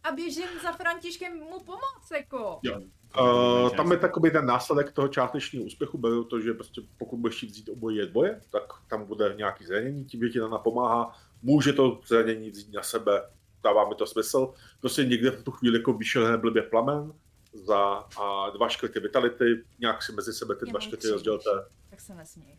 A 0.03 0.11
běžím 0.11 0.47
za 0.63 0.71
Františkem 0.71 1.39
mu 1.39 1.59
pomoct, 1.59 2.11
jako. 2.11 2.59
Jo. 2.63 2.81
Uh, 3.19 3.69
tam 3.75 3.91
je 3.91 3.97
takový 3.97 4.31
ten 4.31 4.45
následek 4.45 4.91
toho 4.91 5.07
částečného 5.07 5.65
úspěchu, 5.65 5.97
beru 5.97 6.23
to, 6.23 6.39
že 6.39 6.53
prostě 6.53 6.81
pokud 6.97 7.17
budeš 7.17 7.37
chtít 7.37 7.49
vzít 7.49 7.69
obojí 7.69 7.97
je 7.97 8.05
dvoje, 8.05 8.41
tak 8.51 8.63
tam 8.87 9.05
bude 9.05 9.33
nějaký 9.37 9.65
zranění, 9.65 10.05
tím, 10.05 10.23
že 10.23 10.29
ti 10.29 10.39
napomáhá, 10.39 11.15
může 11.41 11.73
to 11.73 12.01
zranění 12.07 12.49
vzít 12.49 12.73
na 12.73 12.83
sebe, 12.83 13.29
dává 13.63 13.89
mi 13.89 13.95
to 13.95 14.05
smysl. 14.05 14.53
Prostě 14.79 15.05
někde 15.05 15.31
v 15.31 15.43
tu 15.43 15.51
chvíli 15.51 15.77
jako 15.79 15.93
vyšel 15.93 16.37
blbě 16.37 16.61
plamen 16.61 17.13
za 17.53 17.79
a 18.21 18.49
dva 18.49 18.69
škrty 18.69 18.99
vitality, 18.99 19.63
nějak 19.79 20.03
si 20.03 20.11
mezi 20.11 20.33
sebe 20.33 20.55
ty 20.55 20.65
dva 20.65 20.79
škrty 20.79 21.07
rozdělte. 21.07 21.49
Tak 21.89 21.99
se 21.99 22.15
nesměj. 22.15 22.57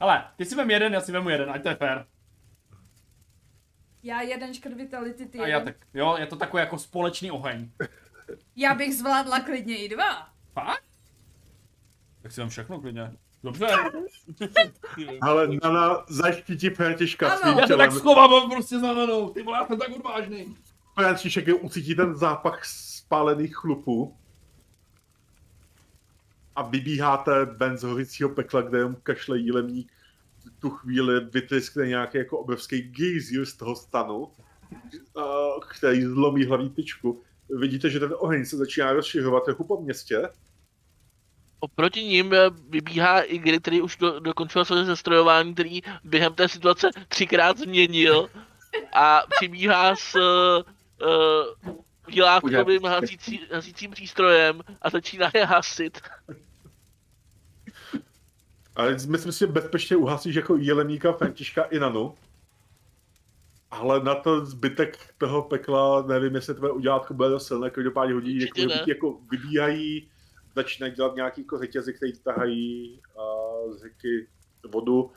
Ale, 0.00 0.24
ty 0.36 0.44
si 0.44 0.54
vem 0.54 0.70
jeden, 0.70 0.92
já 0.92 1.00
si 1.00 1.12
vemu 1.12 1.28
jeden, 1.28 1.50
ať 1.50 1.62
to 1.62 1.68
je 1.68 1.74
fér. 1.74 2.06
Já 4.02 4.20
jeden 4.22 4.54
škrt 4.54 4.74
vitality, 4.76 5.26
ty 5.26 5.38
A 5.38 5.46
jeden. 5.46 5.58
já 5.58 5.64
tak, 5.64 5.76
jo, 5.94 6.16
je 6.18 6.26
to 6.26 6.36
takový 6.36 6.60
jako 6.60 6.78
společný 6.78 7.30
oheň. 7.30 7.70
Já 8.56 8.74
bych 8.74 8.96
zvládla 8.96 9.40
klidně 9.40 9.78
i 9.78 9.88
dva. 9.88 10.28
Fakt? 10.52 10.84
Tak 12.22 12.32
si 12.32 12.40
vem 12.40 12.48
všechno 12.50 12.80
klidně. 12.80 13.16
Dobře. 13.44 13.66
Ale 15.20 15.48
Nana 15.62 16.04
zaštítí 16.08 16.70
Františka 16.70 17.28
Ano. 17.28 17.38
svým 17.38 17.54
Já 17.58 17.60
to 17.60 17.66
tělem. 17.66 17.90
tak 17.90 17.98
schovám 17.98 18.50
prostě 18.50 18.78
za 18.78 18.92
nanou. 18.92 19.30
Ty 19.30 19.42
vole, 19.42 19.58
já 19.58 19.66
jsem 19.66 19.78
tak 19.78 19.88
odvážný. 19.96 20.56
František 20.94 21.46
je 21.46 21.54
ucítí 21.54 21.94
ten 21.94 22.16
zápach 22.16 22.64
spálených 22.64 23.56
chlupů 23.56 24.16
a 26.56 26.62
vybíháte 26.62 27.44
ven 27.44 27.78
z 27.78 27.82
hořícího 27.82 28.28
pekla, 28.28 28.60
kde 28.62 28.78
jenom 28.78 28.96
kašle 29.02 29.38
jílemník 29.38 29.92
v 30.38 30.60
tu 30.60 30.70
chvíli 30.70 31.20
vytryskne 31.24 31.86
nějaký 31.86 32.18
jako 32.18 32.38
obrovský 32.38 32.82
gejzír 32.82 33.46
z 33.46 33.54
toho 33.56 33.76
stanu, 33.76 34.32
a, 35.16 35.22
který 35.70 36.02
zlomí 36.02 36.44
hlavní 36.44 36.70
tyčku. 36.70 37.22
Vidíte, 37.58 37.90
že 37.90 38.00
ten 38.00 38.14
oheň 38.18 38.44
se 38.44 38.56
začíná 38.56 38.92
rozšiřovat 38.92 39.44
trochu 39.44 39.64
po 39.64 39.80
městě. 39.80 40.28
Oproti 41.60 42.04
ním 42.04 42.34
eh, 42.34 42.50
vybíhá 42.68 43.20
Igry, 43.20 43.60
který 43.60 43.82
už 43.82 43.96
do, 43.96 44.20
dokončil 44.20 44.64
své 44.64 44.84
zestrojování, 44.84 45.54
který 45.54 45.80
během 46.04 46.34
té 46.34 46.48
situace 46.48 46.90
třikrát 47.08 47.58
změnil 47.58 48.28
a 48.92 49.22
přibíhá 49.30 49.96
s 49.96 50.14
uh, 50.14 51.74
výlávkovým 52.08 52.84
hasící, 52.84 53.40
hasícím 53.52 53.90
přístrojem 53.90 54.62
a 54.82 54.90
začíná 54.90 55.30
je 55.34 55.44
hasit. 55.44 56.00
Ale 58.76 58.96
myslím 59.08 59.32
si, 59.32 59.38
že 59.38 59.46
bezpečně 59.46 59.96
uhasíš 59.96 60.34
jako 60.34 60.56
jelemníka 60.56 61.12
Františka 61.12 61.62
i 61.62 61.78
Nanu. 61.78 62.14
Ale 63.70 64.04
na 64.04 64.14
to 64.14 64.46
zbytek 64.46 65.14
toho 65.18 65.42
pekla, 65.42 66.02
nevím, 66.02 66.34
jestli 66.34 66.54
tvoje 66.54 66.72
udělátko 66.72 67.14
bude 67.14 67.28
dost 67.28 67.46
silné, 67.46 67.70
každopádně 67.70 68.14
hodí, 68.14 68.40
jako, 68.40 68.74
jako 68.86 69.18
vybíhají, 69.30 70.08
začínají 70.58 70.92
dělat 70.92 71.16
nějaký 71.16 71.40
jako 71.40 71.58
řetězy, 71.58 71.94
který 71.94 72.12
tahají 72.18 73.00
z 73.70 73.80
řeky 73.82 74.28
vodu. 74.72 75.10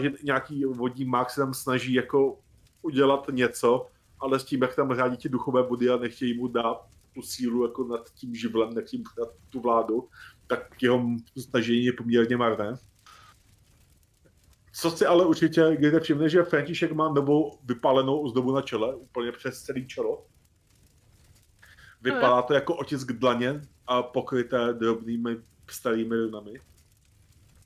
Že 0.00 0.12
nějaký 0.22 0.64
vodní 0.64 1.04
mák 1.04 1.30
se 1.30 1.40
tam 1.40 1.54
snaží 1.54 1.94
jako 1.94 2.38
udělat 2.82 3.26
něco, 3.30 3.86
ale 4.20 4.40
s 4.40 4.44
tím, 4.44 4.62
jak 4.62 4.76
tam 4.76 4.94
řádí 4.94 5.16
ti 5.16 5.28
duchové 5.28 5.62
body 5.62 5.90
a 5.90 5.96
nechtějí 5.96 6.38
mu 6.38 6.48
dát 6.48 6.86
tu 7.14 7.22
sílu 7.22 7.62
jako 7.62 7.84
nad 7.84 8.10
tím 8.14 8.34
živlem, 8.34 8.74
nechtějí 8.74 9.02
mu 9.02 9.24
dát 9.24 9.34
tu 9.50 9.60
vládu, 9.60 10.08
tak 10.46 10.82
jeho 10.82 11.06
snažení 11.38 11.84
je 11.84 11.92
poměrně 11.92 12.36
marné. 12.36 12.74
Co 14.74 14.90
si 14.90 15.06
ale 15.06 15.26
určitě, 15.26 15.76
kdyte 15.76 16.00
všimne, 16.00 16.28
že 16.28 16.42
František 16.42 16.92
má 16.92 17.12
novou 17.12 17.58
vypálenou 17.64 18.20
ozdobu 18.20 18.52
na 18.52 18.62
čele, 18.62 18.94
úplně 18.94 19.32
přes 19.32 19.62
celé 19.62 19.82
čelo. 19.82 20.26
Vypadá 22.02 22.42
to 22.42 22.54
jako 22.54 22.76
otisk 22.76 23.12
dlaně 23.12 23.62
a 23.86 24.02
pokryté 24.02 24.72
drobnými 24.72 25.36
starými 25.70 26.16
runami. 26.16 26.60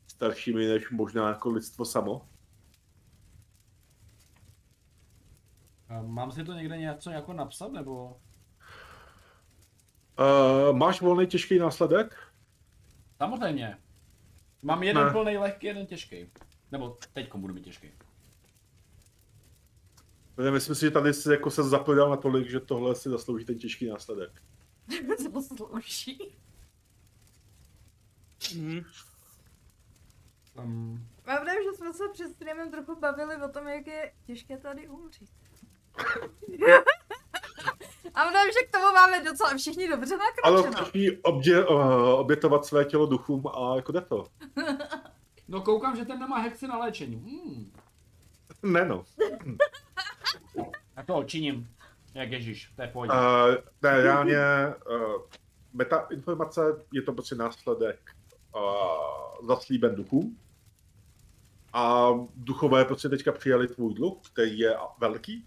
Staršími 0.07 0.67
než 0.67 0.91
možná 0.91 1.29
jako 1.29 1.51
lidstvo 1.51 1.85
samo. 1.85 2.29
Mám 6.03 6.33
si 6.33 6.45
to 6.45 6.53
někde 6.53 6.79
něco 6.79 7.11
jako 7.11 7.33
napsat, 7.33 7.73
nebo? 7.73 8.21
Uh, 10.19 10.77
máš 10.77 11.01
volný 11.01 11.27
těžký 11.27 11.59
následek? 11.59 12.19
Samozřejmě. 13.17 13.79
Mám 14.63 14.83
jeden 14.83 15.05
Ne. 15.05 15.11
plný 15.13 15.37
lehký, 15.39 15.67
jeden 15.67 15.87
těžký. 15.87 16.31
Nebo 16.73 16.97
teďko 17.13 17.39
budu 17.39 17.55
mít 17.55 17.65
těžký. 17.65 17.93
Myslím 20.51 20.75
si, 20.75 20.81
že 20.81 20.91
tady 20.91 21.15
si 21.15 21.31
jako 21.31 21.51
se 21.51 21.63
zapojil 21.63 22.11
natolik, 22.11 22.51
že 22.51 22.61
tohle 22.61 22.95
si 22.95 23.09
zaslouží 23.09 23.45
ten 23.45 23.59
těžký 23.59 23.87
následek. 23.89 24.43
Zaslouží. 25.33 26.37
Mhm. 28.57 28.85
Um, 30.65 31.07
je, 31.29 31.65
že 31.65 31.77
jsme 31.77 31.93
se 31.93 32.05
před 32.13 32.33
streamem 32.35 32.71
trochu 32.71 33.01
bavili 33.01 33.37
o 33.37 33.49
tom, 33.49 33.69
jak 33.69 33.87
je 33.87 34.13
těžké 34.27 34.59
tady 34.59 34.89
umřít. 34.89 35.31
A 38.15 38.25
vím, 38.25 38.53
že 38.53 38.67
k 38.67 38.71
tomu 38.71 38.93
máme 38.95 39.25
docela 39.25 39.57
všichni 39.57 39.89
dobře 39.89 40.15
Ale 40.43 40.57
nakročeno. 40.57 40.85
všichni 40.85 41.11
obdě, 41.17 41.65
uh, 41.65 41.81
obětovat 42.09 42.65
své 42.67 42.85
tělo 42.85 43.07
duchům 43.07 43.47
a 43.47 43.77
jako 43.77 43.93
jde 43.93 44.01
to. 44.01 44.27
no 45.49 45.61
koukám, 45.61 45.97
že 45.97 46.05
ten 46.05 46.19
nemá 46.19 46.39
hexy 46.39 46.67
na 46.67 46.79
léčení. 46.79 47.17
Hmm. 47.17 47.73
Ne 48.73 48.85
no. 48.85 49.05
To 51.07 51.25
činím. 51.25 51.69
Jak 52.15 52.33
Ježíš, 52.33 52.73
to 52.77 52.83
je 52.83 52.89
pohodě. 52.89 53.13
Uh, 53.13 53.55
ne, 53.83 54.03
reálně 54.03 54.39
uh, 54.91 55.23
meta 55.73 56.07
informace 56.11 56.61
je 56.93 57.03
to 57.03 57.13
prostě 57.13 57.35
následek 57.35 58.11
uh, 58.57 59.47
zaslíben 59.47 59.95
duchů. 59.95 60.37
A 61.73 62.11
duchové 62.37 62.85
prostě 62.85 63.09
teďka 63.09 63.33
přijali 63.33 63.69
tvůj 63.69 63.95
dluh, 63.95 64.19
který 64.33 64.59
je 64.59 64.77
velký. 65.01 65.47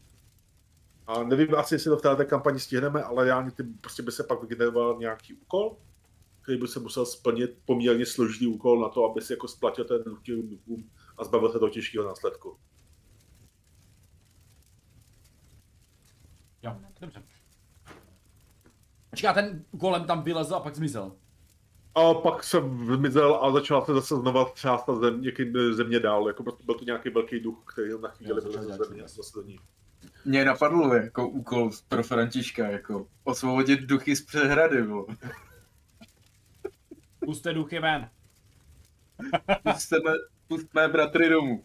A 1.07 1.24
nevím 1.24 1.55
asi, 1.55 1.76
jestli 1.76 1.89
to 1.89 1.97
v 1.97 2.01
této 2.01 2.26
kampani 2.26 2.60
stihneme, 2.60 3.03
ale 3.03 3.26
reálně 3.26 3.51
ty 3.51 3.64
prostě 3.64 4.03
by 4.03 4.12
se 4.12 4.24
pak 4.24 4.41
vygeneroval 4.41 4.97
nějaký 4.99 5.34
úkol, 5.34 5.78
který 6.41 6.57
by 6.57 6.68
se 6.68 6.80
musel 6.80 7.05
splnit 7.05 7.57
poměrně 7.66 8.05
složitý 8.05 8.47
úkol 8.47 8.82
na 8.82 8.89
to, 8.89 9.12
aby 9.12 9.22
si 9.22 9.34
jako 9.34 9.47
splatil 9.47 9.86
ten 9.86 10.03
dluh 10.03 10.20
duchům 10.26 10.89
a 11.18 11.24
zbavil 11.24 11.51
se 11.51 11.60
toho 11.60 11.70
těžkého 11.70 12.05
následku. 12.05 12.57
Jo, 16.64 16.76
dobře. 17.01 17.24
Počká, 19.10 19.34
ten 19.34 19.66
golem 19.72 20.05
tam 20.05 20.24
vylezl 20.24 20.55
a 20.55 20.60
pak 20.60 20.76
zmizel. 20.76 21.12
A 21.95 22.14
pak 22.14 22.43
jsem 22.43 22.86
zmizel 22.95 23.36
a 23.41 23.51
začala 23.51 23.86
se 23.86 23.93
zase 23.93 24.16
znova 24.16 24.45
třást 24.49 24.84
ta 24.86 24.95
zem, 24.95 25.22
někým 25.22 25.74
země 25.74 25.99
dál, 25.99 26.28
jako 26.28 26.43
prostě 26.43 26.64
byl 26.64 26.76
to 26.76 26.86
nějaký 26.86 27.10
velký 27.10 27.39
duch, 27.39 27.64
který 27.74 27.89
na 28.01 28.10
chvíli 28.10 28.30
Jo, 28.32 28.41
byl 28.41 28.51
ze 28.51 28.62
země, 28.62 28.78
čudy. 28.86 29.01
zase 29.07 29.32
do 29.36 29.41
ní. 29.41 29.60
Mě 30.26 30.45
napadlo 30.45 30.93
jako 30.95 31.30
úkol 31.30 31.72
pro 31.88 32.03
Františka, 32.03 32.68
jako 32.68 33.07
osvobodit 33.24 33.80
duchy 33.82 34.16
z 34.16 34.22
přehrady, 34.26 34.84
bo. 34.84 35.05
Puste 37.26 37.53
duchy 37.53 37.80
ven. 37.80 38.10
Pustíme, 39.64 40.12
pustíme 40.47 40.88
bratry 40.88 41.30
domů. 41.30 41.64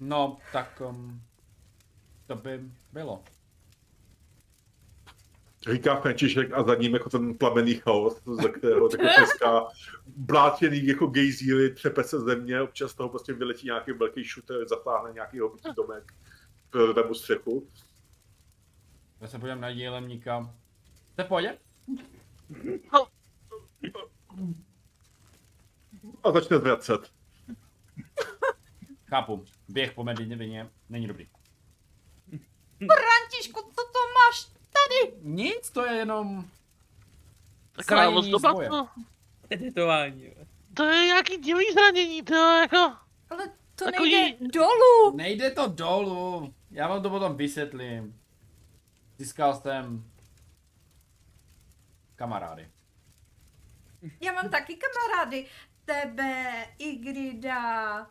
No, 0.00 0.38
tak 0.52 0.82
um, 0.88 1.22
to 2.26 2.36
by 2.36 2.60
bylo. 2.92 3.24
Říká 5.72 6.00
František 6.00 6.52
a 6.52 6.62
za 6.62 6.74
ním 6.74 6.94
jako 6.94 7.10
ten 7.10 7.38
plamený 7.38 7.74
chaos, 7.74 8.22
ze 8.42 8.48
kterého 8.48 8.88
jako 8.92 8.96
dneska 9.18 9.66
blátěný 10.16 10.86
jako 10.86 11.06
gejzíry, 11.06 11.74
třepe 11.74 12.04
se 12.04 12.20
země, 12.20 12.60
občas 12.60 12.90
z 12.90 12.94
toho 12.94 13.08
prostě 13.08 13.32
vyletí 13.32 13.66
nějaký 13.66 13.92
velký 13.92 14.24
shooter, 14.24 14.68
zatáhne 14.68 15.12
nějaký 15.12 15.38
hobitý 15.38 15.68
domek, 15.76 16.12
prorve 16.70 17.08
mu 17.08 17.14
střechu. 17.14 17.68
Já 19.20 19.28
se 19.28 19.38
podívám 19.38 19.60
na 19.60 19.68
jelemníka. 19.68 20.54
Jste 21.12 21.24
v 21.24 21.28
pohodě? 21.28 21.58
A 26.22 26.32
začne 26.32 26.58
zvracet. 26.58 27.00
Chápu. 29.10 29.44
Běh 29.68 29.92
po 29.92 30.04
medině 30.04 30.36
není 30.88 31.06
dobrý. 31.06 31.28
Františku, 32.78 33.60
co 33.60 33.82
to 33.92 33.98
máš 34.14 34.44
tady? 34.44 35.16
Nic, 35.22 35.70
to 35.70 35.86
je 35.86 35.92
jenom 35.96 36.48
Taková 37.72 38.08
ozdoba, 38.08 38.52
boje. 38.52 38.68
to, 40.74 40.84
je 40.84 41.06
nějaký 41.06 41.36
divný 41.36 41.64
zranění, 41.72 42.22
to 42.22 42.34
je 42.34 42.60
jako... 42.60 42.76
Ale 43.30 43.48
to 43.74 43.84
Takový- 43.84 44.10
nejde 44.12 44.48
dolů. 44.48 45.16
Nejde 45.16 45.50
to 45.50 45.66
dolů. 45.66 46.54
Já 46.70 46.88
vám 46.88 47.02
to 47.02 47.10
potom 47.10 47.36
vysvětlím. 47.36 48.20
Získal 49.18 49.54
jsem 49.60 50.10
kamarády. 52.16 52.70
Já 54.20 54.32
mám 54.32 54.50
taky 54.50 54.76
kamarády. 54.76 55.46
Tebe, 55.84 56.66
Igrida. 56.78 58.06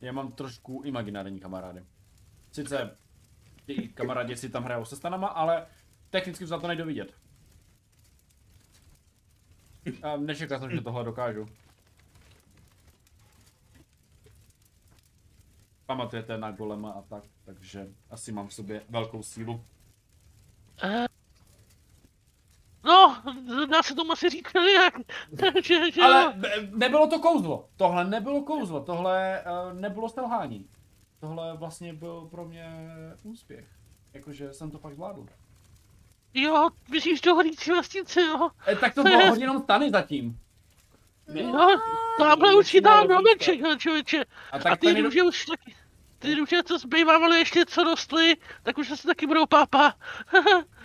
Já 0.00 0.12
mám 0.12 0.32
trošku 0.32 0.82
imaginární 0.84 1.40
kamarády. 1.40 1.84
Sice 2.52 2.96
ti 3.66 3.88
kamarádi 3.88 4.36
si 4.36 4.48
tam 4.48 4.64
hrajou 4.64 4.84
se 4.84 4.96
stanama, 4.96 5.28
ale 5.28 5.66
technicky 6.10 6.46
za 6.46 6.58
to 6.58 6.68
nejde 6.68 6.84
vidět. 6.84 7.14
A 10.02 10.16
nečekal 10.16 10.58
jsem, 10.58 10.70
že 10.70 10.80
tohle 10.80 11.04
dokážu. 11.04 11.46
Pamatujete 15.86 16.38
na 16.38 16.50
golema 16.50 16.90
a 16.90 17.02
tak, 17.02 17.24
takže 17.44 17.88
asi 18.10 18.32
mám 18.32 18.48
v 18.48 18.54
sobě 18.54 18.82
velkou 18.88 19.22
sílu. 19.22 19.64
No, 22.84 23.22
dá 23.70 23.82
se 23.82 23.94
tomu 23.94 24.12
asi 24.12 24.42
jak, 24.74 24.94
že, 25.64 25.90
že 25.90 26.02
Ale 26.02 26.32
ne- 26.36 26.70
nebylo 26.70 27.06
to 27.06 27.18
kouzlo. 27.18 27.68
Tohle 27.76 28.04
nebylo 28.04 28.42
kouzlo, 28.42 28.80
tohle 28.80 29.44
uh, 29.72 29.80
nebylo 29.80 30.08
selhání. 30.08 30.66
Tohle 31.20 31.56
vlastně 31.56 31.92
byl 31.92 32.28
pro 32.30 32.44
mě 32.44 32.72
úspěch. 33.22 33.68
Jakože 34.14 34.52
jsem 34.52 34.70
to 34.70 34.78
fakt 34.78 34.94
zvládl. 34.94 35.26
jo, 36.34 36.68
myslíš 36.90 37.20
do 37.20 37.34
horící 37.34 37.70
vesnice, 37.70 38.22
jo? 38.22 38.50
E, 38.68 38.76
tak 38.76 38.94
to 38.94 39.02
bylo 39.02 39.26
hodně 39.26 39.44
jenom 39.44 39.62
stany 39.62 39.90
zatím. 39.90 40.38
Jo, 41.34 41.68
tamhle 42.18 42.54
už 42.54 42.76
tam 42.82 43.08
domeček, 43.08 43.60
hele, 43.60 43.78
člověče. 43.78 44.24
A 44.52 44.76
ty 44.76 45.00
růže 45.02 45.22
už 45.22 45.46
taky, 45.46 45.74
ty 46.18 46.34
růže, 46.34 46.62
co 46.62 46.78
zbývávali 46.78 47.38
ještě 47.38 47.66
co 47.66 47.84
rostly, 47.84 48.36
tak 48.62 48.78
už 48.78 48.90
asi 48.90 49.06
taky 49.06 49.26
budou 49.26 49.46
pápa. 49.46 49.94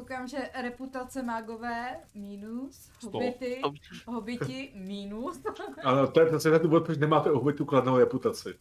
Koukám, 0.00 0.28
že 0.28 0.50
reputace 0.62 1.22
mágové 1.22 2.00
minus, 2.14 2.90
hobity, 3.02 3.62
hobiti 4.06 4.72
minus. 4.74 5.40
Ano, 5.84 6.06
to 6.06 6.20
je 6.20 6.26
přesně 6.26 6.50
ten 6.50 6.62
důvod, 6.62 6.84
proč 6.84 6.98
nemáte 6.98 7.30
u 7.32 7.38
hobitů 7.38 7.64
kladnou 7.64 7.98
reputaci. 7.98 8.54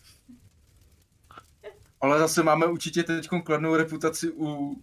Ale 2.02 2.20
zase 2.20 2.44
máme 2.44 2.66
určitě 2.66 3.04
teď 3.04 3.30
kladnou 3.44 3.76
reputaci 3.76 4.32
u 4.32 4.76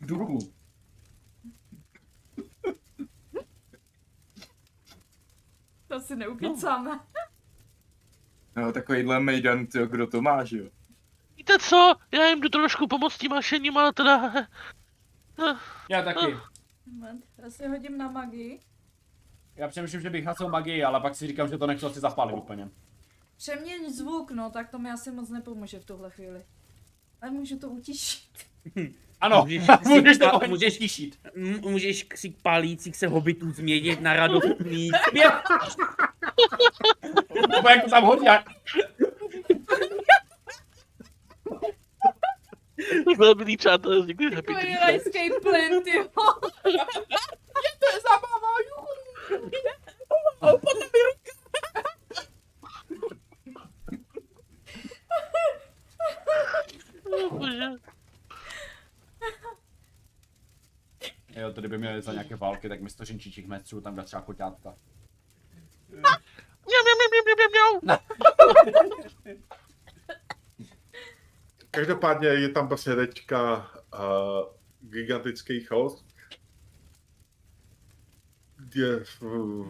duchů. 0.00 0.38
To 5.88 6.00
si 6.00 6.16
neukecáme. 6.16 7.00
No, 8.56 8.72
takovýhle 8.72 9.20
mejdan, 9.20 9.66
tyjo, 9.66 9.86
kdo 9.86 10.06
to 10.06 10.22
má, 10.22 10.44
že 10.44 10.58
jo? 10.58 10.68
Víte 11.36 11.58
co, 11.58 11.94
já 12.12 12.26
jim 12.26 12.40
jdu 12.40 12.48
trošku 12.48 12.86
pomoct 12.88 13.18
tím 13.18 13.30
mašením, 13.30 13.76
ale 13.76 13.92
teda... 13.92 14.32
Já 15.88 16.02
taky. 16.02 16.36
Moment, 16.86 17.24
Já 17.38 17.50
si 17.50 17.68
hodím 17.68 17.98
na 17.98 18.10
magii. 18.10 18.60
Já 19.56 19.68
přemýšlím, 19.68 20.00
že 20.00 20.10
bych 20.10 20.24
hasil 20.24 20.48
magii, 20.48 20.84
ale 20.84 21.00
pak 21.00 21.14
si 21.14 21.26
říkám, 21.26 21.48
že 21.48 21.58
to 21.58 21.66
nechci 21.66 21.86
asi 21.86 22.00
zapálit 22.00 22.36
úplně. 22.36 22.68
Přeměň 23.36 23.92
zvuk, 23.92 24.30
no, 24.30 24.50
tak 24.50 24.68
to 24.70 24.78
mi 24.78 24.90
asi 24.90 25.10
moc 25.10 25.28
nepomůže 25.30 25.78
v 25.80 25.84
tuhle 25.84 26.10
chvíli. 26.10 26.44
Ale 27.22 27.30
můžu 27.30 27.58
to 27.58 27.68
utišit. 27.68 28.30
Ano, 29.22 29.42
Můžeš, 29.42 29.62
můžeš 29.86 30.18
to 30.18 30.40
můžeš- 30.48 30.74
stišit. 30.74 31.18
M- 31.34 31.60
můžeš 31.60 32.02
ksík 32.04 32.42
palících 32.42 32.96
se 32.96 33.06
hobitů 33.06 33.50
změnit 33.52 34.00
na 34.00 34.12
radostný 34.16 34.90
směch. 35.08 35.32
Nebo 37.56 37.68
jak 37.68 37.84
to 37.84 37.90
tam 37.90 38.04
hodí, 38.04 38.26
a- 43.30 43.34
milí 43.34 43.56
přátelé, 43.56 44.00
vznikli 44.00 44.34
happy 44.34 44.46
Takový 44.46 44.60
tree. 44.62 44.76
rajský 44.80 45.30
plyn, 45.42 45.82
ty 45.84 45.90
to 47.78 47.86
je 47.92 48.00
zábava, 48.00 48.48
juhu. 48.68 48.86
Oh, 50.40 50.60
bože. 57.30 57.68
Jo, 61.36 61.52
tady 61.52 61.68
by 61.68 61.78
měli 61.78 62.02
za 62.02 62.12
nějaké 62.12 62.36
války, 62.36 62.68
tak 62.68 62.80
místo 62.80 63.04
řinčičích 63.04 63.46
mestřů 63.46 63.80
tam 63.80 63.94
dá 63.96 64.02
třeba 64.02 64.22
koťátka. 64.22 64.74
Mňau, 65.88 66.00
mňau, 66.64 66.96
mňau, 66.98 67.22
mňau, 67.24 67.80
mňau, 67.80 67.80
mňau. 67.82 67.98
Každopádně 71.74 72.28
je 72.28 72.48
tam 72.48 72.68
prostě 72.68 72.94
teďka 72.94 73.70
uh, 73.94 74.00
gigantický 74.80 75.60
chaos, 75.60 76.04
kde 78.56 79.04
uh, 79.20 79.66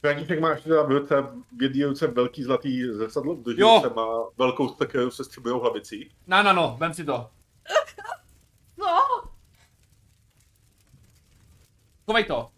Franíček 0.00 0.40
má 0.40 0.50
ještě 0.50 0.68
teda 0.68 0.82
v 0.82 0.90
ruce, 0.90 1.22
v 1.58 1.62
jedné 1.62 1.86
ruce 1.86 2.06
velký 2.06 2.42
zlatý 2.42 2.84
zrcadlo, 2.84 3.34
v 3.34 3.42
druhé 3.42 3.74
ruce 3.76 3.94
má 3.94 4.06
velkou 4.38 4.68
stekeru 4.68 5.10
se 5.10 5.24
střibujou 5.24 5.60
hlavicí. 5.60 6.10
No, 6.26 6.42
no, 6.42 6.52
no, 6.52 6.76
vem 6.80 6.94
si 6.94 7.04
to. 7.04 7.30
No, 8.78 8.96
Kovej 12.04 12.24
to. 12.24 12.48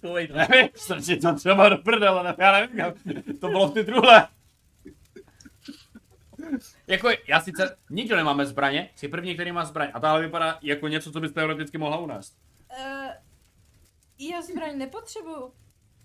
Kovej 0.00 0.28
to. 0.28 0.34
Nevím, 0.34 0.68
jsem 0.74 1.02
si 1.02 1.16
to 1.16 1.34
třeba 1.34 1.68
do 1.68 1.76
prdele, 1.78 2.22
ne, 2.22 2.34
já 2.38 2.52
nevím, 2.52 2.94
to 3.40 3.48
bylo 3.48 3.68
v 3.68 3.74
ty 3.74 3.84
truhle. 3.84 4.28
Jako, 6.86 7.08
já 7.28 7.40
sice, 7.40 7.76
nikdo 7.90 8.16
nemáme 8.16 8.46
zbraně, 8.46 8.90
jsi 8.94 9.08
první, 9.08 9.34
který 9.34 9.52
má 9.52 9.64
zbraň. 9.64 9.88
A 9.94 10.00
tahle 10.00 10.22
vypadá 10.22 10.58
jako 10.62 10.88
něco, 10.88 11.12
co 11.12 11.20
bys 11.20 11.32
teoreticky 11.32 11.78
mohla 11.78 11.98
unést. 11.98 12.38
uh, 12.70 13.12
já 14.18 14.42
zbraň 14.42 14.78
nepotřebuju. 14.78 15.52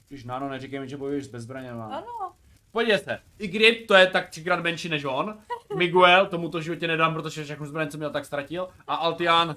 Když 0.08 0.24
náno, 0.24 0.50
neříkej 0.50 0.80
mi, 0.80 0.90
že 0.90 0.98
bojuješ 0.98 1.28
bez 1.28 1.44
zbraně. 1.44 1.74
Má. 1.74 1.86
Ano. 1.86 2.36
Podívej 2.72 3.00
se, 3.00 3.20
Igrip, 3.40 3.88
to 3.88 3.94
je 3.94 4.08
tak 4.08 4.30
třikrát 4.30 4.64
menší 4.64 4.90
než 4.90 5.04
on. 5.06 5.40
Miguel, 5.76 6.28
tomu 6.28 6.50
to 6.50 6.62
životě 6.62 6.88
nedám, 6.88 7.14
protože 7.14 7.44
všechnu 7.44 7.66
zbraň, 7.66 7.90
co 7.90 7.98
měl, 7.98 8.10
tak 8.10 8.26
ztratil. 8.26 8.70
A 8.88 8.96
Altian, 8.96 9.56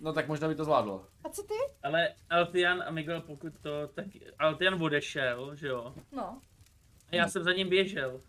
no 0.00 0.12
tak 0.12 0.28
možná 0.28 0.48
by 0.48 0.54
to 0.54 0.64
zvládl. 0.64 1.06
A 1.24 1.28
co 1.28 1.42
ty? 1.42 1.54
Ale 1.82 2.08
Altian 2.30 2.84
a 2.86 2.90
Miguel, 2.90 3.20
pokud 3.20 3.52
to, 3.62 3.88
tak 3.94 4.06
Altian 4.38 4.82
odešel, 4.82 5.56
že 5.56 5.68
jo? 5.68 5.94
No. 6.12 6.40
A 7.12 7.16
já 7.16 7.28
jsem 7.28 7.42
za 7.42 7.52
ním 7.52 7.68
běžel. 7.68 8.20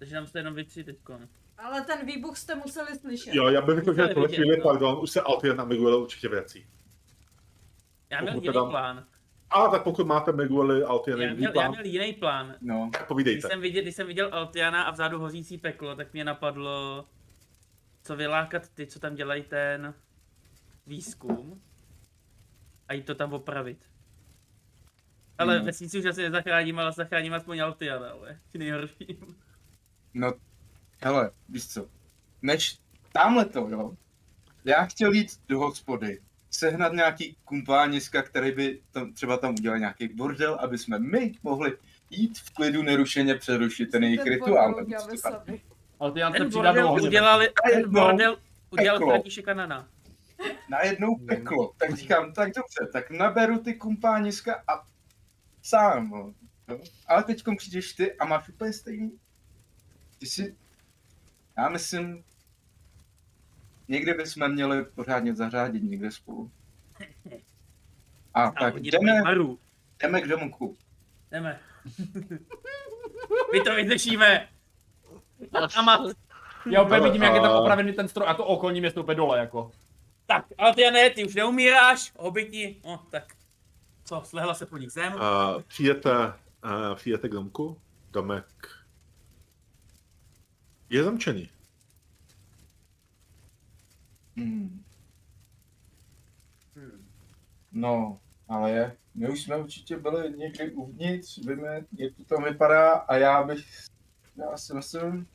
Takže 0.00 0.14
nám 0.14 0.26
jste 0.26 0.38
jenom 0.38 0.54
vy 0.54 0.64
tři 0.64 0.84
teďkon. 0.84 1.28
Ale 1.58 1.80
ten 1.80 2.06
výbuch 2.06 2.36
jste 2.36 2.54
museli 2.54 2.98
slyšet. 2.98 3.34
Jo, 3.34 3.48
já 3.48 3.62
bych 3.62 3.76
řekl, 3.76 3.94
že 3.94 4.02
vidět, 4.06 4.26
chvíli, 4.36 4.56
no. 4.56 4.62
pardon, 4.62 4.98
už 5.02 5.10
se 5.10 5.20
Altian 5.20 5.56
na 5.56 5.64
Miguel 5.64 5.94
určitě 6.02 6.28
vrací. 6.28 6.66
Já 8.10 8.20
měl 8.20 8.32
Pokud 8.34 8.44
jiný 8.44 8.52
teda- 8.52 8.64
plán. 8.70 9.06
A 9.50 9.68
tak 9.68 9.82
pokud 9.82 10.06
máte 10.06 10.32
Migueli 10.32 10.82
Altian 10.84 11.18
Já 11.20 11.24
jiný 11.26 11.38
měl, 11.38 11.50
já 11.50 11.52
plán, 11.52 11.70
měl 11.70 11.84
jiný 11.84 12.12
plán. 12.12 12.54
No, 12.60 12.90
tak 12.92 13.00
Když 13.00 13.08
povídejte. 13.08 13.48
jsem, 13.48 13.60
viděl, 13.60 13.82
když 13.82 13.94
jsem 13.96 14.06
viděl 14.06 14.28
Altiana 14.34 14.82
a 14.82 14.90
vzadu 14.90 15.18
hořící 15.18 15.58
peklo, 15.58 15.96
tak 15.96 16.12
mě 16.12 16.24
napadlo, 16.24 17.04
co 18.02 18.16
vylákat 18.16 18.68
ty, 18.68 18.86
co 18.86 18.98
tam 19.00 19.14
dělají 19.14 19.42
ten 19.42 19.94
výzkum 20.86 21.62
a 22.88 22.92
jít 22.92 23.06
to 23.06 23.14
tam 23.14 23.32
opravit. 23.32 23.84
Ale 25.38 25.58
No. 25.58 25.64
vesnici 25.64 25.98
už 25.98 26.04
asi 26.04 26.22
nezachráním, 26.22 26.78
ale 26.78 26.92
zachráním 26.92 27.34
aspoň 27.34 27.60
Altiana, 27.60 28.10
ale 28.10 28.38
ti 28.48 28.58
nejhorší. 28.58 29.18
No, 30.14 30.32
hele, 31.02 31.30
víš 31.48 31.68
co, 31.68 31.86
než 32.42 32.78
tamhle 33.12 33.44
to, 33.44 33.68
jo, 33.68 33.92
já 34.64 34.84
chtěl 34.84 35.12
jít 35.12 35.40
do 35.48 35.58
hospody, 35.58 36.20
sehnat 36.50 36.92
nějaký 36.92 37.36
kumpániska, 37.44 38.22
který 38.22 38.52
by 38.52 38.80
tam, 38.90 39.12
třeba 39.12 39.36
tam 39.36 39.54
udělal 39.54 39.78
nějaký 39.78 40.08
bordel, 40.08 40.54
aby 40.54 40.78
jsme 40.78 40.98
my 40.98 41.32
mohli 41.42 41.76
jít 42.10 42.38
v 42.38 42.50
klidu 42.54 42.82
nerušeně 42.82 43.34
přerušit 43.34 43.90
ten 43.90 44.04
jejich 44.04 44.20
Ten 44.20 44.32
rituál. 44.32 44.72
bordel 44.72 44.84
uděláme 44.86 45.16
sami. 45.18 45.62
Altian 46.00 46.32
se 46.32 46.38
Ten 46.38 46.50
bordel 46.50 46.92
udělali, 46.92 47.48
ten 47.72 47.90
bordel 47.90 48.38
udělal 48.70 48.98
peklo. 48.98 49.10
František 49.10 49.44
Kanana. 49.44 49.88
najednou 50.70 51.16
peklo. 51.18 51.72
Tak 51.78 51.94
říkám, 51.94 52.32
tak 52.32 52.48
dobře, 52.48 52.92
tak 52.92 53.10
naberu 53.10 53.58
ty 53.58 53.74
kumpániska 53.74 54.62
a 54.68 54.82
sám. 55.62 56.10
no. 56.10 56.80
Ale 57.06 57.24
teď 57.24 57.42
přijdeš 57.56 57.92
ty 57.92 58.14
a 58.18 58.24
máš 58.24 58.48
úplně 58.48 58.72
stejný. 58.72 59.18
Ty 60.20 60.26
si, 60.26 60.56
já 61.56 61.68
myslím, 61.68 62.24
někde 63.88 64.14
bychom 64.14 64.52
měli 64.52 64.84
pořádně 64.84 65.34
zařádit 65.34 65.82
někde 65.82 66.10
spolu. 66.10 66.50
A 68.34 68.42
A 68.42 68.50
tak 68.50 68.76
jdeme, 68.76 69.12
jdeme... 69.12 69.22
Maru. 69.22 69.58
jdeme 70.02 70.20
k 70.20 70.28
domku. 70.28 70.76
Jdeme. 71.30 71.60
My 73.52 73.60
to 73.60 73.74
vyřešíme. 73.74 74.48
Mat. 75.84 76.00
Já 76.70 76.82
úplně 76.82 77.00
Ale, 77.00 77.08
vidím, 77.08 77.22
jak 77.22 77.34
je 77.34 77.40
tam 77.40 77.56
opravený 77.56 77.92
ten 77.92 78.08
stroj 78.08 78.28
a 78.28 78.34
to 78.34 78.44
okolní 78.44 78.80
město 78.80 79.02
úplně 79.02 79.16
dole, 79.16 79.38
jako. 79.38 79.72
Tak, 80.26 80.44
ale 80.58 80.74
ty 80.74 80.90
ne, 80.90 81.10
ty 81.10 81.24
už 81.24 81.34
neumíráš, 81.34 82.12
hobiti, 82.18 82.80
no 82.84 83.06
tak. 83.10 83.34
Co, 84.04 84.22
slehla 84.24 84.54
se 84.54 84.66
po 84.66 84.76
nich 84.76 84.90
zem? 84.90 85.14
Uh, 85.14 85.62
přijete, 85.62 86.10
uh, 86.18 86.94
přijete 86.94 87.28
k 87.28 87.32
domku. 87.32 87.80
Domek 88.10 88.79
je 90.90 91.04
zamčený. 91.04 91.48
Hmm. 94.36 94.82
No, 97.72 98.18
ale 98.48 98.70
je. 98.70 98.96
My 99.14 99.28
už 99.30 99.42
jsme 99.42 99.56
určitě 99.56 99.96
byli 99.96 100.38
někdy 100.38 100.72
uvnitř, 100.72 101.38
víme, 101.38 101.84
jak 101.98 102.14
to 102.16 102.24
tam 102.24 102.44
vypadá 102.44 102.92
a 102.92 103.16
já 103.16 103.42
bych, 103.42 103.66
já 104.36 104.56
si 104.56 104.74
myslím, 104.74 105.26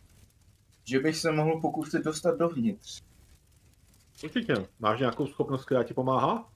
že 0.84 1.00
bych 1.00 1.18
se 1.18 1.32
mohl 1.32 1.62
pokusit 1.62 2.04
dostat 2.04 2.38
dovnitř. 2.38 3.02
Určitě. 4.24 4.54
Máš 4.80 5.00
nějakou 5.00 5.28
schopnost, 5.28 5.66
která 5.66 5.84
ti 5.84 5.94
pomáhá? 5.94 6.50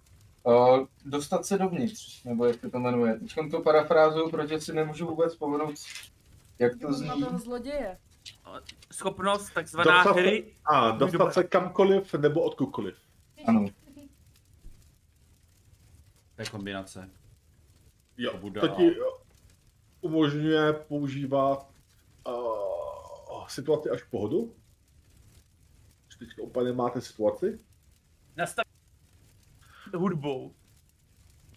Uh, 0.43 0.87
dostat 1.05 1.45
se 1.45 1.57
dovnitř, 1.57 2.23
nebo 2.23 2.45
jak 2.45 2.61
to 2.61 2.69
to 2.69 2.79
jmenuje. 2.79 3.19
Teď 3.19 3.33
to 3.51 3.61
parafrázuju, 3.61 4.29
protože 4.29 4.61
si 4.61 4.73
nemůžu 4.73 5.07
vůbec 5.07 5.31
vzpomenout, 5.31 5.75
jak 6.59 6.79
to 6.81 6.87
Na 6.87 6.93
zní. 6.93 7.09
toho 7.09 7.39
zloděje. 7.39 7.97
Schopnost 8.91 9.53
takzvaná 9.53 10.03
Dostat 10.03 10.21
hry. 10.21 10.55
A 10.65 10.91
dostat 10.91 11.33
se 11.33 11.43
kamkoliv 11.43 12.13
nebo 12.13 12.41
odkudkoliv. 12.41 12.95
Ano. 13.47 13.65
To 16.35 16.41
je 16.41 16.45
kombinace. 16.45 17.09
Jo, 18.17 18.39
to 18.59 18.67
ti 18.67 18.95
umožňuje 20.01 20.73
používat 20.73 21.69
uh, 22.27 23.47
situaci 23.47 23.89
až 23.89 24.03
pohodu. 24.03 24.55
Teď 26.19 26.29
úplně 26.39 26.73
máte 26.73 27.01
situaci. 27.01 27.59
Nastav 28.35 28.65
hudbou. 29.93 30.53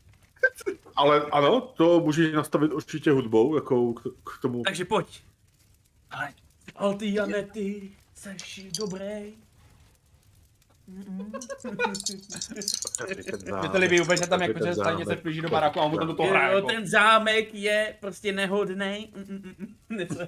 Ale 0.96 1.22
ano, 1.22 1.60
to 1.60 2.00
můžeš 2.00 2.32
nastavit 2.32 2.72
určitě 2.72 3.10
hudbou, 3.10 3.54
jako 3.54 3.92
k, 3.92 4.02
k 4.02 4.42
tomu. 4.42 4.62
Takže 4.62 4.84
pojď. 4.84 5.24
Ale, 6.10 6.34
ale 6.76 6.94
ty 6.96 7.14
Janety, 7.14 7.90
seš 8.14 8.66
dobrý. 8.78 9.34
Mě 13.60 13.68
to 13.72 13.78
líbí 13.78 14.00
úplně, 14.00 14.16
že 14.16 14.26
tam 14.26 14.42
jako 14.42 14.66
že 14.66 14.74
stejně 14.74 15.04
se 15.06 15.16
vplíží 15.16 15.40
do 15.40 15.48
baráku 15.48 15.80
a 15.80 15.82
on 15.82 15.90
mu 15.90 15.98
to 15.98 16.06
do 16.06 16.14
toho 16.14 16.28
hraje. 16.30 16.50
Jo, 16.52 16.56
Jako. 16.56 16.68
ten 16.68 16.86
zámek 16.86 17.54
je 17.54 17.96
prostě 18.00 18.32
nehodnej. 18.32 19.08
Něco. 19.90 20.26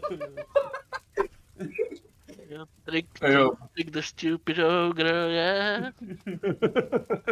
Trick, 2.85 3.09
Jo. 3.29 3.51
trick 3.75 3.91
the 3.91 4.01
stupid 4.03 4.59
ogre, 4.59 5.33
yeah. 5.33 5.93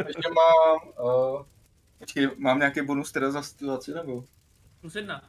Ještě 0.07 0.29
mám, 0.29 0.79
uh, 1.05 1.43
počkej, 1.99 2.31
mám 2.39 2.59
nějaký 2.59 2.83
bonus 2.83 3.13
teda 3.13 3.31
za 3.31 3.43
situaci, 3.43 3.95
nebo? 3.95 4.25
Plus 4.81 4.95
jedna. 4.95 5.23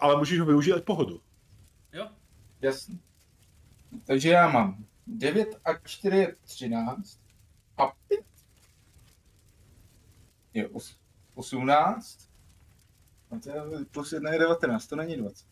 Ale 0.00 0.16
můžeš 0.16 0.40
ho 0.40 0.46
využít 0.46 0.72
až 0.72 0.82
pohodu. 0.82 1.20
Jo? 1.92 2.08
Jasně. 2.60 2.98
Takže 4.04 4.28
já 4.28 4.48
mám 4.48 4.84
9 5.06 5.48
a 5.64 5.78
4 5.78 6.16
je 6.16 6.34
13 6.44 7.20
a 7.76 7.86
5 8.08 8.20
je 10.54 10.68
os- 10.68 10.98
18 11.34 12.28
a 13.30 13.38
to 13.38 13.50
je 13.50 13.84
plus 13.84 14.12
1 14.12 14.32
je 14.32 14.38
19, 14.38 14.86
to 14.86 14.96
není 14.96 15.16
20. 15.16 15.46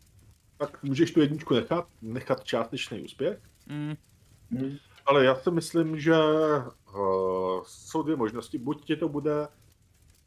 Tak 0.59 0.83
můžeš 0.83 1.11
tu 1.11 1.21
jedničku 1.21 1.55
nechat, 1.55 1.89
nechat 2.03 2.45
částečný 2.45 3.03
úspěch. 3.03 3.39
Mm. 3.67 3.95
Hmm. 4.51 4.77
Ale 5.07 5.25
já 5.25 5.35
si 5.35 5.51
myslím, 5.51 6.01
že 6.01 6.15
uh, 6.15 7.63
jsou 7.67 8.03
dvě 8.03 8.17
možnosti. 8.17 8.59
Buď 8.59 8.85
ti 8.85 8.97
to 8.97 9.09
bude 9.09 9.49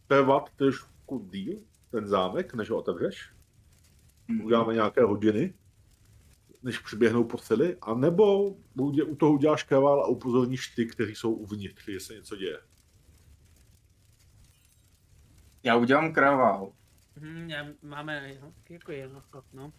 trvat 0.08 0.50
trošku 0.56 1.30
díl, 1.32 1.58
ten 1.92 2.08
zámek, 2.08 2.54
než 2.54 2.70
ho 2.70 2.78
otevřeš. 2.78 3.34
Uděláme 4.44 4.74
nějaké 4.74 5.04
hodiny, 5.04 5.54
než 6.64 6.80
přiběhnou 6.80 7.24
posily, 7.24 7.78
anebo 7.82 8.56
udě- 8.78 9.12
u 9.12 9.16
toho 9.16 9.34
uděláš 9.34 9.64
kaval 9.64 10.04
a 10.04 10.08
upozorníš 10.08 10.68
ty, 10.68 10.86
kteří 10.86 11.16
jsou 11.16 11.34
uvnitř, 11.34 11.86
že 11.90 12.00
se 12.00 12.14
něco 12.14 12.36
děje. 12.36 12.60
Já 15.64 15.76
udělám 15.76 16.14
kravál. 16.14 16.72
Hm, 17.20 17.50
já, 17.50 17.66
máme 17.82 18.38
jako 18.70 18.92
jedno, 18.92 19.24
no. 19.54 19.74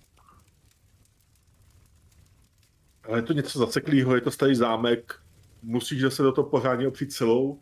Ale 3.02 3.18
je 3.18 3.22
to 3.22 3.32
něco 3.32 3.58
zaseklého, 3.58 4.14
je 4.14 4.20
to 4.20 4.30
starý 4.30 4.54
zámek, 4.54 5.22
musíš 5.62 6.00
zase 6.02 6.22
do 6.22 6.32
toho 6.32 6.50
pořádně 6.50 6.88
opřít 6.88 7.12
celou. 7.12 7.60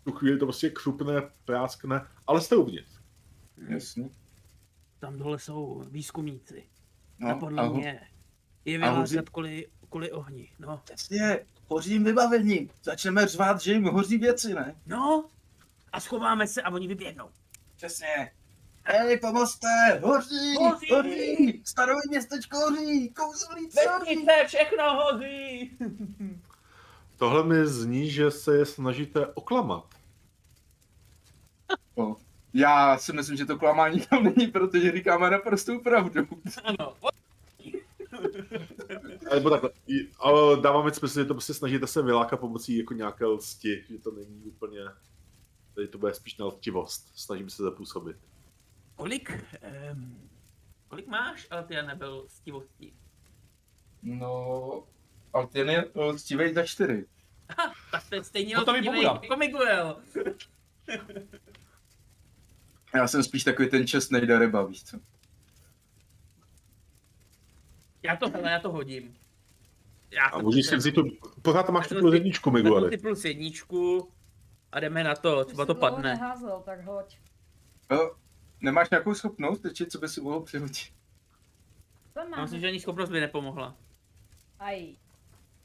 V 0.00 0.04
tu 0.04 0.12
chvíli 0.12 0.38
to 0.38 0.46
prostě 0.46 0.70
křupne, 0.70 1.22
práskne, 1.44 2.06
ale 2.26 2.40
jste 2.40 2.56
uvnitř. 2.56 3.00
Jasně. 3.68 4.10
Tam 4.98 5.18
dole 5.18 5.38
jsou 5.38 5.84
výzkumníci. 5.90 6.68
A 7.24 7.28
No, 7.34 7.40
podle 7.40 7.62
a 7.62 7.68
mě 7.68 8.08
je 8.64 8.78
a 8.78 8.80
vyházet 8.90 9.28
kvůli, 9.30 9.66
kvůli 9.90 10.12
ohni. 10.12 10.50
No. 10.58 10.82
Jasně, 10.90 11.38
hoří 11.68 11.98
vybavení. 11.98 12.70
Začneme 12.82 13.26
řvát, 13.26 13.60
že 13.60 13.72
jim 13.72 13.84
hoří 13.84 14.18
věci, 14.18 14.54
ne? 14.54 14.74
No. 14.86 15.28
A 15.92 16.00
schováme 16.00 16.46
se 16.46 16.62
a 16.62 16.70
oni 16.70 16.88
vyběhnou. 16.88 17.28
Přesně. 17.76 18.32
Hej, 18.86 19.18
pomozte, 19.18 19.68
hoří, 20.02 20.54
Hoří! 20.58 20.90
hoří, 20.90 21.62
starové 21.64 22.00
městečko 22.08 22.56
hoří, 22.58 23.10
kouzelnice 23.10 23.80
hoří. 23.98 24.26
Všechno 24.46 24.84
hoří. 24.94 25.70
Tohle 27.18 27.44
mi 27.44 27.66
zní, 27.66 28.10
že 28.10 28.30
se 28.30 28.56
je 28.56 28.66
snažíte 28.66 29.26
oklamat. 29.26 29.84
No, 31.96 32.16
já 32.54 32.98
si 32.98 33.12
myslím, 33.12 33.36
že 33.36 33.46
to 33.46 33.58
klamání 33.58 34.00
tam 34.00 34.24
není, 34.24 34.46
protože 34.46 34.92
říkáme 34.92 35.30
naprostou 35.30 35.78
pravdu. 35.80 36.26
Ano. 36.64 36.93
Nebo 39.34 39.50
takhle, 39.50 39.70
i- 39.86 40.10
ale 40.18 40.60
dáváme 40.60 40.94
smysl, 40.94 41.20
že 41.20 41.24
to 41.24 41.34
prostě 41.34 41.54
snažíte 41.54 41.86
se 41.86 42.02
vylákat 42.02 42.40
pomocí 42.40 42.78
jako 42.78 42.94
nějaké 42.94 43.26
lsti, 43.26 43.84
že 43.90 43.98
to 43.98 44.10
není 44.10 44.42
úplně, 44.44 44.80
tady 45.74 45.88
to 45.88 45.98
bude 45.98 46.14
spíš 46.14 46.36
na 46.36 46.46
lstivost, 46.46 47.12
snažím 47.14 47.50
se 47.50 47.62
zapůsobit. 47.62 48.16
Kolik, 48.96 49.44
um, 49.92 50.28
kolik 50.88 51.06
máš, 51.06 51.46
ale 51.50 51.64
ty 51.64 51.74
nebyl 51.74 52.24
stivostí. 52.28 52.94
No, 54.02 54.84
ale 55.32 55.46
ten 55.46 55.70
je 55.70 55.84
lstivej 55.94 56.54
za 56.54 56.62
čtyři. 56.66 57.06
Aha, 57.48 57.74
tak 57.90 58.08
to 58.08 58.14
je 58.14 58.24
stejně 58.24 58.56
No 58.56 58.64
to 58.64 58.74
jako 58.74 59.36
Miguel. 59.36 60.02
Já 62.94 63.08
jsem 63.08 63.22
spíš 63.22 63.44
takový 63.44 63.70
ten 63.70 63.86
čestnej 63.86 64.26
daryba, 64.26 64.62
víš 64.62 64.84
co? 64.84 64.96
Já 68.04 68.16
to, 68.16 68.30
hele, 68.30 68.50
já 68.50 68.58
to 68.60 68.72
hodím. 68.72 69.16
Já 70.10 70.26
A 70.26 70.38
to 70.38 70.42
můžeš 70.42 70.66
si 70.66 70.76
vzít 70.76 70.94
tu, 70.94 71.02
pořád 71.42 71.62
tam 71.62 71.74
máš 71.74 71.88
tu 71.88 71.94
plus 71.98 72.14
jedničku, 72.14 72.50
Migueli. 72.50 72.90
si 72.90 72.98
plus 72.98 73.24
jedničku 73.24 74.08
a 74.72 74.80
jdeme 74.80 75.04
na 75.04 75.14
to, 75.14 75.44
třeba 75.44 75.66
to 75.66 75.74
padne. 75.74 76.14
Neházel, 76.14 76.62
tak 76.64 76.84
hoď. 76.84 77.16
No, 77.90 78.10
nemáš 78.60 78.90
nějakou 78.90 79.14
schopnost, 79.14 79.58
teď 79.60 79.82
co 79.88 79.98
by 79.98 80.08
si 80.08 80.20
mohl 80.20 80.40
přihodit? 80.40 80.92
To 82.12 82.20
Já 82.36 82.42
myslím, 82.42 82.60
že 82.60 82.68
ani 82.68 82.80
schopnost 82.80 83.10
by 83.10 83.20
nepomohla. 83.20 83.76
Aj. 84.58 84.96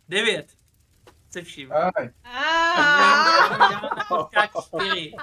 Devět. 0.09 0.57
Se 1.29 1.41
vším. 1.41 1.71
Aj, 1.73 2.09
čtyři. 4.67 5.13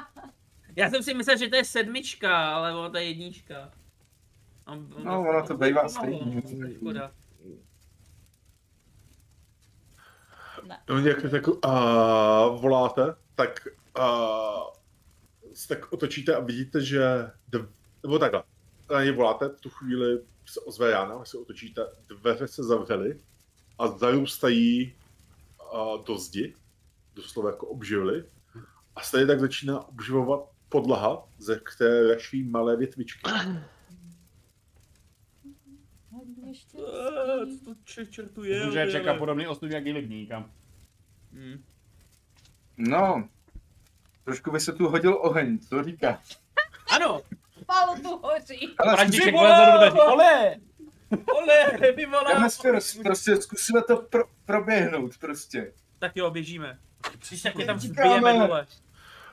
Já 0.77 0.91
jsem 0.91 1.03
si 1.03 1.15
myslel, 1.15 1.37
že 1.39 1.49
to 1.49 1.57
je 1.57 1.65
sedmička, 1.65 2.55
ale 2.55 2.75
ono 2.77 2.91
to 2.91 2.97
je 2.97 3.05
jednička. 3.05 3.71
No, 5.05 5.21
ono 5.21 5.47
to 5.47 5.57
bývá 5.57 5.89
stejný. 5.89 6.43
Škoda. 6.77 7.13
Ne. 10.63 10.79
No, 10.89 10.99
jak 10.99 11.23
tak 11.31 11.49
uh, 11.49 11.55
voláte, 12.61 13.15
tak 13.35 13.69
uh, 13.99 14.63
se 15.55 15.69
tak 15.69 15.93
otočíte 15.93 16.35
a 16.35 16.41
vidíte, 16.41 16.81
že, 16.81 17.31
dv, 17.49 17.69
nebo 18.03 18.19
takhle, 18.19 18.43
na 18.91 19.05
ně 19.05 19.13
voláte, 19.13 19.49
v 19.49 19.61
tu 19.61 19.71
chvíli 19.71 20.19
se 20.47 20.61
ozve 20.61 20.95
až 20.95 21.29
se 21.29 21.39
otočíte, 21.39 21.87
dveře 22.09 22.49
se 22.49 22.65
zavřely 22.65 23.21
a 23.79 23.89
zarůstají 23.89 24.95
uh, 25.73 26.05
do 26.05 26.19
zdi, 26.19 26.55
doslova 27.15 27.51
jako 27.51 27.67
obživly, 27.67 28.25
a 28.97 29.01
stejně 29.01 29.27
tak 29.27 29.41
začíná 29.41 29.89
obživovat 29.89 30.41
podlaha, 30.69 31.29
ze 31.39 31.61
které 31.61 32.15
raší 32.15 32.43
malé 32.43 32.77
větvičky. 32.77 33.31
Štěstí. 36.57 36.79
Eh, 36.79 37.47
Co 37.65 37.75
to 37.95 38.05
čertu 38.05 38.45
je? 38.45 38.67
Může 38.67 38.93
čekat 38.93 39.19
podobný 39.19 39.47
osud 39.47 39.71
jak 39.71 39.87
i 39.87 39.93
libníka. 39.93 40.51
Hmm. 41.33 41.65
No, 42.77 43.29
trošku 44.25 44.51
by 44.51 44.61
se 44.61 44.73
tu 44.73 44.89
hodil 44.89 45.19
oheň, 45.21 45.59
co 45.59 45.83
říká? 45.83 46.21
Ano, 46.91 47.23
Palu 47.67 48.03
tu 48.03 48.19
hoří. 48.19 48.75
Ale 48.79 48.97
František 48.97 49.35
vole! 49.35 49.91
Ole! 49.93 50.57
ole, 51.11 51.93
vyvolá. 51.93 52.33
jdeme 52.33 52.51
zkus, 52.51 52.99
prostě 53.03 53.37
zkusíme 53.37 53.83
to 53.83 53.97
pro, 53.97 54.25
proběhnout 54.45 55.19
prostě. 55.19 55.73
Tak 55.99 56.17
jo, 56.17 56.31
běžíme. 56.31 56.79
Když 57.29 57.43
tak 57.43 57.59
je 57.59 57.67
tam 57.67 57.79
zbijeme 57.79 58.33
dole. 58.33 58.67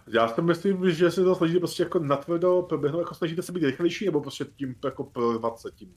Já 0.07 0.27
si 0.27 0.41
myslím, 0.41 0.91
že 0.91 1.11
se 1.11 1.23
to 1.23 1.35
snažíte 1.35 1.59
prostě 1.59 1.83
jako 1.83 1.99
natvrdo 1.99 2.61
proběhnout, 2.61 2.99
jako 2.99 3.15
snažíte 3.15 3.41
se 3.41 3.51
být 3.51 3.63
rychlejší, 3.63 4.05
nebo 4.05 4.21
prostě 4.21 4.45
tím 4.45 4.75
jako 4.85 5.03
prorvat 5.03 5.59
se 5.59 5.71
tím. 5.71 5.95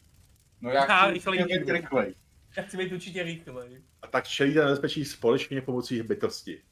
No 0.60 0.70
já 0.70 0.84
Já 0.86 1.02
chci 1.04 1.12
rychlej, 1.12 1.38
jdu. 1.38 1.72
rychlej. 1.72 2.14
Já 2.56 2.62
chci 2.62 2.76
být 2.76 2.92
určitě 2.92 3.22
rychlej. 3.22 3.82
A 4.02 4.06
tak 4.06 4.28
čelíte 4.28 4.64
nebezpečí 4.64 5.04
společně 5.04 5.60
pomocí 5.62 6.02
bytosti. 6.02 6.62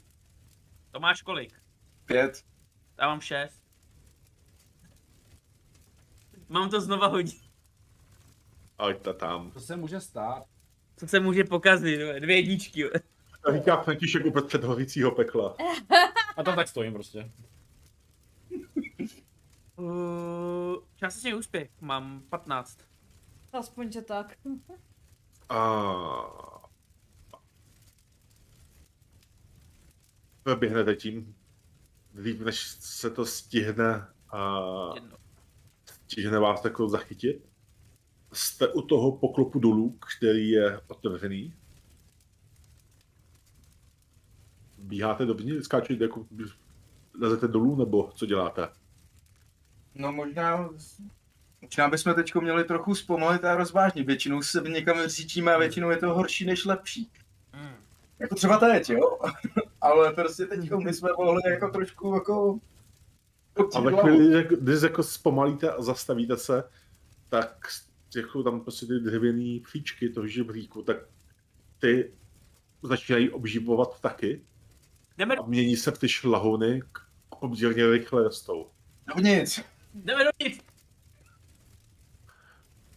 To 0.90 1.01
máš 1.01 1.23
kolik? 1.23 1.52
Pět. 2.05 2.44
Já 2.98 3.06
mám 3.06 3.20
šest. 3.20 3.62
Mám 6.48 6.70
to 6.70 6.81
znova 6.81 7.06
hodit. 7.06 7.40
Ale 8.78 8.94
ta 8.94 9.12
tam. 9.12 9.51
To 9.51 9.61
se 9.61 9.77
může 9.77 10.01
stát. 10.01 10.44
Co 10.97 11.09
se 11.09 11.20
může 11.20 11.44
pokazit, 11.44 12.01
jo? 12.01 12.20
dvě 12.20 12.36
jedničky. 12.36 12.85
To 13.44 13.52
říká 13.52 13.82
František 13.82 14.24
uprostřed 14.27 14.65
hořícího 14.65 15.11
pekla. 15.11 15.56
A 16.36 16.43
tam 16.43 16.56
tak 16.56 16.69
stojím 16.69 16.93
prostě. 16.93 17.31
Uh, 19.77 20.77
částečný 20.97 21.35
úspěch, 21.35 21.70
mám 21.81 22.23
15. 22.31 22.78
Aspoň, 23.55 23.93
že 23.93 24.03
tak. 24.03 24.39
A... 25.49 25.65
Proběhnete 30.43 30.97
tím, 30.97 31.37
líp 32.15 32.41
než 32.41 32.69
se 32.69 33.11
to 33.11 33.27
stihne 33.27 34.07
a 34.31 34.61
stihne 35.87 36.39
vás 36.39 36.61
takhle 36.61 36.91
zachytit. 36.91 37.49
Jste 38.33 38.69
u 38.69 38.83
toho 38.83 39.17
poklopu 39.17 39.59
dolů, 39.59 39.91
který 39.91 40.51
je 40.51 40.81
otevřený. 40.87 41.55
Bíháte 44.79 45.27
dovnitř, 45.27 45.65
skáčete 45.65 46.05
jako 46.05 46.27
lezete 47.21 47.49
dolů, 47.49 47.77
nebo 47.77 48.13
co 48.15 48.27
děláte? 48.27 48.69
No 49.95 50.13
možná, 50.13 50.71
možná 51.65 51.89
bychom 51.89 52.15
teď 52.15 52.35
měli 52.35 52.65
trochu 52.65 52.95
zpomalit 52.95 53.45
a 53.45 53.57
rozvážnit. 53.57 54.07
Většinou 54.07 54.43
se 54.43 54.62
někam 54.69 55.07
říčíme 55.07 55.55
a 55.55 55.59
většinou 55.59 55.91
je 55.91 55.97
to 55.97 56.15
horší 56.15 56.45
než 56.45 56.65
lepší. 56.65 57.11
Mm. 57.55 57.74
Jako 58.19 58.35
třeba 58.35 58.59
teď, 58.59 58.91
jo? 58.91 59.19
Ale 59.81 60.12
prostě 60.12 60.47
teď 60.47 60.70
my 60.70 60.95
jsme 60.95 61.11
mohli 61.16 61.41
jako 61.51 61.69
trošku 61.69 62.15
jako... 62.15 62.59
A 63.74 63.81
ve 63.81 63.93
chvíli, 63.97 64.49
když 64.61 64.82
jako 64.82 65.03
zpomalíte 65.03 65.70
a 65.70 65.82
zastavíte 65.82 66.36
se, 66.36 66.65
tak 67.28 67.66
jako 68.16 68.43
tam 68.43 68.61
prostě 68.61 68.86
ty 68.86 69.01
dřevěné 69.01 69.61
příčky 69.65 70.09
toho 70.09 70.27
žebříku, 70.27 70.82
tak 70.82 70.97
ty 71.78 72.12
začínají 72.82 73.31
obživovat 73.31 74.01
taky 74.01 74.41
Jdeme, 75.19 75.36
a 75.36 75.43
mění 75.43 75.77
se 75.77 75.91
v 75.91 75.99
ty 75.99 76.09
šlahouny 76.09 76.82
k 76.93 76.99
poměrně 77.41 77.91
rychle 77.91 78.23
rostou. 78.23 78.70
No 79.09 79.23
nic. 79.23 79.61
jdeme 79.95 80.24
dovnitř. 80.24 80.74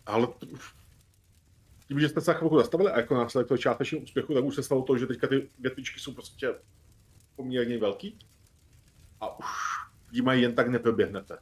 Ale 0.08 0.28
tím, 1.88 2.00
že 2.00 2.10
jste 2.10 2.22
se 2.22 2.32
na 2.32 2.38
chvilku 2.38 2.58
zastavili 2.58 2.92
a 2.92 2.98
jako 2.98 3.16
následek 3.16 3.48
toho 3.48 3.58
částečného 3.58 4.04
úspěchu, 4.04 4.34
tak 4.34 4.44
už 4.44 4.56
se 4.56 4.64
stalo 4.64 4.82
to, 4.82 4.98
že 4.98 5.08
teďka 5.08 5.28
ty 5.28 5.50
větvičky 5.60 6.00
jsou 6.00 6.14
prostě 6.14 6.56
poměrně 7.36 7.78
velký 7.78 8.20
a 9.22 9.40
už 9.40 9.46
jí 10.12 10.22
mají 10.22 10.42
jen 10.42 10.56
tak 10.56 10.68
neproběhnete. 10.68 11.38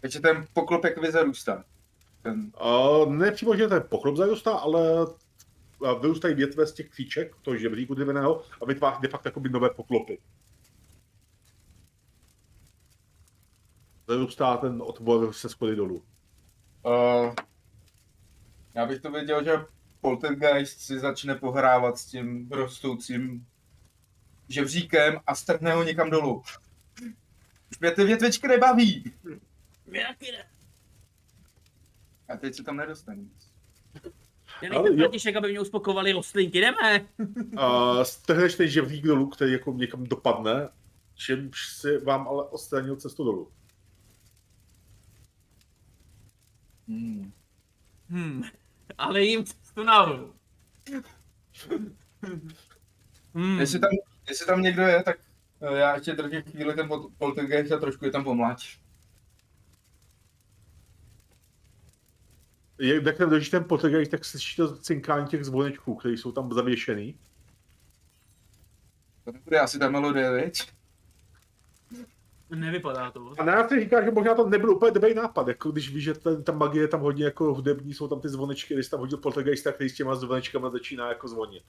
Takže 0.00 0.20
ten 0.20 0.46
poklop 0.52 0.84
jak 0.84 0.98
vyzarůstá. 0.98 1.64
Ten, 2.22 2.52
Uh, 2.64 3.12
ne 3.12 3.32
přímo, 3.32 3.56
že 3.56 3.68
ten 3.68 3.84
pokrop 3.88 4.16
zarůstá, 4.16 4.52
ale 4.52 5.06
vyrůstají 6.00 6.34
větve 6.34 6.66
z 6.66 6.72
těch 6.72 6.88
kříček, 6.88 7.36
toho 7.42 7.56
žebříku 7.56 7.94
dřevěného 7.94 8.42
a 8.62 8.64
vytváří 8.64 9.02
de 9.02 9.08
facto 9.08 9.28
jakoby 9.28 9.48
nové 9.48 9.70
poklopy. 9.70 10.18
Zarůstá 14.08 14.56
ten 14.56 14.82
otvor 14.82 15.32
se 15.32 15.48
schody 15.48 15.76
dolů. 15.76 16.02
Uh, 16.82 17.34
já 18.74 18.86
bych 18.86 19.00
to 19.00 19.10
věděl, 19.10 19.44
že 19.44 19.52
Poltergeist 20.00 20.80
si 20.80 20.98
začne 20.98 21.34
pohrávat 21.34 21.98
s 21.98 22.06
tím 22.06 22.48
rostoucím 22.50 23.46
žebříkem 24.48 25.20
a 25.26 25.34
strhne 25.34 25.72
ho 25.72 25.82
někam 25.82 26.10
dolů. 26.10 26.42
Už 27.70 27.78
mě 27.80 27.90
ty 27.90 28.04
větvičky 28.04 28.48
nebaví. 28.48 29.12
A 32.28 32.36
teď 32.36 32.54
se 32.54 32.62
tam 32.62 32.76
nedostane 32.76 33.16
nic. 33.16 33.52
Já 34.62 34.70
Ale 34.70 34.82
nejsem 34.82 34.98
jo. 34.98 35.04
František, 35.04 35.36
aby 35.36 35.50
mě 35.50 35.60
uspokovaly 35.60 36.12
rostlinky, 36.12 36.60
jdeme. 36.60 37.06
A 37.56 38.04
strhneš 38.04 38.54
ten 38.54 38.68
žebřík 38.68 39.04
dolů, 39.04 39.26
který 39.26 39.52
jako 39.52 39.72
někam 39.72 40.04
dopadne, 40.04 40.68
čímž 41.14 41.68
si 41.68 41.98
vám 41.98 42.28
ale 42.28 42.44
odstranil 42.44 42.96
cestu 42.96 43.24
dolů. 43.24 43.52
Hmm. 46.88 47.32
Hmm. 48.10 48.42
Ale 48.98 49.22
jim 49.22 49.44
cestu 49.44 49.84
nahoru. 49.84 50.34
Hmm. 53.34 53.60
Jestli, 53.60 53.78
tam, 53.78 53.90
jestli 54.28 54.46
tam 54.46 54.62
někdo 54.62 54.82
je, 54.82 55.02
tak 55.02 55.18
eh, 55.60 55.78
já 55.78 55.94
ještě 55.94 56.12
držím 56.12 56.42
chvíli 56.42 56.74
ten 56.74 56.88
pol- 56.88 57.10
Poltergeist 57.18 57.72
a 57.72 57.78
trošku 57.78 58.04
je 58.04 58.10
tam 58.10 58.24
pomláč. 58.24 58.78
Jak 62.78 63.04
jak 63.04 63.16
tam 63.16 63.30
držíš 63.30 63.50
ten 63.50 63.64
poltergeist, 63.64 64.10
tak 64.10 64.24
slyšíš 64.24 64.56
to 64.56 64.76
cinkání 64.76 65.26
těch 65.26 65.44
zvonečků, 65.44 65.94
které 65.94 66.14
jsou 66.14 66.32
tam 66.32 66.52
zavěšený. 66.52 67.18
To 69.24 69.32
nebude 69.32 69.60
asi 69.60 69.78
ta 69.78 69.90
melodie, 69.90 70.30
viď? 70.32 70.77
Nevypadá 72.50 73.10
to. 73.10 73.32
A 73.38 73.44
naraz 73.44 73.68
si 73.68 73.80
říkáš, 73.80 74.04
že 74.04 74.10
možná 74.10 74.34
to 74.34 74.48
nebyl 74.48 74.70
úplně 74.70 74.90
dobrý 74.90 75.14
nápad, 75.14 75.48
jako 75.48 75.70
když 75.70 75.94
víš, 75.94 76.04
že 76.04 76.14
ten, 76.14 76.44
ta 76.44 76.52
magie 76.52 76.84
je 76.84 76.88
tam 76.88 77.00
hodně 77.00 77.24
jako 77.24 77.54
hudební, 77.54 77.94
jsou 77.94 78.08
tam 78.08 78.20
ty 78.20 78.28
zvonečky, 78.28 78.74
když 78.74 78.88
tam 78.88 79.00
hodil 79.00 79.18
poltergeista, 79.18 79.72
který 79.72 79.90
s 79.90 79.94
těma 79.94 80.14
zvonečkama 80.14 80.70
začíná 80.70 81.08
jako 81.08 81.28
zvonit. 81.28 81.62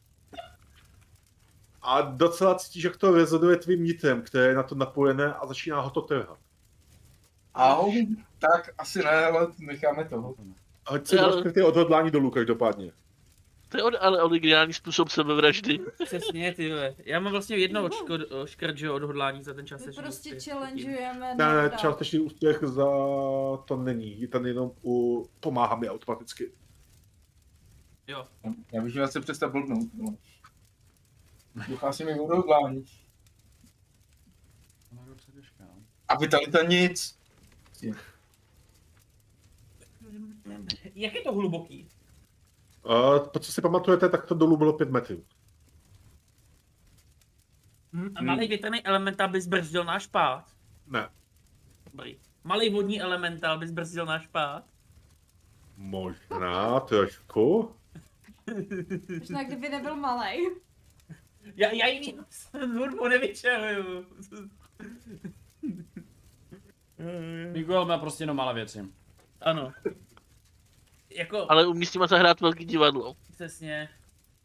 A 1.81 2.01
docela 2.01 2.55
cítíš, 2.55 2.83
jak 2.83 2.97
to 2.97 3.11
rezonuje 3.11 3.57
tvým 3.57 3.83
nitrem, 3.83 4.21
které 4.21 4.45
je 4.47 4.55
na 4.55 4.63
to 4.63 4.75
napojené 4.75 5.33
a 5.33 5.47
začíná 5.47 5.81
ho 5.81 5.89
to 5.89 6.01
trhat. 6.01 6.37
Au, 7.55 7.91
tak 8.39 8.69
asi 8.77 8.99
ne, 8.99 9.25
ale 9.25 9.47
necháme 9.59 10.05
toho. 10.05 10.35
Hoď 10.87 11.07
si 11.07 11.19
Ale- 11.19 11.39
skrytý 11.39 11.61
odhodlání 11.61 12.11
dolů 12.11 12.31
každopádně. 12.31 12.91
To 13.69 13.77
je 13.77 13.83
od- 13.83 13.93
ale 13.99 14.23
originální 14.23 14.73
způsob 14.73 15.09
sebevraždy. 15.09 15.79
Přesně, 16.05 16.53
ty 16.53 16.69
vole. 16.69 16.95
Já 17.05 17.19
mám 17.19 17.31
vlastně 17.31 17.57
jedno 17.57 17.83
očko, 17.85 18.17
škrt, 18.45 18.77
že 18.77 18.91
odhodlání 18.91 19.43
za 19.43 19.53
ten 19.53 19.67
čas. 19.67 19.85
My 19.85 19.93
že 19.93 20.01
prostě 20.01 20.39
challengeujeme. 20.39 21.35
Ne, 21.35 21.71
částečný 21.77 22.19
úspěch 22.19 22.59
za 22.63 22.85
to 23.65 23.77
není, 23.77 24.27
ten 24.27 24.45
jenom 24.45 24.71
u 24.83 25.25
pomáhá 25.39 25.75
mi 25.75 25.89
automaticky. 25.89 26.51
Jo. 28.07 28.27
Já 28.71 28.81
bych 28.81 28.93
měl 28.93 29.07
se 29.07 29.21
přestat 29.21 29.51
blbnout. 29.51 29.89
No. 29.93 30.15
Duchá 31.67 31.93
si 31.93 32.05
mi 32.05 32.19
odhodlání. 32.19 32.85
A 36.07 36.15
vitalita 36.17 36.63
nic. 36.63 37.19
Jak 40.95 41.15
je 41.15 41.21
to 41.21 41.33
hluboký? 41.33 41.87
Uh, 42.89 43.27
po 43.27 43.39
co 43.39 43.51
si 43.51 43.61
pamatujete, 43.61 44.09
tak 44.09 44.25
to 44.25 44.35
dolů 44.35 44.57
bylo 44.57 44.73
5 44.73 44.89
metrů. 44.89 45.23
Hm, 47.93 48.09
a 48.15 48.21
malý 48.21 48.47
větrný 48.47 48.85
elementál 48.85 49.29
by 49.29 49.41
zbrzdil 49.41 49.83
náš 49.83 50.07
pád. 50.07 50.45
Ne, 50.87 51.09
Dobrý. 51.91 52.19
Malý 52.43 52.69
vodní 52.69 53.01
elementál 53.01 53.59
by 53.59 53.67
zbrzdil 53.67 54.05
náš 54.05 54.27
pád. 54.27 54.63
možná 55.77 56.79
trošku. 56.79 57.75
Možná 59.19 59.43
kdyby 59.43 59.69
nebyl 59.69 59.95
malej. 59.95 60.55
Já, 61.55 61.71
já 61.71 61.87
jiný 61.87 62.17
hudbu 62.77 63.07
nevyčeluju. 63.07 64.05
Miguel 67.51 67.85
má 67.85 67.97
prostě 67.97 68.23
jenom 68.23 68.37
malé 68.37 68.53
věci. 68.53 68.85
ano. 69.41 69.71
Jako, 71.09 71.45
Ale 71.51 71.67
umí 71.67 71.85
s 71.85 71.93
nima 71.93 72.07
zahrát 72.07 72.41
velký 72.41 72.65
divadlo. 72.65 73.15
přesně. 73.31 73.89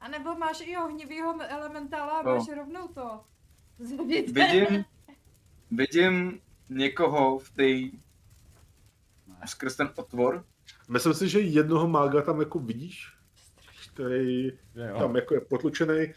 A 0.01 0.09
nebo 0.09 0.35
máš 0.35 0.61
i 0.67 0.77
ohnivýho 0.77 1.35
elementála 1.49 2.19
a 2.19 2.23
No. 2.23 2.35
máš 2.37 2.49
rovnou 2.57 2.89
to. 2.89 3.21
Zabít. 3.79 4.31
Vidím, 4.31 4.85
vidím 5.71 6.41
někoho 6.69 7.39
v 7.39 7.51
té 7.51 7.99
skrz 9.47 9.77
ten 9.77 9.91
otvor. 9.97 10.45
Myslím 10.89 11.15
si, 11.15 11.29
že 11.29 11.41
jednoho 11.41 11.89
mága 11.89 12.23
tam 12.23 12.41
jako 12.41 12.59
vidíš, 12.59 13.13
který 13.93 14.47
jo? 14.75 14.99
tam 14.99 15.17
jako 15.17 15.35
je 15.35 15.41
potlučený. 15.41 16.13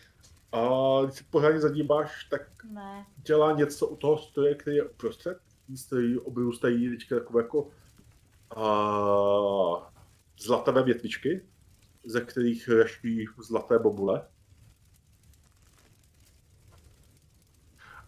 A 0.51 0.59
když 1.05 1.17
se 1.17 1.23
pořádně 1.29 1.59
zadíváš, 1.59 2.23
tak 2.23 2.41
Ne. 2.71 3.05
dělá 3.17 3.51
něco 3.51 3.87
u 3.87 3.95
toho 3.95 4.17
stroje, 4.17 4.55
který 4.55 4.75
je 4.75 4.83
uprostřed. 4.83 5.37
Z 5.75 5.85
který 5.85 6.17
obrůstají 6.19 6.89
teďka 6.89 7.15
takové 7.19 7.43
jako 7.43 7.67
a, 8.55 9.91
zlatavé 10.37 10.83
větvičky, 10.83 11.49
ze 12.05 12.21
kterých 12.21 12.69
raští 12.69 13.25
zlaté 13.37 13.79
bobule. 13.79 14.27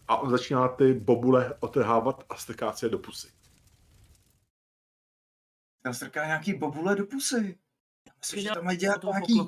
A 0.07 0.17
on 0.17 0.29
začíná 0.29 0.67
ty 0.67 0.93
bobule 0.93 1.57
otrhávat 1.59 2.23
a 2.29 2.35
strká 2.35 2.73
si 2.73 2.85
je 2.85 2.89
do 2.89 2.99
pusy. 2.99 3.31
Já 5.85 5.93
strká 5.93 6.25
nějaký 6.25 6.53
bobule 6.53 6.95
do 6.95 7.05
pusy. 7.05 7.59
Myslím, 8.19 8.41
že 8.41 8.49
tam 8.49 8.65
mají 8.65 8.77
dělat 8.77 9.03
nějaký... 9.03 9.39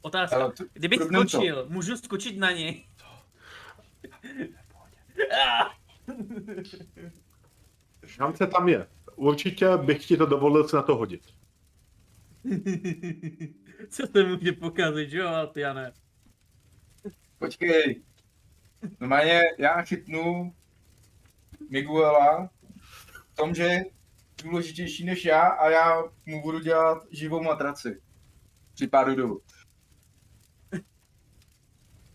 Otázka. 0.00 0.50
To, 0.50 0.64
Kdybych 0.72 1.00
skočil, 1.00 1.64
to. 1.64 1.70
můžu 1.70 1.96
skočit 1.96 2.38
na 2.38 2.50
něj? 2.50 2.88
Ah! 5.32 5.81
Šance 8.06 8.46
tam 8.46 8.68
je. 8.68 8.86
Určitě 9.16 9.76
bych 9.76 10.06
ti 10.06 10.16
to 10.16 10.26
dovolil 10.26 10.68
se 10.68 10.76
na 10.76 10.82
to 10.82 10.96
hodit. 10.96 11.22
Co 13.88 14.06
to 14.06 14.26
může 14.26 14.52
pokazit, 14.52 15.10
že 15.10 15.18
jo, 15.18 15.28
Altiane? 15.28 15.92
Počkej. 17.38 18.02
Normálně 19.00 19.40
já 19.58 19.82
chytnu 19.82 20.54
Miguela 21.70 22.50
v 23.32 23.34
tom, 23.34 23.54
že 23.54 23.62
je 23.62 23.84
důležitější 24.42 25.04
než 25.04 25.24
já 25.24 25.42
a 25.42 25.70
já 25.70 26.02
mu 26.26 26.42
budu 26.42 26.60
dělat 26.60 27.02
živou 27.10 27.42
matraci. 27.42 28.00
Při 28.74 28.86
pádu 28.86 29.14
dolů. 29.14 29.42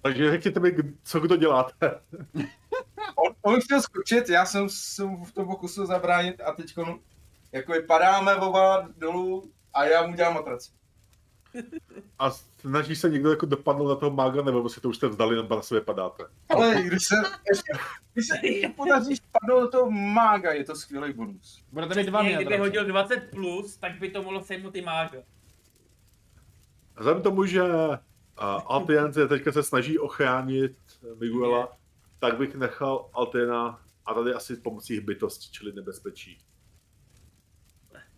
Takže 0.02 0.32
řekněte 0.32 0.60
mi, 0.60 0.76
co 1.04 1.20
kdo 1.20 1.36
děláte. 1.36 2.02
On, 3.48 3.62
chtěl 3.62 3.82
skočit, 3.82 4.30
já 4.30 4.46
jsem 4.46 4.70
se 4.70 5.04
mu 5.04 5.26
v 5.26 5.32
tom 5.32 5.48
pokusil 5.48 5.86
zabránit 5.86 6.42
a 6.42 6.52
teď 6.52 6.76
jako 7.52 7.74
padáme 7.88 8.36
oba 8.36 8.90
dolů 8.98 9.52
a 9.74 9.86
já 9.86 10.08
mu 10.08 10.16
dělám 10.16 10.34
matraci. 10.34 10.72
A 12.20 12.32
snaží 12.32 12.96
se 12.96 13.10
někdo 13.10 13.30
jako 13.30 13.46
dopadnout 13.46 13.88
na 13.88 13.96
toho 13.96 14.12
mága, 14.12 14.42
nebo 14.42 14.70
si 14.70 14.82
to 14.82 14.90
už 14.90 14.98
jste 14.98 15.08
vzdali, 15.08 15.36
nebo 15.36 15.56
na 15.56 15.62
sebe 15.62 15.82
padáte. 15.82 16.24
Ale 16.50 16.84
když 16.84 17.06
se, 17.06 17.16
ještě, 17.50 17.74
když 18.14 18.28
se 18.28 18.48
ještě 18.48 18.70
podaří 18.70 19.16
spadnout 19.16 19.62
do 19.62 19.68
toho 19.68 19.92
mága, 19.92 20.52
je 20.52 20.64
to 20.64 20.76
skvělý 20.76 21.14
bonus. 21.14 21.64
Budete 21.72 21.96
mít 21.96 22.08
dva 22.08 22.24
Kdyby 22.24 22.58
hodil 22.58 22.86
20 22.86 23.18
plus, 23.32 23.78
tak 23.78 24.00
by 24.00 24.10
to 24.10 24.24
mohlo 24.24 24.44
sejmout 24.44 24.76
i 24.76 24.82
mága. 24.82 25.20
A 26.96 27.00
Vzhledem 27.00 27.24
tomu, 27.24 27.46
že 27.46 27.64
uh, 27.64 27.98
Altiance 28.66 29.28
teďka 29.28 29.52
se 29.52 29.64
snaží 29.64 30.00
ochránit 30.00 30.78
Miguela, 31.20 31.78
tak 32.20 32.38
bych 32.38 32.56
nechal 32.56 33.10
Altiana 33.14 33.82
a 34.06 34.14
tady 34.14 34.34
asi 34.34 34.56
pomocí 34.56 35.00
bytosti, 35.00 35.52
čili 35.52 35.74
nebezpečí. 35.74 36.38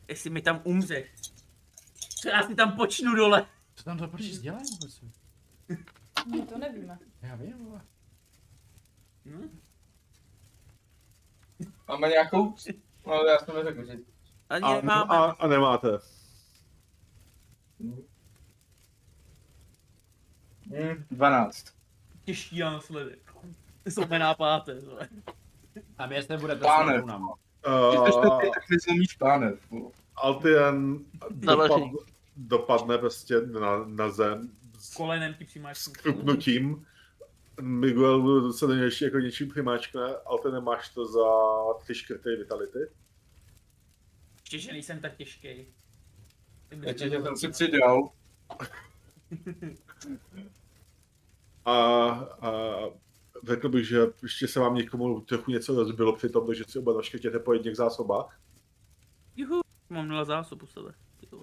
Jestli 0.08 0.30
mi 0.30 0.42
tam 0.42 0.62
umře. 0.64 1.04
Co 2.22 2.30
já 2.30 2.44
si 2.44 2.56
tam 2.56 2.76
počnu 2.76 3.16
dole. 3.16 3.46
Co 3.76 3.84
tam 3.84 3.98
to 3.98 4.08
proč 4.08 4.22
dělají 4.22 4.66
vůbec? 4.72 5.02
My 6.32 6.42
to 6.42 6.58
nevíme. 6.58 7.00
Já 7.22 7.36
vím, 7.36 7.66
vole. 7.66 7.82
Hm? 9.26 9.60
Máme 11.88 12.10
nějakou? 12.10 12.56
No, 13.08 13.14
já 13.14 13.38
jsem 13.40 13.56
neřekl, 13.56 13.86
že... 13.86 13.98
Ani 14.50 14.64
A, 14.64 14.76
nemáme. 14.76 15.18
a, 15.18 15.24
a 15.24 15.48
nemáte. 15.48 15.88
Hm, 17.80 18.06
12. 21.12 21.74
Těžký 22.24 22.60
následek. 22.60 23.29
Jsou 23.90 24.06
jmená 24.06 24.34
páté. 24.34 24.80
vole. 24.80 25.10
A 25.98 26.06
mě 26.08 26.16
jestli 26.16 26.38
budete 26.38 26.62
Páne. 26.62 27.02
s 27.02 27.06
nám. 27.06 27.34
Když 28.04 28.16
Uh, 28.16 28.42
ty, 28.42 28.50
tak 28.50 28.64
pánev. 29.20 29.60
vole. 29.72 29.92
Altian 30.16 31.00
dopad, 31.30 31.82
dopadne 32.36 32.98
prostě 32.98 33.42
na, 33.42 33.86
na 33.86 34.10
zem 34.10 34.52
s 34.80 34.96
Kolenem 34.96 35.34
ti 35.34 35.46
přimáš. 35.46 35.88
krupnutím. 35.88 36.86
Miguel 37.62 38.54
se 38.54 38.68
do 38.68 38.74
něj 38.74 38.84
ještě 38.84 39.06
jako 39.06 39.20
něčím 39.20 39.50
přimáčkne, 39.50 40.02
Altian 40.26 40.64
máš 40.64 40.90
to 40.90 41.06
za 41.06 41.24
tři 41.80 41.96
škrty 41.96 42.36
vitality. 42.36 42.80
Ještě, 44.42 44.60
že 44.60 44.72
nejsem 44.72 45.00
tak 45.00 45.16
těžký. 45.18 45.48
Ještě, 46.86 47.10
že 47.10 47.22
jsem 47.22 47.38
si 47.38 47.48
přidal. 47.48 48.10
A, 51.66 51.72
a 52.42 52.50
řekl 53.48 53.70
bych, 53.70 53.88
že 53.88 54.00
ještě 54.24 54.48
se 54.48 54.60
vám 54.60 54.76
někomu 54.76 55.22
trochu 55.22 55.52
něco 55.52 55.76
rozbilo 55.76 56.16
při 56.16 56.30
tom, 56.30 56.54
že 56.54 56.64
si 56.68 56.80
oba 56.80 56.94
naškrtěte 56.94 57.40
po 57.40 57.54
jedných 57.54 57.76
zásobách. 57.76 58.40
Juhu. 59.36 59.60
Mám 59.90 60.08
nula 60.08 60.26
zásob 60.26 60.64
u 60.64 60.68
sebe. 60.68 60.92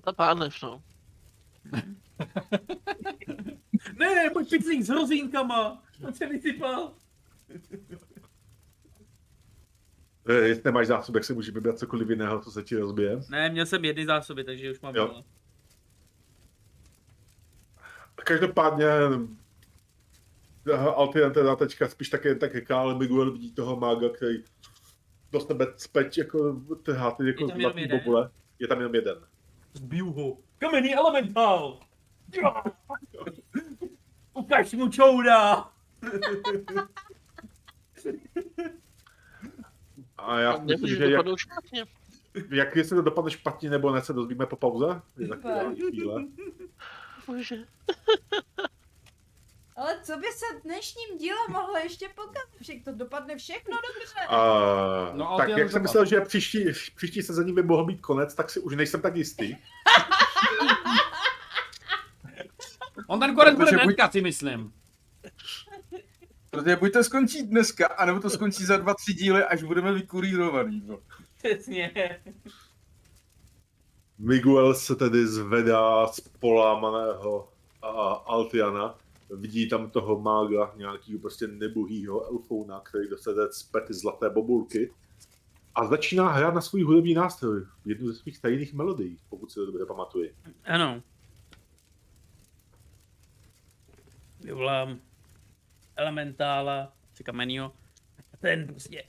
Ta 0.05 0.12
pánev, 0.12 0.55
no. 0.62 0.82
Ne, 3.98 4.31
pojď 4.32 4.51
pitlík 4.51 4.82
s 4.82 4.89
hrozínkama. 4.89 5.82
On 6.06 6.14
se 6.14 6.27
vysypal. 6.27 6.93
Eh, 10.28 10.32
Jestli 10.35 10.62
nemáš 10.64 10.86
zásobek, 10.86 11.24
si 11.24 11.35
můžeš 11.35 11.55
vybrat 11.55 11.78
cokoliv 11.78 12.10
jiného, 12.10 12.40
co 12.40 12.51
se 12.51 12.62
ti 12.62 12.77
rozbije. 12.77 13.20
Ne, 13.31 13.51
měl 13.51 13.66
jsem 13.66 13.85
jedny 13.85 14.06
zásoby, 14.06 14.44
takže 14.44 14.70
už 14.70 14.81
mám 14.81 14.94
Jo. 14.94 15.06
nula. 15.06 15.23
Každopádně 18.14 18.86
Altian 20.74 21.32
teda 21.32 21.56
teďka 21.56 21.88
spíš 21.88 22.09
taky 22.09 22.28
jen 22.28 22.38
tak 22.38 22.56
říká, 22.56 22.78
ale 22.80 22.94
Miguel 22.98 23.32
vidí 23.32 23.52
toho 23.55 23.76
mága, 23.76 24.09
který 24.09 24.44
do 25.32 25.40
tebe 25.40 25.66
speč 25.76 26.16
jako 26.18 26.60
trhá 26.82 27.10
ty 27.10 27.26
jako 27.26 27.44
Je 27.44 27.48
tam 27.48 27.59
jenom 27.60 27.62
zlatý 27.72 27.80
jeden? 27.80 27.98
bobule. 27.98 28.30
Je 28.59 28.68
tam 28.68 28.78
jenom 28.78 28.94
jeden. 28.94 29.18
Zbiju 29.74 30.12
ho. 30.12 30.38
Kamenný 30.59 30.94
elementál. 30.94 31.80
Jo. 32.43 32.55
Ukaž 34.34 34.72
mu 34.72 34.88
čouda. 34.88 35.70
A 40.18 40.38
já 40.40 40.52
A 40.52 40.62
myslím, 40.62 40.88
že 40.88 41.10
jak, 41.10 41.26
jak 42.51 42.76
jestli 42.76 42.97
to 42.97 43.02
dopadne 43.02 43.30
špatně 43.30 43.70
nebo 43.70 43.90
ne, 43.94 44.02
se 44.02 44.12
dozvíme 44.12 44.47
po 44.47 44.56
pauze. 44.56 45.01
Chvíle. 45.90 46.24
Bože. 47.26 47.56
Ale 49.77 49.98
co 50.03 50.16
by 50.16 50.27
se 50.27 50.61
dnešním 50.65 51.19
díle 51.19 51.39
mohlo 51.51 51.77
ještě 51.77 52.09
pokazit? 52.15 52.62
Však 52.62 52.77
to 52.85 52.93
dopadne 52.93 53.36
všechno 53.36 53.77
dobře. 53.77 54.20
A, 54.28 54.36
No, 55.15 55.31
ale 55.31 55.47
tak 55.47 55.59
jak 55.59 55.70
jsem 55.70 55.82
myslel, 55.82 56.05
že 56.05 56.20
příští, 56.20 56.65
příští 56.97 57.23
sezení 57.23 57.53
by 57.53 57.62
mohl 57.62 57.85
být 57.85 58.01
konec, 58.01 58.35
tak 58.35 58.51
si 58.51 58.61
už 58.61 58.77
nejsem 58.77 59.01
tak 59.03 59.16
jistý. 59.16 59.57
On 63.09 63.20
ten 63.20 63.35
konec 63.35 63.55
bude 63.55 63.66
Protože 63.70 63.77
buď- 63.85 64.11
si 64.11 64.20
myslím. 64.20 64.73
Protože 66.51 66.77
buď 66.77 66.93
to 66.93 67.05
skončí 67.05 67.43
dneska, 67.47 67.86
anebo 67.86 68.20
to 68.20 68.31
skončí 68.31 68.65
za 68.65 68.77
dva, 68.77 68.94
tři 68.94 69.15
díly, 69.15 69.44
až 69.44 69.62
budeme 69.62 69.93
vykurírovaný. 69.93 70.82
No. 70.86 70.98
Přesně. 71.39 72.20
Miguel 74.19 74.74
se 74.74 74.94
tedy 74.97 75.27
zvedá 75.27 76.07
z 76.07 76.20
polámaného 76.20 77.53
a 77.82 77.89
Altiana. 78.12 78.94
Vidí 79.31 79.69
tam 79.69 79.90
toho 79.90 80.20
mága, 80.20 80.74
nějakýho 80.77 81.20
prostě 81.20 81.47
nebohýho 81.47 82.27
elfouna, 82.27 82.81
který 82.81 83.09
dostane 83.09 83.43
zpět 83.51 83.85
zlaté 83.90 84.31
bobulky. 84.31 84.93
A 85.74 85.86
začíná 85.86 86.32
hrát 86.32 86.55
na 86.55 86.61
svůj 86.61 86.82
hudební 86.82 87.15
nástroj, 87.15 87.66
jednu 87.85 88.07
ze 88.07 88.15
svých 88.15 88.40
tajných 88.40 88.74
melodií, 88.74 89.19
pokud 89.28 89.51
si 89.51 89.55
to 89.55 89.66
dobře 89.66 89.86
pamatuji. 89.86 90.35
Ano. 90.65 91.03
Vyvolám 94.40 95.01
elementála, 95.97 96.93
či 97.15 97.24
kamenýho. 97.24 97.73
A 98.32 98.36
ten 98.36 98.66
prostě 98.66 99.05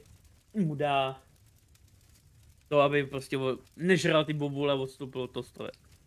mu 0.54 0.76
dá 0.76 1.22
to, 2.68 2.80
aby 2.80 3.04
prostě 3.04 3.38
nežral 3.76 4.26
ty 4.26 4.34
bobule 4.34 4.74
a 4.74 4.76
odstoupil 4.76 5.22
od 5.22 5.32
toho 5.32 5.46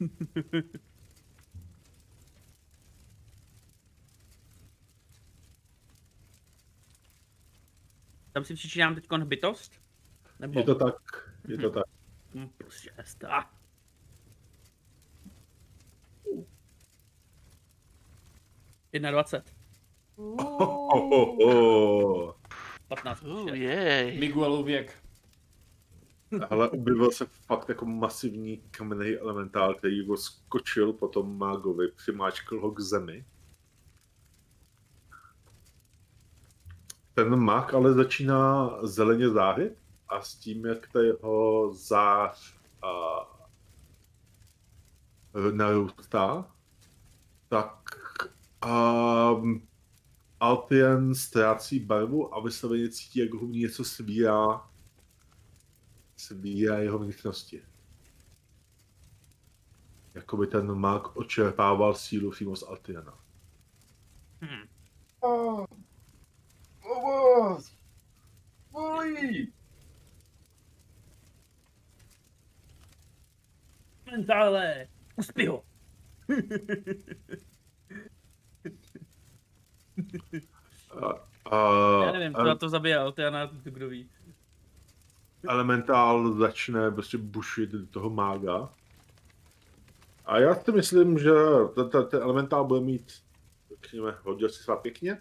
Tam 8.32 8.44
si 8.44 8.54
přičínám 8.54 8.94
teď 8.94 9.08
bytost? 9.24 9.72
Nebo? 10.38 10.60
Je 10.60 10.64
to 10.64 10.74
tak, 10.74 11.30
je 11.48 11.58
to 11.58 11.70
tak. 11.70 11.84
Hm, 12.34 12.48
plus 12.58 12.88
6. 12.96 13.24
Ah. 13.24 13.44
Jedna 18.92 19.10
dvacet. 19.10 19.54
Ho, 20.16 20.98
ho, 20.98 21.36
ho. 21.46 22.36
15. 22.88 23.22
Uh, 23.22 23.48
jej. 23.48 24.18
Miguelův 24.18 24.66
věk. 24.66 25.02
Ale 26.50 26.70
objevil 26.70 27.10
se 27.10 27.26
fakt 27.26 27.68
jako 27.68 27.86
masivní 27.86 28.56
kamenný 28.70 29.16
elementál, 29.16 29.74
který 29.74 30.06
ho 30.06 30.16
skočil 30.16 30.92
potom 30.92 31.38
mágovi, 31.38 31.92
přimáčkl 31.92 32.60
ho 32.60 32.70
k 32.70 32.80
zemi. 32.80 33.24
Ten 37.14 37.36
mák 37.36 37.74
ale 37.74 37.92
začíná 37.92 38.70
zeleně 38.82 39.28
zářit 39.28 39.78
a 40.08 40.22
s 40.22 40.34
tím, 40.34 40.66
jak 40.66 40.88
ta 40.92 41.00
jeho 41.00 41.70
zář 41.74 42.54
a 42.82 43.20
narůstá, 45.52 46.46
tak 47.48 47.82
um, 48.66 49.66
Altien 50.40 51.14
ztrácí 51.14 51.80
barvu 51.80 52.34
a 52.34 52.40
vysloveně 52.40 52.88
cítí, 52.88 53.18
jak 53.18 53.34
ho 53.34 53.46
něco 53.46 53.84
svírá, 53.84 54.70
svírá 56.16 56.78
jeho 56.78 56.98
vnitřnosti. 56.98 57.62
Jakoby 60.14 60.46
ten 60.46 60.74
mag 60.74 61.16
očerpával 61.16 61.94
sílu 61.94 62.30
přímo 62.30 62.56
z 62.56 62.62
Altiana. 62.62 63.18
Hm. 64.40 64.68
Oh. 65.20 65.79
Pomoc! 66.90 67.72
Bolí! 68.72 69.52
Mentále, 74.10 74.88
uspí 75.16 75.46
ho. 75.46 75.64
A, 81.00 81.06
a, 81.50 82.04
Já 82.04 82.12
nevím, 82.12 82.32
kdo 82.32 82.56
to 82.56 82.68
zabíjel, 82.68 83.12
to 83.12 83.20
já 83.20 83.30
na 83.30 83.46
to 83.46 83.54
kdo 83.62 83.88
ví. 83.88 84.10
elementál 85.48 86.32
začne 86.32 86.90
prostě 86.90 87.18
bušit 87.18 87.70
do 87.70 87.86
toho 87.86 88.10
mága. 88.10 88.68
A 90.24 90.38
já 90.38 90.54
si 90.54 90.72
myslím, 90.72 91.18
že 91.18 91.30
ten 92.10 92.20
elementál 92.20 92.64
bude 92.64 92.80
mít, 92.80 93.22
řekněme, 93.70 94.14
hodil 94.22 94.48
si 94.48 94.62
svá 94.62 94.76
pěkně 94.76 95.18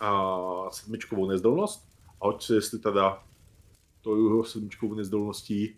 a 0.00 0.70
sedmičkovou 0.70 1.28
nezdolnost. 1.28 1.88
A 2.20 2.26
hoď 2.26 2.42
si, 2.42 2.54
jestli 2.54 2.78
teda 2.78 3.24
to 4.00 4.16
jeho 4.16 4.44
sedmičkovou 4.44 4.94
nezdolností 4.94 5.76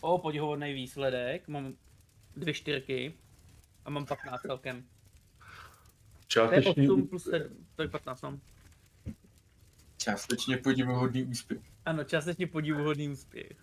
O, 0.00 0.18
podivuhodný 0.18 0.74
výsledek, 0.74 1.48
mám 1.48 1.74
dvě 2.36 2.54
čtyřky 2.54 3.14
a 3.84 3.90
mám 3.90 4.06
15 4.06 4.40
celkem. 4.40 4.82
To 4.82 6.42
je 6.42 6.62
částečně 6.62 6.90
8 6.90 7.06
plus 7.06 7.24
7, 7.24 7.66
to 7.74 7.82
je 7.82 7.88
15, 7.88 8.22
no. 8.22 8.40
Částečně 9.96 10.56
podivuhodný 10.56 11.24
úspěch. 11.24 11.60
Ano, 11.84 12.04
částečně 12.04 12.46
podivuhodný 12.46 13.08
úspěch. 13.08 13.52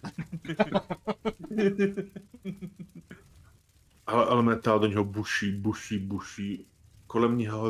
Ale 4.08 4.26
elementál 4.26 4.80
do 4.80 4.88
něho 4.88 5.04
buší, 5.04 5.52
buší, 5.52 6.00
buší. 6.00 6.68
Kolem 7.08 7.38
něho 7.38 7.70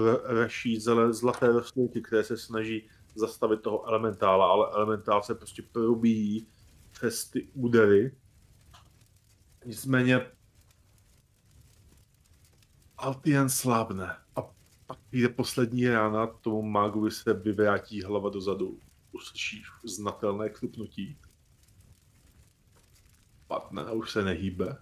zele, 0.78 1.14
zlaté 1.14 1.48
rostlinky, 1.48 2.02
které 2.02 2.24
se 2.24 2.38
snaží 2.38 2.90
zastavit 3.16 3.62
toho 3.62 3.88
elementála, 3.88 4.48
ale 4.48 4.68
elementál 4.74 5.24
se 5.24 5.36
prostě 5.36 5.62
probíjí 5.62 6.48
přes 6.92 7.30
ty 7.30 7.50
údery. 7.54 8.18
Nicméně 9.66 10.32
Altien 12.98 13.50
slábne 13.50 14.18
a 14.36 14.42
pak 14.88 15.00
přijde 15.10 15.30
poslední 15.30 15.90
rána, 15.90 16.28
tomu 16.28 16.62
mágovi 16.62 17.12
se 17.12 17.34
vyvrátí 17.34 18.02
hlava 18.02 18.30
dozadu. 18.30 18.80
Uslyší 19.12 19.64
znatelné 19.84 20.50
křupnutí. 20.50 21.20
Padne 23.48 23.84
a 23.84 23.92
už 23.92 24.12
se 24.12 24.24
nehýbe. 24.24 24.78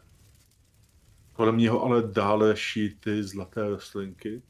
Kolem 1.34 1.58
něho 1.58 1.84
ale 1.84 2.08
dále 2.08 2.58
ší 2.58 2.96
ty 3.00 3.24
zlaté 3.24 3.70
rostlinky. 3.70 4.42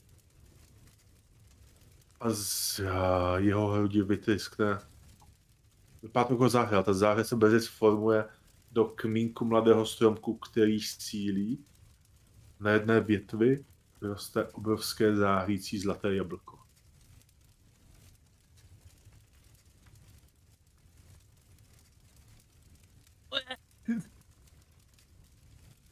A 2.19 2.29
z 2.29 2.79
a, 2.79 3.37
jeho 3.37 3.67
hrudi 3.67 4.03
vytiskne. 4.03 4.79
Vypadá 6.01 6.27
to 6.27 6.33
jako 6.33 6.49
záhra. 6.49 6.83
Ta 6.83 6.93
záhra 6.93 7.23
se 7.23 7.35
brzy 7.35 7.61
sformuje 7.61 8.25
do 8.71 8.85
kmínku 8.85 9.45
mladého 9.45 9.85
stromku, 9.85 10.37
který 10.37 10.79
sílí. 10.79 11.65
Na 12.59 12.71
jedné 12.71 12.99
větvi 12.99 13.65
roste 14.01 14.45
obrovské 14.45 15.15
zářící 15.15 15.79
zlaté 15.79 16.15
jablko. 16.15 16.62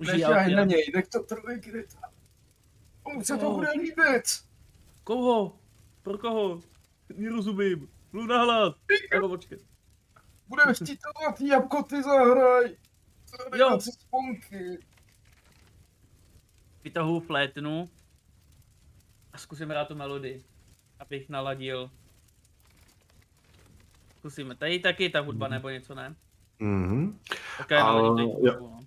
Nešahej 0.07 0.55
na 0.55 0.63
něj, 0.63 0.91
nech 0.95 1.07
to 1.07 1.23
trvej 1.23 1.61
kryt. 1.61 1.97
On 3.03 3.23
se 3.23 3.37
to 3.37 3.51
bude 3.51 3.71
líbit. 3.71 4.23
Koho? 5.03 5.59
Pro 6.03 6.17
koho? 6.17 6.61
Nerozumím. 7.15 7.89
Mluv 8.11 8.27
na 8.27 8.43
hlas. 8.43 8.75
Nebo 9.13 9.29
počkej. 9.29 9.57
Budeme 10.47 10.73
chtít 10.73 10.99
to 11.01 11.09
zlatý 11.21 11.47
jabko, 11.47 11.83
ty 11.83 12.03
zahraj. 12.03 12.75
Jo. 13.57 13.79
Sponky. 13.81 14.79
Vytahuju 16.83 17.19
flétnu 17.19 17.89
a 19.33 19.37
zkusím 19.37 19.69
hrát 19.69 19.87
tu 19.87 19.95
melodii, 19.95 20.43
abych 20.99 21.29
naladil. 21.29 21.91
Zkusíme. 24.19 24.55
Tady 24.55 24.79
taky 24.79 25.09
ta 25.09 25.19
hudba 25.19 25.47
nebo 25.47 25.69
něco, 25.69 25.95
ne? 25.95 26.15
Mhm. 26.59 27.19
Tak 27.57 27.69
já 27.71 27.83
Ale- 27.83 28.01
naladím 28.01 28.27
tady 28.27 28.39
tu 28.41 28.45
jo. 28.47 28.53
hudbu, 28.53 28.67
no. 28.75 28.79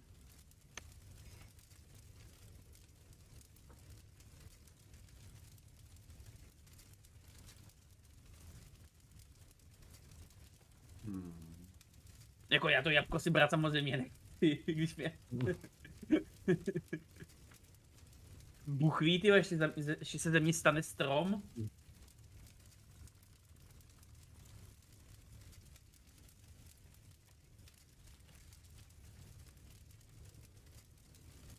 Já 12.74 12.82
to 12.82 12.90
jabko 12.90 13.18
si 13.18 13.30
brát 13.30 13.50
samozřejmě 13.50 13.96
nechci, 13.96 14.62
když 14.72 14.96
mě... 14.96 15.18
Bůh 18.66 19.00
ví, 19.00 19.22
zem, 19.42 19.72
ještě 19.76 20.18
se 20.18 20.30
ze 20.30 20.40
mě 20.40 20.52
stane 20.52 20.82
strom. 20.82 21.42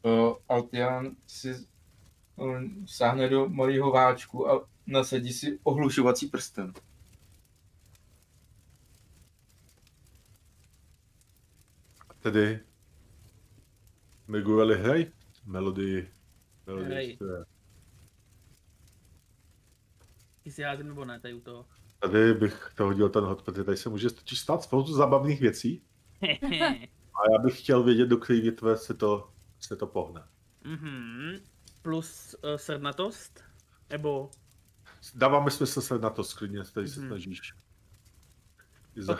Uh, 0.03 0.35
Altian 0.49 1.15
si 1.27 1.67
on 2.35 2.87
sáhne 2.87 3.29
do 3.29 3.49
malého 3.49 3.91
váčku 3.91 4.49
a 4.49 4.67
nasadí 4.87 5.33
si 5.33 5.59
ohlušovací 5.63 6.27
prsten. 6.27 6.73
Tedy 12.25 12.59
Migueli 14.27 14.75
hraj 14.77 15.11
melodii. 15.45 16.09
melodii 16.67 17.17
Ty 20.43 20.51
si 20.51 20.63
házím 20.63 20.87
nebo 20.87 21.05
ne, 21.05 21.19
tady 21.19 21.33
u 21.33 21.41
toho. 21.41 21.65
Tady 21.99 22.33
bych 22.33 22.69
to 22.75 22.83
hodil 22.83 23.09
ten 23.09 23.23
hod, 23.23 23.41
protože 23.41 23.63
tady 23.63 23.77
se 23.77 23.89
může 23.89 24.09
totiž 24.09 24.39
stát 24.39 24.63
spoustu 24.63 24.93
zabavných 24.93 25.41
věcí. 25.41 25.83
A 27.15 27.31
já 27.31 27.37
bych 27.43 27.59
chtěl 27.59 27.83
vědět, 27.83 28.05
do 28.05 28.17
které 28.17 28.41
větve 28.41 28.77
se 28.77 28.93
to, 28.93 29.29
se 29.59 29.75
to 29.75 29.87
pohne. 29.87 30.23
Mhm. 30.63 31.39
Plus 31.81 32.35
uh, 32.43 32.55
srdnatost? 32.55 33.43
Nebo... 33.89 34.31
Dává 35.15 35.43
mi 35.43 35.51
smysl 35.51 35.81
se 35.81 35.99
na 35.99 36.09
to 36.09 36.23
sklidně, 36.23 36.63
tady 36.73 36.87
se 36.87 36.99
Mhm. 36.99 37.09
snažíš. 37.09 37.53
OK, 39.07 39.19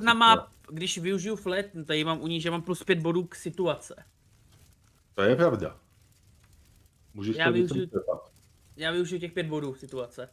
toho 0.00 0.14
má, 0.14 0.52
když 0.70 0.98
využiju 0.98 1.36
flétnu, 1.36 1.84
tady 1.84 2.04
mám 2.04 2.20
u 2.20 2.26
ní, 2.26 2.40
že 2.40 2.50
mám 2.50 2.62
plus 2.62 2.84
5 2.84 2.98
bodů 2.98 3.24
k 3.24 3.34
situace. 3.34 4.04
To 5.14 5.22
je 5.22 5.36
pravda. 5.36 5.80
Můžeš 7.14 7.36
Já 7.36 7.46
to 7.46 7.52
využiju-. 7.52 7.90
Já 8.76 8.90
využiju 8.90 9.20
těch 9.20 9.32
5 9.32 9.46
bodů 9.46 9.74
situace. 9.74 10.28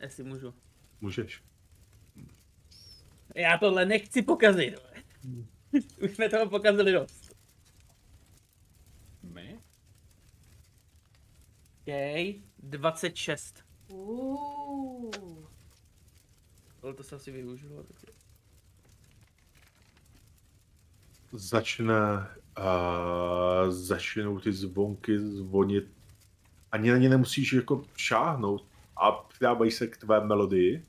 Jestli 0.00 0.24
můžu. 0.24 0.54
Můžeš. 1.00 1.42
Já 3.34 3.58
tohle 3.58 3.86
nechci 3.86 4.22
pokazit. 4.22 4.74
Už 6.02 6.10
jsme 6.10 6.28
toho 6.28 6.48
pokazili 6.48 6.92
dost. 6.92 7.36
My? 9.22 9.58
OK, 11.86 12.42
26. 12.58 13.64
Uh. 13.88 15.31
Ale 16.82 16.94
to 16.94 17.02
se 17.02 17.16
asi 17.16 17.30
využilo. 17.30 17.82
taky. 17.82 18.06
Začne 21.32 21.94
uh, 22.58 23.70
začnou 23.70 24.40
ty 24.40 24.52
zvonky 24.52 25.18
zvonit. 25.18 25.90
Ani 26.72 26.90
na 26.90 26.96
ně 26.96 27.08
nemusíš 27.08 27.52
jako 27.52 27.84
šáhnout 27.96 28.66
a 28.96 29.12
přidávají 29.12 29.70
se 29.70 29.86
k 29.86 29.96
tvé 29.96 30.26
melodii. 30.26 30.86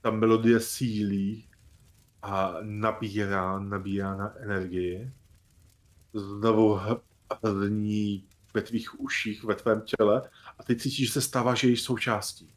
Ta 0.00 0.10
melodie 0.10 0.60
sílí 0.60 1.48
a 2.22 2.54
nabírá, 2.60 3.58
nabírá 3.58 4.16
na 4.16 4.36
energii. 4.36 5.12
Znovu 6.14 6.74
h- 6.74 7.00
zní 7.42 8.28
ve 8.54 8.62
tvých 8.62 9.00
uších, 9.00 9.44
ve 9.44 9.54
tvém 9.54 9.80
těle 9.80 10.30
a 10.58 10.62
ty 10.62 10.76
cítíš, 10.76 11.06
že 11.06 11.12
se 11.12 11.20
stává, 11.20 11.54
že 11.54 11.68
její 11.68 11.76
součástí. 11.76 12.54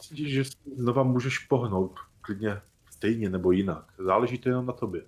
Cítíš, 0.00 0.32
že 0.32 0.42
znova 0.76 1.02
můžeš 1.02 1.38
pohnout, 1.38 2.00
klidně 2.20 2.60
stejně 2.90 3.30
nebo 3.30 3.52
jinak. 3.52 3.94
Záleží 3.98 4.38
to 4.38 4.48
jenom 4.48 4.66
na 4.66 4.72
tobě. 4.72 5.02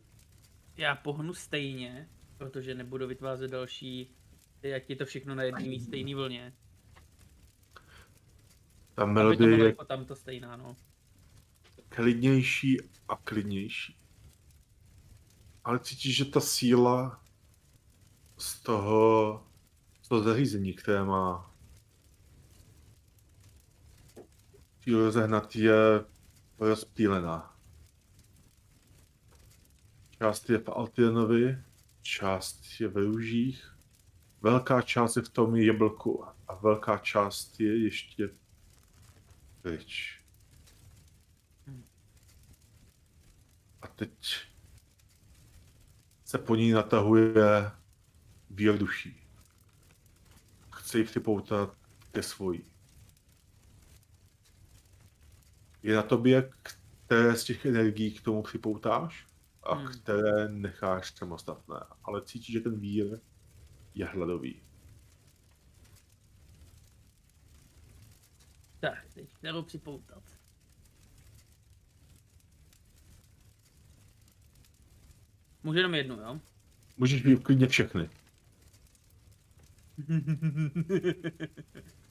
Já 0.77 0.95
pohnu 0.95 1.35
stejně, 1.35 2.09
protože 2.39 2.75
nebudu 2.75 3.07
vytvářet 3.07 3.51
další, 3.51 4.15
ať 4.77 4.91
je 4.91 4.97
to 4.97 5.05
všechno 5.05 5.35
na 5.35 5.43
jedné 5.43 5.81
stejné 5.81 6.15
vlně. 6.15 6.53
Ta 8.95 9.03
to 9.03 9.07
melodie 9.07 9.51
bylo 9.51 9.63
je 9.63 9.67
jako 9.67 9.85
tamto 9.85 10.17
stejná, 10.17 10.57
no. 10.57 10.77
klidnější 11.89 12.81
a 13.09 13.17
klidnější. 13.17 13.97
Ale 15.65 15.79
cítíš, 15.79 16.17
že 16.17 16.25
ta 16.25 16.41
síla 16.41 17.23
z 18.39 18.63
toho, 18.63 19.47
z 20.03 20.09
toho 20.09 20.23
zařízení, 20.23 20.73
které 20.73 21.05
má 21.05 21.52
sílu 24.83 25.05
rozehnat, 25.05 25.57
je 25.57 26.05
rozptýlená. 26.59 27.57
Část 30.19 30.51
je 30.51 30.59
v 30.59 30.69
Altienovi, 30.69 31.59
část 32.03 32.81
je 32.81 32.89
ve 32.89 33.01
růžích, 33.03 33.77
velká 34.41 34.83
část 34.83 35.17
je 35.17 35.23
v 35.23 35.29
tom 35.29 35.57
jablku 35.57 36.25
a 36.49 36.55
velká 36.55 36.99
část 36.99 37.61
je 37.61 37.85
ještě 37.85 38.31
pryč. 39.63 40.21
A 43.83 43.87
teď 43.87 44.11
se 46.25 46.39
po 46.39 46.57
ní 46.57 46.71
natahuje 46.71 47.35
vír 48.51 48.79
duší. 48.79 49.17
Chce 50.73 50.99
ji 50.99 51.05
připoutat 51.05 51.77
ke 52.13 52.23
svojí. 52.23 52.72
Je 55.83 55.97
na 55.97 56.03
tobě, 56.03 56.51
které 57.07 57.37
z 57.37 57.45
těch 57.45 57.67
energií 57.67 58.15
k 58.15 58.23
tomu 58.23 58.43
připoutáš 58.43 59.27
a 59.63 59.75
Hmm. 59.75 59.93
které 59.93 60.49
necháš 60.49 61.15
samostatné. 61.17 61.77
Ale 62.05 62.25
cítíš, 62.25 62.53
že 62.53 62.61
ten 62.61 62.81
vír 62.81 63.21
je 63.95 64.07
hladový. 64.07 64.63
Tak, 68.81 69.07
teď 69.15 69.33
kterou 69.35 69.63
připoutat. 69.63 70.23
Můžu 75.63 75.79
jenom 75.79 75.95
jednu, 75.95 76.17
jo? 76.17 76.41
Můžeš 76.97 77.23
být 77.23 77.43
klidně 77.43 77.67
všechny. 77.67 78.11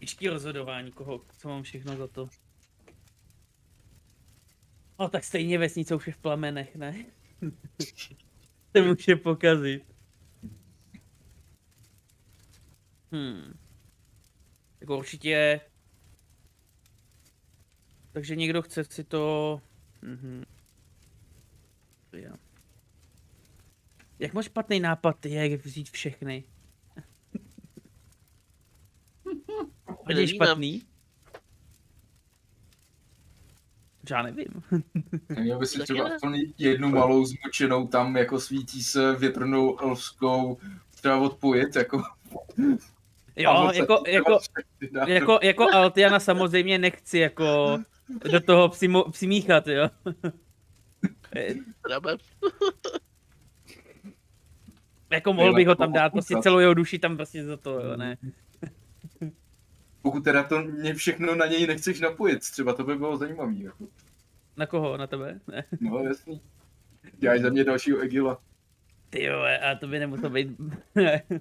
Těžký 0.00 0.28
rozhodování, 0.28 0.92
koho, 0.92 1.24
co 1.38 1.48
mám 1.48 1.62
všechno 1.62 1.96
za 1.96 2.06
to. 2.06 2.28
No 4.98 5.08
tak 5.08 5.24
stejně 5.24 5.58
vesnice 5.58 5.94
už 5.94 6.06
je 6.06 6.12
v 6.12 6.18
plamenech, 6.18 6.76
ne? 6.76 7.04
Se 8.76 8.82
může 8.82 9.16
pokazit. 9.16 9.84
Hmm. 13.12 13.58
Tak 14.78 14.90
určitě... 14.90 15.60
Takže 18.12 18.36
někdo 18.36 18.62
chce 18.62 18.84
si 18.84 19.04
to... 19.04 19.60
Mhm. 20.02 20.44
Jo. 22.12 22.32
Jak 24.18 24.34
moc 24.34 24.44
špatný 24.44 24.80
nápad 24.80 25.26
je 25.26 25.56
vzít 25.56 25.90
všechny? 25.90 26.44
Hodně 30.10 30.22
Nevím. 30.22 30.34
špatný? 30.34 30.82
Já 34.10 34.22
nevím. 34.22 34.62
Měl 35.38 35.58
by 35.58 35.66
si 35.66 35.78
třeba 35.78 36.08
aspoň 36.08 36.52
jednu 36.58 36.88
malou 36.88 37.24
zmočenou 37.24 37.86
tam, 37.86 38.16
jako 38.16 38.40
svítí 38.40 38.82
se 38.82 39.16
větrnou 39.16 39.80
elfskou, 39.80 40.58
třeba 40.90 41.18
odpojit, 41.18 41.76
jako... 41.76 42.02
Jo, 43.36 43.70
jako, 43.74 44.02
jako, 44.06 44.38
jako, 45.06 45.38
jako 45.42 45.74
Altiana 45.74 46.20
samozřejmě 46.20 46.78
nechci 46.78 47.18
jako 47.18 47.78
do 48.30 48.40
toho 48.40 48.68
přimo, 48.68 49.10
přimíchat, 49.10 49.66
jo. 49.66 49.88
Jako 55.10 55.32
mohl 55.32 55.54
bych 55.54 55.68
ho 55.68 55.74
tam 55.74 55.92
dát, 55.92 56.12
prostě 56.12 56.36
celou 56.42 56.58
jeho 56.58 56.74
duši 56.74 56.98
tam 56.98 57.16
prostě 57.16 57.44
za 57.44 57.56
to, 57.56 57.70
jo, 57.70 57.96
ne. 57.96 58.16
Pokud 60.02 60.24
teda 60.24 60.42
to 60.42 60.62
mě 60.62 60.94
všechno 60.94 61.34
na 61.34 61.46
něj 61.46 61.66
nechceš 61.66 62.00
napojit, 62.00 62.40
třeba 62.40 62.72
to 62.72 62.84
by 62.84 62.96
bylo 62.96 63.16
zajímavý, 63.16 63.60
jako. 63.62 63.86
Na 64.56 64.66
koho? 64.66 64.96
Na 64.96 65.06
tebe? 65.06 65.40
Ne. 65.46 65.64
No 65.80 65.98
jasný. 65.98 66.40
Děláš 67.18 67.40
za 67.40 67.50
mě 67.50 67.64
dalšího 67.64 67.98
Egila. 68.00 68.40
Ty 69.10 69.22
jo, 69.24 69.38
a 69.72 69.74
to 69.74 69.86
by 69.86 69.98
nemuselo 69.98 70.30
být... 70.30 70.48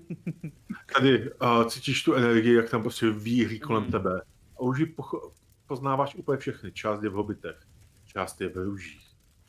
Tady 0.96 1.32
uh, 1.34 1.68
cítíš 1.68 2.04
tu 2.04 2.14
energii, 2.14 2.54
jak 2.56 2.70
tam 2.70 2.82
prostě 2.82 3.10
víří 3.12 3.60
kolem 3.60 3.84
Mhm. 3.84 3.92
tebe. 3.92 4.22
A 4.58 4.60
už 4.62 4.80
ji 4.80 4.86
pocho- 4.86 5.32
poznáváš 5.68 6.16
úplně 6.16 6.38
všechny. 6.38 6.72
Část 6.72 7.04
je 7.04 7.10
v 7.10 7.14
hobitech, 7.14 7.58
část 8.06 8.42
je 8.42 8.50
v 8.50 8.56
růžích, 8.58 9.08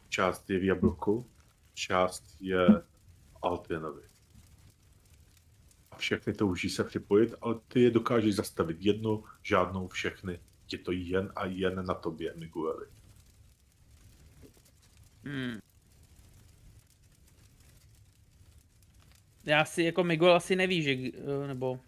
část 0.08 0.50
je 0.50 0.58
v 0.58 0.64
jablku, 0.64 1.26
část 1.74 2.24
je 2.40 2.66
v 2.68 2.82
Altienovi. 3.42 4.02
Všechny 6.00 6.32
touží 6.32 6.70
se 6.70 6.84
připojit, 6.84 7.34
ale 7.40 7.54
ty 7.68 7.80
je 7.80 7.90
dokážeš 7.90 8.34
zastavit. 8.34 8.76
Jednu, 8.80 9.24
žádnou, 9.42 9.88
všechny. 9.88 10.40
Je 10.72 10.78
to 10.78 10.92
jen 10.92 11.32
a 11.36 11.46
jen 11.46 11.86
na 11.86 11.94
tobě, 11.94 12.34
Migueli. 12.36 12.86
Hmm. 15.24 15.58
Já 19.44 19.64
si 19.64 19.82
jako 19.82 20.04
Miguel 20.04 20.32
asi 20.32 20.56
neví, 20.56 20.82
že, 20.82 20.90
eh, 20.92 21.46
nebo... 21.46 21.80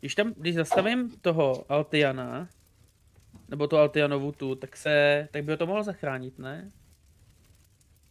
Když 0.00 0.14
tam, 0.14 0.32
když 0.36 0.54
zastavím 0.54 1.10
toho 1.10 1.72
Altiana, 1.72 2.48
nebo 3.48 3.66
tu 3.66 3.76
Altianovu 3.76 4.32
tu, 4.32 4.54
tak 4.54 4.76
se, 4.76 5.28
tak 5.32 5.44
by 5.44 5.52
ho 5.52 5.58
to 5.58 5.66
mohlo 5.66 5.82
zachránit, 5.82 6.38
ne? 6.38 6.70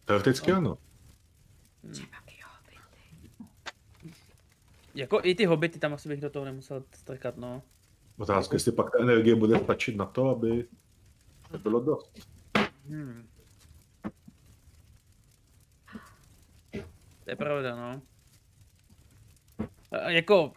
Teoreticky 0.05 0.51
ano. 0.51 0.77
Třeba 1.91 2.07
ty 2.07 2.11
hobby. 2.11 2.22
Jako 4.95 5.19
i 5.23 5.35
ty 5.35 5.45
hobity 5.45 5.79
tam 5.79 5.93
asi 5.93 6.09
bych 6.09 6.21
do 6.21 6.29
toho 6.29 6.45
nemusel 6.45 6.83
strkat, 6.91 7.37
no. 7.37 7.63
Otázka, 8.17 8.55
jestli 8.55 8.71
pak 8.71 8.91
ta 8.91 9.03
energie 9.03 9.35
bude 9.35 9.59
stačit 9.59 9.95
na 9.95 10.05
to, 10.05 10.29
aby 10.29 10.65
to 11.51 11.57
bylo 11.57 11.79
dost. 11.79 12.27
Hmm. 12.87 13.27
To 17.23 17.29
je 17.29 17.35
pravda, 17.35 17.75
no. 17.75 18.01
A 19.91 20.09
jako, 20.09 20.53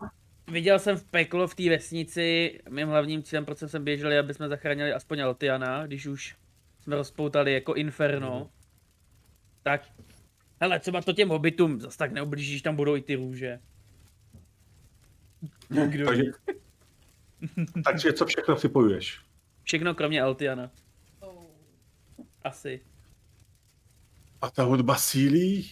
viděl 0.51 0.79
jsem 0.79 0.97
v 0.97 1.05
peklo 1.05 1.49
v 1.49 1.55
té 1.55 1.71
vesnici, 1.71 2.59
mým 2.71 2.89
hlavním 2.89 3.23
cílem, 3.23 3.45
proč 3.45 3.59
jsem 3.59 3.69
sem 3.69 3.85
běželi, 3.85 4.19
aby 4.19 4.35
jsme 4.35 4.49
zachránili 4.49 4.93
aspoň 4.93 5.21
Altiana, 5.21 5.87
když 5.87 6.07
už 6.07 6.37
jsme 6.81 6.97
rozpoutali 6.97 7.53
jako 7.53 7.75
Inferno. 7.75 8.51
Tak, 9.63 9.83
hele, 10.61 10.81
třeba 10.81 11.03
to 11.03 11.13
těm 11.13 11.29
hobitům 11.29 11.81
zas 11.81 11.97
tak 11.97 12.13
neublížíš, 12.13 12.63
tam 12.63 12.77
budou 12.77 12.97
i 12.97 13.03
ty 13.03 13.15
růže. 13.15 13.61
Kdo 15.69 16.07
Takže, 16.07 16.23
takže 17.85 18.13
co 18.13 18.27
všechno 18.27 18.57
připojuješ? 18.57 19.21
Všechno 19.63 19.95
kromě 19.95 20.23
Altiana, 20.23 20.71
asi. 22.45 22.81
A 24.41 24.51
ta 24.51 24.63
hudba 24.63 24.97
sílí, 24.97 25.71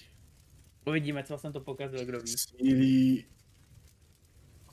Uvidíme, 0.86 1.24
co 1.24 1.38
jsem 1.38 1.52
to 1.52 1.60
pokazil, 1.60 2.06
kdo 2.06 2.20
ví. 2.20 2.34
sílí 2.38 3.26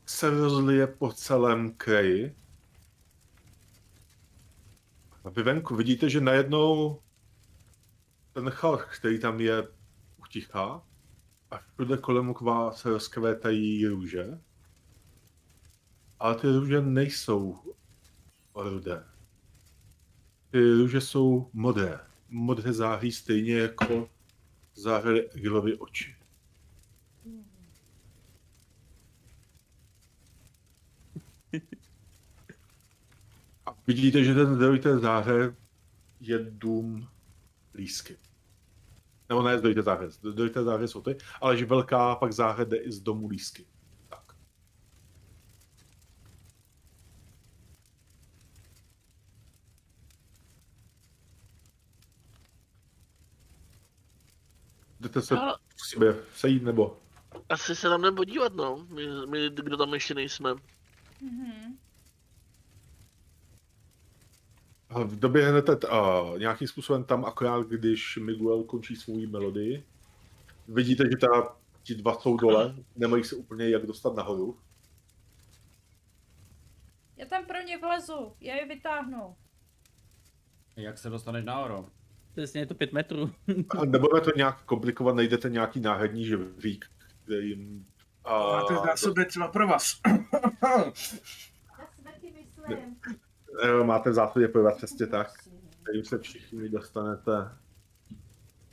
se 0.05 0.29
rozlije 0.29 0.87
po 0.87 1.13
celém 1.13 1.73
kraji. 1.73 2.35
A 5.23 5.29
vy 5.29 5.43
venku 5.43 5.75
vidíte, 5.75 6.09
že 6.09 6.21
najednou 6.21 6.99
ten 8.33 8.49
chalch, 8.49 8.97
který 8.97 9.19
tam 9.19 9.39
je, 9.39 9.67
utichá 10.17 10.83
a 11.51 11.57
všude 11.57 11.97
kolem 11.97 12.33
vás 12.41 12.81
se 12.81 12.89
rozkvétají 12.89 13.87
růže. 13.87 14.39
Ale 16.21 16.35
ty 16.35 16.47
růže 16.47 16.81
nejsou 16.81 17.59
rudé. 18.55 19.03
Ty 20.51 20.73
růže 20.73 21.01
jsou 21.01 21.49
modré. 21.53 21.99
Modré 22.29 22.73
září 22.73 23.11
stejně 23.11 23.57
jako 23.57 24.09
zářily 24.75 25.29
Egilovy 25.29 25.77
oči. 25.77 26.15
A 33.65 33.77
vidíte, 33.87 34.23
že 34.23 34.33
ten 34.33 34.55
zdroj 34.55 34.79
té 34.79 34.99
záře 34.99 35.55
je 36.19 36.39
dům 36.39 37.07
lísky. 37.75 38.17
Nebo 39.29 39.43
ne 39.43 39.57
zdroj 39.57 39.73
té 39.73 39.81
záře, 39.81 40.09
zdroj 40.09 40.49
té 40.49 40.63
záře 40.63 40.87
jsou 40.87 41.01
ty, 41.01 41.17
ale 41.41 41.57
že 41.57 41.65
velká 41.65 42.15
pak 42.15 42.33
záře 42.33 42.65
jde 42.65 42.77
i 42.77 42.91
z 42.91 43.01
domu 43.01 43.27
lísky. 43.27 43.70
Chcete 55.11 55.21
se 55.27 55.37
Ale 55.37 55.57
k 55.67 55.85
sobě 55.85 56.15
sejít, 56.35 56.63
nebo? 56.63 56.97
asi 57.49 57.75
se 57.75 57.89
tam 57.89 58.01
jdem 58.01 58.15
podívat, 58.15 58.55
no. 58.55 58.87
My, 58.89 59.07
my, 59.29 59.49
kdo 59.49 59.77
tam 59.77 59.93
ještě 59.93 60.13
nejsme. 60.13 60.53
Mhm. 61.21 61.77
A 64.89 65.03
Doběhnete 65.03 65.87
a 65.87 66.23
nějakým 66.37 66.67
způsobem 66.67 67.03
tam 67.03 67.25
akorát, 67.25 67.67
když 67.67 68.17
Miguel 68.17 68.63
končí 68.63 68.95
svou 68.95 69.27
melodii. 69.27 69.83
Vidíte, 70.67 71.03
že 71.03 71.17
ta, 71.17 71.55
ti 71.83 71.95
dva 71.95 72.19
jsou 72.19 72.37
dole, 72.37 72.75
nemají 72.95 73.23
se 73.23 73.35
úplně 73.35 73.69
jak 73.69 73.85
dostat 73.85 74.15
nahoru. 74.15 74.59
Já 77.17 77.25
tam 77.25 77.45
pro 77.45 77.61
ně 77.61 77.77
vlezu, 77.77 78.35
já 78.39 78.55
je 78.55 78.67
vytáhnu. 78.67 79.35
Jak 80.75 80.97
se 80.97 81.09
dostaneš 81.09 81.45
nahoru? 81.45 81.89
Přesně 82.31 82.61
je 82.61 82.65
to 82.65 82.75
pět 82.75 82.93
metrů. 82.93 83.31
A 83.79 83.85
nebude 83.85 84.21
to 84.21 84.31
nějak 84.35 84.63
komplikovat, 84.63 85.15
najdete 85.15 85.49
nějaký 85.49 85.79
náhradní 85.79 86.25
živlík, 86.25 86.85
který 87.23 87.49
jim... 87.49 87.85
A, 88.23 88.51
Máte 88.51 88.73
zásoby 88.73 89.25
třeba 89.25 89.47
pro 89.47 89.67
vás. 89.67 90.01
Máte 93.83 94.09
v 94.09 94.13
zásadě 94.13 94.47
pojvat 94.47 94.77
přesně 94.77 95.07
tak, 95.07 95.27
kterým 95.83 96.05
se 96.05 96.17
všichni 96.17 96.69
dostanete 96.69 97.57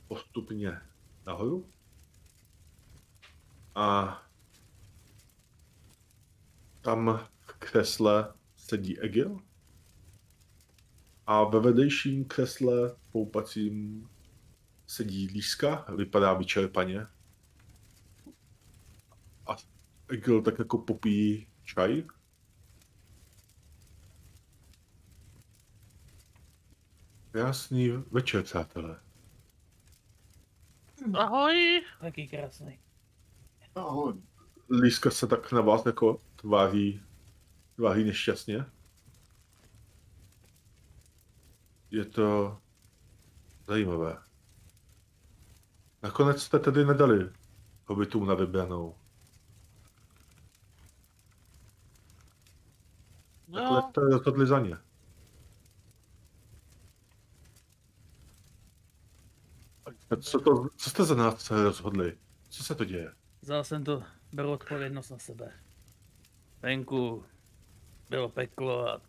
postupně 0.07 0.81
nahoru. 1.27 1.69
A 3.75 4.21
tam 6.81 7.19
v 7.41 7.53
křesle 7.53 8.33
sedí 8.55 8.99
Egil. 8.99 9.39
A 11.27 11.43
ve 11.43 11.59
vedlejším 11.59 12.25
křesle 12.25 12.95
poupacím 13.11 14.07
sedí 14.87 15.27
Líska, 15.27 15.85
vypadá 15.95 16.33
vyčerpaně. 16.33 17.07
A 19.47 19.55
Egil 20.07 20.41
tak 20.41 20.59
jako 20.59 20.77
popíjí 20.77 21.47
čaj. 21.63 22.03
Krásný 27.31 27.89
večer, 27.89 28.43
přátelé. 28.43 28.99
Ahoj. 31.13 31.81
Taky 32.01 32.27
krásný. 32.27 32.79
Ahoj. 33.75 34.13
Líska 34.69 35.11
se 35.11 35.27
tak 35.27 35.51
na 35.51 35.61
vás 35.61 35.85
jako 35.85 36.21
tváří, 36.35 37.01
tváří 37.75 38.03
nešťastně. 38.03 38.65
Je 41.91 42.05
to 42.05 42.57
zajímavé. 43.69 44.17
Nakonec 46.03 46.43
jste 46.43 46.59
tedy 46.59 46.85
nedali 46.85 47.29
hobitům 47.85 48.27
na 48.27 48.33
vybranou. 48.33 48.95
No, 53.47 53.89
jste 53.89 54.01
rozhodli 54.01 54.47
za 54.47 54.59
ně. 54.59 54.77
Co, 60.21 60.39
to, 60.39 60.67
co 60.77 60.89
jste 60.89 61.03
za 61.03 61.15
nás 61.15 61.51
rozhodli? 61.51 62.17
Co 62.49 62.63
se 62.63 62.75
to 62.75 62.85
děje? 62.85 63.13
Vzal 63.41 63.63
jsem 63.63 63.83
to, 63.83 64.03
beru 64.33 64.51
odpovědnost 64.51 65.09
na 65.09 65.19
sebe. 65.19 65.53
Venku 66.61 67.25
bylo 68.09 68.29
peklo 68.29 68.89
a 68.89 69.01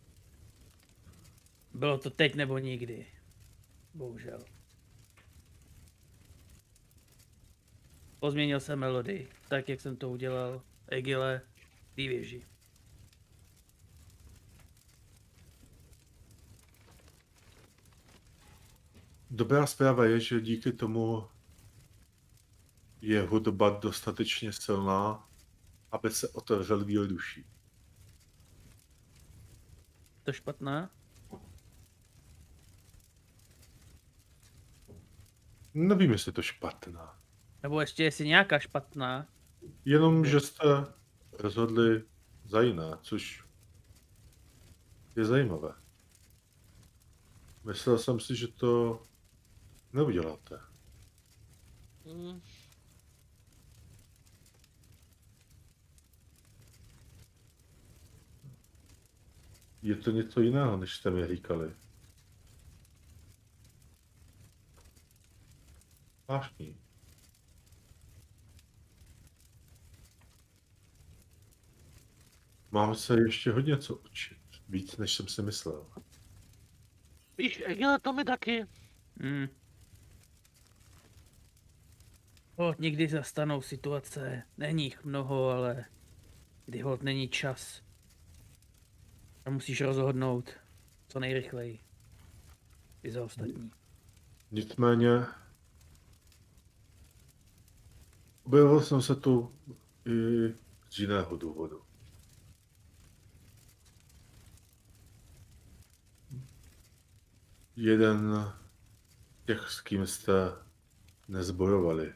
bylo 1.75 1.99
to 1.99 2.11
teď 2.11 2.35
nebo 2.35 2.59
nikdy. 2.59 3.07
Bohužel. 3.95 4.45
Pozměnil 8.21 8.61
jsem 8.61 8.79
melodii, 8.79 9.29
tak 9.49 9.69
jak 9.69 9.81
jsem 9.81 9.97
to 9.97 10.11
udělal 10.11 10.63
Egile 10.89 11.43
v 11.93 11.95
té 11.95 12.03
věži. 12.03 12.47
Dobrá 19.31 19.67
zpráva 19.67 20.05
je, 20.05 20.21
že 20.21 20.41
díky 20.41 20.73
tomu 20.73 21.29
je 23.01 23.23
hudba 23.23 23.71
dostatečně 23.71 24.53
silná, 24.53 25.29
aby 25.93 26.11
se 26.11 26.29
otevřel 26.29 26.85
víl 26.85 27.07
duší. 27.07 27.45
To 30.23 30.33
špatná? 30.33 30.91
Nevím, 35.75 36.11
jestli 36.11 36.29
je 36.29 36.33
to 36.33 36.43
špatná. 36.43 37.19
Nebo 37.63 37.81
ještě 37.81 38.05
jestli 38.05 38.27
nějaká 38.29 38.59
špatná? 38.59 39.27
Jenom, 39.85 40.27
že 40.27 40.41
jste 40.41 40.65
rozhodli 41.33 42.05
za 42.45 42.61
jiné, 42.61 42.97
což 43.03 43.45
je 45.17 45.25
zajímavé. 45.25 45.73
Myslel 47.65 47.99
jsem 47.99 48.21
si, 48.21 48.37
že 48.37 48.49
to 48.49 49.03
neuděláte. 49.93 50.61
mm, 52.05 52.41
Je 59.83 59.97
to 59.97 60.11
něco 60.11 60.41
jiného, 60.41 60.77
než 60.77 60.95
jste 60.97 61.11
mi 61.11 61.27
říkali. 61.27 61.75
Zvláštní. 66.31 66.77
Mám 72.71 72.95
se 72.95 73.21
ještě 73.21 73.51
hodně 73.51 73.79
co 73.79 73.97
učit. 73.97 74.39
Víc, 74.69 74.97
než 74.97 75.15
jsem 75.15 75.29
si 75.29 75.43
myslel. 75.43 75.87
víš, 77.39 77.63
Egile, 77.67 77.99
to 77.99 78.13
mi 78.13 78.25
taky. 78.25 78.67
Hmm. 79.21 79.49
Hod 82.57 82.79
někdy 82.79 83.09
zastanou 83.09 83.63
situace, 83.63 84.43
není 84.59 84.85
jich 84.85 85.05
mnoho, 85.05 85.49
ale 85.49 85.85
kdy 86.67 86.81
hod 86.81 87.03
není 87.03 87.29
čas. 87.29 87.83
A 89.45 89.51
musíš 89.51 89.81
rozhodnout 89.81 90.51
co 91.09 91.21
nejrychleji. 91.21 91.81
I 93.03 93.11
za 93.11 93.25
ostatní. 93.25 93.71
Nicméně 94.51 95.27
objevil 98.51 98.81
jsem 98.81 99.03
se 99.03 99.15
tu 99.15 99.55
i 100.07 100.55
z 100.91 100.99
jiného 100.99 101.37
důvodu. 101.37 101.83
Jeden 107.77 108.35
těch, 109.47 109.71
s 109.71 109.81
kým 109.81 110.07
jste 110.07 110.33
nezbojovali, 111.29 112.15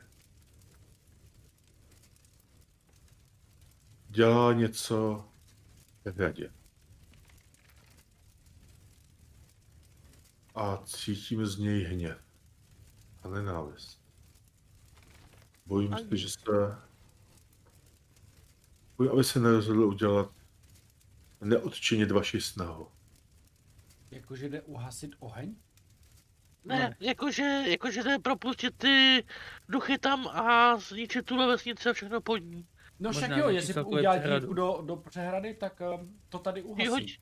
dělá 4.08 4.52
něco 4.52 5.28
v 6.04 6.20
radě. 6.20 6.52
A 10.54 10.76
cítím 10.84 11.46
z 11.46 11.58
něj 11.58 11.84
hněv 11.84 12.18
a 13.22 13.28
nenávist. 13.28 14.03
Bojím 15.66 15.96
se, 15.98 16.16
že 16.16 16.30
se... 16.30 16.76
Bojím, 18.96 19.12
aby 19.12 19.24
se 19.24 19.40
nerozhodl 19.40 19.84
udělat 19.84 20.30
neodčinit 21.40 22.10
vaši 22.10 22.40
snahu. 22.40 22.88
Jakože 24.10 24.48
jde 24.48 24.62
uhasit 24.62 25.10
oheň? 25.18 25.54
Ne, 26.64 26.96
jakože, 27.00 27.62
jakože 27.66 28.02
jde 28.02 28.18
propustit 28.18 28.74
ty 28.78 29.24
duchy 29.68 29.98
tam 29.98 30.28
a 30.28 30.76
zničit 30.76 31.26
tuhle 31.26 31.46
vesnici 31.46 31.88
a 31.88 31.92
všechno 31.92 32.20
pod 32.20 32.36
ní. 32.36 32.66
No 33.00 33.08
Možná 33.08 33.26
však 33.26 33.38
jo, 33.38 33.48
jestli 33.48 33.84
udělá 33.84 34.38
díku 34.38 34.52
do, 34.52 34.82
do 34.86 34.96
přehrady, 34.96 35.54
tak 35.54 35.80
um, 36.00 36.20
to 36.28 36.38
tady 36.38 36.62
uhasí. 36.62 37.18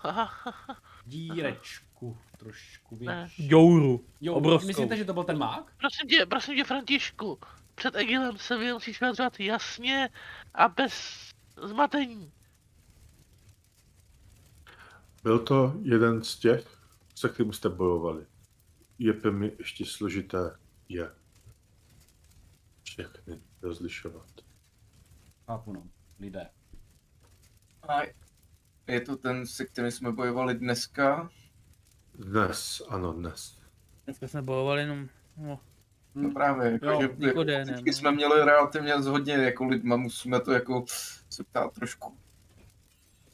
Haha, 0.00 0.54
Dírečku, 1.06 1.91
trošku 2.38 2.98
Ne. 3.00 3.24
víš. 3.24 3.50
Jouru. 3.50 4.04
Jo, 4.20 4.34
obrovskou. 4.34 4.66
myslíte, 4.66 4.96
že 4.96 5.04
to 5.04 5.12
byl 5.12 5.24
ten 5.24 5.38
mák? 5.38 5.72
prosím 5.78 6.08
tě, 6.08 6.26
prosím 6.26 6.56
tě, 6.56 6.64
Františku, 6.64 7.38
před 7.74 7.94
Egilem 7.96 8.38
se 8.38 8.58
vy 8.58 8.72
musíš 8.72 9.00
vyjadřovat 9.00 9.40
jasně 9.40 10.08
a 10.54 10.68
bez 10.68 10.92
zmatení. 11.62 12.32
Byl 15.22 15.38
to 15.38 15.74
jeden 15.82 16.24
z 16.24 16.38
těch, 16.38 16.78
se 17.14 17.28
kterým 17.28 17.52
jste 17.52 17.68
bojovali. 17.68 18.26
Je 18.98 19.12
pro 19.12 19.32
mě 19.32 19.50
ještě 19.58 19.86
složité 19.86 20.56
je 20.88 21.10
všechny 22.82 23.40
rozlišovat. 23.62 24.26
Chápu 25.46 25.72
no, 25.72 25.82
lidé. 26.20 26.50
A 27.88 28.00
je 28.86 29.00
to 29.00 29.16
ten, 29.16 29.46
se 29.46 29.64
kterým 29.66 29.90
jsme 29.90 30.12
bojovali 30.12 30.54
dneska? 30.54 31.30
Dnes, 32.22 32.82
ano, 32.88 33.12
dnes. 33.12 33.58
Dneska 34.04 34.28
jsme 34.28 34.42
bojovali 34.42 34.80
jenom, 34.80 35.08
no, 35.36 35.60
No 36.14 36.30
právě, 36.30 36.72
jako, 36.72 36.86
Jo, 36.86 37.00
že, 37.00 37.26
jako, 37.26 37.44
no. 37.44 37.92
jsme 37.92 38.12
měli 38.12 38.44
relativně 38.44 38.94
hodně 38.94 39.32
jako 39.32 39.64
lidma, 39.64 39.96
musíme 39.96 40.40
to 40.40 40.52
jako 40.52 40.84
se 41.30 41.44
ptát 41.44 41.72
trošku. 41.72 42.16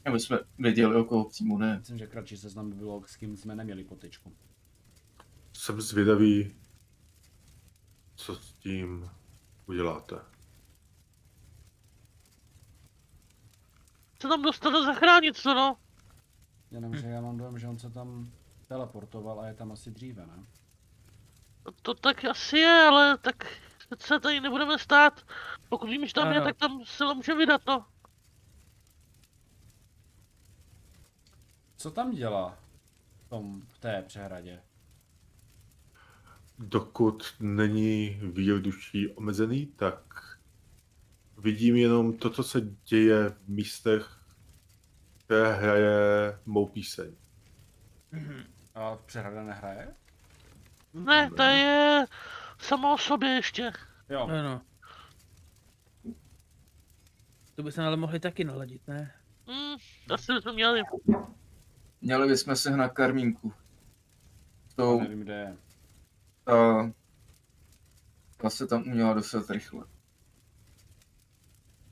Aby 0.05 0.19
jsme 0.19 0.39
věděli, 0.59 0.95
o 0.95 1.03
koho 1.03 1.29
přímo 1.29 1.57
ne. 1.57 1.77
Myslím, 1.79 1.97
že 1.97 2.07
kratší 2.07 2.37
seznam 2.37 2.69
by 2.69 2.75
bylo, 2.75 3.03
s 3.05 3.15
kým 3.15 3.37
jsme 3.37 3.55
neměli 3.55 3.83
potečku. 3.83 4.33
Jsem 5.53 5.81
zvědavý, 5.81 6.55
co 8.15 8.35
s 8.35 8.51
tím 8.53 9.09
uděláte. 9.67 10.15
Se 14.21 14.27
tam 14.27 14.41
dostane 14.41 14.83
zachránit, 14.83 15.37
co 15.37 15.53
no? 15.53 15.77
Jenomže 16.71 17.07
já 17.07 17.21
mám 17.21 17.37
dojem, 17.37 17.59
že 17.59 17.67
on 17.67 17.79
se 17.79 17.89
tam 17.89 18.31
teleportoval 18.69 19.39
a 19.39 19.47
je 19.47 19.53
tam 19.53 19.71
asi 19.71 19.91
dříve, 19.91 20.25
ne? 20.27 20.43
To 21.81 21.93
tak 21.93 22.25
asi 22.25 22.57
je, 22.57 22.85
ale 22.89 23.17
tak 23.17 23.59
se 23.99 24.19
tady 24.19 24.39
nebudeme 24.39 24.79
stát. 24.79 25.25
Pokud 25.69 25.89
vím, 25.89 26.07
že 26.07 26.13
tam 26.13 26.31
je, 26.31 26.41
tak 26.41 26.57
tam 26.57 26.85
se 26.85 26.97
to 26.97 27.15
může 27.15 27.35
vydat, 27.35 27.61
no. 27.67 27.85
Co 31.77 31.91
tam 31.91 32.11
dělá 32.11 32.57
v, 33.25 33.29
tom, 33.29 33.61
v 33.61 33.79
té 33.79 34.03
přehradě? 34.07 34.61
Dokud 36.59 37.23
není 37.39 38.19
výjeduší 38.23 39.07
omezený, 39.07 39.65
tak 39.65 40.01
vidím 41.37 41.75
jenom 41.75 42.17
to, 42.17 42.29
co 42.29 42.43
se 42.43 42.61
děje 42.61 43.29
v 43.29 43.47
místech, 43.47 44.19
které 45.17 45.53
hraje 45.53 46.39
mou 46.45 46.65
píseň. 46.67 47.15
Mhm. 48.11 48.58
A 48.79 48.95
v 48.95 49.01
přehrada 49.05 49.43
nehraje? 49.43 49.95
Ne, 50.93 51.31
to 51.31 51.43
je 51.43 52.05
samo 52.57 52.93
o 52.93 52.97
sobě 52.97 53.29
ještě. 53.29 53.71
Jo. 54.09 54.27
No, 54.27 54.43
no. 54.43 54.61
To 57.55 57.63
by 57.63 57.71
se 57.71 57.83
ale 57.83 57.97
mohli 57.97 58.19
taky 58.19 58.43
naladit, 58.43 58.87
ne? 58.87 59.15
Hmm, 59.47 59.77
asi 60.13 60.33
bychom 60.33 60.53
měli. 60.53 60.81
Měli 62.01 62.27
bychom 62.27 62.55
se 62.55 62.77
na 62.77 62.89
Karmínku. 62.89 63.53
To, 64.75 64.99
Nevím, 64.99 65.19
kde 65.19 65.33
je. 65.33 65.57
ta, 66.43 66.91
ta 68.37 68.49
se 68.49 68.67
tam 68.67 68.81
uměla 68.81 69.13
dostat 69.13 69.49
rychle. 69.49 69.85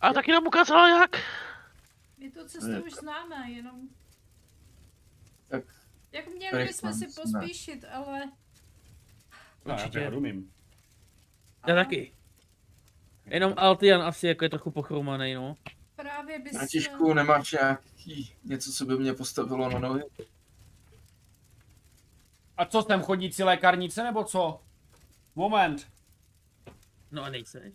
A 0.02 0.14
taky 0.14 0.32
nám 0.32 0.48
ukázala 0.48 0.90
jak. 0.90 1.16
My 2.18 2.32
tu 2.32 2.48
cestu 2.48 2.84
už 2.86 2.94
známe, 2.94 3.52
jenom... 3.52 3.90
Tak 5.48 5.77
Jak 6.12 6.28
měli 6.28 6.66
bychom 6.66 6.94
si 6.94 7.06
rychle, 7.06 7.24
ne. 7.26 7.40
pospíšit, 7.40 7.86
ale... 7.92 8.26
No, 9.66 9.72
já 9.72 9.74
Určitě. 9.74 9.90
přehradu 9.90 10.18
umím. 10.18 10.52
Já 11.68 11.76
taky. 11.76 12.14
Jenom 13.26 13.54
Altian 13.58 14.02
asi 14.02 14.28
jako 14.28 14.46
je 14.46 14.50
trochu 14.50 14.72
pochromaný, 14.72 15.34
no. 15.34 15.56
Právě 15.96 16.40
bys... 16.40 16.58
Františku, 16.58 17.14
nemáš 17.14 17.52
nějaký 17.52 18.34
něco, 18.44 18.72
co 18.72 18.86
by 18.86 18.98
mě 18.98 19.14
postavilo 19.14 19.70
na 19.70 19.80
nohy? 19.80 20.04
A 22.58 22.66
co 22.66 22.82
jsem 22.82 23.02
chodící 23.02 23.44
lékárnice 23.44 24.04
nebo 24.04 24.24
co? 24.24 24.62
Moment. 25.36 25.88
No 27.12 27.24
a 27.24 27.30
nejse. 27.30 27.72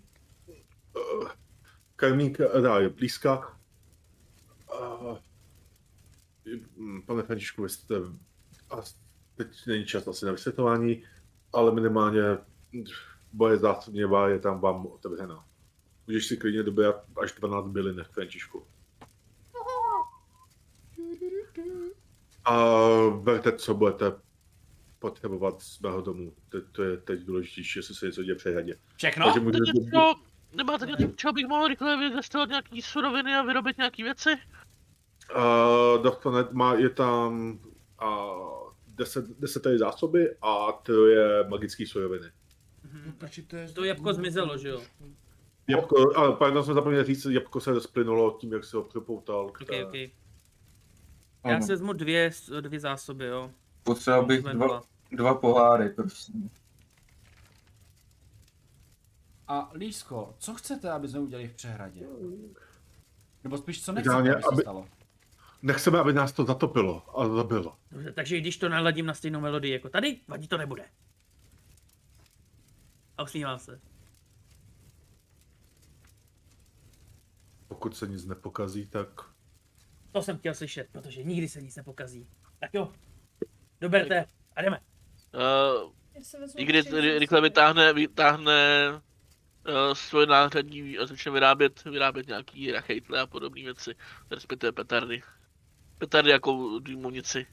Karmínka 1.97 2.61
dá 2.61 2.79
je 2.79 2.89
blízka. 2.89 3.59
A, 4.81 5.03
mm, 5.03 5.19
pane 7.07 7.23
Františku, 7.23 7.63
vy 7.63 7.69
jste, 7.69 7.95
a 8.71 8.77
teď 9.35 9.49
není 9.67 9.85
čas 9.85 10.09
asi 10.09 10.27
na 10.27 10.33
vysvětlování, 10.33 11.05
ale 11.53 11.75
minimálně 11.75 12.23
boje 13.33 13.57
zásobněvá 13.57 14.29
je 14.29 14.39
tam 14.39 14.61
vám 14.61 14.87
otevřená. 14.87 15.45
Můžeš 16.07 16.27
si 16.27 16.37
klidně 16.37 16.63
dobrat 16.63 17.05
až 17.23 17.33
12 17.33 17.67
bylin, 17.67 18.05
Františku. 18.13 18.67
A 22.45 22.57
berte, 23.23 23.53
co 23.53 23.75
budete 23.75 24.13
potřebovat 24.99 25.63
z 25.63 25.81
mého 25.81 26.01
domu. 26.01 26.35
To, 26.49 26.59
to 26.73 26.83
je 26.83 26.97
teď 26.97 27.21
důležitější, 27.21 27.79
jestli 27.79 27.95
se 27.95 28.07
něco 28.07 28.23
děje 28.23 28.35
v 28.35 28.39
přehradě. 28.39 28.79
Všechno? 28.97 29.25
Takže 29.25 29.41
můžete, 29.41 29.65
nemáte 30.55 30.87
něco, 30.87 31.07
čeho 31.17 31.33
bych 31.33 31.47
mohl 31.47 31.69
rychle 31.69 31.97
vytestovat 31.97 32.49
nějaký 32.49 32.83
suroviny 32.83 33.35
a 33.35 33.43
vyrobit 33.43 33.79
nějaký 33.79 34.03
věci? 34.03 34.31
Uh, 35.37 36.03
dostane, 36.03 36.45
má, 36.53 36.75
je 36.75 36.91
tam 36.91 37.59
uh, 38.03 38.73
10, 38.89 39.25
10 39.39 39.63
tady 39.63 39.79
zásoby 39.79 40.37
a 40.43 40.73
to 40.73 41.07
je 41.07 41.45
magický 41.49 41.87
suroviny. 41.87 42.27
Mhm. 42.93 43.13
Takže 43.19 43.43
to 43.43 43.57
je... 43.57 43.69
To 43.69 43.85
jabko 43.85 44.13
zmizelo, 44.13 44.59
že 44.59 44.69
jo? 44.69 44.83
Jabko, 45.69 46.17
ale 46.19 46.37
pardon, 46.37 46.65
jsme 46.65 46.75
zapomněli 46.75 47.05
říct, 47.05 47.25
jabko 47.31 47.61
se 47.61 47.73
rozplynulo 47.73 48.37
tím, 48.41 48.53
jak 48.53 48.65
se 48.65 48.77
ho 48.77 48.83
připoutal. 48.83 49.49
K 49.51 49.61
Ok, 49.61 49.69
té- 49.69 49.85
ok. 49.87 49.95
Já 49.95 50.11
Ano. 51.57 51.63
si 51.67 51.73
vezmu 51.73 51.93
dvě, 51.93 52.31
dvě 52.61 52.81
zásoby, 52.81 53.27
jo. 53.27 53.51
Potřeba 53.83 54.23
bych 54.23 54.43
dva, 54.43 54.83
dva 55.13 55.35
poháry, 55.35 55.91
prosím. 55.91 56.51
A 59.49 59.71
Lísko, 59.75 60.35
co 60.39 60.55
chcete, 60.55 60.91
aby 60.91 61.09
jsme 61.09 61.21
udělali 61.21 61.49
v 61.49 61.55
přehradě? 61.55 62.07
Nebo 63.45 63.59
spíš, 63.59 63.85
co 63.85 63.93
nechcete, 63.93 64.11
Ideálně, 64.21 64.33
aby 64.35 64.43
se 64.43 64.49
aby- 64.53 64.63
stalo? 64.63 64.89
Nechceme, 65.63 65.99
aby 65.99 66.13
nás 66.13 66.33
to 66.33 66.45
zatopilo 66.45 67.21
a 67.21 67.29
zabilo. 67.29 67.79
Dobře, 67.91 68.13
takže 68.13 68.41
když 68.41 68.57
to 68.57 68.69
naladím 68.69 69.07
na 69.07 69.15
stejnou 69.15 69.41
melodii 69.41 69.73
jako 69.73 69.89
tady, 69.89 70.21
vadí 70.29 70.49
to 70.49 70.59
nebude. 70.59 70.85
A 73.19 73.23
usmívám 73.23 73.59
se. 73.59 73.81
Pokud 77.69 77.97
se 77.97 78.07
nic 78.07 78.25
nepokazí, 78.25 78.87
tak 78.87 79.09
To 80.13 80.23
jsem 80.23 80.39
chtěl 80.39 80.55
slyšet, 80.55 80.89
protože 80.93 81.23
nikdy 81.23 81.49
se 81.49 81.63
nic 81.63 81.77
nepokazí. 81.77 82.27
Tak 82.61 82.75
jo, 82.75 82.93
doberte 83.81 84.25
a 84.57 84.63
jdeme. 84.63 84.81
Uh, 85.85 85.93
I 86.57 86.65
když 86.65 86.87
rychle 87.19 87.41
vytáhne, 87.41 87.93
vytáhne 87.93 88.89
uh, 88.93 89.95
svoje 89.95 90.27
náhradní 90.27 90.99
a 90.99 91.07
začne 91.07 91.33
vyrábět, 91.33 91.85
vyrábět 91.85 92.27
nějaký 92.27 92.73
rachejtle 92.73 93.21
a 93.21 93.27
podobné 93.27 93.63
věci, 93.63 93.95
respektive 94.31 94.73
petardy. 94.73 95.23
Petardy 96.03 96.31
jako 96.31 96.79
dýmovnici. 96.79 97.47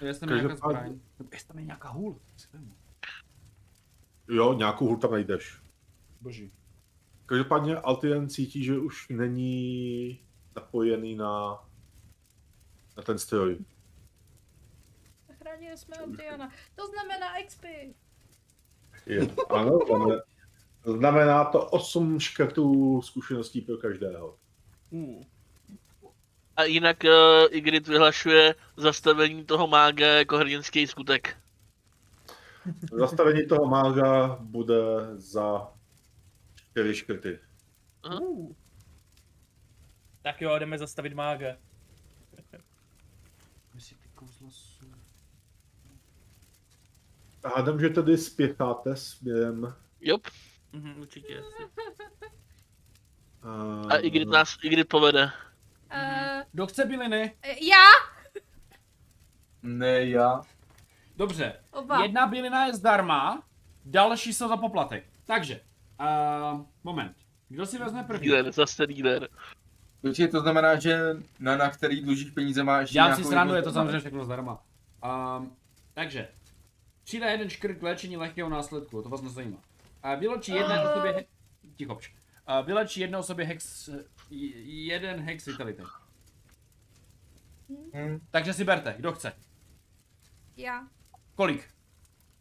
Jestli 0.00 0.26
mi 0.26 0.32
nějaká 0.32 0.56
zbraň. 0.56 1.00
Jestli 1.32 1.48
tam 1.48 1.58
je 1.58 1.64
nějaká 1.64 1.88
hůl. 1.88 2.20
jo, 4.28 4.52
nějakou 4.52 4.86
hůl 4.86 4.96
tam 4.96 5.10
najdeš. 5.10 5.62
Boží. 6.20 6.52
Každopádně 7.26 7.76
Altien 7.76 8.28
cítí, 8.28 8.64
že 8.64 8.78
už 8.78 9.08
není 9.08 10.20
napojený 10.56 11.14
na, 11.14 11.64
na 12.96 13.02
ten 13.02 13.18
stroj. 13.18 13.58
Zachránili 15.28 15.78
jsme 15.78 15.96
Antiana. 15.96 16.50
To 16.74 16.86
znamená 16.86 17.26
XP. 17.46 17.64
Je, 19.06 19.28
ano, 19.50 19.78
znamená, 19.86 20.22
znamená 20.84 21.44
to 21.44 21.66
8 21.66 22.20
škrtů 22.20 23.00
zkušeností 23.02 23.60
pro 23.60 23.76
každého. 23.76 24.36
Uh. 24.90 25.22
A 26.56 26.64
jinak 26.64 27.04
uh, 27.04 27.10
Igrit 27.50 27.88
vyhlašuje 27.88 28.54
zastavení 28.76 29.44
toho 29.44 29.66
mága 29.66 30.06
jako 30.06 30.36
hrdinský 30.36 30.86
skutek. 30.86 31.36
Zastavení 32.92 33.46
toho 33.46 33.66
mága 33.66 34.36
bude 34.40 34.74
za 35.14 35.72
4 36.54 36.94
škrty. 36.94 37.38
Uh. 38.06 38.52
Tak 40.22 40.42
jo, 40.42 40.58
jdeme 40.58 40.78
zastavit 40.78 41.14
mága. 41.14 41.56
Hádám, 47.44 47.80
že 47.80 47.88
tedy 47.88 48.18
spěcháte 48.18 48.96
směrem... 48.96 49.74
Jop. 50.00 50.22
Mhm, 50.72 51.00
určitě. 51.00 51.38
asi. 51.38 51.62
Uh, 53.44 53.92
A 53.92 53.96
Igrit 53.96 54.28
nás, 54.28 54.56
Igrit 54.62 54.88
povede. 54.88 55.24
Uh, 55.24 56.42
Kdo 56.52 56.66
chce 56.66 56.84
byliny? 56.84 57.36
já? 57.60 57.84
Ne, 59.62 60.04
já. 60.04 60.42
Dobře. 61.16 61.60
Oba. 61.70 62.02
Jedna 62.02 62.26
bylina 62.26 62.66
je 62.66 62.74
zdarma, 62.74 63.42
další 63.84 64.32
jsou 64.32 64.48
za 64.48 64.56
poplatek. 64.56 65.04
Takže, 65.24 65.60
uh, 66.00 66.60
moment. 66.84 67.16
Kdo 67.48 67.66
si 67.66 67.78
vezme 67.78 68.04
první? 68.04 68.28
Dealer, 68.28 68.52
zase 68.52 68.86
dealer. 68.86 69.28
Počkej, 70.00 70.28
to 70.28 70.40
znamená, 70.40 70.78
že 70.78 71.16
na, 71.40 71.56
na 71.56 71.70
který 71.70 72.00
dlužíš 72.02 72.30
peníze 72.30 72.62
máš 72.62 72.92
Já 72.92 73.04
si 73.04 73.08
nějakou 73.10 73.30
srandu, 73.30 73.54
je 73.54 73.62
to 73.62 73.72
samozřejmě 73.72 74.00
všechno 74.00 74.24
zdarma. 74.24 74.62
Um, 75.38 75.56
takže, 75.94 76.28
přidá 77.04 77.30
jeden 77.30 77.50
škrt 77.50 77.78
k 77.78 77.82
léčení 77.82 78.16
lehkého 78.16 78.48
následku, 78.48 79.02
to 79.02 79.08
vás 79.08 79.22
nezajímá. 79.22 79.58
A 80.02 80.14
vyločí 80.14 80.52
jedné 80.52 80.88
osobě... 80.90 81.12
He- 81.12 81.26
Ticho, 81.76 81.94
pš. 81.94 82.14
A 82.46 82.60
vyločí 82.60 83.00
jedné 83.00 83.18
osobě 83.18 83.44
hex... 83.46 83.90
jeden 84.30 85.20
hex 85.20 85.46
vitality. 85.46 85.82
Hm, 87.94 88.26
Takže 88.30 88.52
si 88.52 88.64
berte, 88.64 88.94
kdo 88.98 89.12
chce. 89.12 89.32
Já. 90.56 90.88
Kolik? 91.34 91.74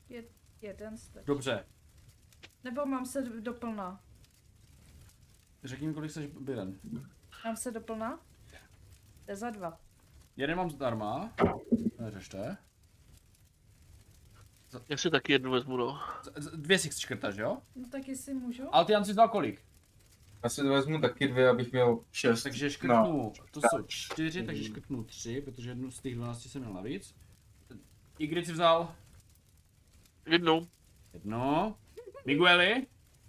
Je, 0.09 0.23
jeden 0.61 0.97
stačí. 0.97 1.25
Dobře. 1.25 1.65
Nebo 2.63 2.85
mám 2.85 3.05
se 3.05 3.21
doplná? 3.21 4.03
Řekni 5.63 5.87
mi, 5.87 5.93
kolik 5.93 6.11
jsi 6.11 6.27
bylen. 6.39 6.79
Mám 7.45 7.55
se 7.55 7.71
doplná? 7.71 8.17
To 9.25 9.31
je 9.31 9.35
za 9.35 9.49
dva. 9.49 9.79
Jeden 10.37 10.57
mám 10.57 10.69
zdarma. 10.69 11.33
Neřešte. 11.99 12.57
Já 14.89 14.97
si 14.97 15.09
taky 15.09 15.31
jednu 15.31 15.51
vezmu, 15.51 15.77
no. 15.77 15.99
Dvě 16.55 16.79
si 16.79 16.89
škrtaš, 16.99 17.35
jo? 17.37 17.57
No 17.75 17.89
tak 17.91 18.07
jestli 18.07 18.33
můžu? 18.33 18.75
Ale 18.75 18.85
ty 18.85 18.91
Jan 18.91 19.05
si 19.05 19.11
vzal 19.11 19.29
kolik? 19.29 19.61
Já 20.43 20.49
si 20.49 20.63
vezmu 20.63 21.01
taky 21.01 21.27
dvě, 21.27 21.49
abych 21.49 21.71
měl 21.71 21.99
šest. 22.11 22.43
Takže 22.43 22.65
No. 22.65 22.69
škrtnu, 22.71 23.33
to 23.51 23.61
jsou 23.61 23.83
čtyři, 23.87 24.43
takže 24.43 24.63
škrtnu 24.63 25.03
tři, 25.03 25.41
protože 25.41 25.69
jednu 25.69 25.91
z 25.91 25.99
těch 25.99 26.15
12 26.15 26.41
jsem 26.49 26.61
měl 26.61 26.73
navíc. 26.73 27.15
Igrit 28.19 28.45
si 28.45 28.51
vzal 28.53 28.95
Jednou. 30.25 30.67
jedno. 31.13 31.75
Migueli? 32.25 32.87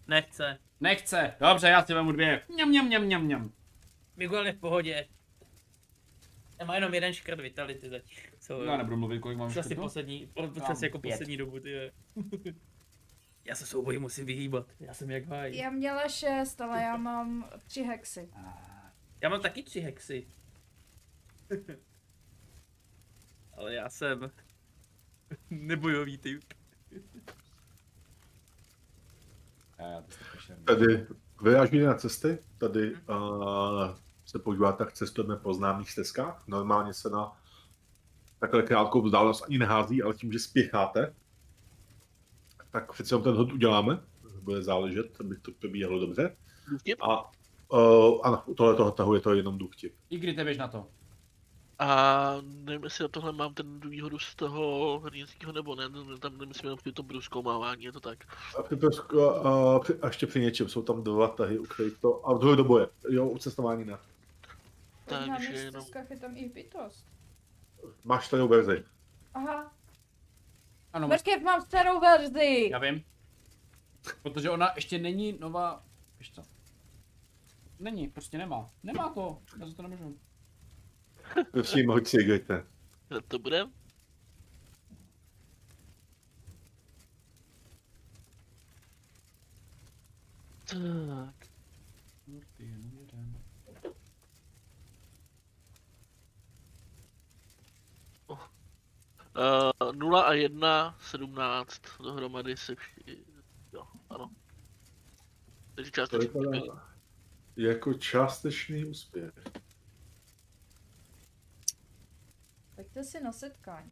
Nechce. 0.08 0.58
Nechce. 0.80 1.34
Dobře, 1.40 1.68
já 1.68 1.84
si 1.84 1.94
vemu 1.94 2.12
dvě. 2.12 2.42
Mňam, 2.48 2.68
mňam, 2.68 2.86
mňam, 2.86 3.02
mňam, 3.04 3.24
mňam. 3.24 3.52
Miguel 4.16 4.46
je 4.46 4.52
v 4.52 4.58
pohodě. 4.60 5.08
Já 6.62 6.66
má 6.66 6.74
jenom 6.74 6.94
jeden 6.94 7.12
škrt 7.12 7.40
vitality 7.40 7.88
zatím. 7.90 8.18
Co, 8.38 8.64
Já 8.64 8.76
nebudu 8.76 8.96
mluvit, 8.96 9.20
kolik 9.20 9.38
mám 9.38 9.48
Už 9.48 9.56
asi 9.56 9.74
poslední, 9.74 10.26
po- 10.26 10.42
Mám 10.42 10.54
počas 10.54 10.82
jako 10.82 10.98
pět. 10.98 11.12
poslední 11.12 11.36
dobu, 11.36 11.60
ty. 11.60 11.92
Já 13.44 13.54
se 13.54 13.66
souboji 13.66 13.98
musím 13.98 14.26
vyhýbat, 14.26 14.66
já 14.80 14.94
jsem 14.94 15.10
jak 15.10 15.24
háj. 15.24 15.56
Já 15.56 15.70
měla 15.70 16.08
šest, 16.08 16.60
ale 16.60 16.82
já 16.82 16.96
mám 16.96 17.50
tři 17.66 17.82
hexy. 17.82 18.30
Já 19.20 19.28
mám 19.28 19.40
taky 19.40 19.62
tři 19.62 19.80
hexy. 19.80 20.26
Ale 23.56 23.74
já 23.74 23.88
jsem 23.90 24.30
nebojový 25.50 26.18
typ. 26.18 26.42
Pošerný. 30.32 30.64
Tady 30.64 31.06
vyrážíte 31.42 31.84
na 31.86 31.94
cesty, 31.94 32.38
tady 32.58 32.92
uh, 32.94 32.98
se 34.32 34.38
podíváte, 34.38 34.84
tak 34.84 34.92
cestujeme 34.92 35.36
po 35.36 35.54
známých 35.54 35.90
stezkách. 35.90 36.42
Normálně 36.46 36.94
se 36.94 37.10
na 37.10 37.32
takhle 38.38 38.62
krátkou 38.62 39.02
vzdálenost 39.02 39.44
ani 39.48 39.58
nehází, 39.58 40.02
ale 40.02 40.14
tím, 40.14 40.32
že 40.32 40.38
spěcháte, 40.38 41.14
tak 42.70 42.92
přece 42.92 43.18
ten 43.18 43.34
hod 43.34 43.52
uděláme. 43.52 44.00
Bude 44.42 44.62
záležet, 44.62 45.20
aby 45.20 45.36
to 45.36 45.50
probíhalo 45.60 45.98
dobře. 45.98 46.36
Vtip. 46.78 47.02
A 47.02 47.32
uh, 47.68 48.20
ano, 48.22 48.42
u 48.46 48.54
tohle 48.54 48.76
toho 48.76 48.90
tahu 48.90 49.14
je 49.14 49.20
to 49.20 49.34
jenom 49.34 49.58
důvtip. 49.58 49.94
Igrit, 50.10 50.36
běž 50.36 50.58
na 50.58 50.68
to. 50.68 50.86
A 51.78 52.36
nevím, 52.42 52.84
jestli 52.84 53.04
na 53.04 53.08
tohle 53.08 53.32
mám 53.32 53.54
ten 53.54 53.80
výhodu 53.80 54.18
z 54.18 54.34
toho 54.34 54.98
hrnického 55.00 55.52
nebo 55.52 55.74
ne, 55.74 55.88
ne, 55.88 56.18
tam 56.18 56.38
nemyslím 56.38 56.66
jenom 56.66 56.78
při 56.78 56.92
tom 56.92 57.06
průzkoumávání, 57.06 57.84
je 57.84 57.92
to 57.92 58.00
tak. 58.00 58.18
A, 58.58 58.62
při, 58.62 58.76
prosku- 58.76 59.20
a, 59.20 59.78
při, 59.78 59.94
a 59.94 60.06
ještě 60.06 60.26
při 60.26 60.40
něčem 60.40 60.68
jsou 60.68 60.82
tam 60.82 61.02
dva 61.02 61.28
tahy, 61.28 61.58
u 61.58 61.64
kterých 61.64 61.98
to... 61.98 62.26
A 62.28 62.38
druhé 62.38 62.56
do 62.56 62.64
boje. 62.64 62.88
Jo, 63.08 63.26
u 63.26 63.38
cestování 63.38 63.84
ne. 63.84 63.98
Na 65.10 65.18
Takže 65.18 65.50
mých 65.50 65.64
jenom... 65.64 65.86
je 66.10 66.16
tam 66.16 66.36
i 66.36 66.48
bytost. 66.48 67.06
Máš 68.04 68.26
starou 68.26 68.48
verzi. 68.48 68.84
Aha. 69.34 69.72
Ano, 70.92 71.08
Mrkev 71.08 71.42
mám 71.42 71.60
starou 71.60 72.00
verzi! 72.00 72.68
já 72.72 72.78
vím. 72.78 73.04
Protože 74.22 74.50
ona 74.50 74.72
ještě 74.76 74.98
není 74.98 75.38
nová... 75.40 75.84
Víš 76.18 76.32
co? 76.32 76.42
Není, 77.78 78.08
prostě 78.08 78.38
nemá. 78.38 78.70
Nemá 78.82 79.08
to, 79.08 79.42
já 79.58 79.66
za 79.66 79.74
to 79.74 79.82
nemůžu. 79.82 80.18
Prosím, 81.50 81.88
hoď 81.88 82.06
si 82.06 82.20
igrejte. 82.20 82.66
To 83.28 83.38
bude? 83.38 83.64
Tak, 90.66 91.48
uh, 99.36 99.92
0 99.92 100.22
a 100.22 100.32
1, 100.32 100.96
17, 101.00 101.82
dohromady 102.02 102.56
se 102.56 102.74
vši... 102.74 103.24
Jo, 103.72 103.82
ano. 104.10 104.30
Takže 105.74 105.90
To 105.90 105.94
částečně. 105.94 106.28
vypadá 106.40 106.92
jako 107.56 107.94
částečný 107.94 108.84
úspěch. 108.84 109.32
Pojďte 112.76 113.04
si 113.04 113.20
na 113.20 113.32
setkání. 113.32 113.90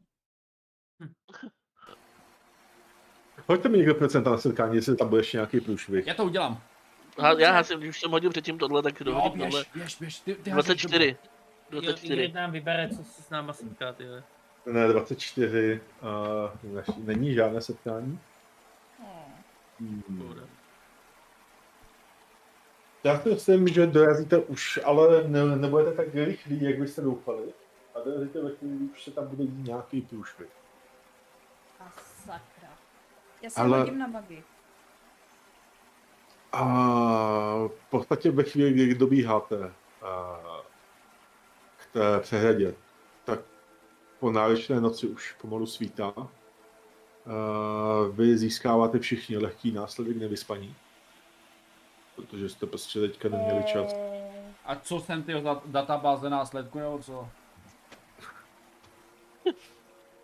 Hoďte 3.47 3.69
mi 3.69 3.79
někdo 3.79 3.95
procenta 3.95 4.31
na 4.31 4.39
setkání, 4.39 4.77
jestli 4.77 4.97
tam 4.97 5.09
bude 5.09 5.21
ještě 5.21 5.37
nějaký 5.37 5.61
průšvih. 5.61 6.07
Já 6.07 6.15
to 6.15 6.25
udělám. 6.25 6.63
Ha, 7.19 7.33
já 7.39 7.53
hásím, 7.53 7.81
když 7.81 8.01
jsem 8.01 8.11
hodil 8.11 8.31
předtím 8.31 8.59
tohle, 8.59 8.83
tak 8.83 9.03
dohodím 9.03 9.39
běž, 9.39 9.51
tohle. 9.51 9.65
běž, 9.75 9.97
běž, 10.01 10.21
ty, 10.21 10.35
ty 10.35 10.51
házíš 10.51 10.65
24. 10.65 11.17
Jo, 11.71 11.81
24. 11.81 12.13
Ingrid 12.13 12.35
nám 12.35 12.53
vybere, 12.53 12.89
co 12.89 13.05
se 13.05 13.23
s 13.23 13.31
náma 13.31 13.53
setká, 13.53 13.93
ty 13.93 14.05
jo. 14.05 14.23
Ne, 14.67 14.89
24. 14.89 15.81
Uh, 16.03 16.83
není 16.97 17.35
žádné 17.35 17.61
setkání. 17.61 18.21
Hmm. 19.81 20.35
Já 23.05 23.21
si 23.21 23.29
myslím, 23.29 23.69
že 23.69 23.87
dorazíte 23.87 24.39
už, 24.39 24.81
ale 24.85 25.29
ne, 25.29 25.57
nebudete 25.57 25.93
tak 25.97 26.15
rychlí, 26.15 26.63
jak 26.63 26.79
byste 26.79 27.03
doufali. 27.03 27.53
A 27.95 28.01
dorazíte 28.01 28.43
ve 28.43 28.51
chvíli, 28.51 28.77
už 28.77 29.05
se 29.05 29.11
tam 29.11 29.27
bude 29.27 29.45
dít 29.47 29.67
nějaký 29.67 30.01
průšvih. 30.01 30.49
A 31.81 31.93
sakra. 32.25 32.69
Já 33.43 33.51
se 33.51 33.61
Ale- 33.61 33.79
hodím 33.79 33.99
na 33.99 34.07
magii. 34.07 34.45
A 36.53 36.63
v 37.67 37.91
podstatě 37.91 38.31
ve 38.31 38.43
chvíli, 38.43 38.73
kdy 38.73 38.95
dobíháte 38.95 39.73
a, 40.03 40.41
k 41.77 41.93
té 41.93 42.21
přehradě, 42.21 42.75
tak 43.25 43.41
po 44.21 44.31
náročné 44.33 44.81
noci 44.81 45.07
už 45.09 45.33
pomalu 45.41 45.67
svítá. 45.67 46.05
A, 46.17 46.29
vy 48.13 48.39
získáváte 48.39 48.99
všichni 48.99 49.37
lehký 49.39 49.73
následek 49.73 50.17
nevyspaní. 50.17 50.75
Protože 52.17 52.49
jste 52.49 52.67
prostě 52.67 53.01
teďka 53.01 53.29
neměli 53.29 53.65
čas. 53.65 53.95
A 54.65 54.77
co 54.77 55.01
jsem 55.01 55.23
ty 55.23 55.43
za 55.43 55.63
databáze 55.67 56.31
následku, 56.31 56.79
nebo 56.79 56.99
co? 56.99 57.29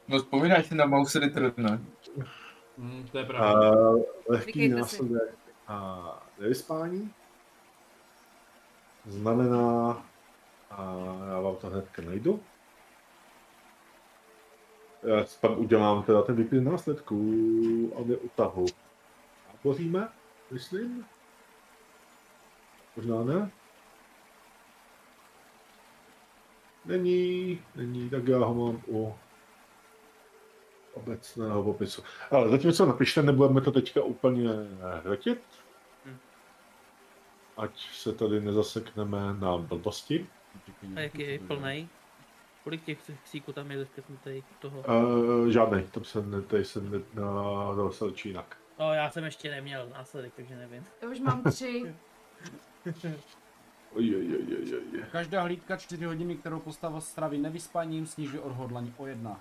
No 0.08 0.18
vzpomínáš 0.18 0.66
si 0.66 0.74
na 0.74 0.86
Mouse 0.86 1.18
Return, 1.18 1.52
ne? 1.56 1.80
Hmm, 2.78 3.08
to 3.12 3.18
je 3.18 3.24
A, 3.24 3.26
pravda. 3.26 3.70
lehký 4.28 4.52
Říkejte 4.52 4.74
si. 4.74 4.80
následek 4.80 5.34
a 5.68 6.26
nevyspání 6.38 7.14
znamená, 9.06 9.90
a 10.70 10.94
já 11.28 11.40
vám 11.40 11.56
to 11.56 11.66
hnedka 11.66 12.02
najdu, 12.02 12.40
já 15.06 15.24
si 15.24 15.38
pak 15.40 15.58
udělám 15.58 16.02
teda 16.02 16.22
ten 16.22 16.36
výklid 16.36 16.60
následků 16.60 17.16
a 17.96 18.10
je 18.10 18.16
u 18.16 18.28
tahu. 18.28 18.66
A 19.50 19.56
poříme, 19.62 20.08
myslím? 20.50 21.06
Možná 22.96 23.24
ne? 23.24 23.50
Není, 26.84 27.60
není, 27.74 28.10
tak 28.10 28.28
já 28.28 28.38
ho 28.38 28.54
mám 28.54 28.82
u 28.88 29.14
obecného 30.94 31.64
popisu. 31.64 32.02
Ale 32.30 32.48
zatím 32.48 32.72
co 32.72 32.86
napište, 32.86 33.22
nebudeme 33.22 33.60
to 33.60 33.72
teďka 33.72 34.02
úplně 34.02 34.50
hrotit. 35.02 35.42
Ať 37.56 37.90
se 37.94 38.12
tady 38.12 38.40
nezasekneme 38.40 39.34
na 39.34 39.58
blbosti. 39.58 40.26
A 40.96 41.00
jak 41.00 41.14
je 41.14 41.38
plnej? 41.38 41.88
Kolik 42.66 42.84
těch 42.84 42.98
síků 43.24 43.52
tam 43.52 43.70
je 43.70 43.78
zeskrytnutých 43.78 44.44
toho? 44.58 44.84
Uh, 44.88 45.48
žádnej, 45.48 45.82
tam 45.82 46.04
se 46.04 46.22
ne, 46.22 46.42
tady 46.42 46.64
se 46.64 46.80
ne, 46.80 47.00
na, 47.14 47.74
doselčí 47.74 48.28
jinak. 48.28 48.56
No 48.78 48.94
já 48.94 49.10
jsem 49.10 49.24
ještě 49.24 49.50
neměl 49.50 49.88
následek, 49.88 50.32
takže 50.36 50.56
nevím. 50.56 50.84
Já 51.02 51.08
už 51.08 51.20
mám 51.20 51.42
tři. 51.42 51.94
Oj, 53.92 54.16
oj, 54.16 54.36
oj, 54.36 54.56
oj, 54.56 54.80
oj. 54.92 55.02
Každá 55.12 55.42
hlídka 55.42 55.76
4 55.76 56.04
hodiny, 56.04 56.36
kterou 56.36 56.60
postava 56.60 57.00
straví 57.00 57.38
nevyspaním, 57.38 58.06
snižuje 58.06 58.42
odhodlání 58.42 58.94
o 58.96 59.06
jedna. 59.06 59.40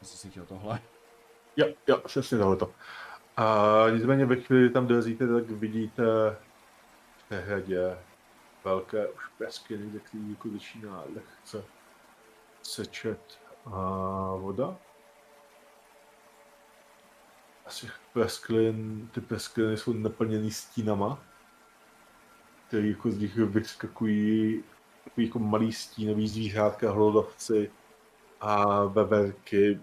Jestli 0.00 0.18
si 0.18 0.30
chtěl 0.30 0.46
tohle. 0.46 0.80
Jo, 1.56 1.66
jo, 1.86 1.98
přesně 1.98 2.38
tohleto. 2.38 2.72
A 3.36 3.84
nicméně 3.90 4.26
ve 4.26 4.36
chvíli, 4.36 4.62
kdy 4.62 4.70
tam 4.70 4.86
dorazíte, 4.86 5.28
tak 5.28 5.50
vidíte 5.50 6.04
v 7.34 7.36
té 7.36 7.40
hradě 7.40 7.98
velké 8.64 9.08
už 9.08 9.28
pesky, 9.38 9.90
ze 9.92 10.00
kterých 10.00 10.30
jako 10.30 10.48
začíná 10.48 11.04
lehce 11.14 11.64
sečet 12.62 13.38
a 13.66 13.70
voda. 14.34 14.76
Asi 17.66 17.90
pesklin, 18.12 19.08
ty 19.14 19.20
peskliny 19.20 19.76
jsou 19.76 19.92
naplněný 19.92 20.50
stínama. 20.50 21.22
který 22.68 22.90
jako 22.90 23.10
z 23.10 23.18
nich 23.18 23.36
vyskakují 23.36 24.64
jako 25.16 25.38
malý 25.38 25.72
stínový 25.72 26.28
zvířátka, 26.28 26.92
hlodavci 26.92 27.70
a 28.40 28.84
veverky, 28.84 29.80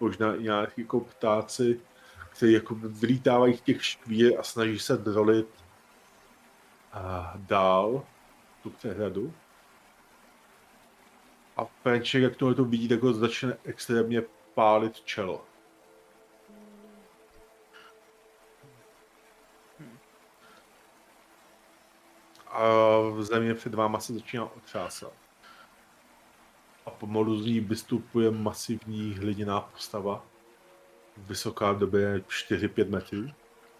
možná 0.00 0.34
i 0.34 0.42
nějaký 0.42 0.80
jako 0.80 1.00
ptáci, 1.00 1.80
kteří 2.30 2.52
jako 2.52 2.74
vylítávají 2.74 3.56
z 3.56 3.60
těch 3.60 3.84
škvír 3.84 4.40
a 4.40 4.42
snaží 4.42 4.78
se 4.78 4.96
drolit 4.96 5.65
a 6.96 7.32
dál 7.36 8.04
tu 8.62 8.70
přehradu. 8.70 9.34
A 11.56 11.64
Penček, 11.64 12.22
jak 12.22 12.36
tohle 12.36 12.54
to 12.54 12.64
vidí, 12.64 12.88
tak 12.88 13.02
ho 13.02 13.12
začne 13.12 13.56
extrémně 13.64 14.22
pálit 14.54 15.00
čelo. 15.00 15.44
A 22.46 22.60
země 23.20 23.54
před 23.54 23.74
váma 23.74 24.00
se 24.00 24.14
začíná 24.14 24.44
otřásat. 24.44 25.12
A 26.86 26.90
pomalu 26.90 27.38
z 27.38 27.46
ní 27.46 27.60
vystupuje 27.60 28.30
masivní 28.30 29.14
hliněná 29.14 29.60
postava. 29.60 30.26
Vysoká 31.16 31.72
v 31.72 31.78
době 31.78 32.18
4-5 32.18 32.90
metrů. 32.90 33.26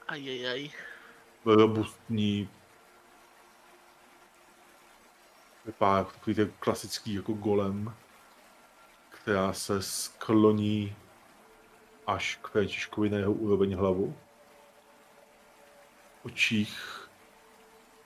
Ajajaj. 0.08 0.70
robustní. 1.44 2.48
Vypadá 5.66 5.98
jako 5.98 6.10
takový 6.10 6.36
ten 6.36 6.52
klasický 6.58 7.14
jako 7.14 7.32
golem, 7.32 7.94
která 9.10 9.52
se 9.52 9.82
skloní 9.82 10.96
až 12.06 12.38
k 12.42 12.48
Františkovi 12.48 13.10
na 13.10 13.18
jeho 13.18 13.32
úroveň 13.32 13.76
hlavu. 13.76 14.16
Očích 16.24 17.08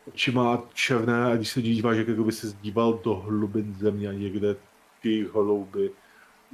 oči 0.08 0.30
má 0.32 0.62
černé 0.74 1.24
a 1.24 1.36
když 1.36 1.48
se 1.48 1.62
díváš, 1.62 1.96
jak 1.96 2.08
by 2.08 2.32
se 2.32 2.48
zdíval 2.48 2.92
do 2.92 3.14
hlubin 3.14 3.74
země 3.74 4.08
a 4.08 4.12
někde 4.12 4.56
jejich 5.04 5.28
hlouby 5.28 5.90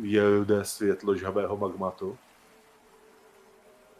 je 0.03 0.31
rudé 0.39 0.65
světlo 0.65 1.17
žhavého 1.17 1.57
magmatu. 1.57 2.19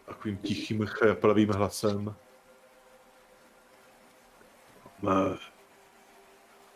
Takovým 0.07 0.37
tichým 0.37 0.87
chraplavým 0.87 1.49
hlasem. 1.49 2.15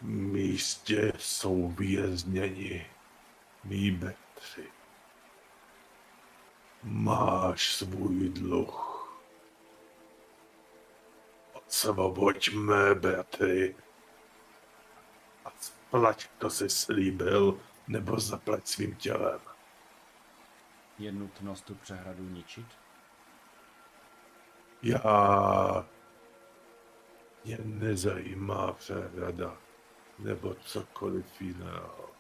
Místě 0.03 1.13
jsou 1.19 1.69
vězněni 1.69 2.87
mý 3.65 3.91
betři. 3.91 4.69
Máš 6.83 7.75
svůj 7.75 8.29
dluh. 8.29 8.87
Odsvoboď 11.53 12.53
mé 12.53 12.95
bratry. 12.95 13.77
A 15.45 15.51
splať, 15.61 16.29
to 16.39 16.51
si 16.51 16.71
slíbil, 16.71 17.61
nebo 17.89 18.21
zaplať 18.21 18.67
svým 18.67 18.95
tělem. 18.95 19.41
Je 20.99 21.13
nutnost 21.13 21.65
tu 21.65 21.75
přehradu 21.75 22.29
ničit? 22.29 22.67
Já... 24.83 25.87
Mě 27.45 27.59
nezajímá 27.65 28.73
přehrada, 28.73 29.57
nebo 30.25 30.55
cokoliv 30.55 31.41
jiného. 31.41 32.11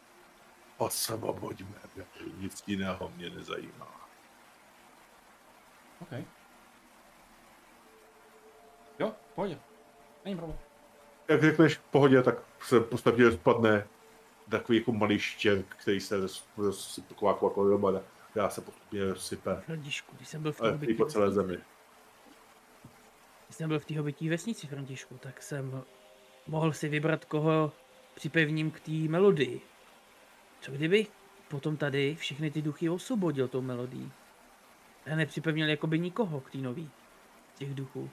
Osvoboď 0.78 1.60
mé 1.60 1.81
bratry, 1.97 2.24
nic 2.39 2.64
jiného 2.66 3.12
mě 3.16 3.31
nezajímá. 3.31 4.09
OK. 6.01 6.12
Jo, 8.98 9.12
pojď. 9.35 9.59
Není 10.24 10.36
problém. 10.36 10.59
Jak 11.28 11.43
řekneš 11.43 11.77
v 11.77 11.82
pohodě, 11.82 12.22
tak 12.22 12.35
se 12.60 12.81
podstatě 12.81 13.32
spadne 13.32 13.86
takový 14.51 14.78
jako 14.78 14.93
malý 14.93 15.18
štěrk, 15.18 15.77
který 15.77 16.01
se 16.01 16.20
roz- 16.20 16.44
rozsype, 16.56 17.09
taková 17.09 17.32
jako 17.32 17.64
hromada, 17.64 18.02
která 18.31 18.51
se 18.51 18.60
postupně 18.60 19.05
rozsype 19.05 19.62
Františku, 19.66 20.16
když 20.16 20.28
jsem 20.28 20.43
byl 20.43 20.52
v 20.52 20.60
té 20.60 20.78
i 20.86 20.94
po 20.94 21.06
celé 21.06 21.31
zemi. 21.31 21.59
Když 23.47 23.56
jsem 23.56 23.68
byl 23.68 23.78
v 23.78 23.85
té 23.85 23.98
hobití 23.98 24.28
vesnici, 24.28 24.66
Františku, 24.66 25.18
tak 25.18 25.43
jsem 25.43 25.82
mohl 26.47 26.72
si 26.72 26.89
vybrat, 26.89 27.24
koho 27.24 27.72
připevním 28.15 28.70
k 28.70 28.81
té 28.81 28.93
melodii. 28.93 29.61
Co 30.61 30.73
kdyby 30.73 31.07
potom 31.49 31.77
tady 31.77 32.15
všechny 32.15 32.51
ty 32.51 32.62
duchy 32.62 32.89
osvobodil 32.89 33.49
tou 33.49 33.61
melodií? 33.61 34.12
A 35.12 35.16
nepřipevnil 35.16 35.69
jakoby 35.69 35.99
nikoho 35.99 36.41
k 36.41 36.51
té 36.51 36.59
nový, 36.59 36.91
těch 37.55 37.74
duchů. 37.74 38.11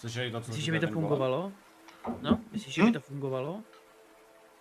To, 0.00 0.08
co 0.08 0.38
Myslíš, 0.38 0.64
že 0.64 0.72
by 0.72 0.80
to 0.80 0.86
fungovalo? 0.86 1.52
No, 2.20 2.40
myslíš, 2.52 2.74
že 2.74 2.82
by 2.82 2.92
to 2.92 3.00
fungovalo? 3.00 3.62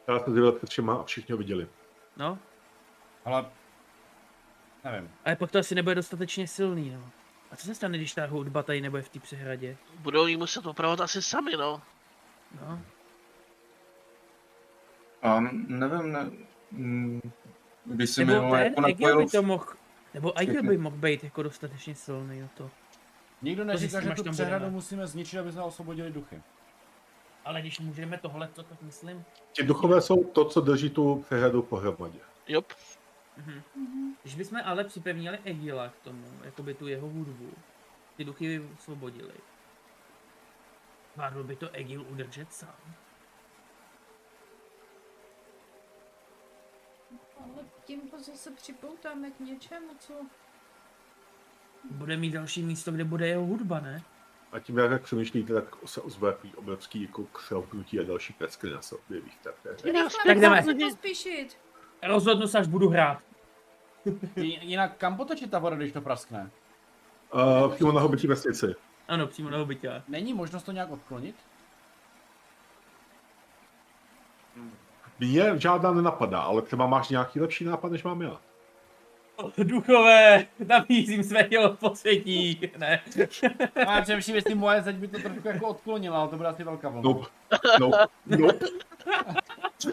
Já 0.08 0.20
jsem 0.20 0.36
dělal 0.36 0.52
před 0.52 0.70
všema 0.70 0.96
a 0.96 1.04
všichni 1.04 1.32
ho 1.32 1.38
viděli. 1.38 1.68
No, 2.18 2.40
Ale... 3.26 3.46
Nevím. 4.84 5.12
ale 5.26 5.36
pak 5.36 5.52
to 5.52 5.60
asi 5.60 5.76
nebude 5.76 5.96
dostatečně 5.96 6.48
silný, 6.48 6.90
no. 6.90 7.10
A 7.52 7.56
co 7.56 7.66
se 7.66 7.76
stane, 7.76 7.98
když 7.98 8.14
ta 8.14 8.26
hudba 8.26 8.64
tady 8.64 8.82
nebude 8.82 9.02
v 9.02 9.10
té 9.10 9.20
přehradě? 9.20 9.78
Budou 10.00 10.28
jí 10.28 10.38
muset 10.38 10.66
opravovat 10.66 11.02
asi 11.02 11.22
sami, 11.22 11.52
no. 11.58 11.82
No, 12.62 12.82
A 15.24 15.40
nevím, 15.68 16.12
ne, 16.12 16.32
mm, 16.72 17.22
když 17.86 18.10
si 18.10 18.26
minule 18.26 18.60
ten 18.64 18.68
jako 18.74 18.86
Egil 18.88 19.08
napojil 19.08 19.26
by 19.26 19.32
to 19.32 19.42
mohl, 19.44 19.66
nebo 20.14 20.34
všechny- 20.38 20.68
by 20.70 20.78
mohl 20.78 20.98
být 20.98 21.24
jako 21.24 21.44
dostatečně 21.44 21.96
silný 21.96 22.42
na 22.42 22.48
to. 22.58 22.70
Nikdo 23.42 23.64
neříká, 23.64 24.02
že 24.02 24.10
tu 24.12 24.32
přehradu 24.32 24.70
musíme 24.70 25.08
zničit, 25.08 25.40
aby 25.40 25.52
jsme 25.52 25.62
osvobodili 25.62 26.12
duchy. 26.12 26.42
Ale 27.46 27.62
když 27.62 27.80
můžeme 27.80 28.18
tohle, 28.18 28.48
to 28.48 28.64
tak 28.64 28.82
myslím. 28.82 29.24
Ti 29.52 29.64
duchové 29.64 30.02
jsou 30.02 30.24
to, 30.24 30.46
co 30.46 30.62
drží 30.62 30.90
tu 30.90 31.24
přehradu 31.26 31.62
pohromadě. 31.62 32.20
Jop. 32.48 32.74
Mhm. 33.38 33.62
Když 34.24 34.36
bychom 34.36 34.60
ale 34.66 34.84
připevnili 34.84 35.40
Egila 35.44 35.90
k 35.90 35.96
tomu, 36.04 36.24
jakoby 36.44 36.74
tu 36.74 36.88
jeho 36.88 37.08
hudbu, 37.10 37.50
ty 38.18 38.24
duchy 38.24 38.60
by 38.60 38.66
osvobodili. 38.80 39.34
Zvládl 41.14 41.44
by 41.44 41.56
to 41.56 41.70
Egil 41.72 42.06
udržet 42.10 42.54
sám. 42.54 42.76
Ale 47.40 47.66
tím 47.86 48.02
ho 48.12 48.20
zase 48.20 48.52
připoutáme 48.52 49.32
k 49.32 49.40
něčemu, 49.40 49.88
co... 50.00 50.14
Bude 51.92 52.18
mít 52.18 52.32
další 52.32 52.64
místo, 52.64 52.92
kde 52.92 53.04
bude 53.04 53.28
jeho 53.28 53.46
hudba, 53.46 53.80
ne? 53.80 54.04
A 54.52 54.60
tím, 54.60 54.78
jak 54.78 54.90
tak 54.90 55.02
přemýšlíte, 55.02 55.54
tak 55.54 55.76
se 55.86 56.02
ozve 56.02 56.32
takový 56.32 56.56
obrovský 56.56 57.02
jako 57.02 57.24
křelpnutí 57.24 58.00
a 58.00 58.04
další 58.04 58.34
pecky 58.34 58.70
na 58.70 58.82
se 58.82 58.96
objeví 58.96 59.30
v 59.30 59.44
té 59.44 59.74
hře. 59.74 59.92
Rychle, 59.92 60.10
tak 60.26 60.40
jdeme. 60.40 60.64
pospíšit. 60.80 61.58
Rozhodnu 62.04 62.48
se, 62.48 62.60
až 62.60 62.68
budu 62.68 62.90
hrát. 62.90 63.18
Jinak 64.36 64.98
kam 64.98 65.18
potočit 65.18 65.52
ta 65.52 65.60
voda, 65.60 65.76
když 65.76 65.92
to 65.92 66.02
praskne? 66.02 66.52
Uh, 67.34 67.74
přímo 67.74 67.92
na 67.92 68.02
hobití 68.02 68.28
vesnici. 68.28 68.76
Ano, 69.08 69.28
přímo 69.28 69.50
na 69.50 69.58
hobitě. 69.58 70.04
Není 70.08 70.34
možnost 70.34 70.64
to 70.64 70.72
nějak 70.72 70.92
odklonit? 70.92 71.36
Mě 75.24 75.60
žádná 75.60 75.92
nenapadá, 75.92 76.40
ale 76.40 76.62
třeba 76.62 76.88
máš 76.88 77.10
nějaký 77.10 77.40
lepší 77.40 77.66
nápad, 77.66 77.92
než 77.92 78.04
mám 78.04 78.22
já. 78.22 78.40
Duchové, 79.58 80.48
nabízím 80.68 81.24
své 81.24 81.44
tělo 81.44 81.74
posvětí. 81.74 82.72
Ne. 82.78 83.02
A 83.88 84.02
především, 84.02 84.36
jestli 84.36 84.56
moje 84.56 84.82
zeď 84.82 84.96
by 84.96 85.08
to 85.08 85.20
trošku 85.20 85.48
jako 85.48 85.68
odklonila, 85.68 86.20
ale 86.20 86.30
to 86.30 86.38
bude 86.38 86.50
asi 86.50 86.64
velká 86.64 86.90
vlna. 86.90 87.02
Nope. 87.02 87.26
Nope. 87.80 87.98
Nope. 88.26 88.66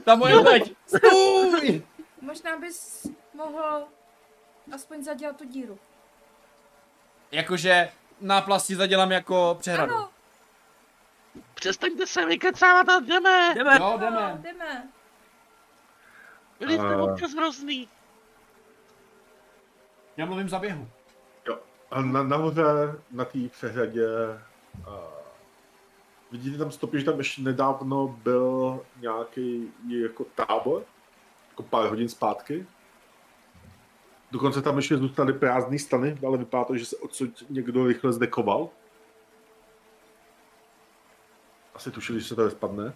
Ta 0.05 0.15
moje 0.15 0.43
zeď! 0.43 0.75
Stůj! 0.87 1.83
Možná 2.21 2.59
bys 2.59 3.07
mohl 3.35 3.85
aspoň 4.75 5.05
zadělat 5.05 5.37
tu 5.37 5.45
díru. 5.45 5.79
Jakože 7.33 7.89
náplasti 8.21 8.77
zadělám 8.77 9.13
jako 9.13 9.57
přehradu. 9.61 9.95
Ano, 9.95 10.09
Přestaňte 11.55 12.07
se 12.07 12.27
vykecávat 12.27 12.89
a 12.89 13.01
jdeme. 13.01 13.53
Jdeme. 13.55 13.77
Jo, 13.77 13.85
ano, 13.85 13.99
jdeme. 13.99 14.39
jdeme. 14.43 14.89
Byli 16.61 16.75
jste 16.75 16.95
A- 16.95 17.03
občas 17.03 17.33
hrozný. 17.33 17.89
Já 20.17 20.27
mluvím 20.27 20.49
za 20.49 20.59
běhu. 20.59 20.89
Jo. 21.49 21.59
A 21.91 22.03
na, 22.03 22.23
nahoře, 22.23 22.63
na 23.11 23.25
té 23.25 23.39
přehradě, 23.49 24.07
uh, 24.79 24.95
vidíte 26.31 26.59
tam 26.59 26.71
stopy, 26.71 26.99
že 26.99 27.05
tam 27.05 27.19
ještě 27.19 27.43
nedávno 27.43 28.09
byl 28.09 28.81
nějaký 28.97 29.73
jako 29.89 30.25
tábor, 30.25 30.85
jako 31.51 31.63
pár 31.63 31.89
hodin 31.89 32.09
zpátky. 32.09 32.67
Dokonce 34.31 34.63
tam 34.63 34.77
ještě 34.77 34.97
zůstaly 34.97 35.33
prázdné 35.33 35.79
stany, 35.79 36.19
ale 36.27 36.39
vypadá 36.39 36.65
to, 36.65 36.77
že 36.77 36.87
se 36.87 36.97
odsud 36.97 37.45
někdo 37.51 37.87
rychle 37.87 38.13
zdekoval. 38.13 38.69
Asi 41.75 41.91
tušili, 41.91 42.21
že 42.21 42.27
se 42.27 42.35
to 42.35 42.51
spadne. 42.51 42.93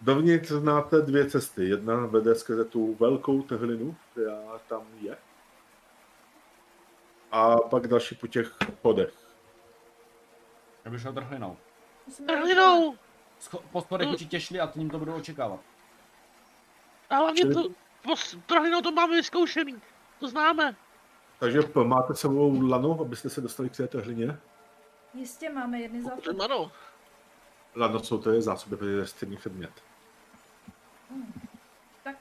Dovnitř 0.00 0.48
znáte 0.48 1.02
dvě 1.02 1.30
cesty. 1.30 1.68
Jedna 1.68 2.06
vede 2.06 2.34
skrze 2.34 2.64
tu 2.64 2.94
velkou 2.94 3.42
trhlinu, 3.42 3.96
která 4.12 4.40
tam 4.68 4.82
je. 5.00 5.16
A 7.32 7.56
pak 7.56 7.86
další 7.86 8.14
po 8.14 8.26
těch 8.26 8.52
chodech. 8.82 9.12
Já 10.84 10.90
bych 10.90 11.00
šel 11.02 11.12
trhlinou. 11.12 11.56
Trhlinou! 12.26 12.94
Scho- 13.40 13.62
po 13.72 13.80
schodech 13.80 14.08
určitě 14.08 14.40
šli 14.40 14.60
a 14.60 14.66
tím 14.66 14.90
to 14.90 14.98
budou 14.98 15.14
očekávat. 15.14 15.60
A 17.10 17.16
hlavně 17.16 17.40
Čili- 17.42 17.54
to, 17.54 17.62
pos- 18.04 18.40
trhlinou 18.46 18.80
to 18.80 18.92
máme 18.92 19.16
vyzkoušený. 19.16 19.82
To 20.20 20.28
známe. 20.28 20.76
Takže 21.38 21.60
máte 21.84 22.14
sebou 22.14 22.68
lano, 22.68 22.98
abyste 23.00 23.30
se 23.30 23.40
dostali 23.40 23.70
k 23.70 23.76
té 23.76 23.86
trhlině? 23.88 24.38
Jistě 25.14 25.50
máme 25.50 25.80
jedny 25.80 26.02
za 26.02 26.10
ano. 26.44 26.72
Lano 27.76 28.00
jsou 28.00 28.18
to 28.18 28.30
je 28.30 28.42
zásoby, 28.42 28.76
to 28.76 28.84
je 28.84 29.06
stejný 29.06 29.36
předmět. 29.36 29.82
Tak 32.02 32.16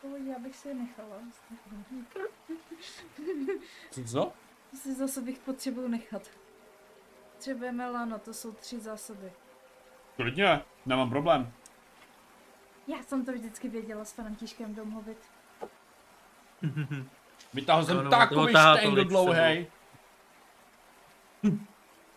pohodě, 0.00 0.30
já 0.30 0.38
bych 0.38 0.56
si 0.56 0.68
je 0.68 0.74
nechala. 0.74 1.16
Co? 4.06 4.32
Si 4.74 4.94
zásoby 4.94 5.32
potřebuju 5.44 5.88
nechat. 5.88 6.22
Potřebujeme 7.32 7.90
lano, 7.90 8.18
to 8.18 8.34
jsou 8.34 8.52
tři 8.52 8.80
zásoby. 8.80 9.32
Klidně, 10.16 10.62
nemám 10.86 11.10
problém. 11.10 11.52
Já 12.86 13.02
jsem 13.02 13.24
to 13.24 13.32
vždycky 13.32 13.68
věděla 13.68 14.04
s 14.04 14.12
Františkem 14.12 14.74
domluvit. 14.74 15.18
Vytáhl 17.54 17.84
jsem 17.84 17.96
No, 17.96 18.02
no, 18.02 18.10
takový 18.10 18.54
šteng 18.78 18.98
dlouhej. 18.98 19.66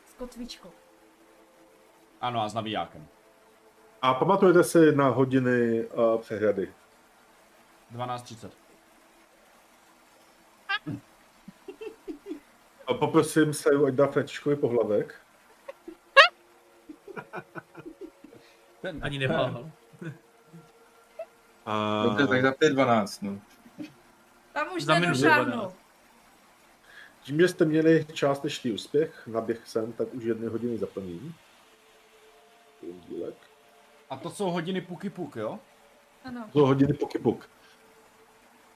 S 0.06 0.14
kotvičkou. 0.18 0.72
Ano, 2.22 2.42
a 2.42 2.50
s 2.50 2.54
navijákem. 2.54 3.08
A 4.02 4.14
pamatujete 4.14 4.64
si 4.64 4.96
na 4.96 5.08
hodiny 5.10 5.86
uh, 5.86 6.22
přehrady? 6.22 6.74
12.30. 7.96 8.50
A 12.88 12.94
poprosím 12.94 13.54
se, 13.54 13.70
ať 13.88 13.94
dá 13.94 14.08
Františkovi 14.08 14.56
pohlavek. 14.56 15.16
Ten, 18.82 19.00
Ani 19.04 19.18
neváhal. 19.20 19.72
A 21.66 22.04
Dobře, 22.04 22.28
tak 22.28 22.42
za 22.42 22.52
5.12, 22.52 23.20
no. 23.22 23.40
Tam 24.54 24.68
už 24.76 24.84
Za 24.84 25.00
nedošáhnu. 25.00 25.74
tím, 27.22 27.40
že 27.40 27.48
jste 27.48 27.66
měli 27.66 28.06
částečný 28.14 28.72
úspěch, 28.72 29.28
naběh 29.28 29.68
jsem, 29.68 29.94
tak 29.94 30.14
už 30.14 30.24
jedny 30.24 30.48
hodiny 30.48 30.78
zaplnění. 30.78 31.36
Dílek. 32.82 33.36
A 34.10 34.18
to 34.18 34.30
jsou 34.30 34.50
hodiny 34.52 34.82
puky 34.82 35.10
puk, 35.10 35.36
jo? 35.36 35.60
Ano. 36.24 36.50
To 36.54 36.60
hodiny 36.68 36.94
pokybuk. 36.94 37.50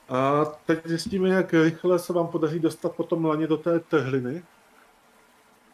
A 0.09 0.45
teď 0.45 0.85
zjistíme, 0.85 1.29
jak 1.29 1.53
rychle 1.53 1.99
se 1.99 2.13
vám 2.13 2.27
podaří 2.27 2.59
dostat 2.59 2.95
potom 2.95 3.25
laně 3.25 3.47
do 3.47 3.57
té 3.57 3.79
trhliny. 3.79 4.43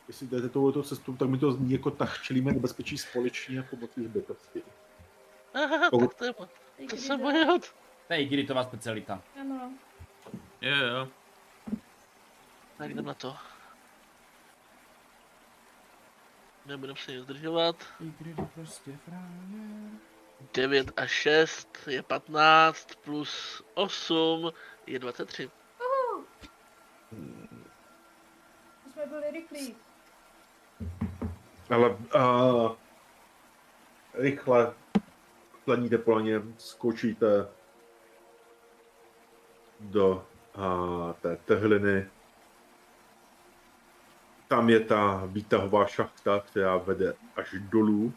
Jestli 0.08 0.28
jdete 0.28 0.50
touto 0.50 0.84
cestou, 0.84 1.16
tak 1.16 1.30
mi 1.30 1.38
to 1.38 1.52
zní 1.52 1.72
jako 1.72 1.92
tak 1.92 2.22
čelíme 2.22 2.52
nebezpečí 2.52 2.98
společně 2.98 3.64
pomocí 3.64 4.04
zbytosti. 4.06 4.62
Aha, 5.54 5.90
Pokud- 5.90 6.08
tak 6.10 6.18
to, 6.18 6.26
je, 6.26 6.34
to 6.88 6.96
jde. 6.96 7.18
moje 7.18 7.46
hod. 7.46 7.62
To 8.08 8.14
je 8.14 8.22
Igritová 8.22 8.64
specialita. 8.64 9.22
Ano. 9.42 9.72
Jo, 10.62 10.76
jo. 10.76 11.08
Tak 12.78 12.90
jdem 12.92 13.06
na 13.06 13.14
to. 13.14 13.36
Nebudem 16.66 16.96
se 16.96 17.12
nic 17.12 17.24
zdržovat. 17.24 17.76
Igrit 18.00 18.38
je 18.40 18.48
prostě 18.56 18.98
fráně. 19.06 19.92
9 20.54 20.92
a 20.98 21.08
6 21.08 21.88
je 21.88 22.04
15, 22.04 22.96
plus 22.96 23.64
8 23.74 24.52
je 24.88 25.00
23. 25.00 25.50
To 28.84 28.90
jsme 28.94 29.06
byli 29.06 29.32
rychlí. 29.32 29.76
Ale 31.70 31.90
uh, 31.90 32.72
rychle 34.14 34.74
planíte 35.66 35.98
po 35.98 36.12
laně, 36.12 36.42
skočíte 36.58 37.48
do 39.80 40.28
uh, 40.58 41.14
té 41.14 41.36
trhliny. 41.36 42.10
Tam 44.50 44.70
je 44.70 44.80
ta 44.80 45.24
výtahová 45.26 45.86
šachta, 45.86 46.40
která 46.40 46.78
vede 46.78 47.14
až 47.36 47.56
dolů. 47.60 48.14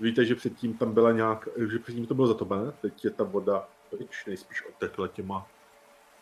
Víte, 0.00 0.24
že 0.24 0.34
předtím 0.34 0.76
tam 0.76 0.94
byla 0.94 1.12
nějak, 1.12 1.48
že 1.70 1.78
předtím 1.78 2.06
to 2.06 2.14
bylo 2.14 2.26
zatopené, 2.26 2.72
teď 2.72 3.04
je 3.04 3.10
ta 3.10 3.24
voda 3.24 3.68
pryč, 3.90 4.26
nejspíš 4.26 4.66
otekla 4.66 5.08
těma 5.08 5.46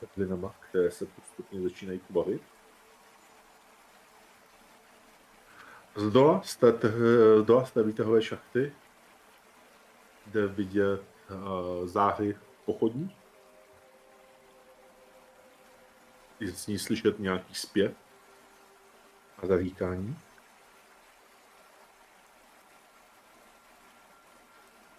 trhlinama, 0.00 0.54
které 0.68 0.90
se 0.90 1.06
postupně 1.06 1.60
začínají 1.60 1.98
kubavit. 1.98 2.42
Z 5.96 6.12
dola, 6.12 6.40
z 6.44 6.56
té, 6.56 6.72
z 7.38 7.44
dola 7.44 7.64
z 7.64 7.72
té 7.72 7.82
výtahové 7.82 8.22
šachty 8.22 8.72
jde 10.26 10.46
vidět 10.46 11.02
uh, 11.30 11.86
záhy 11.86 12.36
pochodní. 12.64 13.16
Je 16.40 16.52
z 16.52 16.66
ní 16.66 16.78
slyšet 16.78 17.18
nějaký 17.18 17.54
zpěv 17.54 18.07
a 19.42 19.46
zaříkání. 19.46 20.16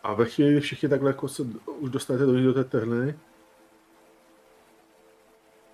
A 0.03 0.13
ve 0.13 0.25
chvíli, 0.25 0.51
kdy 0.51 0.61
všichni 0.61 0.89
takhle 0.89 1.09
jako 1.09 1.27
se 1.27 1.43
už 1.65 1.89
dostanete 1.89 2.25
do, 2.25 2.43
do 2.43 2.53
té 2.53 2.63
trhliny, 2.63 3.19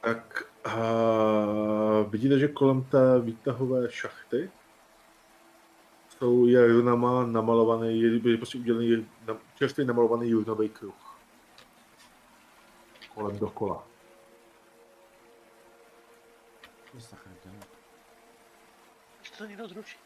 tak 0.02 0.44
uh, 0.66 2.12
vidíte, 2.12 2.40
že 2.40 2.48
kolem 2.48 2.84
té 2.84 3.20
výtahové 3.20 3.92
šachty 3.92 4.52
jsou 6.10 6.46
je 6.46 6.68
runama 6.68 7.26
namalovaný, 7.26 8.02
je, 8.02 8.38
prostě 8.38 8.58
udělaný 8.58 9.08
na, 9.28 9.38
čerstvě 9.56 9.86
namalovaný 9.86 10.34
runový 10.34 10.70
kruh. 10.70 11.18
Kolem 13.14 13.40
dokola. 13.40 13.88
To 19.38 19.46
někdo 19.46 19.68
zruší. 19.68 19.98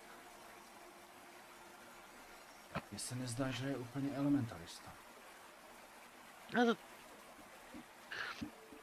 Mně 2.92 3.00
se 3.00 3.16
nezdá, 3.16 3.52
že 3.52 3.68
je 3.68 3.78
úplně 3.78 4.10
elementalista. 4.16 4.94
Já 6.58 6.66
to, 6.66 6.76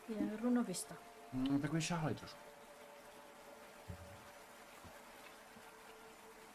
Je 0.08 0.36
runovista. 0.42 0.94
No, 1.32 1.58
takový 1.58 1.82
šáhlej 1.82 2.14
trošku. 2.14 2.38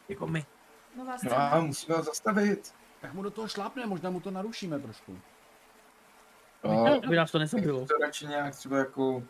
Jako 0.08 0.26
my. 0.26 0.46
No 0.96 1.18
scéna. 1.18 1.48
a 1.48 1.60
musíme 1.60 1.96
ho 1.96 2.02
zastavit. 2.02 2.74
Tak 3.00 3.12
mu 3.12 3.22
do 3.22 3.30
toho 3.30 3.48
šlápne, 3.48 3.86
možná 3.86 4.10
mu 4.10 4.20
to 4.20 4.30
narušíme 4.30 4.78
trošku. 4.78 5.20
No, 6.64 7.00
By 7.00 7.16
nás 7.16 7.30
to 7.30 7.38
nezabilo. 7.38 7.86
to 7.86 7.94
radši 7.98 8.26
nějak 8.26 8.56
třeba 8.56 8.78
jako 8.78 9.22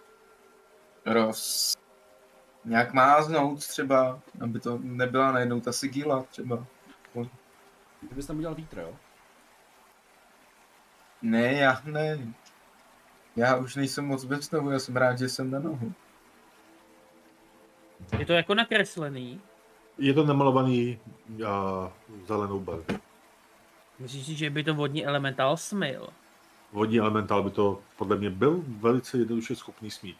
roz... 1.06 1.74
Nějak 2.64 2.92
máznout 2.92 3.66
třeba, 3.66 4.20
aby 4.40 4.60
to 4.60 4.78
nebyla 4.82 5.32
najednou 5.32 5.60
ta 5.60 5.72
sigila 5.72 6.22
třeba. 6.22 6.66
Ty 8.08 8.14
bys 8.14 8.26
tam 8.26 8.36
udělal 8.36 8.54
vítr, 8.54 8.78
jo? 8.78 8.96
Ne, 11.22 11.52
já 11.52 11.82
ne. 11.84 12.18
Já 13.36 13.56
už 13.56 13.76
nejsem 13.76 14.06
moc 14.06 14.24
ve 14.24 14.38
vztahu, 14.38 14.70
já 14.70 14.78
jsem 14.78 14.96
rád, 14.96 15.18
že 15.18 15.28
jsem 15.28 15.50
na 15.50 15.58
nohu. 15.58 15.92
Je 18.18 18.26
to 18.26 18.32
jako 18.32 18.54
nakreslený. 18.54 19.40
Je 19.98 20.14
to 20.14 20.24
namalovaný 20.24 21.00
uh, 21.28 21.46
zelenou 22.26 22.60
barvou. 22.60 22.98
Myslíš 23.98 24.26
si, 24.26 24.34
že 24.34 24.50
by 24.50 24.64
to 24.64 24.74
vodní 24.74 25.06
elementál 25.06 25.56
smyl? 25.56 26.08
Vodní 26.72 26.98
elementál 26.98 27.42
by 27.42 27.50
to 27.50 27.80
podle 27.96 28.16
mě 28.16 28.30
byl 28.30 28.62
velice 28.66 29.18
jednoduše 29.18 29.56
schopný 29.56 29.90
smít. 29.90 30.16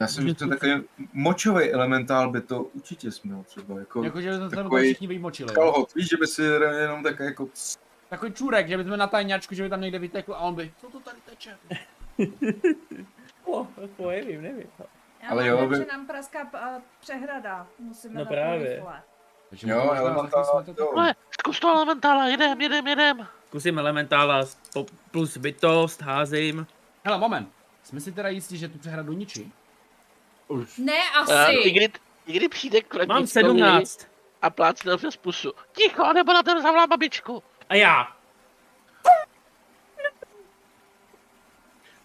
Já 0.00 0.06
jsem 0.06 0.24
myslel, 0.24 0.48
takový 0.50 0.72
močový 1.12 1.70
elementál 1.72 2.30
by 2.30 2.40
to 2.40 2.62
určitě 2.62 3.10
směl 3.10 3.42
třeba, 3.46 3.78
jako 3.78 4.04
Jakože 4.04 4.30
by 4.30 4.36
jsme 4.36 4.50
se 4.50 4.56
tam 4.56 4.64
Takový- 4.64 4.84
všichni 4.84 5.06
vymočili. 5.06 5.50
jo? 5.50 5.54
kalhot, 5.54 5.94
víš, 5.94 6.08
že 6.08 6.16
by 6.16 6.26
si 6.26 6.42
jenom 6.42 7.02
tak 7.02 7.18
jako 7.20 7.48
Takový 8.08 8.32
čůrek, 8.32 8.68
že 8.68 8.76
bychom 8.76 8.96
na 8.96 9.06
tajňačku, 9.06 9.54
že 9.54 9.62
by 9.62 9.68
tam 9.68 9.80
někde 9.80 9.98
vytekl 9.98 10.34
a 10.34 10.38
on 10.38 10.54
by, 10.54 10.72
co 10.80 10.90
to 10.90 11.00
tady 11.00 11.18
teče? 11.30 11.56
O, 13.44 13.66
to 13.96 14.08
nevím, 14.08 14.42
nevím. 14.42 14.66
Já 15.22 15.28
Ale 15.30 15.50
mám 15.50 15.58
jo, 15.62 15.68
vy- 15.68 15.76
že 15.76 15.86
nám 15.92 16.06
praská 16.06 16.40
a, 16.42 16.80
přehrada. 17.00 17.66
Musíme 17.78 18.14
No 18.14 18.20
na 18.20 18.24
to 18.24 18.30
právě. 18.34 18.74
rychle. 18.74 19.02
Takže 19.50 19.70
Jo, 19.70 19.92
elementál, 19.94 20.44
jsme 20.64 20.74
to- 20.74 20.82
jo. 20.82 20.92
ale 20.96 21.14
zkus 21.40 21.60
to 21.60 21.68
elementála, 21.68 22.26
jedem, 22.26 22.60
jedem, 22.60 22.86
jedem. 22.86 23.26
Zkusím 23.48 23.78
elementála 23.78 24.44
plus 25.10 25.36
bytost, 25.36 26.02
házím. 26.02 26.66
Hele, 27.04 27.18
moment. 27.18 27.48
Jsme 27.82 28.00
si 28.00 28.12
teda 28.12 28.28
jistí, 28.28 28.58
že 28.58 28.68
tu 28.68 28.78
přehradu 28.78 29.12
ničí? 29.12 29.52
Už 30.54 30.78
Ne, 30.78 30.92
Uh, 30.92 31.32
asi. 31.34 31.52
I 31.52 31.70
kdy, 31.70 31.88
i 32.26 32.32
kdy 32.32 32.48
přijde 32.48 32.80
k 32.80 32.94
Mám 32.94 33.06
Františkovi 33.06 33.44
17. 33.44 34.06
a 34.42 34.50
plácne 34.50 34.96
přes 34.96 35.16
pusu. 35.16 35.52
Ticho, 35.72 36.12
nebo 36.12 36.32
na 36.32 36.42
ten 36.42 36.62
zavolá 36.62 36.86
babičku. 36.86 37.42
A 37.68 37.74
já. 37.74 38.16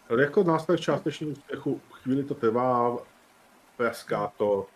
Ale 0.09 0.21
jako 0.21 0.43
nástroj 0.43 0.77
částečného 0.77 1.31
úspěchu, 1.31 1.81
chvíli 1.91 2.23
to 2.23 2.33
trvá, 2.35 2.97
praská 3.77 4.31
to, 4.37 4.67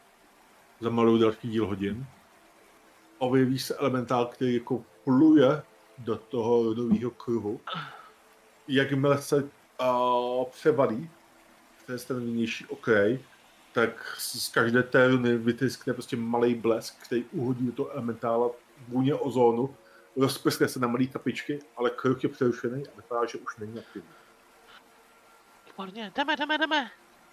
za 0.79 0.89
malou 0.89 1.17
další 1.17 1.49
díl 1.49 1.67
hodin. 1.67 2.05
objeví 3.17 3.59
se 3.59 3.75
elementál, 3.75 4.25
který 4.25 4.53
jako 4.53 4.83
pluje 5.03 5.61
do 5.97 6.15
toho 6.17 6.63
rodového 6.63 7.11
kruhu. 7.11 7.61
Jakmile 8.67 9.21
se 9.21 9.49
uh, 9.81 10.45
převalí 10.45 11.09
přes 11.83 12.05
ten 12.05 12.19
vnější 12.19 12.65
okraj, 12.65 13.19
tak 13.73 14.15
z 14.17 14.49
každé 14.49 14.83
té 14.83 15.07
runy 15.07 15.37
vytryskne 15.37 15.93
prostě 15.93 16.17
malý 16.17 16.55
blesk, 16.55 16.95
který 17.03 17.23
uhodí 17.31 17.65
do 17.65 17.71
toho 17.71 17.91
elementála 17.91 18.49
vůně 18.87 19.15
ozónu, 19.15 19.75
rozprskne 20.17 20.67
se 20.67 20.79
na 20.79 20.87
malé 20.87 21.05
kapičky, 21.05 21.59
ale 21.77 21.89
kruh 21.89 22.23
je 22.23 22.29
přerušený 22.29 22.87
a 22.87 22.95
vypadá, 22.95 23.25
že 23.25 23.37
už 23.37 23.57
není 23.57 23.79
aktivní. 23.79 24.09
Výborně, 25.65 26.11
jdeme, 26.15 26.35
jdeme, 26.35 26.57
jdeme. 26.57 26.91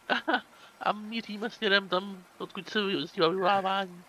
A 0.80 0.92
míříme 0.92 1.50
směrem 1.50 1.88
tam, 1.88 2.24
odkud 2.38 2.68
se 2.68 2.82
využívá 2.82 3.28
vyvolávání. 3.28 4.04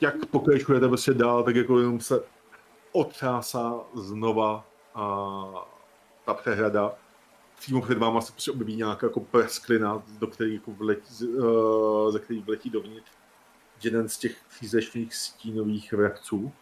jak 0.00 0.26
pokračujete 0.26 0.88
prostě 0.88 1.14
dál, 1.14 1.42
tak 1.42 1.56
jako 1.56 1.78
jenom 1.78 2.00
se 2.00 2.22
otřásá 2.92 3.74
znova 3.94 4.64
a 4.94 5.68
ta 6.24 6.34
přehrada. 6.34 6.94
Přímo 7.60 7.82
před 7.82 7.98
váma 7.98 8.20
se 8.20 8.32
prostě 8.32 8.50
objeví 8.50 8.76
nějaká 8.76 9.06
jako 9.06 9.20
presklina, 9.20 10.02
do 10.18 10.26
který 10.26 10.54
jako 10.54 10.70
vletí, 10.70 11.14
eh, 11.24 12.12
ze 12.12 12.18
který 12.18 12.40
vletí 12.40 12.70
dovnitř 12.70 13.10
jeden 13.84 14.08
z 14.08 14.18
těch 14.18 14.36
přízečných 14.48 15.14
stínových 15.14 15.92
vrabců, 15.92 16.52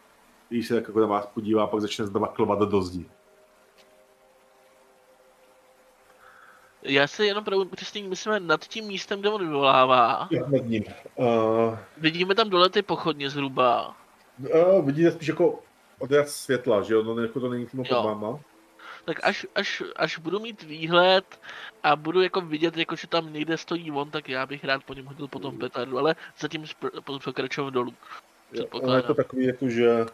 který 0.45 0.63
se 0.63 0.73
tak 0.73 0.87
jako 0.87 0.99
na 0.99 1.07
vás 1.07 1.25
podívá 1.25 1.67
pak 1.67 1.81
začne 1.81 2.05
znova 2.05 2.27
klovat 2.27 2.59
do 2.59 2.81
zdi. 2.81 3.05
Já 6.81 7.07
se 7.07 7.25
jenom 7.25 7.43
pro 7.43 7.57
upřesnění 7.57 8.07
myslíme 8.07 8.39
nad 8.39 8.65
tím 8.65 8.85
místem, 8.85 9.19
kde 9.19 9.29
on 9.29 9.41
vyvolává. 9.41 10.27
Já 10.31 10.41
nad 10.47 10.65
ním. 10.65 10.83
Uh, 11.15 11.77
Vidíme 11.97 12.35
tam 12.35 12.49
dole 12.49 12.69
ty 12.69 12.81
pochodně 12.81 13.29
zhruba. 13.29 13.95
uh, 14.39 14.85
vidíte 14.85 15.11
spíš 15.11 15.27
jako 15.27 15.59
odraz 15.99 16.29
světla, 16.29 16.81
že 16.81 16.93
jo? 16.93 17.03
No, 17.03 17.21
jako 17.21 17.39
to 17.39 17.49
není 17.49 17.65
přímo 17.65 17.83
pod 17.83 18.03
váma. 18.03 18.39
Tak 19.09 19.19
až, 19.23 19.45
až, 19.55 19.83
až 19.95 20.17
budu 20.17 20.39
mít 20.39 20.63
výhled 20.63 21.25
a 21.83 21.95
budu 21.95 22.21
jako 22.21 22.41
vidět, 22.41 22.77
jako 22.77 22.95
že 22.95 23.07
tam 23.07 23.33
někde 23.33 23.57
stojí 23.57 23.91
on, 23.91 24.11
tak 24.11 24.29
já 24.29 24.45
bych 24.45 24.63
rád 24.63 24.83
po 24.83 24.93
něm 24.93 25.05
hodil 25.05 25.27
potom 25.27 25.57
petardu, 25.57 25.97
ale 25.97 26.15
zatím 26.39 26.65
pokračujeme 27.25 27.71
dolů. 27.71 27.93
Jo, 28.53 28.65
ono 28.71 28.95
je 28.95 29.01
to 29.01 29.13
takový, 29.13 29.45
jako 29.45 29.69
že 29.69 30.05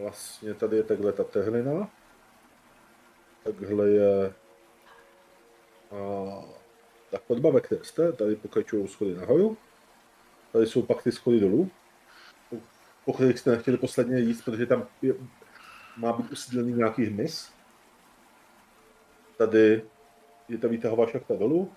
vlastně 0.00 0.54
tady 0.54 0.76
je 0.76 0.82
takhle 0.82 1.12
ta 1.12 1.24
tehlina, 1.24 1.88
takhle 3.44 3.88
je 3.88 4.34
a, 5.90 5.96
ta 7.10 7.18
chodba, 7.26 7.50
ve 7.50 7.60
které 7.60 7.84
jste, 7.84 8.12
tady 8.12 8.36
pokračují 8.36 8.88
schody 8.88 9.14
nahoru, 9.14 9.56
tady 10.52 10.66
jsou 10.66 10.82
pak 10.82 11.02
ty 11.02 11.12
schody 11.12 11.40
dolů, 11.40 11.70
po, 12.50 12.56
po 13.04 13.12
kterých 13.12 13.38
jste 13.38 13.50
nechtěli 13.50 13.76
posledně 13.76 14.18
jíst, 14.18 14.42
protože 14.42 14.66
tam 14.66 14.86
je, 15.02 15.14
má 15.96 16.12
být 16.12 16.32
usídlený 16.32 16.72
nějaký 16.72 17.04
hmyz. 17.04 17.52
Tady 19.46 19.82
je 20.48 20.58
ta 20.58 20.68
výtahová 20.68 21.06
šachta 21.06 21.34
dolů, 21.36 21.72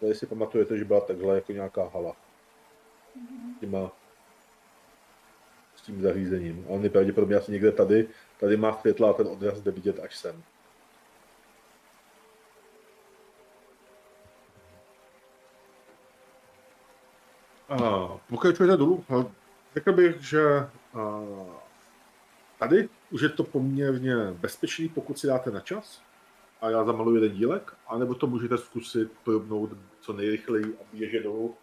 tady 0.00 0.14
si 0.14 0.26
pamatujete, 0.26 0.78
že 0.78 0.84
byla 0.84 1.00
takhle 1.00 1.34
jako 1.34 1.52
nějaká 1.52 1.88
hala. 1.88 2.16
Těma 3.60 3.90
s 5.76 5.82
tím 5.82 6.02
zařízením. 6.02 6.64
A 6.68 6.70
on 6.70 6.84
je 6.84 6.90
pravděpodobně 6.90 7.36
asi 7.36 7.52
někde 7.52 7.72
tady. 7.72 8.08
Tady 8.40 8.56
má 8.56 8.72
světla 8.72 9.10
a 9.10 9.12
ten 9.12 9.26
odraz 9.26 9.60
jde 9.60 9.70
vidět 9.70 10.00
až 10.00 10.16
sem. 10.16 10.42
A 17.68 18.08
pokračujete 18.28 18.76
dolů. 18.76 19.04
Řekl 19.74 19.92
bych, 19.92 20.20
že 20.20 20.42
a, 20.58 20.70
tady 22.58 22.88
už 23.10 23.20
je 23.20 23.28
to 23.28 23.44
poměrně 23.44 24.14
bezpečný, 24.32 24.88
pokud 24.88 25.18
si 25.18 25.26
dáte 25.26 25.50
na 25.50 25.60
čas. 25.60 26.07
A 26.60 26.70
já 26.70 26.84
zamaluji 26.84 27.16
jeden 27.16 27.36
dílek, 27.36 27.74
anebo 27.86 28.14
to 28.14 28.26
můžete 28.26 28.58
zkusit 28.58 29.12
probnout 29.24 29.70
co 30.00 30.12
nejrychleji 30.12 30.64
a 30.64 30.84
běžet 30.92 31.22
dolů 31.22 31.56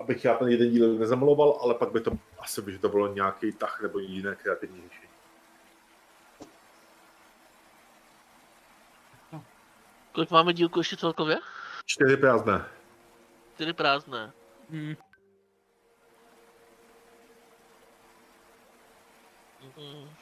abych 0.00 0.24
já 0.24 0.34
ten 0.34 0.48
jeden 0.48 0.70
díl 0.70 0.94
nezamaloval, 0.98 1.58
ale 1.62 1.74
pak 1.74 1.92
by 1.92 2.00
to 2.00 2.10
asi 2.38 2.62
vyžadovalo 2.62 3.14
nějaký 3.14 3.52
tah 3.52 3.82
nebo 3.82 3.98
jiné 3.98 4.34
kreativní 4.34 4.82
řešení. 4.88 5.08
Kolik 10.12 10.30
máme 10.30 10.52
dílku 10.52 10.80
ještě 10.80 10.96
celkově? 10.96 11.36
Čtyři 11.86 12.16
prázdné. 12.16 12.64
Čtyři 13.54 13.72
prázdné. 13.72 14.32
Hmm. 14.70 14.96
Mm. 19.76 20.13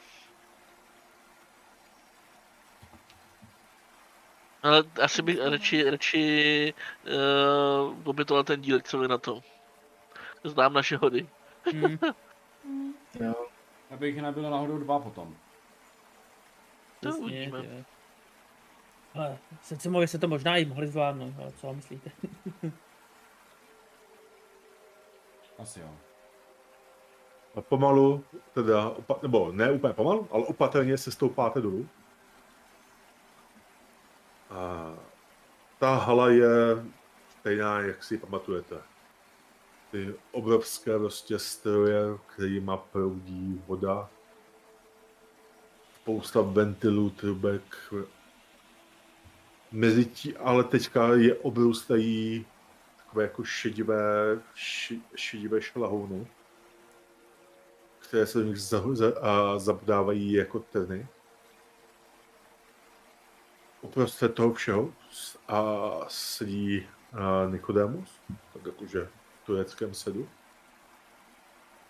Ale 4.63 4.83
asi 5.01 5.21
bych 5.21 5.39
radši, 5.39 5.89
radši 5.89 6.73
uh, 7.05 7.95
obětoval 8.03 8.43
ten 8.43 8.61
dílek, 8.61 8.87
co 8.87 8.99
vy 8.99 9.07
na 9.07 9.17
to. 9.17 9.41
Znám 10.43 10.73
naše 10.73 10.97
hody. 10.97 11.27
Hmm. 11.73 11.97
Mm. 12.63 12.93
Abych 13.91 14.21
nebyl 14.21 14.49
náhodou 14.49 14.77
dva 14.77 14.99
potom. 14.99 15.35
To 16.99 17.09
uvidíme. 17.09 17.57
jo. 17.57 17.83
Ale 19.15 19.37
se 19.61 19.89
mohli 19.89 20.07
se 20.07 20.19
to 20.19 20.27
možná 20.27 20.57
i 20.57 20.65
mohli 20.65 20.87
zvládnout, 20.87 21.33
ale 21.41 21.51
co 21.51 21.67
vám 21.67 21.75
myslíte? 21.75 22.11
Asi 25.59 25.79
jo. 25.79 25.89
A 27.55 27.61
pomalu, 27.61 28.23
teda, 28.53 28.89
opa- 28.89 29.21
nebo 29.21 29.51
ne 29.51 29.71
úplně 29.71 29.93
pomalu, 29.93 30.27
ale 30.31 30.43
opatrně 30.45 30.97
se 30.97 31.11
stoupáte 31.11 31.61
dolů. 31.61 31.89
A 34.53 34.93
ta 35.79 35.95
hala 35.95 36.29
je 36.29 36.85
stejná, 37.39 37.79
jak 37.79 38.03
si 38.03 38.17
pamatujete. 38.17 38.75
Ty 39.91 40.15
obrovské 40.31 40.99
prostě 40.99 41.39
stroje, 41.39 41.99
kterýma 42.27 42.77
proudí 42.77 43.61
voda. 43.67 44.09
Spousta 45.95 46.41
ventilů, 46.41 47.09
trubek. 47.09 47.93
Mezi 49.71 50.05
tí, 50.05 50.37
ale 50.37 50.63
teďka 50.63 51.07
je 51.13 51.35
obrůstají 51.35 52.45
takové 52.97 53.23
jako 53.23 53.43
šedivé, 53.43 54.39
šedivé 55.15 55.61
šlahouny 55.61 56.27
které 58.13 58.25
se 58.25 58.37
do 58.39 58.43
nich 58.43 58.61
za, 58.61 58.83
za, 58.95 59.19
a 59.21 59.59
zabdávají 59.59 60.33
jako 60.33 60.59
trny. 60.59 61.07
Uprostřed 63.83 64.35
toho 64.35 64.53
všeho 64.53 64.93
a 65.47 65.81
sedí 66.07 66.87
a 67.13 67.45
Nikodemus, 67.49 68.09
tak 68.53 68.65
jakože 68.65 69.09
v 69.43 69.45
tureckém 69.45 69.93
sedu. 69.93 70.29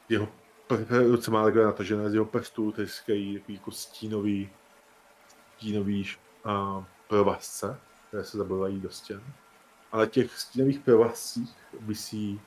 Jeho 0.10 0.28
ruce 0.90 1.32
má 1.32 1.44
takhle 1.44 1.64
natažené 1.64 2.10
z 2.10 2.14
jeho 2.14 2.26
prstů, 2.26 2.72
tryskají 2.72 3.40
takový 3.40 3.56
jako 3.56 3.72
stínový, 3.72 4.50
stínový 5.58 6.10
a, 6.44 6.86
provazce, 7.08 7.80
které 8.08 8.24
se 8.24 8.38
zabývají 8.38 8.80
do 8.80 8.90
stěn. 8.90 9.24
Ale 9.92 10.08
těch 10.08 10.40
stínových 10.40 10.80
provazcích 10.80 11.56
visí 11.80 12.42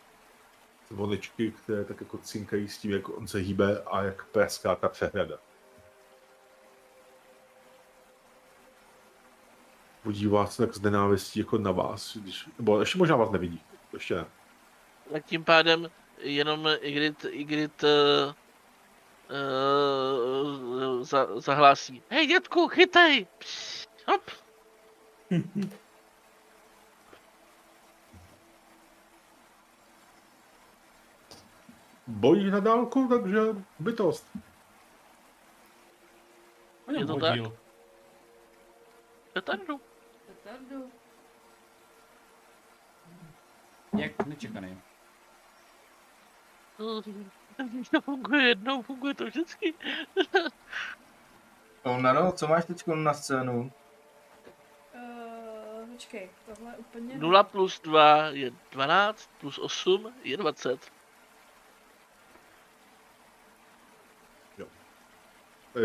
zvonečky, 0.91 1.53
které 1.53 1.85
tak 1.85 2.01
jako 2.01 2.19
cinkají 2.19 2.69
s 2.69 2.79
tím, 2.79 2.91
jak 2.91 3.09
on 3.09 3.27
se 3.27 3.39
hýbe 3.39 3.83
a 3.83 4.03
jak 4.03 4.25
praská 4.25 4.77
ta 4.77 4.89
přehrada. 4.89 5.39
Podívá 10.07 10.47
se 10.47 10.67
tak 10.67 10.75
s 10.75 10.81
nenávistí 10.81 11.41
jako 11.41 11.59
na 11.59 11.73
vás, 11.73 12.17
když, 12.17 12.49
nebo 12.59 12.81
ještě 12.81 12.99
možná 12.99 13.17
vás 13.17 13.31
nevidí, 13.31 13.63
ještě 13.93 14.15
ne. 14.15 14.27
Tak 15.13 15.25
tím 15.25 15.45
pádem 15.45 15.91
jenom 16.19 16.69
Igrit, 16.81 17.27
Igrit 17.31 17.83
uh, 17.83 17.89
uh, 20.99 21.03
za, 21.03 21.41
zahlásí. 21.41 22.03
Hej 22.11 22.27
dětku, 22.27 22.69
chytej! 22.69 23.27
Pš, 23.39 23.89
hop! 24.07 24.31
Bojí 32.07 32.51
na 32.51 32.61
dálku, 32.61 33.09
takže 33.09 33.41
bytost. 33.79 34.27
Je 36.93 36.99
Je 36.99 37.07
to. 37.07 37.19
Petardu. 39.33 39.81
Petardu. 40.47 40.91
Jak 43.99 44.27
nečekaný. 44.27 44.81
Když 47.71 47.89
to 47.89 48.01
funguje 48.01 48.49
jednou, 48.49 48.83
funguje 48.83 49.15
to 49.15 49.25
vždycky. 49.25 49.75
Nano, 52.01 52.33
co 52.33 52.49
máš 52.49 52.65
teď 52.65 52.87
na 52.87 53.15
scénu? 53.15 53.73
Uh, 54.95 55.89
počkej, 55.93 56.31
tohle 56.47 56.71
je 56.71 56.77
úplně... 56.77 57.19
0 57.19 57.45
plus 57.45 57.81
2 57.81 58.27
je 58.27 58.51
12, 58.71 59.31
plus 59.41 59.59
8 59.59 60.15
je 60.23 60.37
20. 60.37 60.93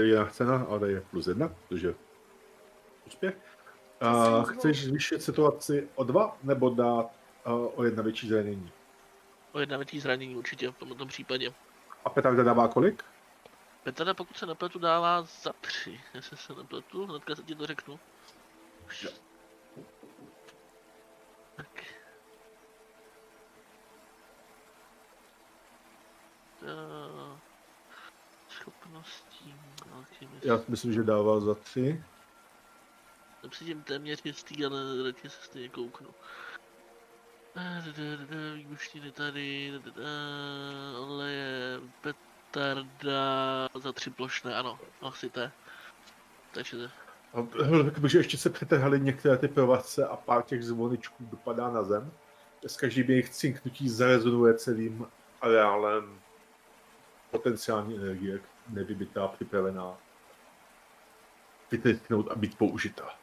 jiná 0.03 0.25
cena, 0.25 0.65
ale 0.69 0.79
tady 0.79 0.93
je 0.93 1.01
plus 1.01 1.27
jedna, 1.27 1.55
takže 1.69 1.95
úspěch. 3.07 3.50
Jsem 4.01 4.43
chceš 4.43 4.85
zvýšit 4.85 5.23
situaci 5.23 5.89
o 5.95 6.03
dva, 6.03 6.37
nebo 6.43 6.69
dát 6.69 7.11
uh, 7.45 7.67
o 7.75 7.83
jedna 7.83 8.03
větší 8.03 8.27
zranění? 8.27 8.71
O 9.51 9.59
jedna 9.59 9.77
větší 9.77 9.99
zranění 9.99 10.35
určitě 10.35 10.71
v 10.71 10.77
tomto 10.77 11.05
případě. 11.05 11.53
A 12.05 12.09
Petarda 12.09 12.43
dává 12.43 12.67
kolik? 12.67 13.03
Petra, 13.83 14.13
pokud 14.13 14.37
se 14.37 14.45
nepletu, 14.45 14.79
dává 14.79 15.21
za 15.21 15.53
tři. 15.61 16.01
Jestli 16.13 16.37
se 16.37 16.53
nepletu, 16.53 17.05
hnedka 17.05 17.35
se 17.35 17.43
ti 17.43 17.55
to 17.55 17.67
řeknu. 17.67 17.99
Tak. 21.55 21.83
Eh, 26.63 27.39
Schopností, 28.49 29.55
alchymist. 29.93 30.45
Já 30.45 30.59
myslím, 30.67 30.93
že 30.93 31.03
dává 31.03 31.39
za 31.39 31.55
tři. 31.55 32.03
Tím 33.49 33.83
téměř 33.83 34.21
jistý, 34.25 34.65
ale 34.65 35.03
radši 35.03 35.29
se 35.29 35.41
stejně 35.41 35.69
kouknu. 35.69 36.07
Eh, 37.55 37.83
da, 37.97 38.53
Výbušniny 38.55 39.11
tady, 39.11 39.73
da, 39.85 40.01
oleje, 40.99 41.79
petarda, 42.01 43.67
za 43.75 43.91
tři 43.91 44.09
plošné, 44.09 44.55
ano, 44.55 44.79
asi 45.01 45.29
to. 45.29 45.41
Takže 46.51 46.77
to- 46.77 46.87
řekl 47.83 47.99
bych, 47.99 48.11
že 48.11 48.17
ještě 48.17 48.37
se 48.37 48.49
přetrhaly 48.49 48.99
některé 48.99 49.37
ty 49.37 49.47
provazce 49.47 50.07
a 50.07 50.15
pár 50.15 50.43
těch 50.43 50.63
zvoničků 50.63 51.25
dopadá 51.31 51.69
na 51.69 51.83
zem. 51.83 52.11
S 52.67 52.77
každým 52.77 53.09
jejich 53.09 53.29
cinknutí 53.29 53.89
zarezonuje 53.89 54.53
celým 54.53 55.07
areálem 55.41 56.19
potenciální 57.31 57.95
energie, 57.95 58.39
nevybitá, 58.69 59.27
připravená 59.27 59.97
vytrhnout 61.71 62.31
a 62.31 62.35
být 62.35 62.57
použita. 62.57 63.20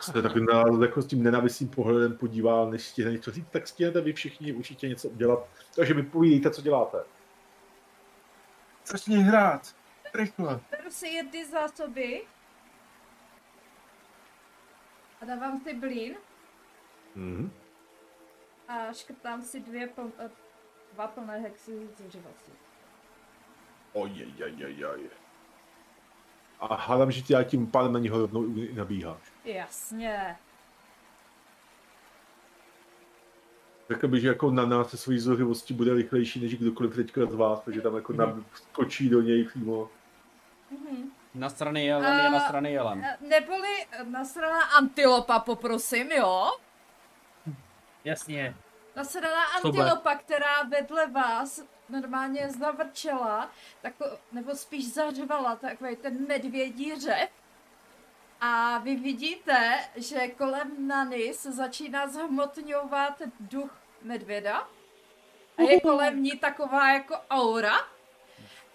Se 0.00 0.22
tak 0.22 0.36
na 0.36 0.64
jako 0.82 1.02
s 1.02 1.06
tím 1.06 1.22
nenavistým 1.22 1.68
pohledem 1.68 2.16
podívá, 2.16 2.70
než 2.70 2.88
stihne 2.88 3.12
něco 3.12 3.30
říct, 3.30 3.48
tak 3.50 3.68
stihnete 3.68 4.00
vy 4.00 4.12
všichni 4.12 4.52
určitě 4.52 4.88
něco 4.88 5.08
udělat. 5.08 5.48
Takže 5.76 5.94
mi 5.94 6.02
povídejte, 6.02 6.50
co 6.50 6.62
děláte. 6.62 7.04
Začni 8.86 9.16
hrát. 9.16 9.74
Rychle. 10.14 10.60
Beru 10.70 10.90
si 10.90 11.08
jedny 11.08 11.46
zásoby. 11.46 12.26
A 15.20 15.24
dávám 15.24 15.60
si 15.60 15.74
blín. 15.74 16.16
Mhm. 17.14 17.52
A 18.68 18.92
škrtám 18.92 19.42
si 19.42 19.60
dvě 19.60 19.86
pl- 19.86 20.12
eh, 20.18 20.30
dva 20.92 21.06
plné 21.06 21.38
hexy 21.38 21.88
zuřivosti. 21.96 22.52
Ojejajajaj. 23.92 25.10
A 26.60 26.74
hádám, 26.74 27.10
že 27.10 27.22
já 27.28 27.42
tím 27.42 27.66
pádem 27.66 27.92
na 27.92 27.98
něho 27.98 28.18
rovnou 28.18 28.44
i 28.56 28.74
nabíháš. 28.74 29.20
Jasně. 29.44 30.36
Řekl 33.90 34.08
bych, 34.08 34.20
že 34.20 34.28
jako 34.28 34.50
na 34.50 34.66
nás 34.66 34.90
se 34.90 34.96
svojí 34.96 35.18
zořivostí 35.18 35.74
bude 35.74 35.94
rychlejší 35.94 36.40
než 36.40 36.54
kdokoliv 36.56 36.94
teďka 36.96 37.26
z 37.26 37.34
vás, 37.34 37.60
protože 37.60 37.80
tam 37.80 37.94
jako 37.96 38.12
Mhm. 38.12 38.44
skočí 38.54 39.08
do 39.08 39.20
něj 39.20 39.44
přímo. 39.44 39.88
Mhm. 40.70 41.10
Na 41.34 41.48
straně 41.48 41.84
jelen 41.84 42.20
je 42.20 42.30
na 42.30 42.38
A- 42.38 42.46
straně 42.48 42.70
jelen. 42.70 43.04
Eh, 43.04 43.16
Neboli 43.28 43.86
eh, 43.92 44.04
nasraná 44.04 44.62
antilopa, 44.62 45.38
poprosím, 45.38 46.10
jo? 46.12 46.50
Jasně. 48.04 48.54
Nasraná 48.96 49.28
Tohle. 49.62 49.84
antilopa, 49.84 50.14
která 50.14 50.62
vedle 50.62 51.06
vás 51.10 51.62
normálně 51.90 52.50
zavrčela, 52.50 53.50
tako, 53.82 54.04
nebo 54.32 54.54
spíš 54.54 54.92
zařvala 54.92 55.56
takový 55.56 55.96
ten 55.96 56.26
medvědí 56.28 57.00
řev. 57.00 57.30
A 58.40 58.78
vy 58.78 58.96
vidíte, 58.96 59.78
že 59.96 60.28
kolem 60.28 60.88
Nany 60.88 61.34
se 61.34 61.52
začíná 61.52 62.08
zhmotňovat 62.08 63.22
duch 63.40 63.78
medvěda. 64.02 64.68
A 65.58 65.62
je 65.62 65.80
kolem 65.80 66.22
ní 66.22 66.38
taková 66.38 66.92
jako 66.92 67.14
aura. 67.30 67.76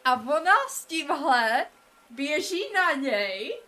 A 0.06 0.14
ona 0.14 0.54
s 0.70 0.86
tímhle 0.86 1.66
běží 2.10 2.74
na 2.74 2.92
něj 2.92 3.66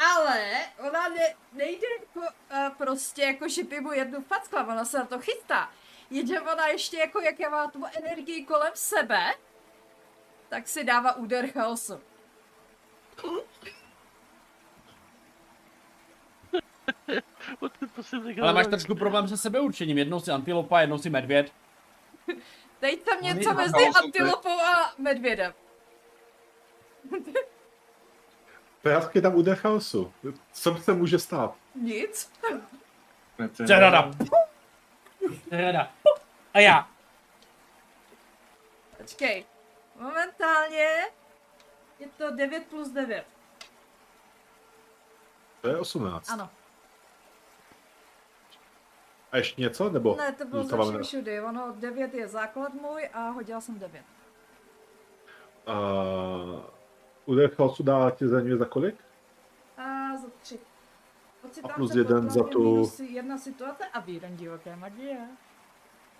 ale 0.00 0.50
ona 0.88 1.08
ne, 1.08 1.34
nejde 1.52 1.86
jako, 2.00 2.20
uh, 2.20 2.74
prostě 2.76 3.22
jako, 3.22 3.48
že 3.48 3.64
by 3.64 3.80
mu 3.80 3.92
jednu 3.92 4.22
fackla, 4.22 4.66
ona 4.66 4.84
se 4.84 4.98
na 4.98 5.04
to 5.04 5.18
chystá. 5.18 5.70
Jenže 6.10 6.40
ona 6.40 6.66
ještě 6.66 6.96
jako, 6.96 7.20
jak 7.20 7.40
já 7.40 7.48
má 7.50 7.70
tu 7.70 7.84
energii 8.02 8.44
kolem 8.44 8.72
sebe, 8.74 9.34
tak 10.48 10.68
si 10.68 10.84
dává 10.84 11.16
úder 11.16 11.46
chaosu. 11.46 12.00
Ale 18.42 18.52
máš 18.52 18.66
trošku 18.66 18.94
problém 18.94 19.28
se 19.28 19.36
sebeurčením. 19.36 19.98
Jednou 19.98 20.20
si 20.20 20.30
antilopa, 20.30 20.80
jednou 20.80 20.98
si 20.98 21.10
medvěd. 21.10 21.52
Teď 22.80 23.02
tam 23.02 23.22
něco 23.22 23.54
mezi 23.54 23.86
antilopou 24.04 24.60
a 24.60 24.92
medvědem. 24.98 25.54
Právě 28.82 29.08
je 29.14 29.22
tam 29.22 29.34
úder 29.34 29.56
chaosu. 29.56 30.12
Co 30.52 30.76
se 30.76 30.92
může 30.92 31.18
stát? 31.18 31.54
Nic. 31.74 32.32
Čerada. 33.66 34.10
Rada. 35.50 35.90
A 36.54 36.58
já. 36.58 36.88
Počkej. 38.96 39.44
Momentálně 39.96 40.88
je 41.98 42.08
to 42.16 42.30
9 42.30 42.66
plus 42.66 42.88
9. 42.88 43.24
To 45.60 45.68
je 45.68 45.76
18. 45.78 46.30
Ano. 46.30 46.50
A 49.32 49.36
ještě 49.36 49.60
něco? 49.62 49.90
Nebo 49.90 50.16
Ne, 50.16 50.32
to 50.32 50.44
bylo 50.44 50.92
na- 50.92 51.02
všudy. 51.02 51.40
Ono 51.40 51.72
9 51.76 52.14
je 52.14 52.28
základ 52.28 52.74
můj 52.74 53.08
a 53.12 53.28
hodila 53.28 53.60
jsem 53.60 53.78
9. 53.78 54.04
Uh, 55.68 56.60
úder 57.24 57.50
chaosu 57.50 57.82
dá 57.82 58.10
tě 58.10 58.28
zraňuje 58.28 58.56
za 58.56 58.64
kolik? 58.64 58.94
A 59.76 60.16
za 60.16 60.28
3. 60.42 60.58
A 61.64 61.68
plus 61.68 61.94
jeden 61.94 62.30
za 62.30 62.44
tu- 62.44 62.90
jedna 63.08 63.38
situace 63.38 63.86
a 63.86 64.00
výden 64.00 64.36
divoké 64.36 64.76
magie. 64.76 65.28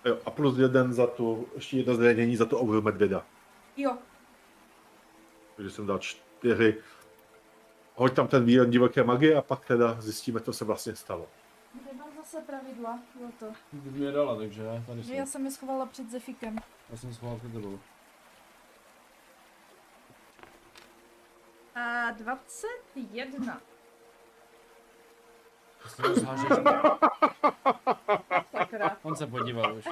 Jo, 0.04 0.18
a 0.26 0.30
plus 0.30 0.58
jeden 0.58 0.92
za 0.92 1.06
tu, 1.06 1.48
ještě 1.54 1.76
jedno 1.76 1.94
zranění 1.94 2.36
za 2.36 2.44
tu 2.44 2.58
auru 2.58 2.82
medvěda. 2.82 3.26
Jo, 3.76 3.98
Takže 5.56 5.70
jsem 5.70 5.86
dal 5.86 5.98
čtyři. 5.98 6.76
Hoď 7.94 8.14
tam 8.14 8.28
ten 8.28 8.44
výran 8.44 8.70
divoké 8.70 9.04
magie 9.04 9.36
a 9.36 9.42
pak 9.42 9.64
teda 9.64 10.00
zjistíme, 10.00 10.40
co 10.40 10.52
se 10.52 10.64
vlastně 10.64 10.96
stalo. 10.96 11.28
kde 11.82 11.92
mám 11.98 12.08
zase 12.16 12.40
pravidla? 12.40 12.98
Jo 13.20 13.28
to. 13.38 13.46
Ty 13.70 13.90
mi 13.90 14.04
je 14.04 14.12
dala, 14.12 14.36
takže 14.36 14.62
tady 14.86 15.02
jsem. 15.04 15.14
já 15.14 15.26
jsem 15.26 15.44
je 15.44 15.50
schovala 15.50 15.86
před 15.86 16.10
Zefikem. 16.10 16.56
Já 16.90 16.96
jsem 16.96 17.14
schoval 17.14 17.38
před 17.38 17.52
tebou. 17.52 17.80
A 21.74 22.10
21. 22.10 23.24
To 23.34 23.36
si 23.36 23.38
rozhážeš. 23.40 23.50
Sakra. 23.50 23.60
On 29.02 29.16
se 29.16 29.26
podíval 29.26 29.74
už. 29.74 29.86
A 29.86 29.90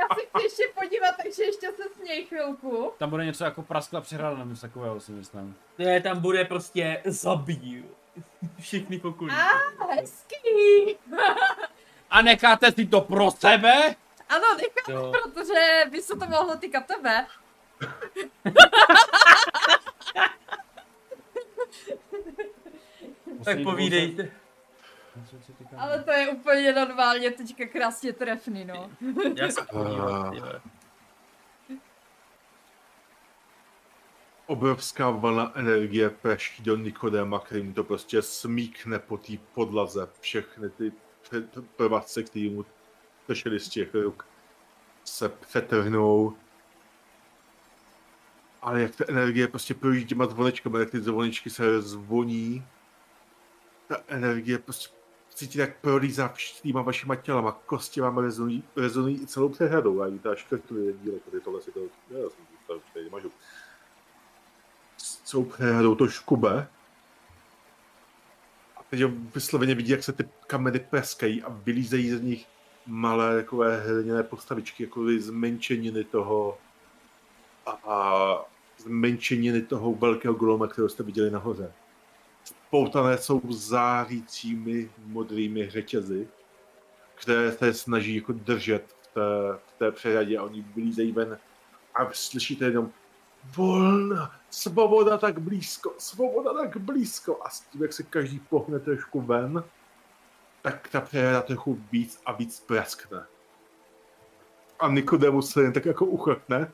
já 0.00 0.08
se 0.14 0.20
chci 0.26 0.42
ještě 0.42 0.62
podívat, 0.74 1.14
takže 1.22 1.44
ještě 1.44 1.72
se 1.72 1.82
směj 1.96 2.24
chvilku. 2.26 2.92
Tam 2.98 3.10
bude 3.10 3.24
něco 3.24 3.44
jako 3.44 3.62
praskla 3.62 4.00
přehrada, 4.00 4.36
nebo 4.36 4.50
něco 4.50 4.62
takového 4.62 5.00
si 5.00 5.12
myslím. 5.12 5.56
Ne, 5.78 6.00
tam 6.00 6.20
bude 6.20 6.44
prostě 6.44 7.02
zabíj. 7.04 7.84
Všechny 8.60 8.98
pokudy. 8.98 9.32
A 9.32 9.84
hezký. 9.94 10.96
A 12.10 12.22
necháte 12.22 12.72
si 12.72 12.86
to 12.86 13.00
pro 13.00 13.30
sebe? 13.30 13.94
Ano, 14.28 14.46
nechám, 14.56 15.04
Jo. 15.04 15.12
protože 15.22 15.84
by 15.90 16.02
se 16.02 16.16
to 16.16 16.26
mohlo 16.26 16.56
týkat 16.56 16.86
tebe. 16.86 17.26
Tak 23.44 23.58
povídejte. 23.62 24.30
Ale 25.76 26.02
to 26.04 26.12
je 26.12 26.28
úplně 26.28 26.72
normálně 26.72 27.30
teďka 27.30 27.66
krásně 27.66 28.12
trefný, 28.12 28.64
no. 28.64 28.90
Já 29.36 29.50
se 29.50 29.62
podívám. 29.70 30.36
Ah. 30.44 30.60
Obrovská 34.46 35.10
vlna 35.10 35.52
energie 35.54 36.10
prší 36.10 36.62
do 36.62 36.76
Nikodéma, 36.76 37.38
kterým 37.38 37.74
to 37.74 37.84
prostě 37.84 38.22
smíkne 38.22 38.98
po 38.98 39.16
té 39.16 39.32
podlaze. 39.54 40.08
Všechny 40.20 40.70
ty 40.70 40.92
provazce, 41.76 42.22
které 42.22 42.50
mu 42.50 42.64
pršely 43.26 43.60
z 43.60 43.68
těch 43.68 43.94
ruk, 43.94 44.26
se 45.04 45.28
přetrhnou. 45.28 46.36
Ale 48.62 48.82
jak 48.82 48.96
ta 48.96 49.04
energie 49.08 49.48
prostě 49.48 49.74
projíždí 49.74 50.08
těma 50.08 50.26
zvonečkami, 50.26 50.78
jak 50.78 50.90
ty 50.90 51.00
zvonečky 51.00 51.50
se 51.50 51.82
zvoní, 51.82 52.66
ta 53.88 53.96
energie 54.08 54.58
prostě 54.58 54.97
cítit, 55.38 55.58
jak 55.58 55.76
prolízá 55.80 56.28
všema 56.28 56.82
vašima 56.82 57.16
tělama, 57.16 57.52
kosti 57.66 58.00
vám 58.00 58.18
rezonují, 58.18 58.62
rezonují 58.76 59.22
i 59.22 59.26
celou 59.26 59.48
přehradou. 59.48 60.02
A 60.02 60.04
vidíte, 60.04 60.28
až 60.28 60.44
krtuje 60.44 60.84
jeden 60.84 61.02
dílek, 61.02 61.22
tady 61.24 61.40
tohle 61.40 61.62
si 61.62 61.72
to, 61.72 61.80
já 62.10 62.30
jsem 62.30 62.44
to 62.66 62.80
tady, 62.94 63.10
mažu. 63.10 63.32
S 64.96 65.16
celou 65.16 65.44
přehradou 65.44 65.94
to 65.94 66.08
škube. 66.08 66.68
A 68.76 68.80
teď 68.90 69.02
vysloveně 69.34 69.74
vidí, 69.74 69.90
jak 69.90 70.04
se 70.04 70.12
ty 70.12 70.28
kameny 70.46 70.78
preskají 70.78 71.42
a 71.42 71.48
vylízejí 71.48 72.10
z 72.10 72.20
nich 72.20 72.46
malé 72.86 73.36
takové 73.36 73.80
hliněné 73.80 74.22
postavičky, 74.22 74.82
jako 74.82 75.04
zmenšeniny 75.18 76.04
toho 76.04 76.58
a, 77.66 77.70
a 77.70 78.44
zmenšeniny 78.78 79.62
toho 79.62 79.94
velkého 79.94 80.34
goloma, 80.34 80.66
kterého 80.66 80.88
jste 80.88 81.02
viděli 81.02 81.30
nahoře. 81.30 81.72
Poutané 82.70 83.18
jsou 83.18 83.42
zářícími 83.48 84.90
modrými 85.06 85.70
řetězy, 85.70 86.28
které 87.14 87.52
se 87.52 87.74
snaží 87.74 88.16
jako 88.16 88.32
držet 88.32 88.84
v 89.02 89.06
té, 89.06 89.20
v 89.66 89.78
té 89.78 89.92
přehradě 89.92 90.38
a 90.38 90.42
oni 90.42 90.62
vylízejí 90.62 91.12
ven 91.12 91.38
a 91.94 92.08
slyšíte 92.12 92.64
jenom 92.64 92.90
volna, 93.56 94.30
svoboda 94.50 95.18
tak 95.18 95.38
blízko, 95.38 95.94
svoboda 95.98 96.52
tak 96.52 96.76
blízko 96.76 97.38
a 97.42 97.50
s 97.50 97.60
tím, 97.60 97.82
jak 97.82 97.92
se 97.92 98.02
každý 98.02 98.38
pohne 98.38 98.78
trošku 98.78 99.20
ven, 99.20 99.64
tak 100.62 100.88
ta 100.88 101.00
přehrada 101.00 101.42
trochu 101.42 101.78
víc 101.92 102.20
a 102.26 102.32
víc 102.32 102.60
praskne. 102.60 103.26
A 104.80 104.88
Nikodemus 104.88 105.50
se 105.50 105.62
jen 105.62 105.72
tak 105.72 105.84
jako 105.84 106.06
uchrtne. 106.06 106.72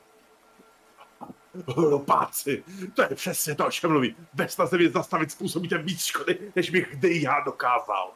Hlupáci, 1.67 2.65
to 2.95 3.03
je 3.03 3.09
přesně 3.09 3.55
to, 3.55 3.67
o 3.67 3.71
čem 3.71 3.91
mluví. 3.91 4.17
Ve 4.35 4.49
snaze 4.49 4.79
mě 4.79 4.91
zastavit 4.91 5.31
způsobíte 5.31 5.79
víc 5.79 6.05
škody, 6.05 6.53
než 6.57 6.71
bych 6.71 6.97
kdy 6.97 7.23
já 7.23 7.41
dokázal. 7.41 8.13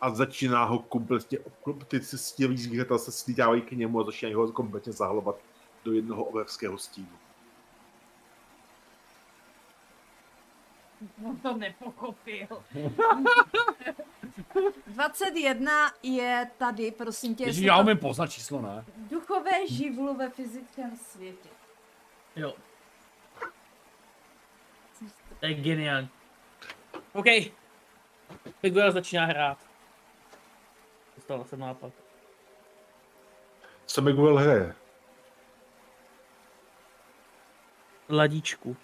A 0.00 0.10
začíná 0.10 0.64
ho 0.64 0.78
kompletně 0.78 1.38
obklop, 1.38 1.84
ty 1.84 2.00
si 2.00 2.18
stělí 2.18 2.58
zvířata 2.58 2.98
se 2.98 3.12
slídávají 3.12 3.62
k 3.62 3.72
němu 3.72 4.00
a 4.00 4.04
začínají 4.04 4.34
ho 4.34 4.52
kompletně 4.52 4.92
zahlobat 4.92 5.36
do 5.84 5.92
jednoho 5.92 6.24
obrovského 6.24 6.78
stínu. 6.78 7.18
On 11.26 11.36
to 11.36 11.56
nepochopil. 11.56 12.46
21 14.86 15.92
je 16.02 16.50
tady, 16.58 16.90
prosím 16.90 17.34
tě. 17.34 17.44
Jestli 17.44 17.64
já 17.64 17.76
to- 17.76 17.82
umím 17.82 17.98
poznat 17.98 18.26
číslo, 18.26 18.62
ne? 18.62 18.84
Duchové 18.96 19.66
živlu 19.68 20.14
ve 20.16 20.30
fyzickém 20.30 20.96
světě. 20.96 21.48
Jo. 22.36 22.54
To 25.40 25.46
je 25.46 25.54
geniální. 25.54 26.08
OK. 27.12 27.24
Figura 28.60 28.90
začíná 28.90 29.24
hrát. 29.24 29.58
Dostal 31.16 31.44
jsem 31.44 31.58
nápad. 31.60 31.92
Co 33.86 34.02
Miguel 34.02 34.36
hraje? 34.38 34.74
Ladíčku. 38.08 38.76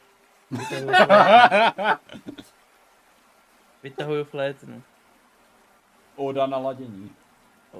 Vytahuju, 0.50 0.92
vytahuju 3.82 4.24
flétnu. 4.24 4.82
Oda 6.16 6.46
na 6.46 6.58
ladění. 6.58 7.10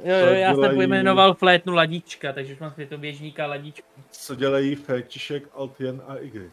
Jo, 0.02 0.16
jo, 0.16 0.26
já 0.34 0.54
jsem 0.54 0.74
pojmenoval 0.74 1.34
flétnu 1.34 1.74
ladíčka, 1.74 2.32
takže 2.32 2.52
už 2.52 2.58
mám 2.58 2.74
to 2.88 2.98
běžníka 2.98 3.46
ladíčku. 3.46 3.88
Co 4.10 4.34
dělají 4.34 4.74
Fertišek, 4.74 5.48
Altien 5.54 6.02
a 6.06 6.16
Igrit? 6.16 6.52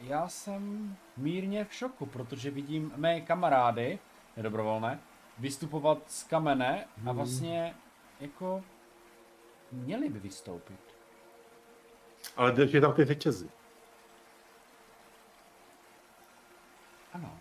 Já 0.00 0.28
jsem 0.28 0.96
mírně 1.16 1.64
v 1.64 1.74
šoku, 1.74 2.06
protože 2.06 2.50
vidím 2.50 2.92
mé 2.96 3.20
kamarády, 3.20 3.98
nedobrovolné, 4.36 5.00
vystupovat 5.38 5.98
z 6.06 6.24
kamene 6.24 6.86
a 7.06 7.12
vlastně 7.12 7.74
jako 8.20 8.64
měli 9.72 10.08
by 10.08 10.18
vystoupit. 10.18 10.80
Ale 12.36 12.52
drží 12.52 12.80
tam 12.80 12.92
ty 12.92 13.04
řetězy. 13.04 13.48
Ano. 17.12 17.38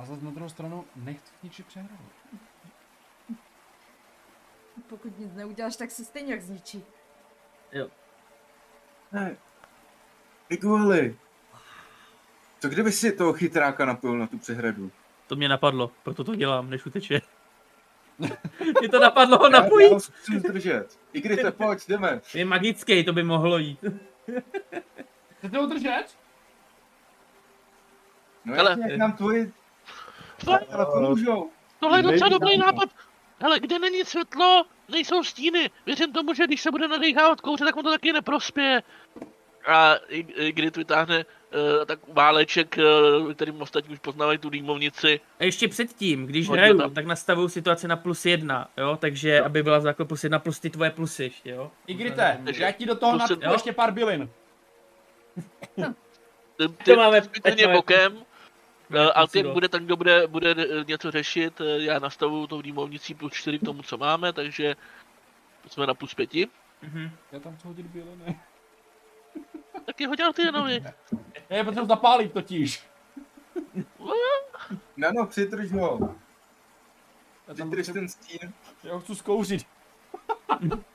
A 0.00 0.04
zase 0.04 0.24
na 0.24 0.30
druhou 0.30 0.48
stranu 0.48 0.84
nechci 0.96 1.32
ničit 1.42 1.66
přehradu. 1.66 2.04
Pokud 4.88 5.18
nic 5.18 5.34
neuděláš, 5.34 5.76
tak 5.76 5.90
se 5.90 6.04
stejně 6.04 6.32
jak 6.32 6.42
zničí. 6.42 6.84
Jo. 7.72 7.88
Ne. 9.12 9.36
Iguali. 10.48 11.16
Co 12.60 12.68
kdyby 12.68 12.92
si 12.92 13.12
toho 13.12 13.32
chytráka 13.32 13.84
napil 13.84 14.18
na 14.18 14.26
tu 14.26 14.38
přehradu? 14.38 14.90
To 15.26 15.36
mě 15.36 15.48
napadlo, 15.48 15.90
proto 16.02 16.24
to 16.24 16.34
dělám, 16.34 16.70
než 16.70 16.86
uteče. 16.86 17.20
Mě 18.80 18.88
to 18.88 19.00
napadlo 19.00 19.38
ho 19.38 19.48
napojit. 19.48 19.88
Já 19.88 19.94
ho 19.94 20.00
zkusím 20.00 20.40
zdržet. 20.40 20.98
Igrite, 21.12 21.50
pojď, 21.52 21.88
jdeme. 21.88 22.20
Je 22.34 22.44
magický, 22.44 23.04
to 23.04 23.12
by 23.12 23.22
mohlo 23.22 23.58
jít. 23.58 23.84
Chcete 25.38 25.58
ho 25.58 25.66
držet? 25.66 26.04
No 28.44 28.54
Hele. 28.54 28.76
jak 28.88 28.98
nám 28.98 29.12
tvoji 29.12 29.52
Tohle, 30.44 30.60
ale 30.72 30.86
pomůžou. 30.86 31.50
tohle 31.80 31.98
je 31.98 32.02
docela 32.02 32.28
dobrý 32.28 32.58
nápad. 32.58 32.88
Hele, 33.42 33.60
kde 33.60 33.78
není 33.78 34.04
světlo, 34.04 34.64
nejsou 34.88 35.24
stíny. 35.24 35.70
Věřím 35.86 36.12
tomu, 36.12 36.34
že 36.34 36.46
když 36.46 36.60
se 36.60 36.70
bude 36.70 36.88
nadýchávat 36.88 37.40
kouře, 37.40 37.64
tak 37.64 37.76
mu 37.76 37.82
to 37.82 37.90
taky 37.90 38.12
neprospěje. 38.12 38.82
A 39.66 39.94
I- 40.08 40.52
vytáhne 40.76 41.24
uh, 41.78 41.84
tak 41.84 41.98
váleček, 42.08 42.78
uh, 43.22 43.32
kterým 43.32 43.62
ostatní 43.62 43.92
už 43.92 43.98
poznávají 43.98 44.38
tu 44.38 44.50
dýmovnici. 44.50 45.20
A 45.40 45.44
ještě 45.44 45.68
předtím, 45.68 46.26
když 46.26 46.48
Hodně 46.48 46.60
hraju, 46.62 46.78
tam. 46.78 46.94
tak 46.94 47.06
nastavuju 47.06 47.48
situaci 47.48 47.88
na 47.88 47.96
plus 47.96 48.26
jedna, 48.26 48.68
jo, 48.76 48.96
takže 49.00 49.40
aby 49.40 49.62
byla 49.62 49.80
jako 49.86 50.04
plus 50.04 50.24
jedna 50.24 50.38
plus 50.38 50.60
ty 50.60 50.70
tvoje 50.70 50.90
plusy 50.90 51.22
ještě, 51.24 51.50
jo. 51.50 51.70
Igrite, 51.86 52.40
Takže 52.44 52.62
já 52.62 52.72
ti 52.72 52.86
do 52.86 52.94
toho 52.94 53.18
jo. 53.42 53.52
ještě 53.52 53.72
pár 53.72 53.92
bylin. 53.92 54.30
Ty, 55.76 55.82
To 56.56 56.68
ty 56.68 56.96
máme- 56.96 57.20
klidně 57.20 57.66
máme- 57.66 57.76
bokem. 57.78 58.18
Máme 58.90 59.12
a 59.12 59.20
plus 59.20 59.32
ty 59.32 59.42
dva. 59.42 59.52
bude 59.52 59.68
ten, 59.68 59.84
kdo 59.84 59.96
bude, 59.96 60.26
bude 60.26 60.50
eh, 60.58 60.84
něco 60.86 61.10
řešit, 61.10 61.60
eh, 61.60 61.64
já 61.82 61.98
nastavuju 61.98 62.46
tou 62.46 62.62
dýmovnicí 62.62 63.14
plus 63.14 63.32
4 63.32 63.58
k 63.58 63.64
tomu, 63.64 63.82
co 63.82 63.98
máme, 63.98 64.32
takže 64.32 64.76
jsme 65.66 65.86
na 65.86 65.94
plus 65.94 66.14
5. 66.14 66.30
Mhm. 66.82 67.10
Já 67.32 67.40
tam 67.40 67.56
chci 67.56 67.66
hodit 67.68 67.86
byliny. 67.86 68.40
Tak 69.86 70.00
je 70.00 70.08
hodil 70.08 70.32
ty 70.32 70.42
jenom 70.42 70.66
vy. 70.66 70.84
Já 71.50 71.56
je 71.56 71.64
potřebuji 71.64 71.86
zapálit 71.86 72.32
totiž. 72.32 72.86
No, 74.96 75.12
no, 75.12 75.26
přidrž 75.26 75.72
ho. 75.72 76.14
Potřebuji, 77.46 77.84
ten 77.92 78.08
stín. 78.08 78.52
já 78.84 78.94
ho 78.94 79.00
chci 79.00 79.14
zkouřit. 79.16 79.66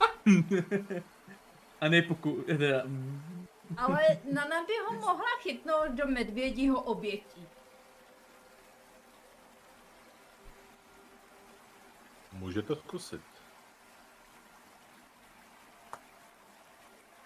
A 1.80 1.88
ne 1.88 2.02
poku... 2.02 2.44
Teda, 2.46 2.82
mm. 2.84 3.46
Ale 3.76 4.02
Nana 4.32 4.64
by 4.66 4.72
ho 4.86 4.92
mohla 5.00 5.38
chytnout 5.42 5.90
do 5.90 6.06
medvědího 6.06 6.80
obětí. 6.82 7.46
Můžete 12.38 12.76
zkusit. 12.76 13.22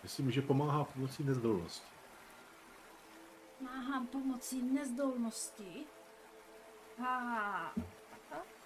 Myslím, 0.03 0.31
že 0.31 0.43
pomáhá 0.43 0.85
pomocí 0.85 1.25
nezdolnosti. 1.25 1.87
Máhám 3.61 4.07
pomocí 4.07 4.63
nezdolnosti. 4.63 5.87
A, 7.07 7.07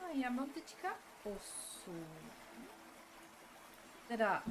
a 0.04 0.08
já 0.12 0.30
mám 0.30 0.50
teďka 0.50 0.88
8. 1.24 2.06
Teda, 4.08 4.42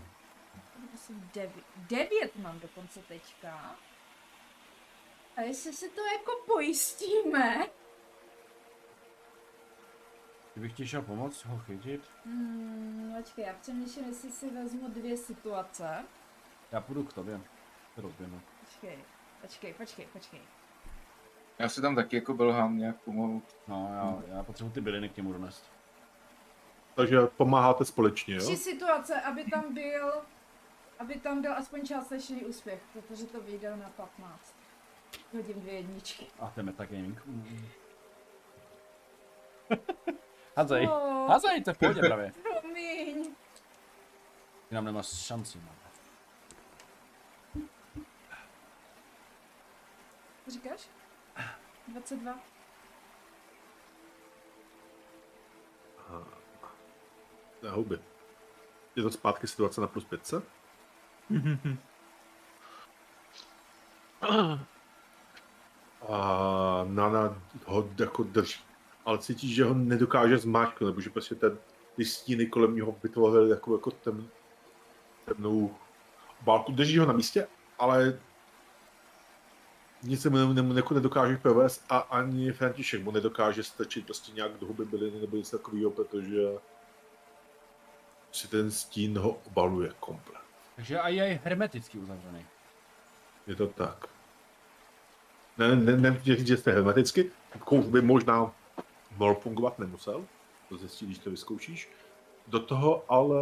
asi 0.93 1.13
9, 1.13 1.65
9 1.77 2.35
mám 2.35 2.59
dokonce 2.59 2.99
teďka. 3.01 3.75
A 5.35 5.41
jestli 5.41 5.73
si 5.73 5.89
to 5.89 6.01
jako 6.05 6.31
pojistíme, 6.45 7.65
Kdybych 10.53 10.73
ti 10.73 10.87
šel 10.87 11.01
pomoct 11.01 11.45
ho 11.45 11.57
chytit, 11.59 12.01
Hmm, 12.25 13.13
počkej, 13.17 13.45
já 13.45 13.53
přemýšlím, 13.53 14.05
jestli 14.05 14.31
si 14.31 14.49
vezmu 14.49 14.89
dvě 14.89 15.17
situace. 15.17 16.05
já 16.71 16.81
půjdu 16.81 17.03
k 17.03 17.13
tobě. 17.13 17.41
Rozběhnu. 17.97 18.41
Počkej, 18.65 18.97
počkej, 19.41 19.73
počkej, 19.73 20.05
počkej. 20.13 20.39
Já 21.59 21.69
se 21.69 21.81
tam 21.81 21.95
taky 21.95 22.15
jako 22.15 22.33
belhám 22.33 22.77
nějak 22.77 23.01
pomalu. 23.01 23.41
No, 23.67 23.89
já, 23.93 24.35
já 24.35 24.43
potřebuji 24.43 24.69
ty 24.71 24.81
byliny 24.81 25.09
k 25.09 25.17
němu 25.17 25.33
donést. 25.33 25.71
Takže 26.95 27.19
pomáháte 27.21 27.85
společně, 27.85 28.35
jo? 28.35 28.41
Tři 28.41 28.57
situace, 28.57 29.21
aby 29.21 29.43
tam 29.51 29.73
byl, 29.73 30.13
aby 30.99 31.15
tam 31.15 31.41
byl 31.41 31.53
aspoň 31.53 31.85
částečný 31.85 32.45
úspěch, 32.45 32.81
protože 32.93 33.25
to 33.25 33.41
vyjde 33.41 33.75
na 33.77 33.89
15. 33.89 34.55
Hodím 35.33 35.59
dvě 35.61 35.73
jedničky. 35.73 36.25
A 36.39 36.47
to 36.49 36.59
je 36.59 36.63
metagaming. 36.63 37.21
Házej. 40.57 40.87
Oh, 40.87 41.29
Házej, 41.29 41.63
to 41.63 41.69
je 41.69 41.73
v 41.73 41.77
pohodě 41.77 42.01
právě. 42.01 42.31
promiň. 42.43 43.35
Ty 44.69 44.75
nám 44.75 44.85
nemáš 44.85 45.07
šanci, 45.07 45.59
no. 45.65 45.71
Co 50.45 50.51
říkáš? 50.51 50.89
22. 51.87 52.39
Na 57.63 57.71
huby. 57.71 57.99
Je 58.95 59.03
to 59.03 59.11
zpátky 59.11 59.47
situace 59.47 59.81
na 59.81 59.87
plus 59.87 60.05
500? 60.05 60.43
A 66.09 66.83
Nana 66.87 67.41
ho 67.65 67.89
jako 67.99 68.23
drží. 68.23 68.72
Ale 69.05 69.17
cítíš, 69.17 69.55
že 69.55 69.63
ho 69.63 69.73
nedokáže 69.73 70.37
zmáčknout, 70.37 70.89
nebo 70.89 71.01
že 71.01 71.09
prostě 71.09 71.35
ten, 71.35 71.57
ty 71.95 72.05
stíny 72.05 72.45
kolem 72.45 72.75
něho 72.75 72.95
vytvořily 73.03 73.49
takovou 73.49 73.75
jako 73.75 73.91
tem, 73.91 74.29
temnou 75.25 75.75
válku. 76.41 76.71
Drží 76.71 76.97
ho 76.97 77.05
na 77.05 77.13
místě, 77.13 77.47
ale 77.79 78.19
nic 80.03 80.21
se 80.21 80.29
mu 80.29 80.37
ne, 80.37 80.63
ne, 80.63 80.75
jako 80.75 80.93
nedokáže 80.93 81.37
provést 81.37 81.85
a 81.89 81.97
ani 81.97 82.51
František 82.51 83.03
mu 83.03 83.11
nedokáže 83.11 83.63
strčit 83.63 84.05
prostě 84.05 84.31
nějak 84.31 84.51
do 84.51 84.67
huby 84.67 84.85
byliny 84.85 85.21
nebo 85.21 85.37
něco 85.37 85.57
takového, 85.57 85.91
protože 85.91 86.41
si 88.31 88.47
ten 88.47 88.71
stín 88.71 89.17
ho 89.17 89.39
obaluje 89.47 89.91
komplet. 89.99 90.41
Takže 90.75 90.99
a 90.99 91.07
je 91.07 91.39
hermeticky 91.43 91.97
uzavřený. 91.97 92.45
Je 93.47 93.55
to 93.55 93.67
tak. 93.67 94.07
Ne, 95.57 95.75
ne, 95.75 95.97
ne, 95.97 96.21
říct, 96.23 96.47
že 96.47 96.57
jste 96.57 96.71
hermeticky, 96.71 97.31
kouř 97.59 97.85
by 97.85 98.01
možná 98.01 98.51
mohl 99.17 99.35
fungovat, 99.35 99.79
nemusel, 99.79 100.25
to 100.69 100.77
zjistíš, 100.77 101.07
když 101.07 101.19
to 101.19 101.29
vyzkoušíš. 101.29 101.89
Do 102.47 102.59
toho 102.59 103.03
ale 103.09 103.37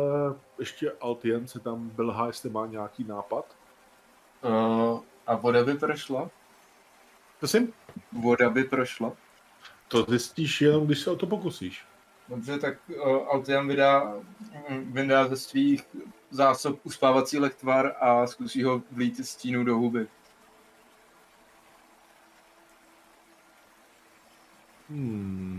ještě 0.59 0.91
Altien 0.91 1.47
se 1.47 1.59
tam 1.59 1.89
belhá, 1.89 2.27
jestli 2.27 2.49
má 2.49 2.65
nějaký 2.65 3.03
nápad. 3.03 3.55
Uh, 4.43 4.99
a 5.27 5.35
voda 5.35 5.63
by 5.63 5.73
prošla? 5.73 6.29
Prosím? 7.39 7.73
Voda 8.11 8.49
by 8.49 8.63
prošla? 8.63 9.13
To 9.87 10.03
zjistíš 10.03 10.61
jenom, 10.61 10.85
když 10.85 10.99
se 10.99 11.11
o 11.11 11.15
to 11.15 11.27
pokusíš. 11.27 11.85
Dobře, 12.29 12.59
tak 12.59 12.77
uh, 12.89 13.05
Altian 13.05 13.67
vydá, 13.67 14.15
mm, 14.69 14.93
vydá 14.93 15.27
ze 15.27 15.37
svých 15.37 15.83
zásob 16.29 16.79
uspávací 16.83 17.39
lektvar 17.39 17.95
a 17.99 18.27
zkusí 18.27 18.63
ho 18.63 18.81
vlít 18.91 19.25
stínu 19.25 19.63
do 19.63 19.75
huby. 19.75 20.07
Hmm. 24.89 25.50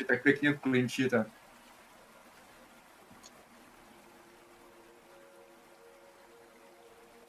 Že 0.00 0.04
tak 0.06 0.22
pěkně 0.22 0.52
v 0.52 0.60
klinči, 0.60 1.08
tak. 1.08 1.26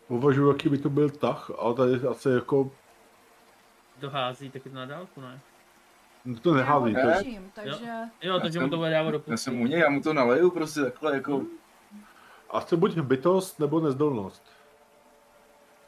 Uvažuji, 0.08 0.52
jaký 0.52 0.70
by 0.70 0.78
to 0.78 0.90
byl 0.90 1.10
tah, 1.10 1.52
ale 1.60 1.74
tady 1.76 2.08
asi 2.08 2.30
jako, 2.30 2.72
Dohází 4.00 4.50
taky 4.52 4.70
to 4.70 4.76
na 4.76 4.86
dálku, 4.86 5.22
ne? 5.22 5.40
no 6.26 6.40
to 6.40 6.54
nehází, 6.54 6.94
to 6.94 7.00
Já 7.00 7.10
je, 7.10 7.16
držím, 7.24 7.52
takže... 7.56 7.86
Jo, 8.22 8.40
takže 8.40 8.60
mu 8.60 8.64
jsem- 8.64 8.70
to 8.70 8.78
bude 8.78 8.90
dávat 8.90 9.12
do 9.12 9.24
Já 9.28 9.38
jsem 9.38 9.62
u 9.62 9.66
něj, 9.68 9.80
já 9.80 9.90
mu 9.90 10.02
to 10.02 10.14
naleju 10.14 10.52
prostě 10.52 10.82
takhle 10.82 11.14
jako... 11.16 11.42
asi 12.50 12.76
buď 12.78 13.00
bytost 13.00 13.60
nebo 13.60 13.80
nezdolnost. 13.80 14.44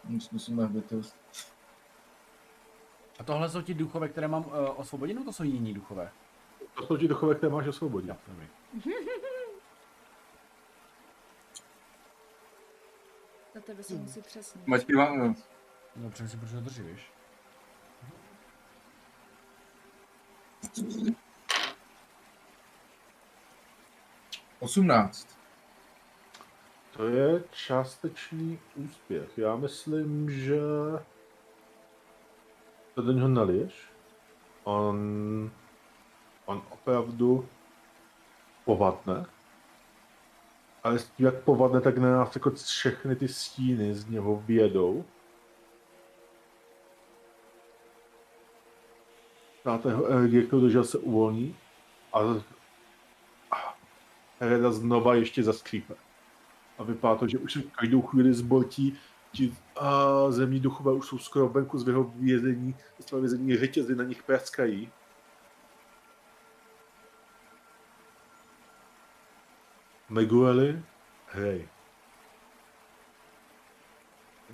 Mus- 0.10 0.30
Musíme 0.32 0.68
bytost. 0.68 1.16
A 3.20 3.24
tohle 3.24 3.50
jsou 3.50 3.62
ti 3.62 3.74
duchové, 3.74 4.10
které 4.10 4.28
mám 4.28 4.46
uh, 4.46 4.54
osvobodit, 4.76 5.14
nebo 5.14 5.26
to 5.26 5.34
jsou 5.34 5.44
jiní 5.44 5.74
duchové? 5.74 6.12
To 6.78 6.86
jsou 6.88 6.98
ti 6.98 7.08
duchové, 7.08 7.36
které 7.36 7.52
máš 7.52 7.68
osvobodit. 7.68 8.16
Dobrý. 8.28 8.48
Na 13.56 13.61
tebe 13.61 13.84
se 13.84 13.93
musí 13.93 14.22
přesně. 14.22 14.61
Maťky 14.66 14.95
vám, 14.95 15.35
No, 15.95 16.10
přemýšlím, 16.10 16.40
proč 16.40 16.52
ho 16.53 16.61
drží, 16.61 16.82
víš? 16.82 17.11
osmnáct. 24.60 25.27
To 26.92 27.08
je 27.08 27.43
částečný 27.52 28.60
úspěch. 28.76 29.38
Já 29.38 29.56
myslím, 29.56 30.30
že 30.32 30.60
to 32.95 33.02
do 33.02 33.11
něho 33.11 33.27
naliješ. 33.27 33.90
On, 34.64 35.52
on 36.46 36.62
opravdu 36.70 37.50
povadne. 38.66 39.26
Ale 40.84 41.00
s 41.00 41.10
tím, 41.10 41.26
jak 41.26 41.36
povadne, 41.36 41.82
tak 41.82 41.98
na 41.98 42.12
nás 42.12 42.36
jako 42.36 42.52
všechny 42.52 43.16
ty 43.16 43.28
stíny 43.28 43.94
z 43.94 44.08
něho 44.08 44.44
vědou. 44.46 45.06
Dáte 49.66 49.94
ho 49.94 50.08
energie, 50.08 50.44
držel 50.44 50.84
se 50.84 50.98
uvolní. 50.98 51.56
A 52.14 52.20
Hereda 54.40 54.72
znova 54.72 55.16
ještě 55.16 55.44
zaskřípe. 55.44 55.94
A 56.78 56.84
vypadá 56.84 57.16
to, 57.16 57.28
že 57.28 57.38
už 57.38 57.60
každou 57.80 58.02
chvíli 58.02 58.34
zbortí 58.34 58.98
ti 59.32 59.54
a 59.76 60.32
zemní 60.32 60.60
duchové 60.60 60.94
už 60.94 61.08
jsou 61.08 61.18
skoro 61.18 61.50
venku 61.50 61.78
z 61.78 61.88
jeho 61.88 62.04
vězení, 62.04 62.76
z 63.00 63.06
toho 63.06 63.20
vězení 63.20 63.58
řetězy 63.58 63.96
na 63.96 64.04
nich 64.04 64.24
praskají. 64.24 64.92
Megueli, 70.14 70.83
hej. 71.27 71.67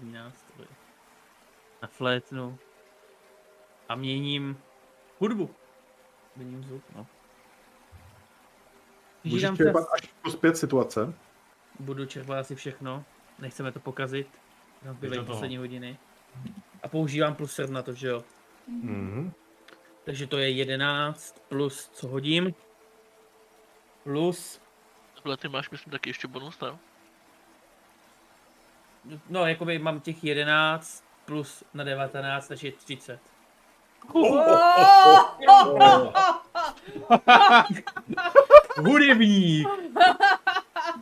Nástroj. 0.01 0.67
Na 1.81 1.87
flétnu. 1.87 2.57
A 3.89 3.95
měním 3.95 4.57
hudbu. 5.19 5.55
Měním 6.35 6.63
zvuk, 6.63 6.83
no. 6.95 7.07
Můžeš 9.23 9.57
čerpat 9.57 9.83
čas. 9.83 9.93
až 9.93 10.13
plus 10.21 10.35
pět 10.35 10.57
situace. 10.57 11.13
Budu 11.79 12.05
čerpat 12.05 12.37
asi 12.37 12.55
všechno. 12.55 13.05
Nechceme 13.39 13.71
to 13.71 13.79
pokazit. 13.79 14.27
Zbývají 14.91 15.19
toho. 15.19 15.25
poslední 15.25 15.57
hodiny. 15.57 15.97
A 16.83 16.87
používám 16.87 17.35
plus 17.35 17.53
7 17.53 17.73
na 17.73 17.81
to, 17.81 17.93
že 17.93 18.07
jo. 18.07 18.23
Mhm. 18.67 19.31
Takže 20.03 20.27
to 20.27 20.37
je 20.37 20.49
11 20.49 21.43
plus 21.49 21.89
co 21.93 22.07
hodím. 22.07 22.53
Plus, 24.03 24.61
Tohle 25.23 25.37
ty 25.37 25.47
máš, 25.47 25.69
myslím, 25.69 25.91
taky 25.91 26.09
ještě 26.09 26.27
bonus, 26.27 26.59
ne? 26.59 26.77
no 29.29 29.45
jakoby 29.45 29.79
mám 29.79 29.99
těch 29.99 30.23
11 30.23 31.03
plus 31.25 31.63
na 31.73 31.83
19, 31.83 32.47
takže 32.47 32.67
je 32.67 32.71
30. 32.71 33.19
Hudebník! 38.77 39.67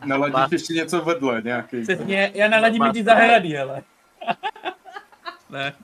Naladíš 0.04 0.52
ještě 0.52 0.72
něco 0.72 1.04
vedle, 1.04 1.42
nějaký. 1.42 1.82
Přesně, 1.82 2.32
já 2.34 2.48
naladím 2.48 2.82
lidi 2.82 3.04
zahrady, 3.04 3.48
hele. 3.48 3.82
ne. 5.50 5.74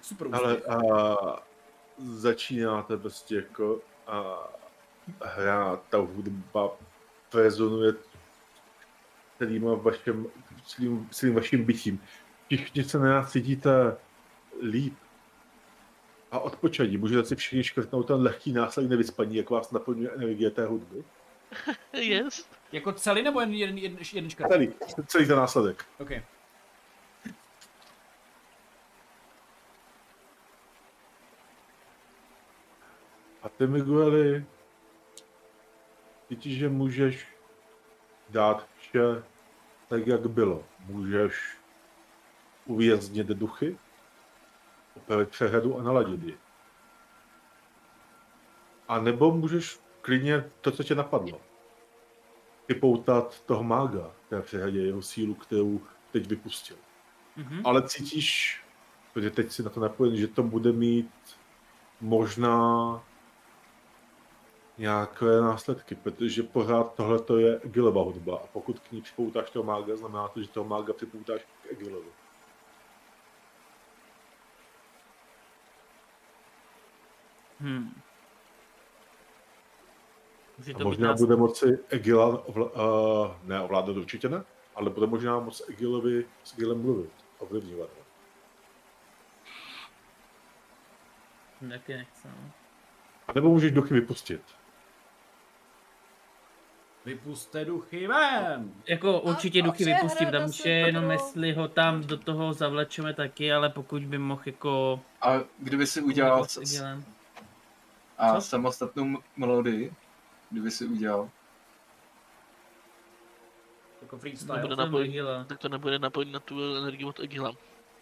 Super 0.00 0.28
Ale 0.32 0.56
a, 0.56 0.76
začínáte 1.98 2.96
prostě 2.96 3.36
jako 3.36 3.80
a, 4.06 4.48
hrát, 5.22 5.82
ta 5.90 5.98
hudba 5.98 6.70
rezonuje 7.34 7.94
celým 9.38 9.62
vaším, 9.62 10.26
celým, 10.66 11.08
celým 11.10 11.34
vaším 11.34 11.64
bytím. 11.64 12.02
Všichni 12.46 12.84
se 12.84 12.98
na 12.98 13.08
nás 13.08 13.32
cítíte 13.32 13.96
líp 14.62 14.94
a 16.30 16.38
odpočatí. 16.38 16.96
Můžete 16.96 17.24
si 17.24 17.36
všichni 17.36 17.64
škrtnout 17.64 18.06
ten 18.06 18.22
lehký 18.22 18.52
následek 18.52 18.90
nevyspaní, 18.90 19.36
jak 19.36 19.50
vás 19.50 19.70
naplňuje 19.70 20.10
energie 20.10 20.50
té 20.50 20.66
hudby. 20.66 21.04
Yes. 21.92 22.48
Jako 22.72 22.92
celý 22.92 23.22
nebo 23.22 23.40
jen 23.40 23.54
jeden, 23.54 23.78
jeden, 23.78 23.98
jeden 24.12 24.30
škrt? 24.30 24.48
Celý, 24.48 24.74
celý 25.06 25.26
ten 25.26 25.36
následek. 25.36 25.84
OK. 25.98 26.10
A 33.42 33.48
ty, 33.48 33.66
Migueli, 33.66 34.44
cítíš, 36.30 36.58
že 36.58 36.68
můžeš 36.68 37.26
dát 38.28 38.66
vše 38.78 39.22
tak, 39.88 40.06
jak 40.06 40.26
bylo. 40.26 40.64
Můžeš 40.86 41.58
uvěznit 42.66 43.26
duchy, 43.26 43.78
opravit 44.96 45.28
přehledu 45.28 45.78
a 45.78 45.82
naladit 45.82 46.22
je. 46.22 46.34
A 48.88 49.00
nebo 49.00 49.32
můžeš 49.32 49.80
klidně 50.02 50.50
to, 50.60 50.70
co 50.70 50.82
tě 50.82 50.94
napadlo. 50.94 51.40
Vypoutat 52.68 53.40
toho 53.40 53.62
mága, 53.62 54.10
té 54.28 54.42
přehledě, 54.42 54.80
jeho 54.80 55.02
sílu, 55.02 55.34
kterou 55.34 55.80
teď 56.12 56.26
vypustil. 56.26 56.76
Mhm. 57.36 57.60
Ale 57.64 57.88
cítíš, 57.88 58.60
protože 59.12 59.30
teď 59.30 59.52
si 59.52 59.62
na 59.62 59.70
to 59.70 59.80
napojen, 59.80 60.16
že 60.16 60.28
to 60.28 60.42
bude 60.42 60.72
mít 60.72 61.10
možná 62.00 63.02
nějaké 64.80 65.40
následky, 65.40 65.94
protože 65.94 66.42
pořád 66.42 66.94
tohle 66.94 67.42
je 67.42 67.60
Egilova 67.60 68.02
hudba 68.02 68.36
a 68.36 68.46
pokud 68.46 68.78
k 68.80 68.92
ní 68.92 69.02
připoutáš 69.02 69.50
toho 69.50 69.62
mága, 69.62 69.96
znamená 69.96 70.28
to, 70.28 70.42
že 70.42 70.48
toho 70.48 70.68
mága 70.68 70.92
připoutáš 70.92 71.40
k 71.42 71.72
Egilovi. 71.72 72.08
Hmm. 77.60 77.94
Může 80.58 80.72
A 80.74 80.78
to 80.78 80.84
možná 80.84 81.12
být 81.12 81.20
bude 81.20 81.36
moci 81.36 81.78
Egila 81.88 82.46
ovla, 82.46 82.70
uh, 82.70 83.36
ne 83.42 83.60
ovládat 83.60 83.96
určitě 83.96 84.28
ne, 84.28 84.44
ale 84.74 84.90
bude 84.90 85.06
možná 85.06 85.40
moc 85.40 85.68
Egilovi 85.68 86.26
s 86.44 86.52
Egilem 86.52 86.82
mluvit, 86.82 87.12
ovlivňovat. 87.38 87.90
ho. 87.90 88.04
nás... 91.60 91.80
Taky 91.80 91.96
nechce, 91.96 92.28
no. 92.28 92.50
A 93.28 93.32
nebo 93.32 93.48
můžeš 93.48 93.72
duchy 93.72 93.94
vypustit. 93.94 94.59
Vypuste 97.10 97.64
duchy 97.64 98.06
ven! 98.06 98.72
Jako 98.86 99.20
určitě 99.20 99.62
a 99.62 99.64
duchy 99.64 99.84
vypustím, 99.84 100.30
tam 100.30 100.48
už 100.48 100.64
je 100.64 100.72
jenom 100.72 101.10
jestli 101.10 101.52
ho 101.52 101.68
tam 101.68 102.02
do 102.02 102.16
toho 102.16 102.52
zavlečeme 102.52 103.14
taky, 103.14 103.52
ale 103.52 103.68
pokud 103.68 104.02
by 104.02 104.18
mohl 104.18 104.42
jako... 104.46 105.00
A 105.22 105.32
kdyby 105.58 105.86
si 105.86 106.00
udělal 106.02 106.44
s 106.44 106.58
s, 106.58 106.82
a 108.18 108.34
Co? 108.34 108.40
samostatnou 108.40 109.18
melodii, 109.36 109.92
kdyby 110.50 110.70
si 110.70 110.86
udělal, 110.86 111.30
Jako 114.02 114.16
Nebude 114.16 114.20
freestyle. 114.20 114.60
Jsem 114.68 114.76
napojit, 114.76 115.08
Egila. 115.08 115.44
tak 115.44 115.58
to 115.58 115.68
nebude 115.68 115.98
napojit 115.98 116.32
na 116.32 116.40
tu 116.40 116.76
energii 116.76 117.06
od 117.06 117.20
Egila. 117.20 117.52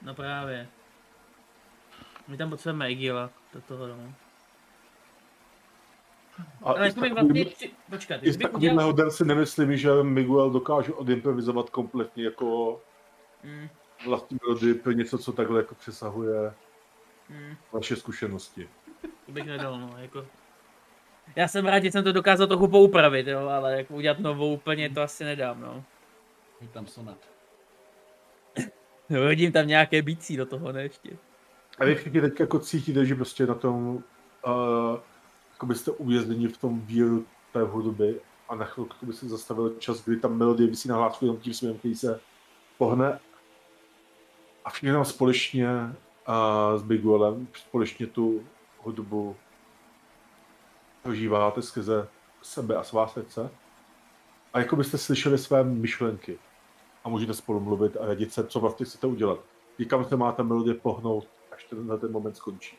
No 0.02 0.14
právě. 0.14 0.68
My 2.28 2.36
tam 2.36 2.50
potřebujeme 2.50 2.86
Egila 2.86 3.30
do 3.54 3.60
toho, 3.60 3.86
no. 3.86 4.14
A 6.62 6.72
Ale 6.72 6.92
takovým- 6.92 7.14
vlastně... 7.14 7.46
Počkat, 7.90 8.14
I 8.16 8.18
kdybych 8.20 8.38
takovým 8.38 8.70
udělal... 8.70 8.86
hodem 8.86 9.10
si 9.10 9.24
nemyslím, 9.24 9.76
že 9.76 9.90
Miguel 10.02 10.50
dokáže 10.50 10.92
odimprovizovat 10.92 11.70
kompletně 11.70 12.24
jako 12.24 12.80
Mm, 13.44 13.68
vlastní 14.06 14.38
melodii 14.42 14.74
pro 14.74 14.92
něco, 14.92 15.18
co 15.18 15.32
takhle 15.32 15.60
jako 15.60 15.74
přesahuje 15.74 16.52
mm, 17.28 17.56
vaše 17.72 17.96
zkušenosti. 17.96 18.68
to 19.26 19.32
bych 19.32 19.46
nedal, 19.46 19.80
no, 19.80 19.94
jako... 19.98 20.26
Já 21.36 21.48
jsem 21.48 21.66
rád, 21.66 21.82
že 21.82 21.92
jsem 21.92 22.04
to 22.04 22.12
dokázal 22.12 22.46
trochu 22.46 22.68
poupravit, 22.68 23.26
jo, 23.26 23.48
ale 23.48 23.76
jako 23.76 23.94
udělat 23.94 24.18
novou 24.18 24.54
úplně 24.54 24.90
to 24.90 25.02
asi 25.02 25.24
nedám, 25.24 25.60
no. 25.60 25.84
Je 26.60 26.68
tam 26.68 26.86
sonat. 26.86 27.18
Hodím 29.10 29.52
tam 29.52 29.66
nějaké 29.66 30.02
bicí 30.02 30.36
do 30.36 30.46
toho, 30.46 30.72
ne 30.72 30.82
ještě. 30.82 31.10
A 31.78 31.84
vy 31.84 31.94
všichni 31.94 32.20
teď 32.20 32.40
jako 32.40 32.58
cítíte, 32.58 33.06
že 33.06 33.14
prostě 33.14 33.46
na 33.46 33.54
tom, 33.54 33.96
uh, 33.96 34.02
jako 35.58 35.66
byste 35.66 35.90
uvězněni 35.90 36.48
v 36.48 36.56
tom 36.56 36.80
víru 36.80 37.26
té 37.52 37.62
hudby 37.62 38.20
a 38.48 38.54
na 38.54 38.64
chvilku 38.64 39.06
by 39.06 39.12
se 39.12 39.28
zastavil 39.28 39.74
čas, 39.78 40.04
kdy 40.04 40.16
ta 40.16 40.28
melodie 40.28 40.70
vysí 40.70 40.88
na 40.88 40.96
hlásku 40.96 41.24
jenom 41.24 41.36
tím 41.40 41.54
směrem, 41.54 41.78
který 41.78 41.94
se 41.94 42.20
pohne 42.78 43.20
a 44.64 44.70
všichni 44.70 44.92
tam 44.92 45.04
společně 45.04 45.68
uh, 45.74 46.80
s 46.80 46.82
Biguelem 46.82 47.48
společně 47.54 48.06
tu 48.06 48.44
hudbu 48.78 49.36
prožíváte 51.02 51.62
skrze 51.62 52.08
sebe 52.42 52.76
a 52.76 52.82
svá 52.82 53.08
srdce 53.08 53.50
a 54.52 54.58
jako 54.58 54.76
byste 54.76 54.98
slyšeli 54.98 55.38
své 55.38 55.64
myšlenky 55.64 56.38
a 57.04 57.08
můžete 57.08 57.34
spolu 57.34 57.60
mluvit 57.60 57.96
a 57.96 58.06
radit 58.06 58.32
se, 58.32 58.46
co 58.46 58.60
vlastně 58.60 58.86
chcete 58.86 59.06
udělat. 59.06 59.38
Kam 59.88 60.04
se 60.04 60.16
má 60.16 60.32
ta 60.32 60.42
melodie 60.42 60.74
pohnout, 60.74 61.28
až 61.52 61.64
ten, 61.64 61.98
ten 62.00 62.12
moment 62.12 62.36
skončí. 62.36 62.76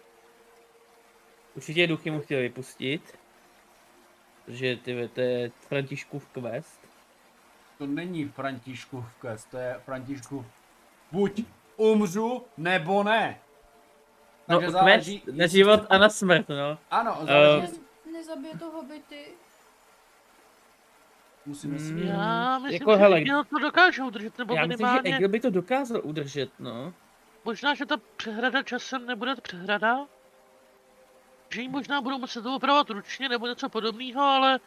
Určitě 1.59 1.87
duchy 1.87 2.11
mu 2.11 2.21
chtěl 2.21 2.39
vypustit. 2.39 3.17
Protože 4.45 4.75
ty, 4.75 5.09
to 5.13 5.21
je 5.21 5.51
Františkův 5.67 6.27
quest. 6.27 6.79
To 7.77 7.87
není 7.87 8.25
Františkův 8.25 9.05
quest, 9.21 9.51
to 9.51 9.57
je 9.57 9.75
Františkův 9.85 10.45
buď 11.11 11.43
umřu, 11.77 12.45
nebo 12.57 13.03
ne. 13.03 13.39
No, 14.47 14.55
Takže 14.55 14.65
quest 14.65 14.73
záleží, 14.73 15.23
na 15.31 15.43
jestli 15.43 15.57
život 15.57 15.81
a 15.89 15.97
na 15.97 16.09
smrt, 16.09 16.49
no. 16.49 16.77
Ano, 16.91 17.17
Eh, 17.21 17.25
záleží, 17.25 17.73
Ne, 18.05 18.11
nezabije 18.11 18.57
to 18.57 18.65
hobity. 18.71 19.25
musíme 21.45 21.79
si... 21.79 21.91
Mm. 21.93 21.99
Já 22.07 22.59
myslím, 22.59 22.73
Jako, 22.73 22.91
že 22.91 22.97
hele, 22.97 23.23
to 23.49 23.59
dokáže 23.59 24.03
udržet, 24.03 24.37
nebo 24.37 24.55
Já 24.55 24.65
myslím, 24.65 24.87
že 24.87 24.91
minimálně, 24.91 25.15
Egil 25.15 25.29
by 25.29 25.39
to 25.39 25.49
dokázal 25.49 26.01
udržet, 26.03 26.49
no. 26.59 26.93
možná, 27.45 27.75
že 27.75 27.85
ta 27.85 27.97
přehrada 28.17 28.63
časem 28.63 29.05
nebude 29.05 29.35
přehrada, 29.35 30.07
že 31.49 31.61
ji 31.61 31.67
možná 31.69 32.01
budou 32.01 32.19
muset 32.19 32.45
opravovat 32.45 32.89
ručně 32.89 33.29
nebo 33.29 33.47
něco 33.47 33.69
podobného, 33.69 34.21
ale 34.21 34.59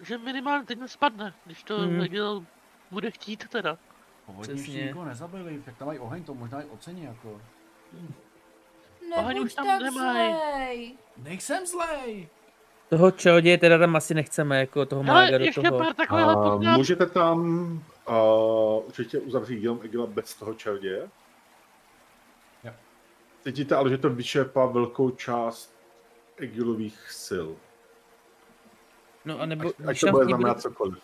že 0.00 0.18
minimálně 0.18 0.64
teď 0.66 0.78
nespadne, 0.78 1.34
když 1.44 1.62
to 1.62 1.78
Mhm. 1.78 2.00
Egil 2.00 2.44
bude 2.90 3.10
chtít 3.10 3.48
teda. 3.48 3.78
Povodně 4.26 4.54
ještě 4.54 4.72
nikoho 4.84 5.04
nezabili, 5.04 5.62
tak 5.64 5.76
tam 5.78 5.86
mají 5.88 5.98
oheň, 5.98 6.24
to 6.24 6.34
možná 6.34 6.62
i 6.62 6.64
ocení 6.64 7.02
jako. 7.04 7.40
Oheň 9.16 9.26
Nebuď 9.36 9.46
už 9.46 9.54
tam 9.54 9.66
tak 9.66 9.82
nemají. 9.82 10.32
zlej. 10.34 10.94
Nejsem 11.16 11.66
zlej! 11.66 12.28
Toho 12.88 13.10
čaroděje 13.10 13.58
teda 13.58 13.78
tam 13.78 13.96
asi 13.96 14.14
nechceme, 14.14 14.58
jako 14.60 14.86
toho 14.86 15.00
Ale 15.00 15.24
mága 15.24 15.38
do 15.38 15.44
toho. 15.54 15.78
pár 15.78 15.94
takového 15.94 16.52
A 16.52 16.56
můžete 16.76 17.06
tam 17.06 17.40
uh, 18.08 18.86
určitě 18.86 19.18
uzavřít 19.20 19.62
jenom 19.62 19.80
Egila 19.82 20.06
bez 20.06 20.34
toho 20.34 20.54
čaroděje. 20.54 21.08
Cítíte 23.44 23.76
ale, 23.76 23.90
že 23.90 23.98
to 23.98 24.10
vyčerpá 24.10 24.66
velkou 24.66 25.10
část 25.10 25.74
Egilových 26.36 27.10
sil. 27.24 27.48
No 29.24 29.40
a 29.40 29.46
nebo, 29.46 29.68
ať 29.68 29.74
když 29.86 30.00
to 30.00 30.06
tam, 30.06 30.12
bude 30.12 30.24
ním 30.24 30.36
bude, 30.36 30.40
znamenat 30.40 30.60
cokoliv. 30.60 30.98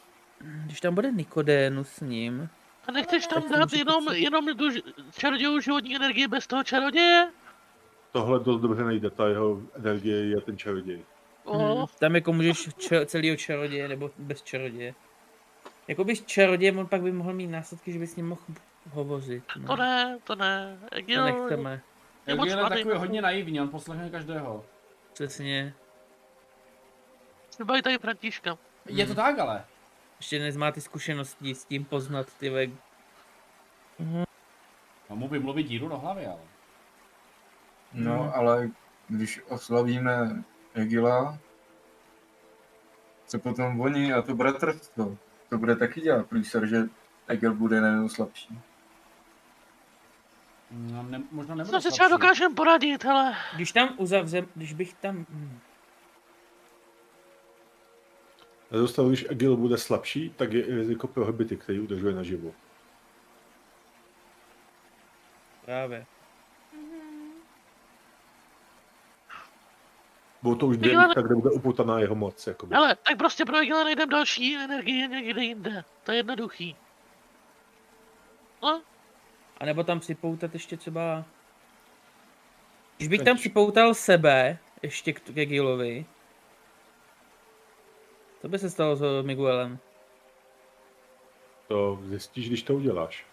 když 0.65 0.81
tam 0.81 0.95
bude 0.95 1.13
Nikodénu 1.13 1.85
s 1.85 2.01
ním, 2.01 2.49
A 2.89 2.93
nechceš 2.93 3.27
tam 3.27 3.43
to 3.43 3.59
dát 3.59 3.73
jenom, 3.73 4.09
jenom 4.13 4.57
tu 4.57 4.69
čarodějovou 5.19 5.61
životní 5.61 5.97
energii 5.97 6.29
bez 6.29 6.47
toho 6.47 6.65
čaroděje? 6.65 7.31
Tohle 8.13 8.41
dost 8.41 8.61
dobře 8.61 8.85
nejde, 8.85 9.11
ta 9.11 9.29
jeho 9.29 9.61
energie 9.75 10.17
je 10.29 10.41
ten 10.41 10.59
čaroděj. 10.59 11.05
O, 11.45 11.77
hmm, 11.77 11.87
tam 11.99 12.15
jako 12.15 12.33
můžeš 12.33 12.69
ča- 12.69 13.07
celýho 13.07 13.37
čaroděje 13.37 13.89
nebo 13.89 14.11
bez 14.19 14.43
čaroděje. 14.43 14.95
Jako 15.89 16.05
bys 16.05 16.23
čarodějem, 16.23 16.79
on 16.79 16.87
pak 16.87 17.03
by 17.03 17.13
mohl 17.13 17.33
mít 17.35 17.47
následky, 17.47 17.93
že 17.93 17.99
by 17.99 18.07
s 18.07 18.17
ním 18.17 18.29
mohl 18.29 18.41
hovořit. 18.91 19.45
No. 19.57 19.67
to 19.67 19.77
ne, 19.77 20.19
to 20.25 20.35
ne. 20.35 20.79
To 20.89 20.95
Egil, 20.97 21.25
nechceme, 21.25 21.83
je 22.27 22.35
moc 22.35 22.55
mladý. 22.55 22.77
takový 22.77 22.97
hodně 22.97 23.23
naivní, 23.23 23.61
on 23.61 23.69
poslechne 23.69 24.11
každého. 24.11 24.65
přesně. 25.13 25.75
Třeba 27.51 27.79
i 27.79 27.83
tady 27.83 27.99
Františka. 27.99 28.59
Je 28.87 29.07
to 29.07 29.15
tak 29.15 29.39
ale. 29.39 29.65
Ještě 30.19 30.39
nezmá 30.39 30.73
ty 30.73 30.81
zkušenosti 30.81 31.55
s 31.55 31.65
tím 31.65 31.85
poznat 31.85 32.35
ty 32.35 32.51
ve... 32.51 32.67
No 35.11 35.17
mu 35.17 35.29
vymluvit 35.29 35.63
díru 35.63 35.89
do 35.89 35.99
hlavy, 35.99 36.27
ale. 36.27 36.41
No, 37.93 38.37
ale 38.37 38.71
když 39.09 39.41
oslavíme 39.49 40.45
Egila, 40.75 41.39
co 43.27 43.39
potom 43.39 43.81
oni 43.81 44.13
a 44.13 44.23
to 44.23 44.35
bratrstvo, 44.35 45.19
to 45.49 45.59
bude 45.59 45.77
taky 45.77 46.01
dělat 46.01 46.27
průser, 46.27 46.67
že 46.67 46.83
Egil 47.29 47.55
bude 47.55 47.81
najednou 47.81 48.09
slabší. 48.09 48.59
No, 50.71 51.03
ne, 51.03 51.23
možná 51.31 51.55
nebude 51.55 51.71
slabší. 51.81 51.91
třeba 51.91 52.09
dokážeme 52.09 52.55
poradit, 52.55 53.05
hele. 53.05 53.37
Když 53.55 53.73
tam 53.73 53.95
uzavřem, 53.97 54.47
když 54.55 54.73
bych 54.73 54.95
tam... 54.95 55.27
hm, 55.31 55.59
Na 58.71 58.75
druhou 58.77 58.87
stranu, 58.89 59.09
když 59.11 59.27
Egil 59.31 59.57
bude 59.57 59.79
slabší, 59.79 60.31
tak 60.37 60.53
je 60.53 60.63
i 60.63 60.75
riziko 60.75 61.07
pro 61.09 61.25
hobity, 61.27 61.57
který 61.57 61.81
udržuje 61.81 62.15
naživu. 62.15 62.55
Právě. 65.65 66.07
Budou 70.43 70.55
to 70.55 70.67
už 70.67 70.77
dvě 70.77 70.93
Egil- 70.93 71.07
místa, 71.07 71.23
kde 71.23 71.35
bude 71.35 71.51
upoutaná 71.51 71.99
jeho 71.99 72.15
moc. 72.15 72.47
Jakoby. 72.47 72.75
Hele, 72.75 72.97
tak 72.97 73.19
prostě 73.19 73.45
pro 73.45 73.57
Egila 73.59 73.85
najdeme 73.85 74.11
další 74.13 74.57
energie 74.57 75.09
někde 75.09 75.45
jinde. 75.45 75.85
To 76.05 76.13
je 76.13 76.19
jednoduchý. 76.19 76.77
No, 78.63 78.83
A 79.61 79.65
nebo 79.65 79.85
tam 79.85 80.01
připoutat 80.01 80.55
ještě 80.55 80.77
třeba... 80.77 81.25
Když 82.97 83.09
bych 83.09 83.23
tam 83.23 83.37
připoutal 83.37 83.95
sebe, 83.95 84.59
ještě 84.83 85.13
k, 85.13 85.21
ke 85.21 85.47
Gilovi, 85.47 86.07
co 88.41 88.49
by 88.49 88.59
se 88.59 88.71
stalo 88.71 88.97
s 88.97 89.23
Miguelem? 89.23 89.79
To 91.69 92.01
zjistíš, 92.05 92.49
když 92.49 92.63
to 92.63 92.75
uděláš. 92.75 93.27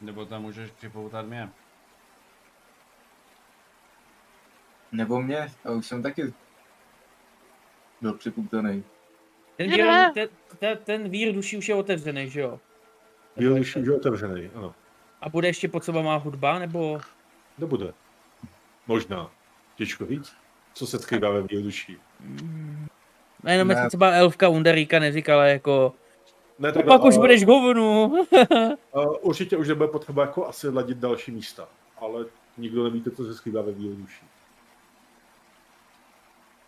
Nebo 0.00 0.24
tam 0.26 0.42
můžeš 0.42 0.70
připoutat 0.70 1.26
mě. 1.26 1.50
Nebo 4.92 5.22
mě, 5.22 5.52
já 5.64 5.70
už 5.70 5.86
jsem 5.86 6.02
taky 6.02 6.34
byl 8.00 8.14
připoutaný. 8.14 8.84
Ten, 9.56 9.70
vír, 9.70 9.86
ten, 10.14 10.28
ten, 10.58 10.78
ten 10.78 11.08
vír 11.08 11.34
duší 11.34 11.56
už 11.56 11.68
je 11.68 11.74
otevřený, 11.74 12.30
že 12.30 12.40
jo? 12.40 12.60
Byl 13.36 13.52
už 13.60 13.76
už 13.76 13.86
je 13.86 13.96
otevřený, 13.96 14.50
ano. 14.54 14.74
A 15.20 15.28
bude 15.28 15.48
ještě 15.48 15.68
pod 15.68 15.84
sebou 15.84 16.02
má 16.02 16.16
hudba, 16.16 16.58
nebo... 16.58 17.00
Nebude. 17.58 17.92
Možná. 18.86 19.30
Těžko 19.76 20.06
říct. 20.06 20.32
Co 20.74 20.86
se 20.86 20.98
skrývá 20.98 21.30
ve 21.30 21.42
výduší. 21.42 21.96
No 23.44 23.50
jenom 23.52 23.68
Ne. 23.68 23.74
jestli 23.74 23.88
třeba 23.88 24.10
elfka 24.12 24.48
Undaríka 24.48 24.98
neříkala 24.98 25.46
jako... 25.46 25.94
Ne, 26.58 26.72
No 26.76 26.82
pak 26.82 27.04
už 27.04 27.14
ale- 27.14 27.20
budeš 27.22 27.44
hovnu. 27.46 28.04
Uh, 28.94 29.14
určitě 29.20 29.56
už 29.56 29.68
nebude 29.68 29.88
potřeba 29.88 30.22
jako 30.22 30.46
asi 30.48 30.68
ladit 30.68 30.98
další 30.98 31.30
místa, 31.30 31.68
ale 31.98 32.24
nikdo 32.58 32.84
nevíte, 32.84 33.10
co 33.10 33.24
se 33.24 33.34
skrývá 33.34 33.62
ve 33.62 33.72
výroduší. 33.72 34.26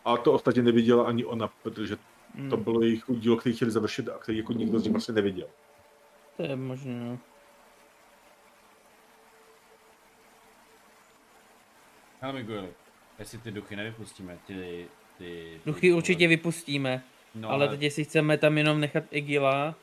A 0.04 0.16
to 0.16 0.32
ostatně 0.32 0.62
neviděla 0.62 1.04
ani 1.04 1.24
ona, 1.24 1.50
protože 1.62 1.96
to 1.96 2.02
Hmm, 2.56 2.64
bylo 2.64 2.82
jejich 2.82 3.04
dílo, 3.08 3.36
který 3.36 3.54
chtěli 3.54 3.70
završit 3.70 4.08
a 4.08 4.18
který 4.18 4.38
jako 4.38 4.52
nikdo 4.52 4.78
z 4.78 4.82
nich 4.82 4.92
vlastně 4.92 5.14
neviděl. 5.14 5.46
To 6.40 6.46
je 6.46 6.56
možné, 6.56 6.94
no. 6.94 7.18
Hele 12.20 12.32
Migueli, 12.32 12.68
jestli 13.18 13.38
ty 13.38 13.50
duchy 13.50 13.76
nevypustíme, 13.76 14.38
ty... 14.46 14.88
ty 15.18 15.60
Duchy 15.66 15.92
určitě 15.92 16.28
vypustíme, 16.28 17.02
no, 17.34 17.50
ale 17.50 17.68
teď 17.68 17.82
jestli 17.82 18.04
chceme 18.04 18.38
tam 18.38 18.58
jenom 18.58 18.80
nechat 18.80 19.04
Egila 19.10 19.74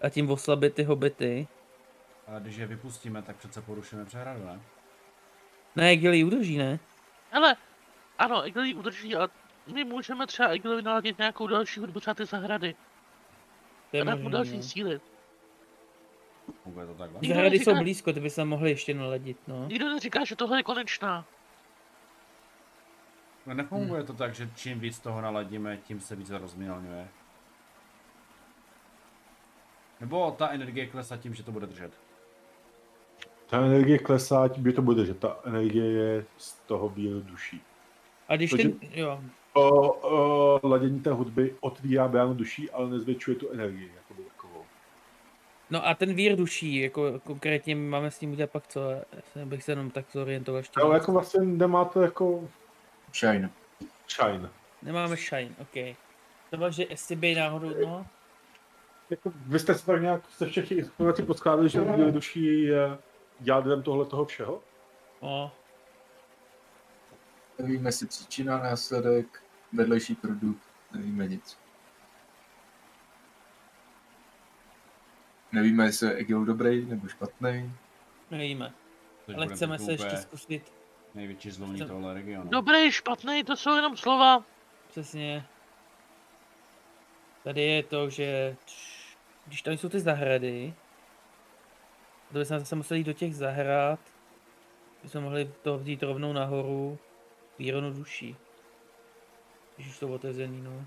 a 0.00 0.08
tím 0.08 0.30
oslabit 0.30 0.74
ty 0.74 0.82
hobity. 0.82 1.48
ale 2.26 2.40
když 2.40 2.56
je 2.56 2.66
vypustíme, 2.66 3.22
tak 3.22 3.36
přece 3.36 3.62
porušíme 3.62 4.04
přehradu, 4.04 4.44
ne? 4.44 4.60
Ne, 5.76 5.90
Egil 5.90 6.12
ji 6.12 6.24
udrží, 6.24 6.58
ne? 6.58 6.78
Ale, 7.32 7.56
ano, 8.18 8.42
Egil 8.42 8.64
ji 8.64 8.74
udrží, 8.74 9.16
ale 9.16 9.28
my 9.74 9.84
můžeme 9.84 10.26
třeba 10.26 10.48
Egilovi 10.48 10.82
naladit 10.82 11.18
nějakou 11.18 11.46
další 11.46 11.80
hudbu, 11.80 12.00
třeba 12.00 12.14
ty 12.14 12.24
zahrady. 12.24 12.74
To 13.90 13.96
je 13.96 14.02
A 14.02 14.04
dát 14.04 14.16
mu 14.16 14.22
možný, 14.22 14.32
další 14.32 14.56
no. 14.56 14.62
síly. 14.62 15.00
Funguje 16.62 16.86
to 16.86 16.94
takhle? 16.94 17.18
Nikdo 17.22 17.34
Zahrady 17.34 17.58
jsou 17.58 17.70
neříká- 17.70 17.82
blízko, 17.82 18.12
ty 18.12 18.20
by 18.20 18.30
se 18.30 18.44
mohli 18.44 18.70
ještě 18.70 18.94
naladit, 18.94 19.36
no. 19.48 19.66
Nikdo 19.68 19.88
neříká, 19.88 20.24
že 20.24 20.36
tohle 20.36 20.58
je 20.58 20.62
konečná. 20.62 21.24
No 23.46 23.54
nefunguje 23.54 24.02
to 24.04 24.12
tak, 24.12 24.34
že 24.34 24.50
čím 24.56 24.80
víc 24.80 24.98
toho 24.98 25.20
naladíme, 25.20 25.76
tím 25.76 26.00
se 26.00 26.16
víc 26.16 26.30
rozmělňuje. 26.30 27.08
Nebo 30.00 30.30
ta 30.38 30.48
energie 30.48 30.86
klesá 30.86 31.16
tím, 31.16 31.34
že 31.34 31.42
to 31.42 31.52
bude 31.52 31.66
držet. 31.66 31.92
Ta 33.46 33.58
energie 33.64 33.98
klesá, 33.98 34.48
tím 34.48 34.62
by 34.62 34.72
to 34.72 34.82
bude, 34.82 35.06
že 35.06 35.14
ta 35.14 35.36
energie 35.44 35.84
je 35.92 36.24
z 36.36 36.52
toho 36.54 36.88
výroduší. 36.88 37.60
A 38.28 38.36
když 38.36 38.50
Takže- 38.50 38.68
ten, 38.68 38.88
jo, 38.92 39.20
O, 39.52 39.92
o 39.92 40.68
ladění 40.68 41.00
té 41.00 41.10
hudby 41.12 41.56
otvírá 41.60 42.08
bránu 42.08 42.34
duší, 42.34 42.70
ale 42.70 42.90
nezvětšuje 42.90 43.34
tu 43.36 43.50
energii. 43.50 43.92
No 45.70 45.86
a 45.86 45.94
ten 45.94 46.14
vír 46.14 46.36
duší, 46.36 46.76
jako 46.80 47.20
konkrétně 47.20 47.74
my 47.74 47.88
máme 47.88 48.10
s 48.10 48.20
ním 48.20 48.32
udělat 48.32 48.50
pak 48.50 48.66
co, 48.66 48.80
já 49.36 49.46
bych 49.46 49.62
se 49.62 49.72
jenom 49.72 49.90
tak 49.90 50.04
zorientoval 50.12 50.58
ještě. 50.58 50.80
Ale 50.80 50.94
jako 50.94 51.12
vlastně 51.12 51.44
nemáte 51.44 52.02
jako 52.02 52.48
Shine. 53.14 53.50
shine. 54.08 54.50
Nemáme 54.82 55.16
shine, 55.16 55.54
ok. 55.58 55.96
To 56.50 56.56
bylo, 56.56 56.70
že 56.70 56.86
SCB 56.94 57.22
náhodou, 57.36 57.74
no, 57.86 58.06
Jako, 59.10 59.32
vy 59.46 59.58
jste 59.58 59.74
se 59.74 59.86
tak 59.86 60.02
nějak 60.02 60.22
ze 60.38 60.46
všech 60.46 60.68
těch 60.68 60.78
informací 60.78 61.22
poskládali, 61.22 61.68
že 61.68 61.80
výroduší 61.80 62.62
je 62.62 62.98
jádrem 63.40 63.82
tohle 63.82 64.04
toho 64.06 64.24
všeho? 64.24 64.62
no, 65.22 65.52
Nevíme, 67.58 67.88
jestli 67.88 68.06
příčina, 68.06 68.58
následek, 68.58 69.42
vedlejší 69.72 70.14
produkt, 70.14 70.62
nevíme 70.94 71.28
nic. 71.28 71.58
Nevíme, 75.52 75.84
jestli 75.84 76.06
je 76.06 76.14
Egil 76.14 76.44
dobrý 76.44 76.84
nebo 76.86 77.08
špatný. 77.08 77.72
nevíme. 78.30 78.72
Teď 79.26 79.36
Ale 79.36 79.48
chceme 79.48 79.78
se 79.78 79.92
ještě 79.92 80.16
zkusit, 80.16 80.72
Největší 81.14 81.50
zlomní 81.50 81.76
Chcem- 81.76 81.88
tohle 81.88 82.14
regionu. 82.14 82.50
Dobrý, 82.50 82.92
špatný, 82.92 83.44
to 83.44 83.56
jsou 83.56 83.76
jenom 83.76 83.96
slova. 83.96 84.44
přesně. 84.88 85.46
Tady 87.44 87.62
je 87.62 87.82
to, 87.82 88.10
že 88.10 88.56
když 89.46 89.62
tam 89.62 89.74
jsou 89.74 89.88
ty 89.88 90.00
zahrady, 90.00 90.74
to 92.32 92.38
bychom 92.38 92.58
zase 92.58 92.76
museli 92.76 93.00
jít 93.00 93.04
do 93.04 93.12
těch 93.12 93.36
zahrad, 93.36 94.00
bychom 95.02 95.22
mohli 95.22 95.52
to 95.62 95.78
vzít 95.78 96.02
rovnou 96.02 96.32
nahoru, 96.32 96.98
výronu 97.58 97.92
duší. 97.92 98.36
Když 99.76 99.88
už 99.88 99.96
jsou 99.96 100.12
otevřený, 100.12 100.60
no. 100.62 100.86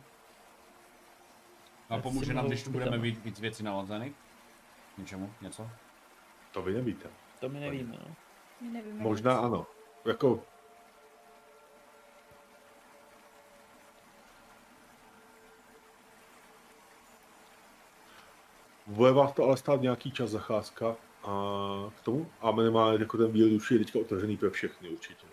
A 1.89 1.97
pomůže 1.97 2.33
nám, 2.33 2.47
když 2.47 2.63
tu 2.63 2.71
budeme 2.71 2.97
mít 2.97 3.23
víc 3.25 3.39
věcí 3.39 3.63
naladzených? 4.97 4.97
Něčemu? 4.97 5.33
Něco? 5.41 5.69
To 6.51 6.61
vy 6.61 6.73
nevíte. 6.73 7.09
To 7.39 7.49
my 7.49 7.59
nevíme, 7.59 7.97
no. 8.07 8.15
My 8.61 8.69
nevíme 8.69 9.03
Možná 9.03 9.33
nic. 9.33 9.43
ano. 9.43 9.67
Jako 10.05 10.43
Bude 18.87 19.11
vás 19.11 19.33
to 19.33 19.43
ale 19.43 19.57
stát 19.57 19.81
nějaký 19.81 20.11
čas 20.11 20.29
zacházka 20.29 20.95
a 21.23 21.27
k 21.97 22.01
tomu 22.01 22.31
a 22.41 22.51
minimálně 22.51 22.99
jako 23.03 23.17
ten 23.17 23.31
bílý 23.31 23.49
duši 23.53 23.73
je 23.73 23.79
teďka 23.79 23.99
otevřený 23.99 24.37
pro 24.37 24.51
všechny 24.51 24.89
určitě. 24.89 25.27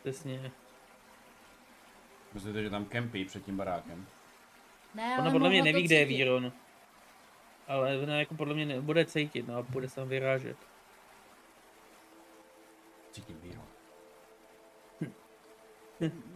Přesně. 0.00 0.52
Myslíte, 2.34 2.62
že 2.62 2.70
tam 2.70 2.84
kempí 2.84 3.24
před 3.24 3.44
tím 3.44 3.56
barákem? 3.56 4.06
Ne, 4.96 5.14
Ona 5.14 5.22
ale 5.22 5.30
podle 5.32 5.48
mě 5.50 5.58
to 5.60 5.64
neví, 5.64 5.82
kde 5.82 5.94
je. 5.96 6.04
Víron. 6.04 6.52
Ale 7.68 7.98
ona 7.98 8.18
jako 8.18 8.34
podle 8.34 8.54
mě 8.54 8.66
nebude 8.66 9.04
cítit, 9.04 9.48
no 9.48 9.56
a 9.56 9.62
bude 9.62 9.88
se 9.88 9.94
tam 9.94 10.08
vyrážet. 10.08 10.56
Cítím 13.12 13.40
víru. 13.40 13.62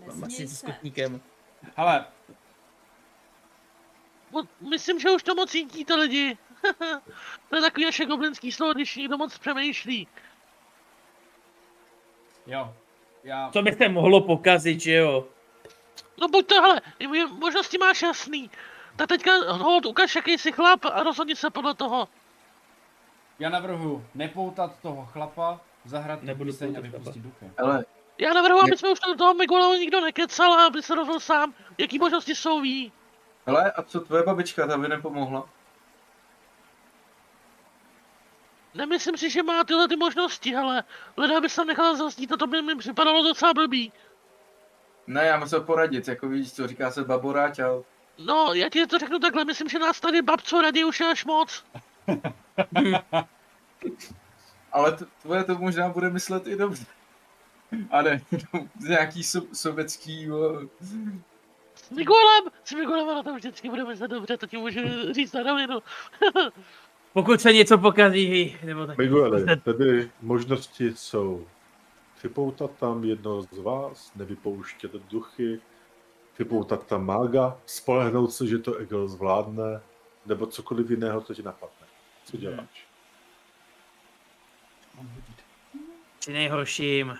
Mám 0.06 0.24
asi 0.24 0.46
s 0.48 0.62
kotníkem. 0.62 1.20
Mo- 4.32 4.48
Myslím, 4.70 5.00
že 5.00 5.10
už 5.10 5.22
to 5.22 5.34
moc 5.34 5.50
cítíte 5.50 5.94
lidi. 5.94 6.38
to 7.48 7.56
je 7.56 7.62
takový 7.62 7.84
naše 7.84 8.04
goblinský 8.06 8.52
slovo, 8.52 8.72
když 8.74 8.96
někdo 8.96 9.18
moc 9.18 9.38
přemýšlí. 9.38 10.08
jo. 12.46 12.74
Já... 13.24 13.50
Co 13.50 13.62
by 13.62 13.72
se 13.72 13.88
mohlo 13.88 14.20
pokazit, 14.20 14.80
že 14.80 14.92
jo? 14.94 15.28
No 16.20 16.28
buď 16.28 16.46
to, 16.46 16.54
hele, 16.62 16.80
je- 16.98 17.26
možnosti 17.26 17.78
máš 17.78 18.02
jasný. 18.02 18.50
Tak 18.96 19.08
teďka 19.08 19.52
hold, 19.52 19.86
ukaž, 19.86 20.14
jaký 20.16 20.38
jsi 20.38 20.52
chlap 20.52 20.84
a 20.84 21.02
rozhodni 21.02 21.36
se 21.36 21.50
podle 21.50 21.74
toho. 21.74 22.08
Já 23.38 23.48
navrhuji 23.48 24.04
nepoutat 24.14 24.78
toho 24.82 25.06
chlapa, 25.12 25.60
zahrát 25.84 26.20
tu 26.20 26.26
Nebudu 26.26 26.52
píseň 26.52 26.76
a 26.76 26.80
vypustit 26.80 27.22
duchy. 27.22 27.50
Ale 27.58 27.84
Já 28.18 28.34
navrhuji, 28.34 28.62
aby 28.62 28.76
jsme 28.76 28.90
už 28.90 29.00
do 29.00 29.14
toho 29.14 29.34
Miguela 29.34 29.76
nikdo 29.76 30.00
nekecal 30.00 30.52
a 30.52 30.66
aby 30.66 30.82
se 30.82 30.94
rozhodl 30.94 31.20
sám, 31.20 31.54
jaký 31.78 31.98
možnosti 31.98 32.34
jsou 32.34 32.60
ví. 32.60 32.92
hele, 33.46 33.72
a 33.72 33.82
co 33.82 34.00
tvoje 34.00 34.22
babička, 34.22 34.66
ta 34.66 34.78
by 34.78 34.88
nepomohla? 34.88 35.48
Nemyslím 38.74 39.16
si, 39.16 39.30
že 39.30 39.42
má 39.42 39.64
tyhle 39.64 39.88
ty 39.88 39.96
možnosti, 39.96 40.56
ale 40.56 40.84
lidé 41.16 41.40
by 41.40 41.48
se 41.48 41.64
nechala 41.64 41.94
zazdít 41.96 42.32
a 42.32 42.36
to 42.36 42.46
by 42.46 42.62
mi 42.62 42.76
připadalo 42.76 43.22
docela 43.22 43.54
blbý. 43.54 43.92
Ne, 45.10 45.26
já 45.26 45.38
musel 45.38 45.60
poradit, 45.60 46.08
jako 46.08 46.28
víš, 46.28 46.52
co 46.52 46.66
říká 46.66 46.90
se 46.90 47.04
baboráč 47.04 47.58
a 47.58 47.68
No, 48.18 48.52
já 48.54 48.68
ti 48.68 48.86
to 48.86 48.98
řeknu 48.98 49.18
takhle, 49.18 49.44
myslím, 49.44 49.68
že 49.68 49.78
nás 49.78 50.00
tady 50.00 50.22
babco 50.22 50.62
radí 50.62 50.84
už 50.84 51.00
je 51.00 51.06
až 51.06 51.24
moc. 51.24 51.64
Ale 54.72 54.92
t- 54.92 55.04
tvoje 55.22 55.44
to 55.44 55.58
možná 55.58 55.88
bude 55.88 56.10
myslet 56.10 56.46
i 56.46 56.56
dobře. 56.56 56.84
A 57.90 58.02
ne, 58.02 58.20
z 58.80 58.88
nějaký 58.88 59.22
so- 59.22 59.48
sovětský, 59.52 60.22
jo, 60.22 60.60
S 61.74 61.90
Miguelem, 61.90 62.44
s 62.64 62.72
Miguelem 62.72 63.06
na 63.06 63.22
to 63.22 63.34
vždycky 63.34 63.68
budeme 63.70 63.96
se 63.96 64.08
dobře, 64.08 64.36
to 64.36 64.46
ti 64.46 64.56
můžu 64.56 64.80
říct 65.12 65.32
na 65.32 65.42
rovinu. 65.42 65.78
Pokud 67.12 67.40
se 67.40 67.52
něco 67.52 67.78
pokazí, 67.78 68.56
nebo 68.64 68.86
tak. 68.86 68.98
Miguele, 68.98 69.56
tedy 69.56 70.10
možnosti 70.22 70.92
jsou 70.96 71.46
připoutat 72.20 72.70
tam 72.70 73.04
jedno 73.04 73.42
z 73.42 73.58
vás, 73.58 74.14
nevypouštět 74.14 74.92
duchy, 74.92 75.60
připoutat 76.34 76.86
tam 76.86 77.06
mága, 77.06 77.58
spolehnout 77.66 78.32
se, 78.32 78.46
že 78.46 78.58
to 78.58 78.74
Egel 78.74 79.08
zvládne, 79.08 79.80
nebo 80.26 80.46
cokoliv 80.46 80.90
jiného, 80.90 81.20
co 81.20 81.34
ti 81.34 81.42
napadne. 81.42 81.86
Co 82.24 82.36
děláš? 82.36 82.86
Při 86.18 86.32
nejhorším. 86.32 87.18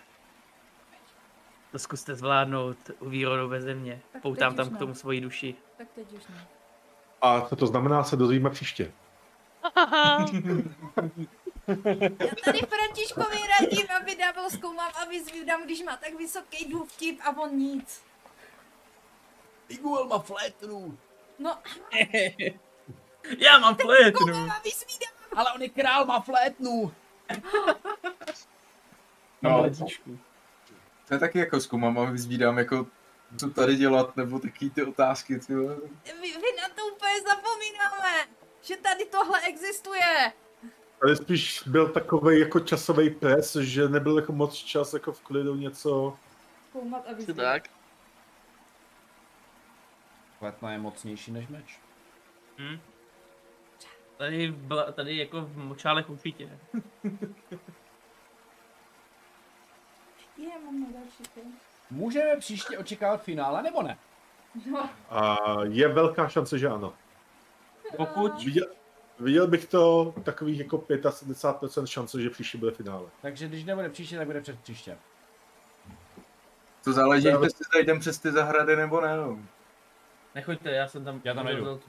To 1.73 1.79
zkuste 1.79 2.15
zvládnout 2.15 2.77
u 2.99 3.09
výrodu 3.09 3.49
ve 3.49 3.61
země. 3.61 4.01
Tak 4.12 4.23
Poutám 4.23 4.55
tam 4.55 4.70
k 4.70 4.79
tomu 4.79 4.95
svoji 4.95 5.20
duši. 5.20 5.55
Tak 5.79 5.89
teď 5.95 6.12
už 6.12 6.27
ne. 6.27 6.47
A 7.23 7.41
co 7.41 7.57
to 7.57 7.67
znamená, 7.67 8.05
se 8.05 8.17
dozvíme 8.17 8.51
příště. 8.51 8.93
Já 11.69 12.31
tady 12.45 12.59
Františkovi 12.59 13.39
radím, 13.61 13.87
aby 14.01 14.17
dával 14.17 14.51
zkoumám 14.51 14.91
a 14.95 15.05
vyzvídám, 15.05 15.65
když 15.65 15.83
má 15.83 15.97
tak 15.97 16.15
vysoký 16.15 16.69
důvtip 16.69 17.21
a 17.23 17.37
on 17.37 17.57
nic. 17.57 18.03
Iguel 19.69 20.05
má 20.05 20.19
flétnu! 20.19 20.99
No, 21.39 21.59
Já 23.39 23.59
mám 23.59 23.77
flétnu. 23.77 24.49
Ale 25.37 25.53
on 25.55 25.63
je 25.63 25.69
král, 25.69 26.05
má 26.07 26.21
flétnu! 26.21 26.95
no, 29.43 29.71
to 31.09 31.15
je 31.15 31.19
taky 31.21 31.39
jako 31.39 31.61
zkoumám 31.61 31.99
a 31.99 32.05
vyzvídám, 32.05 32.59
jako 32.59 32.87
co 33.37 33.51
tady 33.51 33.77
dělat, 33.77 34.17
nebo 34.17 34.39
taky 34.39 34.71
ty 34.71 34.85
otázky, 34.85 35.39
ty. 35.39 35.55
Vy, 35.55 36.33
vy 36.33 36.53
na 36.63 36.69
to 36.75 36.87
úplně 36.95 37.21
zapomínáme. 37.29 38.29
že 38.63 38.77
tady 38.77 39.05
tohle 39.05 39.41
existuje. 39.41 40.33
Ale 41.03 41.17
spíš 41.17 41.62
byl 41.67 41.89
takový 41.89 42.41
jako 42.41 42.61
časový 42.61 43.11
pres, 43.11 43.57
že 43.57 43.89
nebyl 43.89 44.19
jako 44.19 44.33
moc 44.33 44.55
čas 44.55 44.95
jako 44.95 45.12
v 45.12 45.20
klidu 45.20 45.55
něco. 45.55 46.17
Koumat 46.73 47.05
a 47.09 47.12
vyzvědět. 47.12 47.45
tak. 47.45 47.62
Kvetna 50.39 50.73
je 50.73 50.79
mocnější 50.79 51.33
než 51.33 51.49
meč. 51.49 51.81
Hm? 52.59 52.79
Tady, 54.17 54.53
byla, 54.53 54.93
tady 54.93 55.17
jako 55.17 55.41
v 55.41 55.57
močálech 55.57 56.11
určitě. 56.11 56.59
Je, 60.37 60.59
mám 60.65 60.81
na 60.81 60.87
další 61.01 61.25
film. 61.35 61.55
Můžeme 61.91 62.37
příště 62.37 62.79
očekávat 62.79 63.23
finále, 63.23 63.62
nebo 63.62 63.83
ne? 63.83 63.99
No, 64.70 64.91
A 65.11 65.37
je 65.62 65.89
velká 65.89 66.29
šance, 66.29 66.59
že 66.59 66.69
ano. 66.69 66.95
Pokud 67.97 68.45
Viděl, 68.45 68.67
viděl 69.21 69.47
bych 69.47 69.65
to 69.67 70.15
takových 70.25 70.59
jako 70.59 70.79
75% 70.79 71.87
šance, 71.87 72.23
že 72.23 72.31
příště 72.31 72.59
bude 72.59 72.71
finále. 72.73 73.07
Takže 73.23 73.49
když 73.49 73.65
nebude 73.65 73.89
příště, 73.89 74.17
tak 74.17 74.27
bude 74.27 74.41
před 74.41 74.61
příště. 74.61 74.97
To 76.85 76.93
záleží, 76.93 77.27
Já- 77.27 77.33
jestli 77.33 77.51
si 77.51 77.65
zajdem 77.73 78.01
přes 78.01 78.19
ty 78.19 78.33
zahrady 78.33 78.77
nebo 78.77 79.01
ne. 79.01 79.17
No. 79.17 79.39
Nechoďte, 80.35 80.71
já 80.71 80.89
jsem 80.89 81.05
tam... 81.05 81.21
Já 81.25 81.35
tam 81.35 81.47
nejdu. 81.47 81.81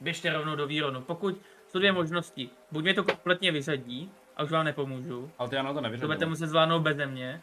Běžte 0.00 0.32
rovnou 0.32 0.56
do 0.56 0.66
Výronu. 0.66 1.00
Pokud 1.00 1.36
jsou 1.68 1.78
dvě 1.78 1.92
možnosti. 1.92 2.50
Buď 2.72 2.82
mě 2.82 2.94
to 2.94 3.04
kompletně 3.04 3.52
vysadí 3.52 4.12
a 4.36 4.42
už 4.42 4.50
vám 4.50 4.64
nepomůžu. 4.64 5.30
Ale 5.38 5.48
ty 5.48 5.56
ano 5.56 5.68
to 5.68 5.74
To 5.74 5.80
nevyřadil. 5.80 6.08
budete 6.08 6.26
muset 6.26 6.46
zvládnout 6.46 6.80
beze 6.80 7.06
mě. 7.06 7.42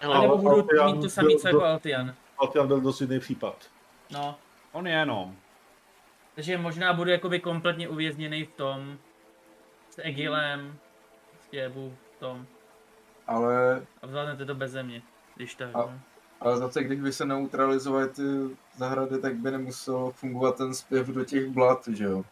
A 0.00 0.02
Hele, 0.04 0.20
nebo 0.22 0.32
Ale 0.50 0.62
budu 0.62 0.84
mít 0.84 1.00
to 1.02 1.08
samý 1.08 1.36
co 1.36 1.48
jako 1.48 1.58
do- 1.60 1.64
Altian. 1.66 2.14
Altian 2.38 2.66
byl 2.68 2.80
dost 2.80 3.00
jiný 3.00 3.20
případ. 3.20 3.56
No. 4.10 4.38
On 4.72 4.86
je 4.86 4.92
jenom. 4.94 5.36
Takže 6.36 6.58
možná 6.58 6.92
budu 6.92 7.10
jakoby 7.10 7.40
kompletně 7.40 7.88
uvězněný 7.88 8.44
v 8.44 8.52
tom. 8.52 8.98
S 9.90 10.00
Egilem. 10.02 10.78
Prostě 11.32 11.68
budu 11.68 11.94
v 12.16 12.20
tom. 12.20 12.46
Ale, 13.26 13.86
A 14.02 14.06
zvládnete 14.06 14.44
to 14.44 14.54
beze 14.54 14.82
mě. 14.82 15.02
Když 15.36 15.54
tak. 15.54 15.68
A- 15.74 15.78
no. 15.78 16.00
ale 16.40 16.56
zase, 16.56 16.84
když 16.84 17.00
by 17.00 17.12
se 17.12 17.24
neutralizovaly 17.26 18.08
ty 18.08 18.22
zahrady, 18.76 19.18
tak 19.18 19.34
by 19.34 19.50
nemusel 19.50 20.10
fungovat 20.14 20.56
ten 20.56 20.74
zpěv 20.74 21.06
do 21.08 21.24
těch 21.24 21.48
blat, 21.48 21.88
že 21.88 22.04
jo. 22.04 22.24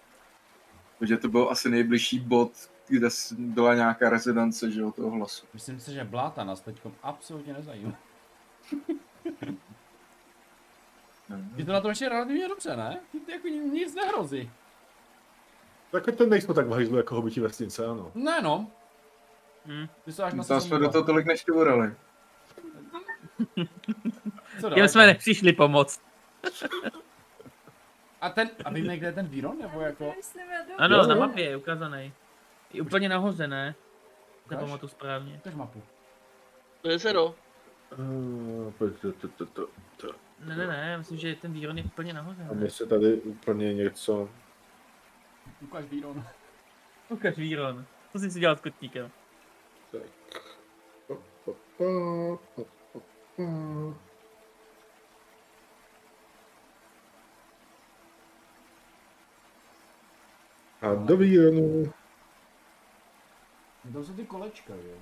Protože 0.99 1.17
to 1.17 1.29
byl 1.29 1.49
asi 1.51 1.71
nejbližší 1.71 2.19
bod, 2.19 2.53
kde 2.89 3.11
s- 3.11 3.33
byla 3.33 3.75
nějaká 3.75 4.11
rezidence, 4.11 4.71
že 4.71 4.81
jo, 4.81 4.93
toho 4.93 5.11
hlasu. 5.11 5.47
Myslím 5.55 5.81
si, 5.81 5.93
že 5.95 6.05
bláta 6.05 6.45
nás 6.45 6.61
teď 6.61 6.81
absolutně 7.03 7.53
nezajímá. 7.53 7.93
Je 11.57 11.65
to 11.65 11.73
na 11.73 11.81
tom 11.81 11.89
ještě 11.89 12.09
relativně 12.09 12.49
dobře, 12.49 12.77
ne? 12.77 13.01
Ty 13.27 13.33
jako 13.33 13.49
ni- 13.49 13.59
nic 13.59 13.95
nehrozí. 13.95 14.51
Tak 15.91 16.05
to 16.17 16.27
nejsme 16.27 16.55
tak 16.55 16.67
v 16.67 16.73
hajzlu 16.73 16.97
jako 16.97 17.15
hobití 17.15 17.41
vesnice, 17.41 17.87
ano. 17.87 18.11
Ne 18.15 18.41
no, 18.43 18.71
Hm. 19.67 19.87
ty 20.05 20.13
se 20.13 20.23
až 20.23 20.35
na 20.35 20.45
Tam 20.45 20.61
jsme 20.61 20.79
do 20.79 20.89
toho 20.91 21.05
tolik 21.05 21.27
nešťourali. 21.27 21.95
Dál? 24.61 24.89
jsme 24.89 25.07
nepřišli 25.07 25.53
pomoct. 25.53 26.01
A 28.21 28.31
ten, 28.31 28.51
a 28.65 28.71
víme, 28.71 28.97
kde 28.97 29.07
je 29.07 29.13
ten 29.13 29.27
Víron, 29.27 29.59
nebo 29.59 29.81
jako... 29.81 30.15
Ano, 30.79 30.97
Jo, 30.97 31.07
na 31.07 31.15
mapě 31.15 31.45
je 31.45 31.57
ukázaný. 31.57 32.13
Je 32.73 32.83
úplně 32.83 33.09
nahoře, 33.09 33.47
ne? 33.49 33.75
Nepamatuju 34.51 34.89
správně. 34.91 35.35
Ukaž 35.37 35.55
mapu. 35.55 35.83
to 36.83 36.91
je 36.91 36.99
zero. 36.99 37.35
Uh, 37.99 38.73
pojď, 38.73 39.01
to, 39.01 39.13
to, 39.13 39.29
to, 39.29 39.47
to, 39.47 39.67
to. 39.97 40.09
Ne, 40.41 40.57
ne, 40.57 40.67
ne, 40.67 40.99
myslím, 40.99 41.19
že 41.19 41.35
ten 41.35 41.53
výron 41.53 41.79
je 41.79 41.85
úplně 41.85 42.13
nahoře. 42.13 42.47
A 42.51 42.55
mně 42.55 42.71
se 42.71 42.87
tady 42.87 43.15
úplně 43.15 43.75
něco... 43.75 44.29
Ukaž 45.61 45.85
Víron. 45.85 46.25
Ukaž 47.09 47.37
výron. 47.37 47.87
Co 48.13 48.19
jsi 48.19 48.31
si 48.31 48.41
dělal 48.41 48.57
s 48.57 48.61
kotníkem? 48.61 49.11
Tak. 49.93 50.03
Pa, 51.09 51.15
pa, 51.45 51.53
pa, 51.77 51.85
pa, 52.57 52.63
pa, 52.93 53.01
pa. 53.37 53.45
A 60.85 60.95
do 60.95 61.17
Víronu. 61.17 61.93
To 63.93 64.05
jsou 64.05 64.13
ty 64.13 64.27
kolečka, 64.27 64.75
jo. 64.75 64.97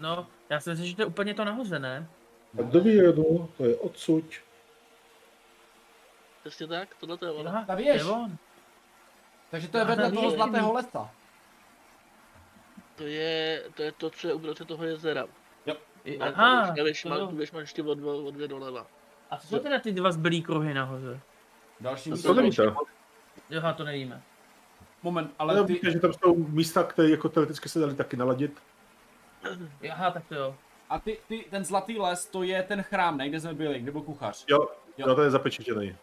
No, 0.00 0.26
já 0.50 0.60
si 0.60 0.70
myslím, 0.70 0.88
že 0.88 0.96
to 0.96 1.02
je 1.02 1.06
úplně 1.06 1.34
to 1.34 1.44
nahoře, 1.44 1.78
ne? 1.78 2.08
A 2.58 2.62
do 2.62 2.80
Víronu, 2.80 3.48
to 3.56 3.64
je 3.64 3.76
odsud. 3.76 4.24
Přesně 6.44 6.66
tak, 6.66 6.88
tohle 7.00 7.16
to 7.16 7.24
je 7.26 7.30
ono. 7.32 7.50
Aha, 7.50 7.66
je 7.78 8.04
on. 8.04 8.36
Takže 9.50 9.68
to 9.68 9.78
je 9.78 9.84
vedle 9.84 10.12
toho 10.12 10.30
zlatého 10.30 10.72
lesa. 10.72 11.10
To 12.96 13.02
je, 13.06 13.64
to 13.74 13.82
je 13.82 13.92
to, 13.92 14.10
co 14.10 14.28
je 14.28 14.34
uprostřed 14.34 14.68
toho 14.68 14.84
jezera. 14.84 15.26
I- 16.04 16.18
Má- 16.18 16.26
Aha, 16.26 16.60
má, 16.66 16.74
jo. 17.18 17.26
věž 17.26 17.52
máš 17.52 17.60
ještě 17.60 17.82
o 17.82 17.94
dvě, 17.94 18.10
o 18.12 18.30
dvě 18.30 18.48
doleva. 18.48 18.86
A 19.30 19.36
co 19.36 19.46
jsou 19.46 19.58
teda 19.58 19.78
ty 19.78 19.92
dva 19.92 20.12
zbylý 20.12 20.42
kruhy 20.42 20.74
nahoře? 20.74 21.20
Další 21.80 22.10
To 22.10 22.16
místo. 22.16 22.28
To 22.28 22.40
nevíte. 22.40 22.74
Aha, 23.58 23.72
to 23.72 23.84
nevíme. 23.84 24.22
Moment, 25.02 25.34
Ale 25.38 25.54
ale 25.58 25.66
ty... 25.66 25.72
víte, 25.72 25.90
že 25.90 26.00
tam 26.00 26.12
jsou 26.12 26.34
místa, 26.36 26.84
které 26.84 27.10
jako 27.10 27.28
teoreticky 27.28 27.68
se 27.68 27.80
dali 27.80 27.94
taky 27.94 28.16
naladit. 28.16 28.62
Aha, 29.90 30.10
tak 30.10 30.22
to 30.28 30.34
jo. 30.34 30.56
A 30.88 30.98
ty, 30.98 31.18
ty, 31.28 31.44
ten 31.50 31.64
zlatý 31.64 31.98
les, 31.98 32.26
to 32.26 32.42
je 32.42 32.62
ten 32.62 32.82
chrám, 32.82 33.16
ne, 33.16 33.28
kde 33.28 33.40
jsme 33.40 33.54
byli, 33.54 33.80
kde 33.80 33.92
byl 33.92 34.02
kuchař. 34.02 34.44
Jo, 34.48 34.58
Jo. 34.98 35.08
jo. 35.08 35.14
to 35.14 35.22
je 35.22 35.30
zapečetěný. 35.30 35.96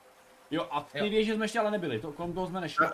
Jo, 0.51 0.67
a 0.71 0.81
v 0.81 0.91
ty 0.91 0.97
Jo. 0.99 1.09
věže 1.09 1.35
jsme 1.35 1.45
ještě 1.45 1.59
ale 1.59 1.71
nebyli, 1.71 1.99
to, 1.99 2.11
kolem 2.11 2.33
toho 2.33 2.47
jsme 2.47 2.61
nešli. 2.61 2.87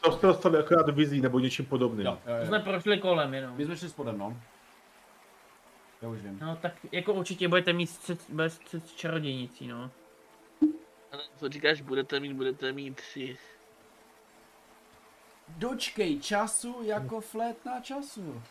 To 0.00 0.12
jste 0.12 0.26
dostali 0.26 0.58
akorát 0.58 0.88
vizí 0.88 1.20
nebo 1.20 1.38
něčím 1.38 1.66
podobným. 1.66 2.06
Jo, 2.06 2.12
jo, 2.12 2.18
To 2.24 2.40
jo. 2.40 2.46
jsme 2.46 2.60
prošli 2.60 2.98
kolem 2.98 3.34
jenom. 3.34 3.56
My 3.56 3.64
jsme 3.64 3.76
šli 3.76 3.88
spodem, 3.88 4.18
no. 4.18 4.40
Já 6.02 6.08
už 6.08 6.18
vím. 6.18 6.38
No 6.42 6.56
tak 6.62 6.72
jako 6.92 7.12
určitě 7.14 7.48
budete 7.48 7.72
mít 7.72 7.86
střed, 7.86 8.30
bez 8.30 8.54
střed 8.54 8.92
čarodějnicí, 8.92 9.66
no. 9.68 9.90
Ale 11.12 11.22
co 11.36 11.48
říkáš, 11.48 11.80
budete 11.80 12.20
mít, 12.20 12.32
budete 12.32 12.72
mít 12.72 13.00
si. 13.00 13.38
Dočkej 15.48 16.20
času 16.20 16.76
jako 16.82 17.20
flétna 17.20 17.80
času. 17.80 18.42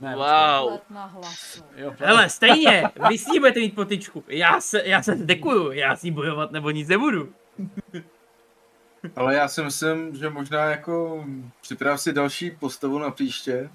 Ne, 0.00 0.16
Wow. 0.16 0.70
Let 0.70 0.82
na 0.90 1.06
hlasu. 1.06 1.62
počkej. 1.62 1.82
Jo, 1.84 1.88
flétna. 1.90 2.06
Hele, 2.06 2.28
stejně, 2.30 2.84
vy 3.08 3.18
s 3.18 3.26
ní 3.26 3.38
budete 3.38 3.60
mít 3.60 3.74
potyčku. 3.74 4.24
Já 4.28 4.60
se, 4.60 4.82
já 4.84 5.02
se 5.02 5.16
zdekuju, 5.16 5.72
já 5.72 5.96
s 5.96 6.02
ní 6.02 6.10
bojovat 6.10 6.50
nebo 6.52 6.70
nic 6.70 6.88
nebudu. 6.88 7.32
Ale 9.16 9.34
já 9.34 9.48
si 9.48 9.62
myslím, 9.62 10.16
že 10.16 10.30
možná 10.30 10.64
jako 10.64 11.24
připrav 11.60 12.00
si 12.00 12.12
další 12.12 12.50
postavu 12.50 12.98
na 12.98 13.10
příště, 13.10 13.70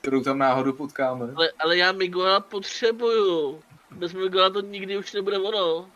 kterou 0.00 0.22
tam 0.22 0.38
náhodou 0.38 0.72
potkáme. 0.72 1.26
Ale, 1.36 1.50
ale 1.58 1.76
já 1.76 1.92
Miguela 1.92 2.40
potřebuju. 2.40 3.62
Bez 3.90 4.12
Miguela 4.12 4.50
to 4.50 4.60
nikdy 4.60 4.96
už 4.98 5.12
nebude 5.12 5.38
ono. 5.38 5.88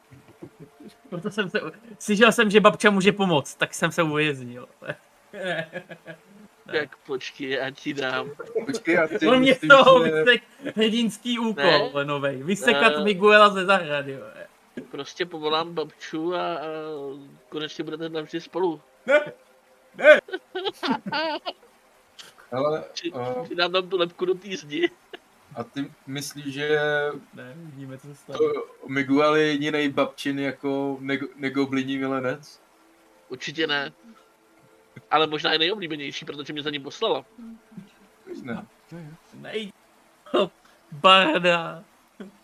Proto 1.11 1.31
jsem 1.31 1.51
se, 1.51 1.61
slyšel 1.99 2.33
jsem, 2.33 2.51
že 2.51 2.61
babča 2.61 2.91
může 2.91 3.13
pomoct, 3.13 3.55
tak 3.55 3.75
jsem 3.75 3.93
se 3.93 4.03
uvěznil. 4.03 4.69
Tak 6.73 6.97
počkej, 6.97 7.51
já 7.51 7.71
ti 7.71 7.95
dám. 7.95 8.31
Počkej, 8.67 8.99
ty 9.19 9.27
On 9.27 9.39
mě 9.41 9.55
z 9.55 9.61
toho 9.69 10.05
že- 10.07 10.11
vysek 10.13 10.43
hrdinský 10.77 11.39
úkol, 11.39 11.91
Ne? 11.95 12.05
novej. 12.05 12.43
Vysekat 12.43 12.93
Ne. 12.99 13.05
Miguela 13.05 13.49
ze 13.49 13.65
zahrady, 13.65 14.13
jo. 14.13 14.21
Prostě 14.91 15.27
povolám 15.27 15.75
babču 15.75 16.35
a, 16.35 16.41
a 16.55 16.59
konečně 17.49 17.85
budete 17.85 18.09
navždy 18.09 18.41
spolu. 18.41 18.81
Ale 22.53 22.85
Či, 22.93 23.13
a, 23.13 23.43
přidám 23.45 23.73
tam 23.73 23.89
tu 23.89 23.99
lepku 23.99 24.25
do 24.25 24.35
té 24.35 24.57
zdi. 24.57 24.91
a 25.57 25.65
ty 25.65 25.91
myslíš, 26.07 26.55
že 26.55 26.81
Ne, 27.35 27.53
vidíme, 27.57 27.99
co 27.99 28.07
se 28.07 28.15
stane. 28.15 28.39
to 28.39 28.45
Miguel 28.89 29.37
je 29.37 29.47
jediný 29.47 29.89
babčin 29.89 30.39
jako 30.39 30.99
negobliní 31.37 31.99
milenec? 31.99 32.61
Určitě 33.29 33.67
ne. 33.67 33.93
Ale 35.11 35.27
možná 35.27 35.55
i 35.55 35.59
nejoblíbenější, 35.59 36.25
protože 36.25 36.53
mě 36.53 36.63
za 36.63 36.71
ním 36.71 36.83
poslala. 36.83 37.25
Ne. 38.43 38.67
Nej... 39.35 39.73
Barda. 40.93 41.85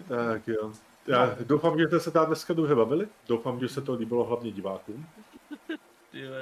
Tak 0.09 0.49
jo. 0.49 0.73
Já 1.07 1.37
doufám, 1.41 1.79
že 1.79 1.87
jste 1.87 2.01
se 2.01 2.11
tam 2.11 2.27
dneska 2.27 2.55
dobře 2.55 2.75
bavili. 2.75 3.09
Doufám, 3.29 3.61
že 3.61 3.69
se 3.69 3.81
to 3.81 3.95
líbilo 3.95 4.25
hlavně 4.25 4.53
divákům. 4.53 5.07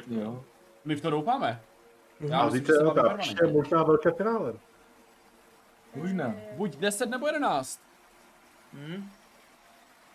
Jo. 0.07 0.45
My 0.85 0.95
v 0.95 1.01
to 1.01 1.11
doufáme. 1.11 1.61
Já 2.21 2.41
A 2.41 2.51
zítra 2.51 2.85
máme 2.85 3.03
ta 3.03 3.17
příště 3.17 3.47
možná 3.47 3.83
velké 3.83 4.11
finále. 4.13 4.55
Možná. 5.95 6.35
Buď 6.53 6.77
10 6.77 7.11
nebo 7.11 7.27
11. 7.27 7.81
Hm? 8.73 9.09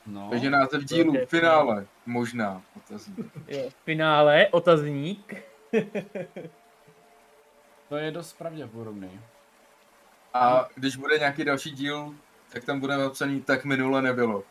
No. 0.08 0.28
Takže 0.30 0.50
název 0.50 0.84
dílu, 0.84 1.16
finále. 1.26 1.86
Možná. 2.06 2.62
Otazník. 2.78 3.32
Jo. 3.48 3.70
Finále, 3.84 4.48
otazník. 4.48 5.36
To 7.90 7.98
je 7.98 8.12
dost 8.12 8.34
pravděpodobný. 8.38 9.22
A 10.34 10.68
když 10.76 10.96
bude 10.96 11.18
nějaký 11.18 11.44
další 11.46 11.72
díl, 11.72 12.16
tak 12.52 12.64
tam 12.64 12.80
bude 12.80 12.98
napsaný 12.98 13.42
tak 13.42 13.66
minule 13.66 14.02
nebylo. 14.02 14.44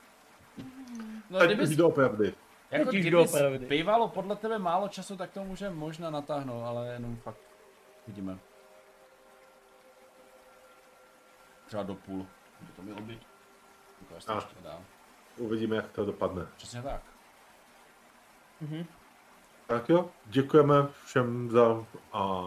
No, 1.31 1.39
Ať 1.39 1.51
kdyby, 1.51 1.77
doopravdy. 1.77 2.35
Jako 2.71 2.91
kdyby 2.91 3.11
doopravdy. 3.11 3.67
bývalo 3.67 4.09
podle 4.09 4.37
tebe 4.37 4.59
málo 4.59 4.89
času, 4.89 5.17
tak 5.17 5.31
to 5.31 5.45
může 5.45 5.71
možná 5.71 6.11
natáhnout, 6.11 6.65
ale 6.65 6.89
jenom 6.89 7.17
fakt 7.17 7.41
vidíme. 8.07 8.39
Třeba 11.67 11.83
do 11.83 11.95
půl. 11.95 12.27
By 12.61 12.73
to 12.73 12.83
mělo 12.83 13.01
být. 13.01 13.23
Ukáž 14.03 14.25
to 14.25 14.33
A. 14.33 14.35
ještě 14.35 14.55
dál. 14.63 14.81
Uvidíme, 15.37 15.77
jak 15.77 15.89
to 15.93 16.05
dopadne. 16.05 16.47
Přesně 16.57 16.83
tak. 16.83 17.03
Mhm. 18.61 18.87
Tak 19.67 19.89
jo, 19.89 20.11
děkujeme 20.27 20.75
všem 21.05 21.51
za, 21.51 21.87
a, 22.13 22.43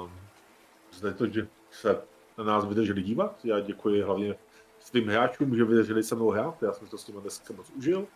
za 0.93 1.13
to, 1.13 1.27
že 1.27 1.47
se 1.71 2.01
na 2.37 2.43
nás 2.43 2.65
vydrželi 2.65 3.01
dívat. 3.01 3.45
Já 3.45 3.59
děkuji 3.59 4.01
hlavně 4.01 4.35
svým 4.79 5.07
hráčům, 5.07 5.55
že 5.55 5.63
vydrželi 5.63 6.03
se 6.03 6.15
mnou 6.15 6.29
hrát. 6.29 6.63
Já 6.63 6.73
jsem 6.73 6.87
si 6.87 6.91
to 6.91 6.97
s 6.97 7.07
nimi 7.07 7.21
dneska 7.21 7.53
moc 7.53 7.69
užil. 7.69 8.07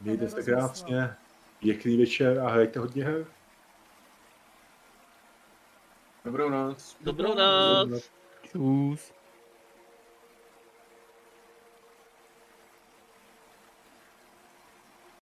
Mějte 0.00 0.28
se 0.28 0.42
krásně, 0.42 1.16
pěkný 1.60 1.96
večer 1.96 2.40
a 2.40 2.48
hrajte 2.48 2.80
hodně 2.80 3.04
her. 3.04 3.26
Dobrou 6.24 6.50
noc. 6.50 6.96
Dobrou 7.00 7.34
noc. 7.34 8.10
Čus. 8.42 9.12